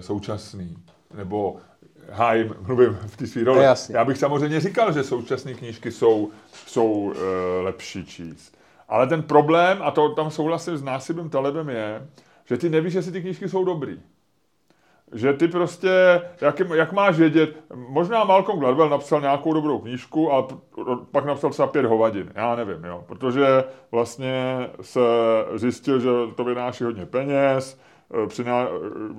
současný, 0.00 0.76
nebo 1.14 1.56
hájím, 2.10 2.54
mluvím 2.66 2.98
v 3.06 3.16
té 3.16 3.26
své 3.26 3.44
roli. 3.44 3.64
Já 3.88 4.04
bych 4.04 4.18
samozřejmě 4.18 4.60
říkal, 4.60 4.92
že 4.92 5.04
současné 5.04 5.54
knížky 5.54 5.90
jsou, 5.90 6.30
jsou 6.66 7.12
e, 7.12 7.62
lepší 7.62 8.06
číst. 8.06 8.58
Ale 8.88 9.06
ten 9.06 9.22
problém, 9.22 9.78
a 9.82 9.90
to 9.90 10.08
tam 10.08 10.30
souhlasím 10.30 10.76
s 10.76 10.82
Násibem 10.82 11.30
Talebem, 11.30 11.68
je, 11.68 12.08
že 12.44 12.56
ty 12.56 12.68
nevíš, 12.68 12.94
jestli 12.94 13.12
ty 13.12 13.22
knížky 13.22 13.48
jsou 13.48 13.64
dobrý. 13.64 14.00
Že 15.12 15.32
ty 15.32 15.48
prostě, 15.48 16.22
jak, 16.40 16.60
jak 16.74 16.92
máš 16.92 17.18
vědět, 17.18 17.56
možná 17.74 18.24
Malcolm 18.24 18.58
Gladwell 18.58 18.88
napsal 18.88 19.20
nějakou 19.20 19.52
dobrou 19.52 19.78
knížku 19.78 20.32
a 20.32 20.48
pak 21.10 21.24
napsal 21.24 21.50
třeba 21.50 21.68
pět 21.68 21.84
hovadin, 21.84 22.32
já 22.34 22.56
nevím, 22.56 22.84
jo, 22.84 23.04
protože 23.06 23.64
vlastně 23.90 24.68
se 24.80 25.00
zjistil, 25.54 26.00
že 26.00 26.08
to 26.36 26.44
vynáší 26.44 26.84
hodně 26.84 27.06
peněz, 27.06 27.78
Eh, 27.78 27.91
přiná, 28.26 28.66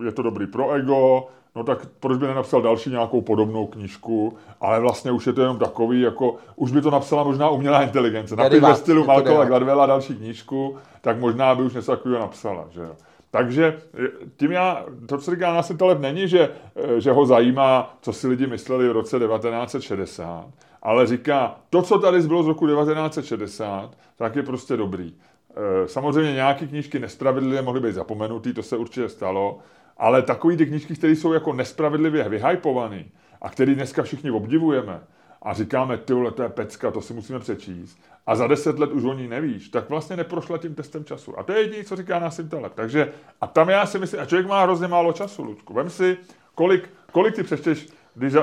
je 0.05 0.11
to 0.11 0.21
dobrý 0.21 0.47
pro 0.47 0.71
ego, 0.71 1.27
no 1.55 1.63
tak 1.63 1.87
proč 1.99 2.17
by 2.17 2.27
nenapsal 2.27 2.61
další 2.61 2.89
nějakou 2.89 3.21
podobnou 3.21 3.67
knížku, 3.67 4.37
ale 4.61 4.79
vlastně 4.79 5.11
už 5.11 5.27
je 5.27 5.33
to 5.33 5.41
jenom 5.41 5.57
takový, 5.57 6.01
jako 6.01 6.35
už 6.55 6.71
by 6.71 6.81
to 6.81 6.91
napsala 6.91 7.23
možná 7.23 7.49
umělá 7.49 7.83
inteligence. 7.83 8.35
Napiš 8.35 8.61
ve 8.61 8.75
stylu 8.75 9.05
Malcolma 9.05 9.45
Gladwella 9.45 9.85
další 9.85 10.15
knížku, 10.15 10.75
tak 11.01 11.19
možná 11.19 11.55
by 11.55 11.63
už 11.63 11.73
něco 11.73 11.91
takového 11.91 12.21
napsala, 12.21 12.65
že 12.69 12.81
jo. 12.81 12.95
Takže 13.31 13.77
eh, 13.93 14.07
tím 14.37 14.51
já, 14.51 14.85
to, 15.07 15.17
co 15.17 15.31
říká 15.31 15.53
Násim 15.53 15.77
Taleb, 15.77 15.99
není, 15.99 16.27
že, 16.27 16.49
eh, 16.75 17.01
že 17.01 17.11
ho 17.11 17.25
zajímá, 17.25 17.97
co 18.01 18.13
si 18.13 18.27
lidi 18.27 18.47
mysleli 18.47 18.89
v 18.89 18.91
roce 18.91 19.19
1960, 19.19 20.45
ale 20.81 21.07
říká, 21.07 21.55
to, 21.69 21.81
co 21.81 21.99
tady 21.99 22.21
zbylo 22.21 22.43
z 22.43 22.47
roku 22.47 22.67
1960, 22.67 23.97
tak 24.15 24.35
je 24.35 24.43
prostě 24.43 24.77
dobrý. 24.77 25.13
Eh, 25.55 25.87
samozřejmě 25.87 26.33
nějaké 26.33 26.67
knížky 26.67 26.99
nespravedlivě 26.99 27.61
mohly 27.61 27.79
být 27.79 27.93
zapomenutý, 27.93 28.53
to 28.53 28.63
se 28.63 28.77
určitě 28.77 29.09
stalo, 29.09 29.59
ale 29.97 30.21
takový 30.21 30.57
ty 30.57 30.65
knížky, 30.65 30.95
které 30.95 31.13
jsou 31.13 31.33
jako 31.33 31.53
nespravedlivě 31.53 32.29
vyhypované 32.29 33.05
a 33.41 33.49
které 33.49 33.75
dneska 33.75 34.03
všichni 34.03 34.31
obdivujeme 34.31 35.01
a 35.41 35.53
říkáme, 35.53 35.97
ty 35.97 36.13
to 36.35 36.43
je 36.43 36.49
pecka, 36.49 36.91
to 36.91 37.01
si 37.01 37.13
musíme 37.13 37.39
přečíst, 37.39 37.97
a 38.27 38.35
za 38.35 38.47
deset 38.47 38.79
let 38.79 38.91
už 38.91 39.03
o 39.03 39.13
ní 39.13 39.27
nevíš, 39.27 39.69
tak 39.69 39.89
vlastně 39.89 40.15
neprošla 40.15 40.57
tím 40.57 40.75
testem 40.75 41.05
času. 41.05 41.39
A 41.39 41.43
to 41.43 41.51
je 41.51 41.59
jediné, 41.59 41.83
co 41.83 41.95
říká 41.95 42.19
nás 42.19 42.39
intelekt. 42.39 42.73
Takže, 42.73 43.11
a 43.41 43.47
tam 43.47 43.69
já 43.69 43.85
si 43.85 43.99
myslím, 43.99 44.21
a 44.21 44.25
člověk 44.25 44.47
má 44.47 44.63
hrozně 44.63 44.87
málo 44.87 45.13
času, 45.13 45.43
Ludku. 45.43 45.73
Vem 45.73 45.89
si, 45.89 46.17
kolik, 46.55 46.89
kolik 47.11 47.35
ty 47.35 47.43
přečteš, 47.43 47.87
když 48.15 48.33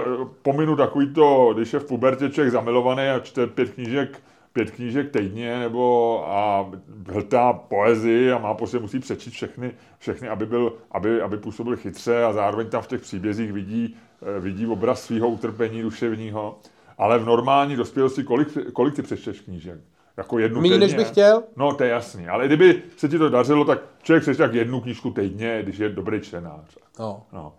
pominu 0.43 0.77
takový 0.77 1.15
to, 1.15 1.53
když 1.55 1.73
je 1.73 1.79
v 1.79 1.85
pubertě 1.85 2.31
člověk 2.31 2.53
zamilovaný 2.53 3.03
a 3.03 3.19
čte 3.19 3.47
pět 3.47 3.71
knížek, 3.71 4.23
pět 4.53 4.71
knížek 4.71 5.11
týdně, 5.11 5.59
nebo 5.59 6.25
a 6.29 6.71
hltá 7.09 7.53
poezii 7.53 8.33
a 8.33 8.39
má 8.39 8.55
prostě 8.55 8.79
musí 8.79 8.99
přečíst 8.99 9.33
všechny, 9.33 9.73
všechny 9.99 10.29
aby, 10.29 10.47
byl, 10.47 10.73
aby, 10.91 11.23
aby 11.23 11.37
působil 11.37 11.77
chytře 11.77 12.25
a 12.25 12.33
zároveň 12.33 12.67
tam 12.67 12.83
v 12.83 12.87
těch 12.87 13.01
příbězích 13.01 13.53
vidí, 13.53 13.97
eh, 14.37 14.41
vidí 14.41 14.67
obraz 14.67 15.05
svého 15.05 15.29
utrpení 15.29 15.83
duševního. 15.83 16.59
Ale 16.99 17.19
v 17.19 17.25
normální 17.25 17.77
dospělosti, 17.77 18.25
kolik, 18.25 18.73
kolik 18.73 18.97
ty 18.97 19.03
přečteš 19.03 19.41
knížek? 19.41 19.81
Jako 20.17 20.39
jednu 20.39 20.61
Míň, 20.61 20.81
než 20.81 20.95
bych 20.95 21.09
chtěl? 21.09 21.43
No, 21.57 21.75
to 21.75 21.85
je 21.85 21.91
jasný. 21.91 22.29
Ale 22.29 22.47
kdyby 22.47 22.83
se 22.97 23.09
ti 23.09 23.19
to 23.19 23.29
dařilo, 23.29 23.65
tak 23.65 23.79
člověk 24.03 24.23
přečte 24.23 24.43
tak 24.43 24.55
jednu 24.55 24.81
knížku 24.81 25.11
týdně, 25.11 25.63
když 25.63 25.79
je 25.79 25.89
dobrý 25.89 26.21
čtenář. 26.21 26.79
No. 26.99 27.23
no. 27.33 27.55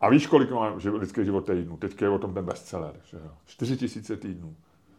A 0.00 0.08
víš, 0.10 0.26
kolik 0.26 0.50
má 0.50 0.74
lidský 0.92 1.24
život 1.24 1.46
týdnů? 1.46 1.76
Teď 1.76 2.02
je 2.02 2.08
o 2.08 2.18
tom 2.18 2.34
ten 2.34 2.44
bestseller. 2.44 2.94
Že 3.04 3.16
jo? 3.16 3.30
4 3.46 3.76
tisíce 3.76 4.16
týdnů. 4.16 4.56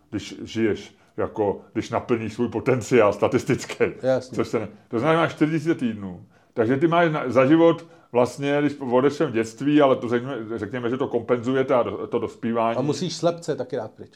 Když 0.09 0.35
žiješ, 0.43 0.95
jako, 1.17 1.61
když 1.73 1.89
naplníš 1.89 2.33
svůj 2.33 2.49
potenciál 2.49 3.13
statistický. 3.13 3.83
Jasně. 4.01 4.35
Což 4.35 4.47
se 4.47 4.59
ne... 4.59 4.67
To 4.87 4.99
znamená 4.99 5.27
4 5.27 5.51
tisíce 5.51 5.75
týdnů. 5.75 6.25
Takže 6.53 6.77
ty 6.77 6.87
máš 6.87 7.11
na, 7.11 7.23
za 7.27 7.45
život 7.45 7.85
vlastně, 8.11 8.57
když 8.61 8.75
odešel 8.91 9.27
v 9.27 9.31
dětství, 9.31 9.81
ale 9.81 9.95
to 9.95 10.09
řekněme, 10.09 10.35
řekněme, 10.55 10.89
že 10.89 10.97
to 10.97 11.07
kompenzuje 11.07 11.63
to, 11.63 12.07
to 12.07 12.19
dospívání. 12.19 12.77
A 12.77 12.81
musíš 12.81 13.15
slepce 13.15 13.55
taky 13.55 13.75
dát 13.75 13.91
pryč. 13.91 14.11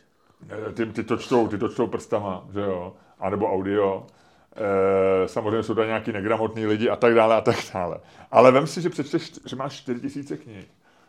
Ty, 0.74 0.86
ty, 0.86 1.04
to 1.04 1.18
čtou, 1.18 1.48
ty 1.48 1.58
to 1.58 1.70
čtou 1.70 1.88
prstama, 1.88 2.48
že 2.54 2.60
jo, 2.60 2.94
a 3.20 3.30
nebo 3.30 3.54
audio. 3.54 4.08
E, 4.56 5.28
samozřejmě 5.28 5.64
jsou 5.64 5.76
tam 5.76 5.86
nějaký 5.86 6.12
negramotní 6.12 6.66
lidi 6.66 6.90
a 6.90 6.96
tak 6.96 7.14
dále 7.16 7.36
a 7.36 7.42
tak 7.42 7.56
dále. 7.74 7.98
Ale 8.32 8.52
vem 8.52 8.68
si, 8.68 8.82
že 8.82 8.90
přečteš, 8.90 9.32
že 9.46 9.56
máš 9.56 9.74
4 9.74 10.00
tisíce 10.00 10.38
knih. 10.38 10.68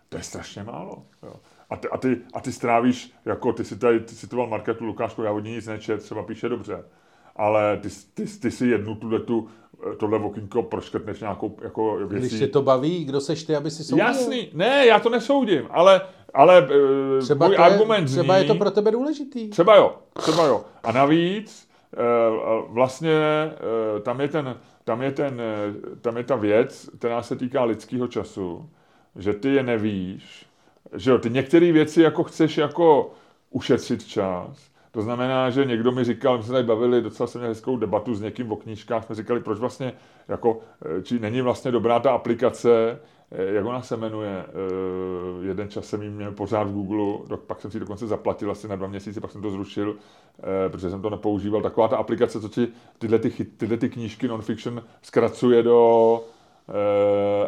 To 0.08 0.16
je 0.16 0.22
strašně 0.22 0.64
málo. 0.64 1.02
Jo. 1.22 1.34
A 1.70 1.76
ty, 1.76 1.88
a, 1.88 1.98
ty, 1.98 2.20
a 2.34 2.40
ty 2.40 2.52
strávíš, 2.52 3.12
jako 3.24 3.52
ty 3.52 3.64
si 3.64 3.78
tady 3.78 4.00
ty 4.00 4.14
citoval 4.14 4.46
Marketu 4.46 4.84
Lukášku, 4.84 5.22
já 5.22 5.32
od 5.32 5.40
ní 5.40 5.50
nic 5.50 5.66
nečet, 5.66 6.02
třeba 6.02 6.22
píše 6.22 6.48
dobře. 6.48 6.84
Ale 7.36 7.76
ty, 7.82 7.88
ty, 8.14 8.26
ty 8.38 8.50
si 8.50 8.66
jednu 8.66 8.94
tuhle 8.94 9.20
tu 9.20 9.48
tohle 9.98 10.18
okýnko 10.18 10.62
proškrtneš 10.62 11.20
nějakou 11.20 11.56
jako 11.62 11.96
věcí. 11.96 12.26
Když 12.26 12.40
tě 12.40 12.46
to 12.48 12.62
baví, 12.62 13.04
kdo 13.04 13.20
seš 13.20 13.44
ty, 13.44 13.56
aby 13.56 13.70
si 13.70 13.84
soudil? 13.84 14.06
Jasný, 14.06 14.50
ne, 14.52 14.86
já 14.86 15.00
to 15.00 15.10
nesoudím, 15.10 15.66
ale, 15.70 16.00
ale 16.34 16.68
eh, 17.18 17.20
třeba 17.20 17.46
můj 17.46 17.54
je, 17.54 17.58
argument 17.58 18.04
Třeba 18.04 18.34
zní, 18.34 18.42
je 18.42 18.48
to 18.48 18.54
pro 18.54 18.70
tebe 18.70 18.90
důležitý. 18.90 19.48
Třeba 19.48 19.76
jo, 19.76 19.94
třeba 20.12 20.46
jo. 20.46 20.64
A 20.84 20.92
navíc 20.92 21.68
eh, 21.94 21.98
vlastně 22.68 23.12
eh, 23.16 24.00
tam 24.00 24.20
je, 24.20 24.28
ten, 24.28 24.56
tam, 24.84 25.02
je 25.02 25.12
ten, 25.12 25.42
tam 26.00 26.16
je 26.16 26.24
ta 26.24 26.36
věc, 26.36 26.90
která 26.98 27.22
se 27.22 27.36
týká 27.36 27.64
lidského 27.64 28.08
času, 28.08 28.70
že 29.16 29.32
ty 29.32 29.48
je 29.48 29.62
nevíš, 29.62 30.43
že 30.94 31.10
jo, 31.10 31.18
ty 31.18 31.30
některé 31.30 31.72
věci 31.72 32.02
jako 32.02 32.24
chceš 32.24 32.56
jako 32.56 33.10
ušetřit 33.50 34.04
čas, 34.04 34.74
to 34.94 35.02
znamená, 35.02 35.50
že 35.50 35.64
někdo 35.64 35.92
mi 35.92 36.04
říkal, 36.04 36.36
my 36.36 36.42
jsme 36.42 36.52
tady 36.52 36.66
bavili, 36.66 37.02
docela 37.02 37.26
jsem 37.26 37.40
měl 37.40 37.50
hezkou 37.50 37.76
debatu 37.76 38.14
s 38.14 38.20
někým 38.20 38.52
o 38.52 38.56
knížkách, 38.56 39.04
jsme 39.04 39.14
říkali, 39.14 39.40
proč 39.40 39.58
vlastně, 39.58 39.92
jako, 40.28 40.60
eh, 40.98 41.02
či 41.02 41.18
není 41.18 41.40
vlastně 41.40 41.70
dobrá 41.70 42.00
ta 42.00 42.10
aplikace, 42.10 42.98
eh, 43.30 43.44
jak 43.44 43.64
ona 43.64 43.82
se 43.82 43.96
jmenuje, 43.96 44.44
uh, 44.44 45.44
jeden 45.44 45.68
čas 45.68 45.86
jsem 45.86 46.02
ji 46.02 46.10
měl 46.10 46.32
pořád 46.32 46.62
v 46.62 46.72
Google, 46.72 47.36
pak 47.46 47.60
jsem 47.60 47.70
si 47.70 47.80
dokonce 47.80 48.06
zaplatil 48.06 48.50
asi 48.50 48.68
na 48.68 48.76
dva 48.76 48.86
měsíce, 48.86 49.20
pak 49.20 49.30
jsem 49.30 49.42
to 49.42 49.50
zrušil, 49.50 49.96
protože 50.68 50.90
jsem 50.90 51.02
to 51.02 51.10
nepoužíval. 51.10 51.62
Taková 51.62 51.88
ta 51.88 51.96
aplikace, 51.96 52.40
co 52.40 52.48
ti 52.48 52.68
tyhle, 52.98 53.18
ty, 53.18 53.30
tyhle 53.30 53.76
ty 53.76 53.88
knížky 53.88 54.28
non-fiction 54.28 54.82
zkracuje 55.02 55.62
do, 55.62 56.20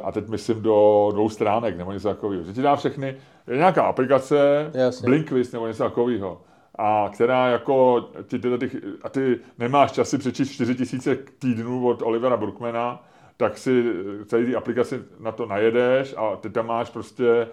a 0.02 0.12
teď 0.12 0.28
myslím 0.28 0.62
do 0.62 1.08
dvou 1.12 1.28
stránek 1.28 1.76
nebo 1.78 1.92
něco 1.92 2.08
takového. 2.08 2.44
Že 2.44 2.52
ti 2.52 2.62
dá 2.62 2.76
všechny, 2.76 3.16
je 3.46 3.56
nějaká 3.56 3.82
aplikace, 3.82 4.70
Jasně. 4.74 5.06
Blinkvist 5.06 5.52
nebo 5.52 5.66
něco 5.66 5.82
takového 5.82 6.40
a 6.78 7.10
která 7.14 7.48
jako, 7.48 8.00
ty, 8.26 8.38
ty, 8.38 8.58
ty, 8.58 8.70
a 9.02 9.08
ty 9.08 9.40
nemáš 9.58 9.92
čas 9.92 10.10
si 10.10 10.18
přečíst 10.18 10.50
4 10.50 10.74
tisíce 10.74 11.18
týdnů 11.38 11.88
od 11.88 12.02
Olivera 12.02 12.36
Brookmana, 12.36 13.04
tak 13.36 13.58
si 13.58 13.84
celý 14.26 14.46
ty 14.46 14.56
aplikaci 14.56 15.00
na 15.20 15.32
to 15.32 15.46
najedeš 15.46 16.14
a 16.16 16.36
ty 16.36 16.50
tam 16.50 16.66
máš 16.66 16.90
prostě 16.90 17.26
eh, 17.28 17.46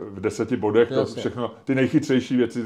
v 0.00 0.20
deseti 0.20 0.56
bodech 0.56 0.88
to 0.88 1.04
všechno, 1.04 1.50
ty 1.64 1.74
nejchytřejší 1.74 2.36
věci, 2.36 2.64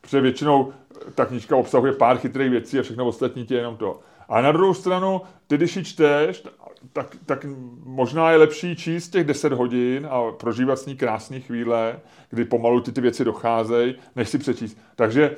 protože 0.00 0.20
většinou 0.20 0.72
ta 1.14 1.24
knížka 1.24 1.56
obsahuje 1.56 1.92
pár 1.92 2.18
chytrých 2.18 2.50
věcí 2.50 2.78
a 2.78 2.82
všechno 2.82 3.06
ostatní 3.06 3.46
ti 3.46 3.54
je 3.54 3.60
jenom 3.60 3.76
to. 3.76 4.00
A 4.32 4.40
na 4.40 4.52
druhou 4.52 4.74
stranu, 4.74 5.20
ty 5.46 5.56
když 5.56 5.76
ji 5.76 5.84
čteš, 5.84 6.44
tak, 6.92 7.16
tak 7.26 7.46
možná 7.84 8.30
je 8.30 8.36
lepší 8.36 8.76
číst 8.76 9.08
těch 9.08 9.24
10 9.24 9.52
hodin 9.52 10.08
a 10.10 10.32
prožívat 10.32 10.78
s 10.78 10.86
ní 10.86 10.96
krásné 10.96 11.40
chvíle, 11.40 12.00
kdy 12.30 12.44
pomalu 12.44 12.80
ty, 12.80 12.92
ty 12.92 13.00
věci 13.00 13.24
docházejí, 13.24 13.94
než 14.16 14.28
si 14.28 14.38
přečíst. 14.38 14.78
Takže 14.96 15.36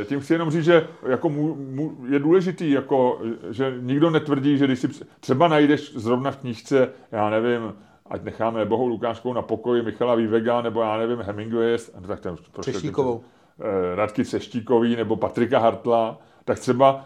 eh, 0.00 0.04
tím 0.04 0.20
chci 0.20 0.32
jenom 0.32 0.50
říct, 0.50 0.64
že 0.64 0.88
jako 1.08 1.28
mu, 1.28 1.54
mu, 1.54 1.96
je 2.08 2.18
důležitý, 2.18 2.70
jako, 2.70 3.20
že 3.50 3.74
nikdo 3.80 4.10
netvrdí, 4.10 4.58
že 4.58 4.66
když 4.66 4.78
si 4.78 4.88
třeba 5.20 5.48
najdeš 5.48 5.94
zrovna 5.94 6.30
v 6.30 6.36
knížce, 6.36 6.88
já 7.12 7.30
nevím, 7.30 7.74
ať 8.06 8.22
necháme 8.22 8.64
Bohou 8.64 8.86
Lukáškou 8.86 9.32
na 9.32 9.42
pokoji 9.42 9.82
Michala 9.82 10.14
Vývega, 10.14 10.62
nebo 10.62 10.80
já 10.80 10.96
nevím, 10.96 11.18
Hemingway, 11.18 11.78
tak 12.06 12.20
ten, 12.20 12.36
prostě, 12.52 12.70
Třeštíkovou. 12.70 13.24
Radky 13.94 14.24
Třeštíkový 14.24 14.96
nebo 14.96 15.16
Patrika 15.16 15.58
Hartla, 15.58 16.18
tak 16.44 16.58
třeba 16.58 17.04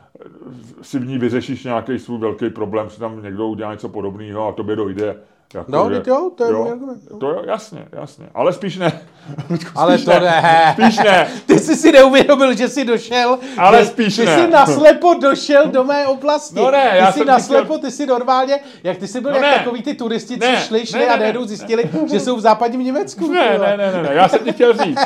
si 0.83 0.99
v 0.99 1.07
ní 1.07 1.19
vyřešíš 1.19 1.65
nějaký 1.65 1.99
svůj 1.99 2.19
velký 2.19 2.51
problém, 2.51 2.89
že 2.91 2.99
tam 2.99 3.23
někdo 3.23 3.49
udělá 3.49 3.73
něco 3.73 3.89
podobného 3.89 4.49
a 4.49 4.53
tobě 4.53 4.77
dojde. 4.77 5.17
Jako, 5.55 5.73
no, 5.73 5.91
že, 5.91 6.03
jo, 6.07 6.31
to 6.37 6.45
je 6.45 6.53
jo, 6.53 6.69
argument. 6.71 7.03
No. 7.11 7.19
To 7.19 7.29
jo, 7.29 7.43
jasně, 7.47 7.89
jasně. 7.93 8.27
Ale 8.35 8.53
spíš 8.53 8.77
ne. 8.77 9.01
spíš 9.45 9.67
ale 9.75 9.99
to 9.99 10.11
ne. 10.11 10.21
ne. 10.21 10.73
Spíš 10.73 10.99
ne. 10.99 11.29
Ty 11.47 11.59
jsi 11.59 11.77
si 11.77 11.93
neuvědomil, 11.93 12.57
že 12.57 12.69
jsi 12.69 12.85
došel. 12.85 13.39
Ale 13.59 13.79
že, 13.79 13.87
spíš 13.87 14.17
ty 14.17 14.27
ne. 14.27 14.37
Ty 14.37 14.43
jsi 14.43 14.51
naslepo 14.51 15.15
došel 15.15 15.67
do 15.67 15.85
mé 15.85 16.07
oblasti. 16.07 16.55
No 16.57 16.71
ne, 16.71 16.91
ty 16.91 16.99
já 16.99 17.13
jsi 17.13 17.19
jsem 17.19 17.27
naslepo, 17.27 17.75
chtěl... 17.75 17.79
ty 17.79 17.91
jsi 17.91 18.07
normálně, 18.07 18.61
jak 18.85 18.97
ty 18.97 19.09
jsi 19.09 19.21
byl 19.21 19.31
no 19.31 19.37
jak 19.37 19.47
ne. 19.47 19.59
takový 19.59 19.83
ty 19.83 19.95
turisti, 19.95 20.37
ne. 20.37 20.57
co 20.57 20.63
šli, 20.67 20.87
šli 20.87 20.99
ne, 20.99 21.07
ne, 21.07 21.13
a 21.13 21.17
najednou 21.17 21.45
zjistili, 21.45 21.91
že 22.11 22.21
jsou 22.21 22.37
v 22.37 22.41
západním 22.41 22.81
Německu. 22.81 23.33
Ne, 23.33 23.59
ne, 23.59 23.77
ne, 23.77 23.93
ne, 23.93 24.03
ne, 24.03 24.11
já 24.13 24.29
jsem 24.29 24.39
ti 24.45 24.53
chtěl 24.53 24.77
říct, 24.77 25.01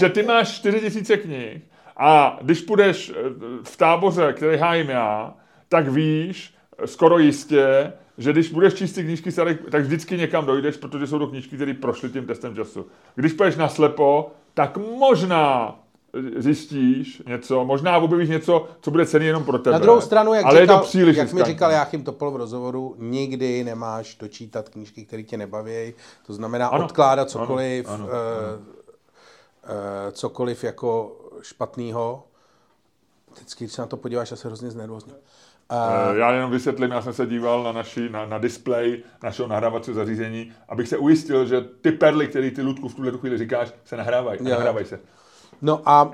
že 0.00 0.08
ty 0.08 0.22
máš 0.22 0.48
4000 0.48 1.16
knih 1.16 1.73
a 1.96 2.38
když 2.42 2.60
půjdeš 2.60 3.12
eh, 3.16 3.30
v 3.62 3.76
táboře, 3.76 4.32
který 4.32 4.58
hájím 4.58 4.88
já, 4.88 5.34
tak 5.68 5.88
víš 5.88 6.54
skoro 6.84 7.18
jistě, 7.18 7.92
že 8.18 8.32
když 8.32 8.50
budeš 8.50 8.74
číst 8.74 8.92
ty 8.92 9.02
knížky 9.02 9.32
tak 9.70 9.82
vždycky 9.82 10.16
někam 10.16 10.46
dojdeš, 10.46 10.76
protože 10.76 11.06
jsou 11.06 11.18
to 11.18 11.26
knížky, 11.26 11.56
které 11.56 11.74
prošly 11.74 12.10
tím 12.10 12.26
testem 12.26 12.56
času. 12.56 12.86
Když 13.14 13.32
půjdeš 13.32 13.56
na 13.56 13.68
slepo, 13.68 14.30
tak 14.54 14.76
možná 14.76 15.76
zjistíš 16.36 17.22
něco, 17.26 17.64
možná 17.64 17.98
objevíš 17.98 18.28
něco, 18.28 18.68
co 18.80 18.90
bude 18.90 19.06
cený 19.06 19.26
jenom 19.26 19.44
pro 19.44 19.58
tebe. 19.58 19.72
Na 19.72 19.78
druhou 19.78 20.00
stranu, 20.00 20.34
jak, 20.34 20.44
ale 20.44 20.60
říkal, 20.60 20.76
je 20.76 20.80
to 20.80 20.86
příliš 20.86 21.16
jak 21.16 21.32
mi 21.32 21.44
říkal 21.44 21.70
Jáchym 21.70 22.04
Topol 22.04 22.30
v 22.30 22.36
rozhovoru, 22.36 22.94
nikdy 22.98 23.64
nemáš 23.64 24.16
dočítat 24.16 24.68
knížky, 24.68 25.04
které 25.04 25.22
tě 25.22 25.36
nebaví. 25.36 25.94
To 26.26 26.34
znamená 26.34 26.66
ano, 26.66 26.84
odkládat 26.84 27.30
cokoliv, 27.30 27.88
ano, 27.88 27.94
ano, 27.94 28.06
uh, 28.06 28.60
uh, 29.70 30.12
cokoliv 30.12 30.64
jako 30.64 31.16
špatného. 31.42 32.24
Vždycky, 33.34 33.64
když 33.64 33.74
se 33.74 33.82
na 33.82 33.86
to 33.86 33.96
podíváš, 33.96 34.30
já 34.30 34.36
se 34.36 34.48
hrozně 34.48 34.70
znervozním. 34.70 35.16
Uh, 35.72 36.16
já 36.16 36.32
jenom 36.32 36.50
vysvětlím, 36.50 36.90
já 36.90 37.02
jsem 37.02 37.12
se 37.12 37.26
díval 37.26 37.62
na, 37.62 37.72
naši, 37.72 38.08
na, 38.08 38.26
na 38.26 38.38
display 38.38 39.02
našeho 39.22 39.48
nahrávacího 39.48 39.94
zařízení, 39.94 40.52
abych 40.68 40.88
se 40.88 40.96
ujistil, 40.96 41.46
že 41.46 41.60
ty 41.60 41.92
perly, 41.92 42.28
které 42.28 42.50
ty 42.50 42.62
Ludku 42.62 42.88
v 42.88 42.94
tuhle 42.94 43.12
chvíli 43.12 43.38
říkáš, 43.38 43.72
se 43.84 43.96
nahrávají. 43.96 44.38
Nahrávají 44.42 44.86
se. 44.86 45.00
No 45.62 45.82
a 45.84 46.04
uh, 46.04 46.12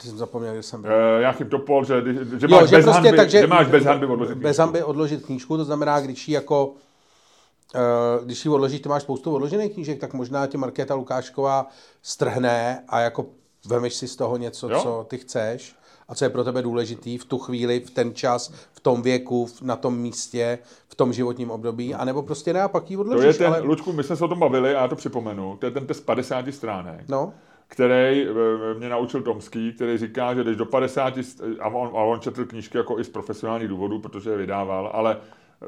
ty 0.00 0.08
jsem 0.08 0.18
zapomněl, 0.18 0.52
kde 0.52 0.62
jsem 0.62 0.82
byl. 0.82 0.90
Uh, 0.90 1.22
Jáchym 1.22 1.48
Topol, 1.48 1.84
že, 1.84 2.02
že, 2.38 2.46
jo, 2.46 2.48
máš, 2.48 2.68
že, 2.68 2.76
bez 2.76 2.84
prostě, 2.84 3.02
hanby, 3.02 3.16
takže, 3.16 3.40
že 3.40 3.46
máš 3.46 3.66
bez 3.66 3.84
hanby 3.84 4.06
odložit 4.06 4.32
knížku. 4.32 4.48
Bez 4.48 4.58
hanby 4.58 4.82
odložit 4.82 5.26
knížku, 5.26 5.56
to 5.56 5.64
znamená, 5.64 6.00
když 6.00 6.28
ji 6.28 6.34
jako 6.34 6.66
uh, 6.66 8.24
když 8.24 8.44
ji 8.44 8.50
odložíš, 8.50 8.80
ty 8.80 8.88
máš 8.88 9.02
spoustu 9.02 9.34
odložených 9.34 9.72
knížek, 9.72 10.00
tak 10.00 10.14
možná 10.14 10.46
tě 10.46 10.58
Markéta 10.58 10.94
Lukášková 10.94 11.66
strhne 12.02 12.84
a 12.88 13.00
jako 13.00 13.26
vemeš 13.66 13.94
si 13.94 14.08
z 14.08 14.16
toho 14.16 14.36
něco, 14.36 14.68
jo? 14.70 14.80
co 14.82 15.06
ty 15.10 15.18
chceš 15.18 15.74
a 16.08 16.14
co 16.14 16.24
je 16.24 16.28
pro 16.30 16.44
tebe 16.44 16.62
důležitý 16.62 17.18
v 17.18 17.24
tu 17.24 17.38
chvíli, 17.38 17.80
v 17.80 17.90
ten 17.90 18.14
čas, 18.14 18.52
v 18.72 18.80
tom 18.80 19.02
věku, 19.02 19.46
v- 19.46 19.62
na 19.62 19.76
tom 19.76 19.96
místě, 19.98 20.58
v 20.88 20.94
tom 20.94 21.12
životním 21.12 21.50
období, 21.50 21.94
anebo 21.94 22.22
prostě 22.22 22.52
ne 22.52 22.62
a 22.62 22.68
pak 22.68 22.90
ji 22.90 22.96
To 22.96 23.00
odložíš. 23.00 23.24
je 23.26 23.34
ten, 23.34 23.46
ale... 23.46 23.60
Lučku, 23.60 23.92
my 23.92 24.04
jsme 24.04 24.16
se 24.16 24.24
o 24.24 24.28
tom 24.28 24.38
bavili 24.38 24.74
a 24.76 24.80
já 24.82 24.88
to 24.88 24.96
připomenu, 24.96 25.56
to 25.56 25.66
je 25.66 25.72
ten 25.72 25.86
test 25.86 26.00
50 26.00 26.44
stránek. 26.50 27.04
No, 27.08 27.32
který 27.68 28.26
eh, 28.28 28.74
mě 28.78 28.88
naučil 28.88 29.22
Tomský, 29.22 29.72
který 29.72 29.98
říká, 29.98 30.34
že 30.34 30.42
když 30.42 30.56
do 30.56 30.66
50, 30.66 31.16
st- 31.16 31.56
a 31.60 31.68
on, 31.68 31.88
a 31.88 31.92
on 32.02 32.20
četl 32.20 32.44
knížky 32.44 32.78
jako 32.78 32.98
i 33.00 33.04
z 33.04 33.08
profesionálních 33.08 33.68
důvodů, 33.68 33.98
protože 33.98 34.30
je 34.30 34.36
vydával, 34.36 34.90
ale 34.92 35.16
eh, 35.62 35.66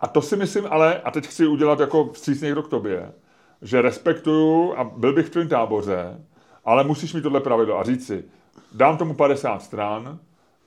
a 0.00 0.08
to 0.08 0.22
si 0.22 0.36
myslím, 0.36 0.64
ale, 0.70 1.00
a 1.00 1.10
teď 1.10 1.26
chci 1.26 1.46
udělat 1.46 1.80
jako 1.80 2.10
vstřícný 2.12 2.52
krok 2.52 2.66
k 2.66 2.70
tobě, 2.70 3.12
že 3.62 3.82
respektuju 3.82 4.74
a 4.76 4.84
byl 4.84 5.12
bych 5.12 5.26
v 5.26 5.30
tvém 5.30 5.48
táboře, 5.48 6.20
ale 6.64 6.84
musíš 6.84 7.14
mít 7.14 7.22
tohle 7.22 7.40
pravidlo 7.40 7.78
a 7.78 7.82
říct 7.84 8.06
si, 8.06 8.24
dám 8.74 8.96
tomu 8.96 9.14
50 9.14 9.62
stran 9.62 10.18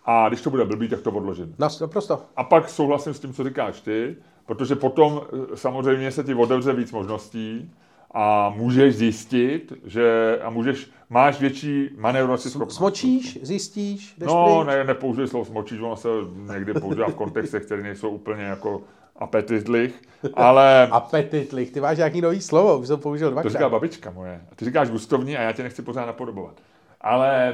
a 0.05 0.27
když 0.27 0.41
to 0.41 0.49
bude 0.49 0.65
blbý, 0.65 0.87
tak 0.89 1.01
to 1.01 1.11
odložím. 1.11 1.55
naprosto. 1.81 2.21
A 2.35 2.43
pak 2.43 2.69
souhlasím 2.69 3.13
s 3.13 3.19
tím, 3.19 3.33
co 3.33 3.43
říkáš 3.43 3.81
ty, 3.81 4.15
protože 4.45 4.75
potom 4.75 5.21
eh, 5.53 5.57
samozřejmě 5.57 6.11
se 6.11 6.23
ti 6.23 6.33
otevře 6.33 6.73
víc 6.73 6.91
možností 6.91 7.71
a 8.13 8.49
můžeš 8.55 8.95
zjistit, 8.95 9.73
že 9.85 10.39
a 10.43 10.49
můžeš, 10.49 10.89
máš 11.09 11.39
větší 11.39 11.89
manévrovací 11.97 12.49
schopnost. 12.49 12.75
Smočíš, 12.75 13.39
zjistíš, 13.41 14.15
jdeš 14.17 14.27
No, 14.27 14.63
pryč. 14.63 14.67
ne, 14.75 14.83
nepoužij 14.83 15.27
slovo 15.27 15.45
smočíš, 15.45 15.79
ono 15.79 15.95
se 15.95 16.07
někdy 16.53 16.73
používá 16.73 17.07
v 17.07 17.15
kontextech, 17.15 17.65
které 17.65 17.83
nejsou 17.83 18.09
úplně 18.09 18.43
jako 18.43 18.81
apetitlich, 19.15 20.01
ale 20.33 20.87
Apetitlich, 20.91 21.71
ty 21.71 21.79
máš 21.81 21.97
nějaký 21.97 22.21
nový 22.21 22.41
slovo, 22.41 22.77
už 22.77 22.87
jsem 22.87 22.99
použil 22.99 23.27
to 23.27 23.31
dvakrát. 23.31 23.51
říká 23.51 23.69
babička 23.69 24.11
moje. 24.11 24.41
A 24.51 24.55
ty 24.55 24.65
říkáš 24.65 24.89
gustovní 24.89 25.37
a 25.37 25.41
já 25.41 25.51
tě 25.51 25.63
nechci 25.63 25.81
pořád 25.81 26.05
napodobovat. 26.05 26.61
Ale, 27.01 27.47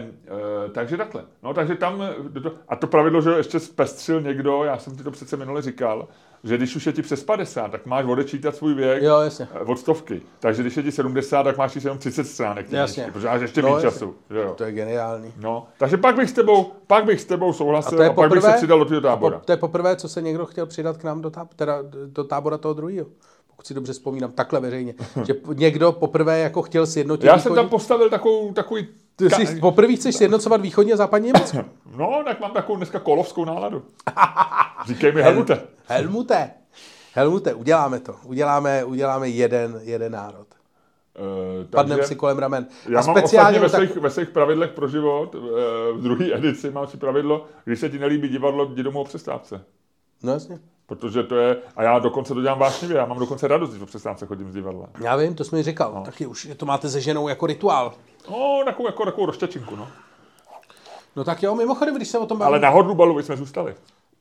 e, 0.65 0.69
takže 0.69 0.97
takhle. 0.97 1.23
No, 1.43 1.53
takže 1.53 1.75
tam, 1.75 2.03
to, 2.43 2.51
a 2.69 2.75
to 2.75 2.87
pravidlo, 2.87 3.21
že 3.21 3.29
ještě 3.31 3.59
zpestřil 3.59 4.21
někdo, 4.21 4.63
já 4.63 4.77
jsem 4.77 4.95
ti 4.95 5.03
to 5.03 5.11
přece 5.11 5.37
minule 5.37 5.61
říkal, 5.61 6.07
že 6.43 6.57
když 6.57 6.75
už 6.75 6.85
je 6.85 6.93
ti 6.93 7.01
přes 7.01 7.23
50, 7.23 7.71
tak 7.71 7.85
máš 7.85 8.05
odečítat 8.05 8.55
svůj 8.55 8.73
věk 8.73 9.03
Jo, 9.03 9.19
jasně. 9.19 9.47
e, 9.55 9.59
od 9.59 9.79
stovky. 9.79 10.21
Takže 10.39 10.61
když 10.61 10.77
je 10.77 10.83
ti 10.83 10.91
70, 10.91 11.43
tak 11.43 11.57
máš 11.57 11.75
jenom 11.75 11.97
30 11.97 12.23
stránek. 12.27 12.71
Jasně. 12.71 13.03
knížky, 13.03 13.11
Protože 13.11 13.27
máš 13.27 13.41
ještě 13.41 13.61
No, 13.61 13.75
víc 13.75 13.83
jasně. 13.83 13.99
času. 13.99 14.15
Že 14.29 14.37
jo? 14.37 14.53
To 14.57 14.63
je 14.63 14.71
geniální. 14.71 15.33
No, 15.37 15.67
takže 15.77 15.97
pak 15.97 16.15
bych 16.15 16.29
s 16.29 16.33
tebou, 16.33 16.71
pak 16.87 17.05
bych 17.05 17.21
s 17.21 17.25
tebou 17.25 17.53
souhlasil 17.53 17.97
A 17.97 17.97
to 17.97 18.03
je 18.03 18.09
a, 18.09 18.13
pak 18.13 18.29
bych 18.29 18.39
poprvé, 18.39 18.51
se 18.53 18.57
přidal 18.57 18.85
do 18.85 19.01
tábora. 19.01 19.39
Po, 19.39 19.45
to 19.45 19.51
je 19.51 19.57
poprvé, 19.57 19.95
co 19.95 20.09
se 20.09 20.21
někdo 20.21 20.45
chtěl 20.45 20.65
přidat 20.65 20.97
k 20.97 21.03
nám 21.03 21.21
do, 21.21 21.29
táb, 21.29 21.53
teda 21.53 21.77
do 22.05 22.23
tábora 22.23 22.57
toho 22.57 22.73
druhého. 22.73 23.07
Pokud 23.61 23.67
si 23.67 23.73
dobře 23.73 23.93
vzpomínám, 23.93 24.31
takhle 24.31 24.59
veřejně. 24.59 24.93
že 25.25 25.33
někdo 25.53 25.91
poprvé 25.91 26.39
jako 26.39 26.61
chtěl 26.61 26.87
sjednotit 26.87 27.27
Já 27.27 27.33
jsem 27.33 27.39
východní- 27.39 27.55
tam 27.55 27.69
postavil 27.69 28.09
takovou, 28.09 28.53
takový... 28.53 28.87
Ty 29.15 29.29
jsi 29.29 29.59
poprvé 29.59 29.95
chceš 29.95 30.15
sjednocovat 30.15 30.61
východní 30.61 30.93
a 30.93 30.95
západní 30.97 31.27
Německo. 31.27 31.57
No, 31.97 32.21
tak 32.25 32.39
mám 32.39 32.51
takovou 32.51 32.77
dneska 32.77 32.99
kolovskou 32.99 33.45
náladu. 33.45 33.83
Říkej 34.87 35.11
mi 35.11 35.21
Helmute. 35.21 35.61
Helmute, 35.85 36.51
Helmute, 37.13 37.53
uděláme 37.53 37.99
to. 37.99 38.15
Uděláme, 38.23 38.83
uděláme 38.83 39.29
jeden, 39.29 39.79
jeden 39.83 40.11
národ. 40.11 40.47
Uh, 41.19 41.65
Padneme 41.69 42.03
si 42.03 42.15
kolem 42.15 42.39
ramen. 42.39 42.67
Já 42.89 42.99
a 42.99 43.05
mám 43.05 43.17
speciálně 43.17 43.59
ve 43.59 43.69
tak... 43.69 43.81
svých, 43.81 43.97
ve 43.97 44.09
svých 44.09 44.29
pravidlech 44.29 44.71
pro 44.71 44.87
život, 44.87 45.35
eh, 45.35 45.93
v 45.93 46.01
druhé 46.01 46.33
edici 46.33 46.71
mám 46.71 46.87
si 46.87 46.97
pravidlo, 46.97 47.45
když 47.65 47.79
se 47.79 47.89
ti 47.89 47.99
nelíbí 47.99 48.29
divadlo, 48.29 48.65
jdi 48.65 48.83
domů 48.83 49.01
o 49.01 49.05
přestávce. 49.05 49.61
No 50.23 50.33
jasně. 50.33 50.59
Protože 50.91 51.23
to 51.23 51.35
je, 51.35 51.57
a 51.75 51.83
já 51.83 51.99
dokonce 51.99 52.33
to 52.33 52.41
dělám 52.41 52.59
vášnivě, 52.59 52.97
já 52.97 53.05
mám 53.05 53.19
dokonce 53.19 53.47
radost, 53.47 53.69
když 53.69 53.81
o 53.81 53.85
přestávce 53.85 54.25
chodím 54.25 54.51
z 54.51 54.53
divadla. 54.53 54.89
Já 55.01 55.15
vím, 55.15 55.35
to 55.35 55.43
jsi 55.43 55.55
mi 55.55 55.63
říkal. 55.63 55.91
No. 55.95 56.03
Taky 56.03 56.25
už 56.25 56.49
to 56.57 56.65
máte 56.65 56.89
se 56.89 57.01
ženou 57.01 57.27
jako 57.27 57.45
rituál. 57.45 57.93
No, 58.31 58.61
takovou, 58.65 58.87
jako, 58.87 59.05
takovou 59.05 59.25
roštěčinku, 59.25 59.75
no. 59.75 59.87
No 61.15 61.23
tak 61.23 61.43
jo, 61.43 61.55
mimochodem, 61.55 61.95
když 61.95 62.07
se 62.07 62.17
o 62.17 62.25
tom 62.25 62.37
bavíme. 62.37 62.47
Ale 62.47 62.59
na 62.59 62.69
hodlubalu 62.69 63.19
jsme 63.19 63.37
zůstali. 63.37 63.75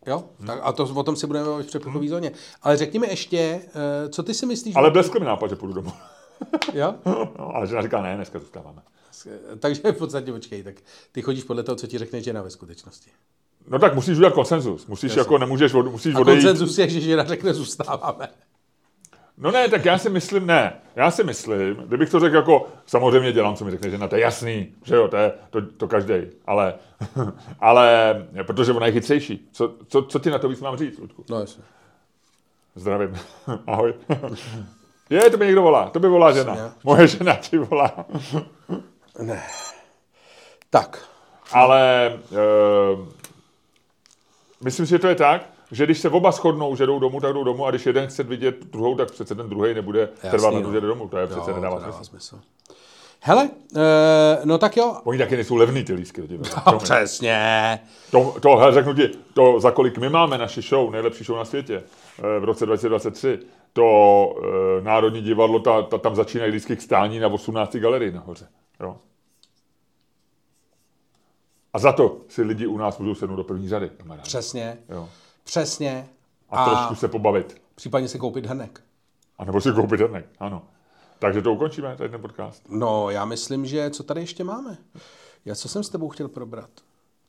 Jo, 0.06 0.24
tak 0.46 0.60
a 0.62 0.72
to 0.72 0.84
o 0.84 1.02
tom 1.02 1.16
si 1.16 1.26
budeme 1.26 1.46
bavit 1.46 1.62
v 1.64 1.66
přepichové 1.66 2.08
zóně. 2.08 2.32
Ale 2.62 2.76
řekni 2.76 2.98
mi 2.98 3.06
ještě, 3.06 3.38
eh, 3.38 4.08
co 4.08 4.22
ty 4.22 4.34
si 4.34 4.46
myslíš? 4.46 4.76
Ale 4.76 4.90
bleskl 4.90 5.20
mi 5.20 5.26
nápad, 5.26 5.50
že 5.50 5.56
půjdu 5.56 5.74
domů. 5.74 5.92
Jo? 6.72 6.94
No, 7.38 7.56
ale 7.56 7.66
žena 7.66 7.82
říká, 7.82 8.02
ne, 8.02 8.16
dneska 8.16 8.38
zůstáváme. 8.38 8.82
Takže 9.58 9.92
v 9.92 9.98
podstatě 9.98 10.32
počkej, 10.32 10.62
tak 10.62 10.74
ty 11.12 11.22
chodíš 11.22 11.44
podle 11.44 11.62
toho, 11.62 11.76
co 11.76 11.86
ti 11.86 11.98
řekne 11.98 12.20
žena 12.20 12.42
ve 12.42 12.50
skutečnosti. 12.50 13.10
No 13.68 13.78
tak 13.78 13.94
musíš 13.94 14.16
udělat 14.16 14.32
konsenzus. 14.34 14.86
Musíš 14.86 15.16
jako, 15.16 15.38
nemůžeš, 15.38 15.74
od, 15.74 15.90
musíš 15.90 16.14
A 16.14 16.18
odejít. 16.18 16.38
koncenzus 16.38 16.78
je, 16.78 16.88
že 16.88 17.00
žena 17.00 17.24
řekne 17.24 17.54
zůstáváme. 17.54 18.28
No 19.38 19.50
ne, 19.50 19.68
tak 19.68 19.84
já 19.84 19.98
si 19.98 20.10
myslím, 20.10 20.46
ne. 20.46 20.72
Já 20.96 21.10
si 21.10 21.24
myslím, 21.24 21.74
kdybych 21.74 22.10
to 22.10 22.20
řekl 22.20 22.36
jako, 22.36 22.68
samozřejmě 22.86 23.32
dělám, 23.32 23.56
co 23.56 23.64
mi 23.64 23.70
řekne 23.70 23.90
žena, 23.90 24.08
to 24.08 24.16
je 24.16 24.22
jasný, 24.22 24.74
že 24.84 24.94
jo, 24.94 25.08
to 25.08 25.16
je 25.16 25.32
to, 25.50 25.62
to 25.62 25.88
každý, 25.88 26.14
ale, 26.46 26.74
ale, 27.60 28.14
protože 28.46 28.72
ona 28.72 28.86
je 28.86 28.92
chytřejší. 28.92 29.48
Co, 29.52 29.74
co, 29.88 30.02
co 30.02 30.18
ti 30.18 30.30
na 30.30 30.38
to 30.38 30.48
víc 30.48 30.60
mám 30.60 30.76
říct, 30.76 30.98
Ludku? 30.98 31.24
No 31.30 31.40
jasně. 31.40 31.62
Zdravím. 32.74 33.18
Ahoj. 33.66 33.94
Je, 35.10 35.30
to 35.30 35.36
by 35.36 35.46
někdo 35.46 35.62
volá, 35.62 35.90
to 35.90 36.00
by 36.00 36.08
volá 36.08 36.32
žena. 36.32 36.74
Moje 36.84 37.06
žena 37.06 37.34
ti 37.34 37.58
volá. 37.58 38.06
Ne. 39.22 39.42
Tak. 40.70 41.08
Ale 41.52 42.06
e, 42.06 42.16
myslím 44.64 44.86
si, 44.86 44.90
že 44.90 44.98
to 44.98 45.08
je 45.08 45.14
tak, 45.14 45.50
že 45.70 45.84
když 45.84 45.98
se 45.98 46.08
oba 46.08 46.30
shodnou, 46.30 46.76
že 46.76 46.86
jdou 46.86 46.98
domů, 46.98 47.20
tak 47.20 47.32
jdou 47.32 47.44
domů, 47.44 47.66
a 47.66 47.70
když 47.70 47.86
jeden 47.86 48.06
chce 48.06 48.22
vidět 48.22 48.64
druhou, 48.64 48.96
tak 48.96 49.10
přece 49.10 49.34
ten 49.34 49.48
druhý 49.48 49.74
nebude 49.74 50.00
Jasný, 50.00 50.30
trvat 50.30 50.54
na 50.54 50.60
to, 50.60 50.66
no. 50.66 50.72
že 50.72 50.80
jde 50.80 50.86
domů. 50.86 51.08
To 51.08 51.18
je 51.18 51.26
přece 51.26 51.50
Jo, 51.50 51.56
nedává 51.56 51.80
to 51.80 52.04
smysl. 52.04 52.40
Hele, 53.22 53.50
e, 53.76 54.40
no 54.44 54.58
tak 54.58 54.76
jo. 54.76 54.96
Oni 55.04 55.18
taky 55.18 55.34
nejsou 55.34 55.56
levný 55.56 55.84
ty 55.84 55.96
do 56.16 56.26
divadla. 56.26 56.62
A 56.64 56.78
přesně. 56.78 57.78
To, 58.10 58.36
to 58.42 58.56
hele, 58.56 58.72
řeknu 58.72 58.94
ti, 58.94 59.10
to 59.34 59.60
za 59.60 59.70
kolik 59.70 59.98
my 59.98 60.08
máme 60.08 60.38
naši 60.38 60.62
show, 60.62 60.90
nejlepší 60.90 61.24
show 61.24 61.38
na 61.38 61.44
světě, 61.44 61.82
eh, 62.18 62.40
v 62.40 62.44
roce 62.44 62.66
2023, 62.66 63.38
to 63.72 64.34
e, 64.78 64.82
Národní 64.82 65.22
divadlo, 65.22 65.58
ta, 65.58 65.82
ta, 65.82 65.98
tam 65.98 66.14
začínají 66.14 66.52
lístky 66.52 66.76
k 66.76 66.82
stání 66.82 67.18
na 67.18 67.28
18. 67.28 67.76
galerii 67.76 68.12
nahoře. 68.12 68.46
Jo. 68.80 68.96
A 71.72 71.78
za 71.78 71.92
to 71.92 72.16
si 72.28 72.42
lidi 72.42 72.66
u 72.66 72.76
nás 72.78 72.98
můžou 72.98 73.14
sednout 73.14 73.36
do 73.36 73.44
první 73.44 73.68
řady. 73.68 73.90
kamarádi. 73.96 74.22
Přesně. 74.22 74.78
Jo. 74.88 75.08
Přesně. 75.44 76.08
A, 76.50 76.64
a 76.64 76.70
trošku 76.76 76.94
se 76.94 77.08
pobavit. 77.08 77.60
případně 77.74 78.08
si 78.08 78.18
koupit 78.18 78.46
hrnek. 78.46 78.80
A 79.38 79.44
nebo 79.44 79.60
si 79.60 79.72
koupit 79.72 80.00
hrnek, 80.00 80.26
ano. 80.38 80.62
Takže 81.18 81.42
to 81.42 81.52
ukončíme, 81.52 81.96
tady 81.96 82.10
ten 82.10 82.20
podcast. 82.20 82.62
No, 82.68 83.10
já 83.10 83.24
myslím, 83.24 83.66
že 83.66 83.90
co 83.90 84.02
tady 84.02 84.20
ještě 84.20 84.44
máme? 84.44 84.78
Já 85.44 85.54
co 85.54 85.68
jsem 85.68 85.82
s 85.82 85.88
tebou 85.88 86.08
chtěl 86.08 86.28
probrat? 86.28 86.70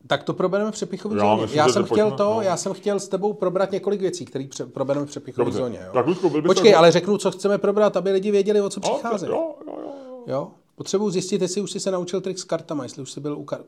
Tak 0.08 0.24
to 0.24 0.34
probereme 0.34 0.72
v 0.72 0.74
přepichový 0.74 1.16
Já 1.16 1.22
zóně. 1.22 1.42
myslím, 1.42 1.58
Já 1.58 1.70
jsem 1.70 1.84
chtěl 1.86 1.96
pojďme, 2.10 2.18
to, 2.18 2.34
no. 2.34 2.42
já 2.42 2.58
jsem 2.58 2.74
chtěl 2.74 3.00
s 3.00 3.08
tebou 3.08 3.34
probrat 3.34 3.72
několik 3.72 4.02
věcí, 4.02 4.26
které 4.26 4.48
pře- 4.50 4.66
probereme 4.66 5.06
v 5.06 5.10
přepichový 5.10 5.46
Dobře. 5.46 5.58
zóně. 5.60 5.80
Jo. 5.86 5.92
Tak, 5.94 6.08
Ludku, 6.08 6.30
byl 6.30 6.42
Počkej, 6.42 6.72
to- 6.72 6.78
ale 6.78 6.92
řeknu, 6.92 7.18
co 7.18 7.32
chceme 7.32 7.58
probrat, 7.58 7.98
aby 7.98 8.12
lidi 8.12 8.32
věděli, 8.32 8.62
o 8.62 8.70
co 8.70 8.82
Jo, 8.84 8.94
přichází. 8.94 9.26
jo, 9.28 9.56
jo, 9.68 9.78
jo. 9.82 9.94
Jo? 10.28 10.52
Potřebuji 10.76 11.10
zjistit, 11.10 11.42
jestli 11.42 11.62
už 11.62 11.72
jsi 11.72 11.80
se 11.80 11.92
naučil 11.92 12.22
trik 12.22 12.40
s 12.40 12.44
kartama, 12.44 12.84
jestli 12.84 13.02
už 13.02 13.12
jsi 13.12 13.20
byl 13.20 13.38
u 13.38 13.44
kar... 13.44 13.60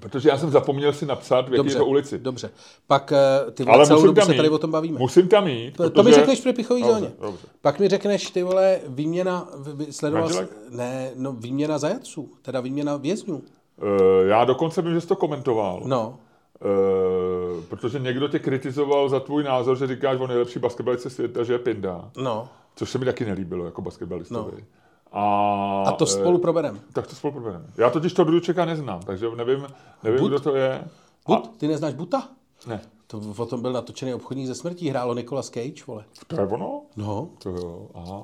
Protože 0.00 0.28
já 0.28 0.38
jsem 0.38 0.50
zapomněl 0.50 0.92
si 0.92 1.06
napsat, 1.06 1.48
v 1.48 1.54
jaké 1.54 1.68
je 1.68 1.74
to 1.76 1.86
ulici. 1.86 2.18
Dobře. 2.18 2.50
Pak 2.86 3.12
eh, 3.12 3.50
ty 3.50 3.64
vole, 3.64 3.76
Ale 3.76 3.86
celou 3.86 4.06
dobu 4.06 4.20
se 4.20 4.34
tady 4.34 4.48
o 4.48 4.58
tom 4.58 4.70
bavíme. 4.70 4.98
Musím 4.98 5.28
tam 5.28 5.48
jít. 5.48 5.76
To, 5.76 5.82
to 5.82 5.90
protože- 5.90 6.08
mi 6.08 6.14
řekneš 6.14 6.38
v 6.38 6.42
přepichový 6.42 6.82
Dobře, 6.82 6.98
zóně. 6.98 7.12
dobře. 7.20 7.46
Pak 7.60 7.78
mi 7.80 7.88
řekneš, 7.88 8.30
ty 8.30 8.42
vole, 8.42 8.80
výměna, 8.88 9.48
sledoval 9.90 10.28
jsi, 10.28 10.48
ne, 10.70 11.10
no 11.16 11.32
výměna 11.32 11.78
zajaců, 11.78 12.30
teda 12.42 12.60
výměna 12.60 12.96
vězňů. 12.96 13.42
Eh, 13.82 14.26
já 14.26 14.44
dokonce 14.44 14.82
vím, 14.82 14.94
že 14.94 15.00
jsi 15.00 15.06
to 15.06 15.16
komentoval. 15.16 15.82
No, 15.86 16.18
Eh, 16.64 17.62
protože 17.68 17.98
někdo 17.98 18.28
tě 18.28 18.38
kritizoval 18.38 19.08
za 19.08 19.20
tvůj 19.20 19.44
názor, 19.44 19.76
že 19.76 19.86
říkáš 19.86 20.20
o 20.20 20.26
nejlepší 20.26 20.58
basketbalice 20.58 21.10
světa, 21.10 21.44
že 21.44 21.52
je 21.52 21.58
Pinda. 21.58 22.10
no. 22.16 22.48
Což 22.76 22.90
se 22.90 22.98
mi 22.98 23.04
taky 23.04 23.24
nelíbilo 23.24 23.64
jako 23.64 23.82
basketbalistovi. 23.82 24.52
No. 24.60 24.66
A, 25.16 25.84
A 25.86 25.92
to 25.92 26.04
eh, 26.04 26.08
spolu 26.08 26.38
probereme. 26.38 26.78
Tak 26.92 27.06
to 27.06 27.14
spolu 27.16 27.32
probereme. 27.32 27.64
Já 27.76 27.90
totiž 27.90 28.12
to 28.12 28.24
Dudučeka 28.24 28.64
neznám, 28.64 29.00
takže 29.00 29.26
nevím, 29.36 29.66
nevím 30.02 30.20
Bud? 30.20 30.28
kdo 30.28 30.40
to 30.40 30.54
je. 30.56 30.84
But? 31.28 31.56
Ty 31.56 31.68
neznáš 31.68 31.94
Buta? 31.94 32.28
Ne, 32.66 32.80
To 33.06 33.20
o 33.36 33.46
tom 33.46 33.62
byl 33.62 33.72
natočený 33.72 34.14
obchodník 34.14 34.46
ze 34.46 34.54
smrtí, 34.54 34.88
hrálo 34.88 35.14
Nicolas 35.14 35.46
Cage, 35.50 35.84
vole. 35.86 36.04
to 36.26 36.40
je 36.40 36.46
ono? 36.46 36.82
No. 36.96 37.28
To 37.38 37.50
jo, 37.50 37.88
aha. 37.94 38.22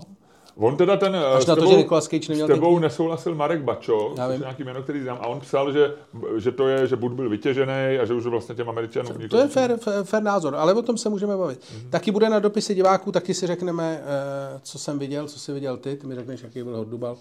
On 0.56 0.76
teda 0.76 0.96
ten, 0.96 1.14
eh, 1.14 1.24
Až 1.24 1.44
s 1.44 1.46
na 1.46 1.54
to, 1.54 1.60
tebou, 1.60 1.76
že 1.76 2.00
Cage 2.00 2.28
neměl 2.28 2.46
s 2.46 2.50
tebou 2.50 2.78
nesouhlasil 2.78 3.34
Marek 3.34 3.62
Bačo, 3.62 4.12
což 4.16 4.32
je 4.32 4.38
nějaký 4.38 4.64
jméno, 4.64 4.82
který 4.82 5.02
znám, 5.02 5.18
a 5.20 5.26
on 5.26 5.40
psal, 5.40 5.72
že, 5.72 5.94
že 6.36 6.52
to 6.52 6.68
je, 6.68 6.86
že 6.86 6.96
Bud 6.96 7.12
byl 7.12 7.28
vytěžený 7.28 7.98
a 8.02 8.04
že 8.04 8.14
už 8.14 8.26
vlastně 8.26 8.54
těm 8.54 8.68
Američanům 8.68 9.28
To 9.28 9.36
je 9.36 9.48
fair, 9.48 9.76
fair, 10.02 10.22
názor, 10.22 10.54
ale 10.54 10.74
o 10.74 10.82
tom 10.82 10.98
se 10.98 11.08
můžeme 11.08 11.36
bavit. 11.36 11.60
Mm-hmm. 11.60 11.90
Taky 11.90 12.10
bude 12.10 12.28
na 12.28 12.38
dopisy 12.38 12.74
diváků, 12.74 13.12
taky 13.12 13.34
si 13.34 13.46
řekneme, 13.46 14.02
eh, 14.02 14.60
co 14.62 14.78
jsem 14.78 14.98
viděl, 14.98 15.28
co 15.28 15.38
jsi 15.38 15.52
viděl 15.52 15.76
ty, 15.76 15.96
ty 15.96 16.06
mi 16.06 16.14
řekneš, 16.14 16.42
jaký 16.42 16.62
byl 16.62 16.76
Hordubal. 16.76 17.16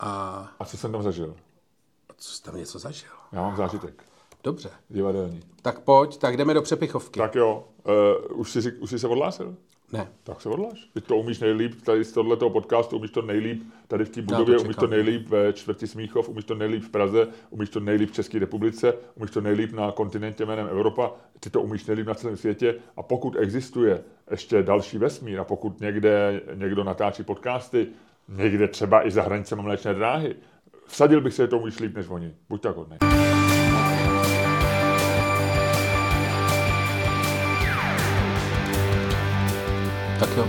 A 0.00 0.48
A 0.58 0.64
co 0.64 0.76
jsem 0.76 0.92
tam 0.92 1.02
zažil? 1.02 1.34
co 2.22 2.32
jsi 2.32 2.42
tam 2.42 2.56
něco 2.56 2.78
zažil? 2.78 3.10
Já 3.32 3.42
mám 3.42 3.56
zážitek. 3.56 4.04
Dobře. 4.44 4.70
Divadelní. 4.88 5.42
Tak 5.62 5.80
pojď, 5.80 6.16
tak 6.16 6.36
jdeme 6.36 6.54
do 6.54 6.62
přepichovky. 6.62 7.20
Tak 7.20 7.34
jo, 7.34 7.64
uh, 8.30 8.40
už, 8.40 8.52
jsi, 8.52 8.72
už 8.72 8.90
jsi 8.90 8.98
se 8.98 9.08
odhlásil? 9.08 9.56
Ne. 9.92 10.08
Tak 10.22 10.40
se 10.40 10.48
odlaž. 10.48 10.88
Ty 10.94 11.00
to 11.00 11.16
umíš 11.16 11.40
nejlíp, 11.40 11.82
tady 11.82 12.04
z 12.04 12.12
tohoto 12.12 12.50
podcastu 12.50 12.96
umíš 12.96 13.10
to 13.10 13.22
nejlíp, 13.22 13.62
tady 13.88 14.04
v 14.04 14.10
té 14.10 14.22
budově 14.22 14.56
to 14.56 14.62
umíš 14.62 14.76
to 14.76 14.86
nejlíp 14.86 15.28
ve 15.28 15.52
čtvrti 15.52 15.86
Smíchov, 15.86 16.28
umíš 16.28 16.44
to 16.44 16.54
nejlíp 16.54 16.82
v 16.82 16.88
Praze, 16.88 17.28
umíš 17.50 17.70
to 17.70 17.80
nejlíp 17.80 18.10
v 18.10 18.12
České 18.12 18.38
republice, 18.38 18.94
umíš 19.14 19.30
to 19.30 19.40
nejlíp 19.40 19.72
na 19.72 19.92
kontinentě 19.92 20.46
jménem 20.46 20.68
Evropa, 20.70 21.12
ty 21.40 21.50
to 21.50 21.62
umíš 21.62 21.86
nejlíp 21.86 22.06
na 22.06 22.14
celém 22.14 22.36
světě 22.36 22.74
a 22.96 23.02
pokud 23.02 23.36
existuje 23.38 24.04
ještě 24.30 24.62
další 24.62 24.98
vesmír 24.98 25.40
a 25.40 25.44
pokud 25.44 25.80
někde 25.80 26.40
někdo 26.54 26.84
natáčí 26.84 27.22
podcasty, 27.22 27.86
někde 28.28 28.68
třeba 28.68 29.06
i 29.06 29.10
za 29.10 29.22
hranicemi 29.22 29.62
mléčné 29.62 29.94
dráhy, 29.94 30.34
vsadil 30.86 31.20
bych 31.20 31.34
se, 31.34 31.42
že 31.42 31.48
to 31.48 31.58
umíš 31.58 31.80
líp 31.80 31.96
než 31.96 32.08
oni. 32.08 32.34
Buď 32.48 32.62
tak 32.62 32.76
hodnej. 32.76 32.98
Tak 40.22 40.36
jo. 40.36 40.44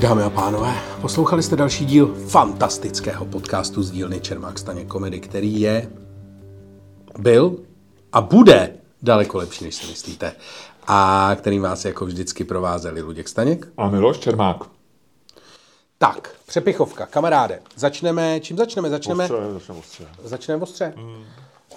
Dámy 0.00 0.22
a 0.22 0.30
pánové, 0.30 0.74
poslouchali 1.00 1.42
jste 1.42 1.56
další 1.56 1.84
díl 1.84 2.14
fantastického 2.28 3.24
podcastu 3.24 3.82
z 3.82 3.90
dílny 3.90 4.20
Čermák 4.20 4.58
Staněk 4.58 4.88
Komedy, 4.88 5.20
který 5.20 5.60
je, 5.60 5.90
byl 7.18 7.56
a 8.12 8.20
bude 8.20 8.72
daleko 9.02 9.38
lepší, 9.38 9.64
než 9.64 9.74
si 9.74 9.86
myslíte. 9.86 10.32
A 10.86 11.30
kterým 11.38 11.62
vás 11.62 11.84
jako 11.84 12.06
vždycky 12.06 12.44
provázeli 12.44 13.02
Luděk 13.02 13.28
Staněk. 13.28 13.68
A 13.76 13.88
Miloš 13.88 14.18
Čermák. 14.18 14.56
Tak, 15.98 16.30
přepichovka, 16.46 17.06
kamaráde. 17.06 17.62
Začneme, 17.76 18.40
čím 18.40 18.56
začneme? 18.56 18.90
Začneme, 18.90 19.24
Ostře, 19.24 19.36
začneme 19.52 19.78
ostře. 19.80 20.06
začneme 20.24 20.62
ostře. 20.62 20.92
Mm. 20.96 21.24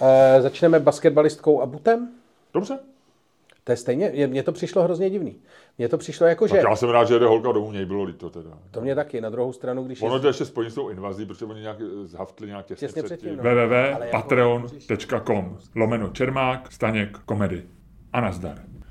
E, 0.00 0.42
začneme 0.42 0.80
basketbalistkou 0.80 1.62
a 1.62 1.66
butem? 1.66 2.08
Dobře. 2.54 2.78
To 3.66 3.72
je 3.72 3.76
stejně, 3.76 4.10
je- 4.14 4.26
mně 4.26 4.42
to 4.42 4.52
přišlo 4.52 4.82
hrozně 4.82 5.10
divný. 5.10 5.36
Mně 5.78 5.88
to 5.88 5.98
přišlo 5.98 6.26
jako, 6.26 6.46
že... 6.46 6.54
Tak 6.54 6.64
já 6.70 6.76
jsem 6.76 6.88
rád, 6.90 7.08
že 7.08 7.14
jede 7.14 7.26
holka 7.26 7.52
domů, 7.52 7.70
mě 7.70 7.86
bylo 7.86 8.02
líto 8.02 8.30
teda. 8.30 8.50
To 8.70 8.80
mě 8.80 8.94
taky, 8.94 9.20
na 9.20 9.30
druhou 9.30 9.52
stranu, 9.52 9.84
když 9.84 10.00
je... 10.02 10.08
Ono 10.08 10.20
to 10.20 10.26
ještě 10.26 10.44
spojení 10.44 10.70
s 10.70 10.74
tou 10.74 10.88
invazí, 10.88 11.26
protože 11.26 11.44
oni 11.44 11.60
nějak 11.60 11.76
zhaftli 12.04 12.46
nějak 12.46 12.66
těsně, 12.66 12.86
Těsně 12.88 13.02
předtím. 13.02 13.36
předtím, 13.38 13.44
no. 13.44 13.66
Www.patreon.com 13.66 15.58
lomeno 15.76 16.08
Čermák, 16.08 16.72
Staněk, 16.72 17.18
komedy. 17.18 17.62
A 18.12 18.20
nazdar. 18.20 18.58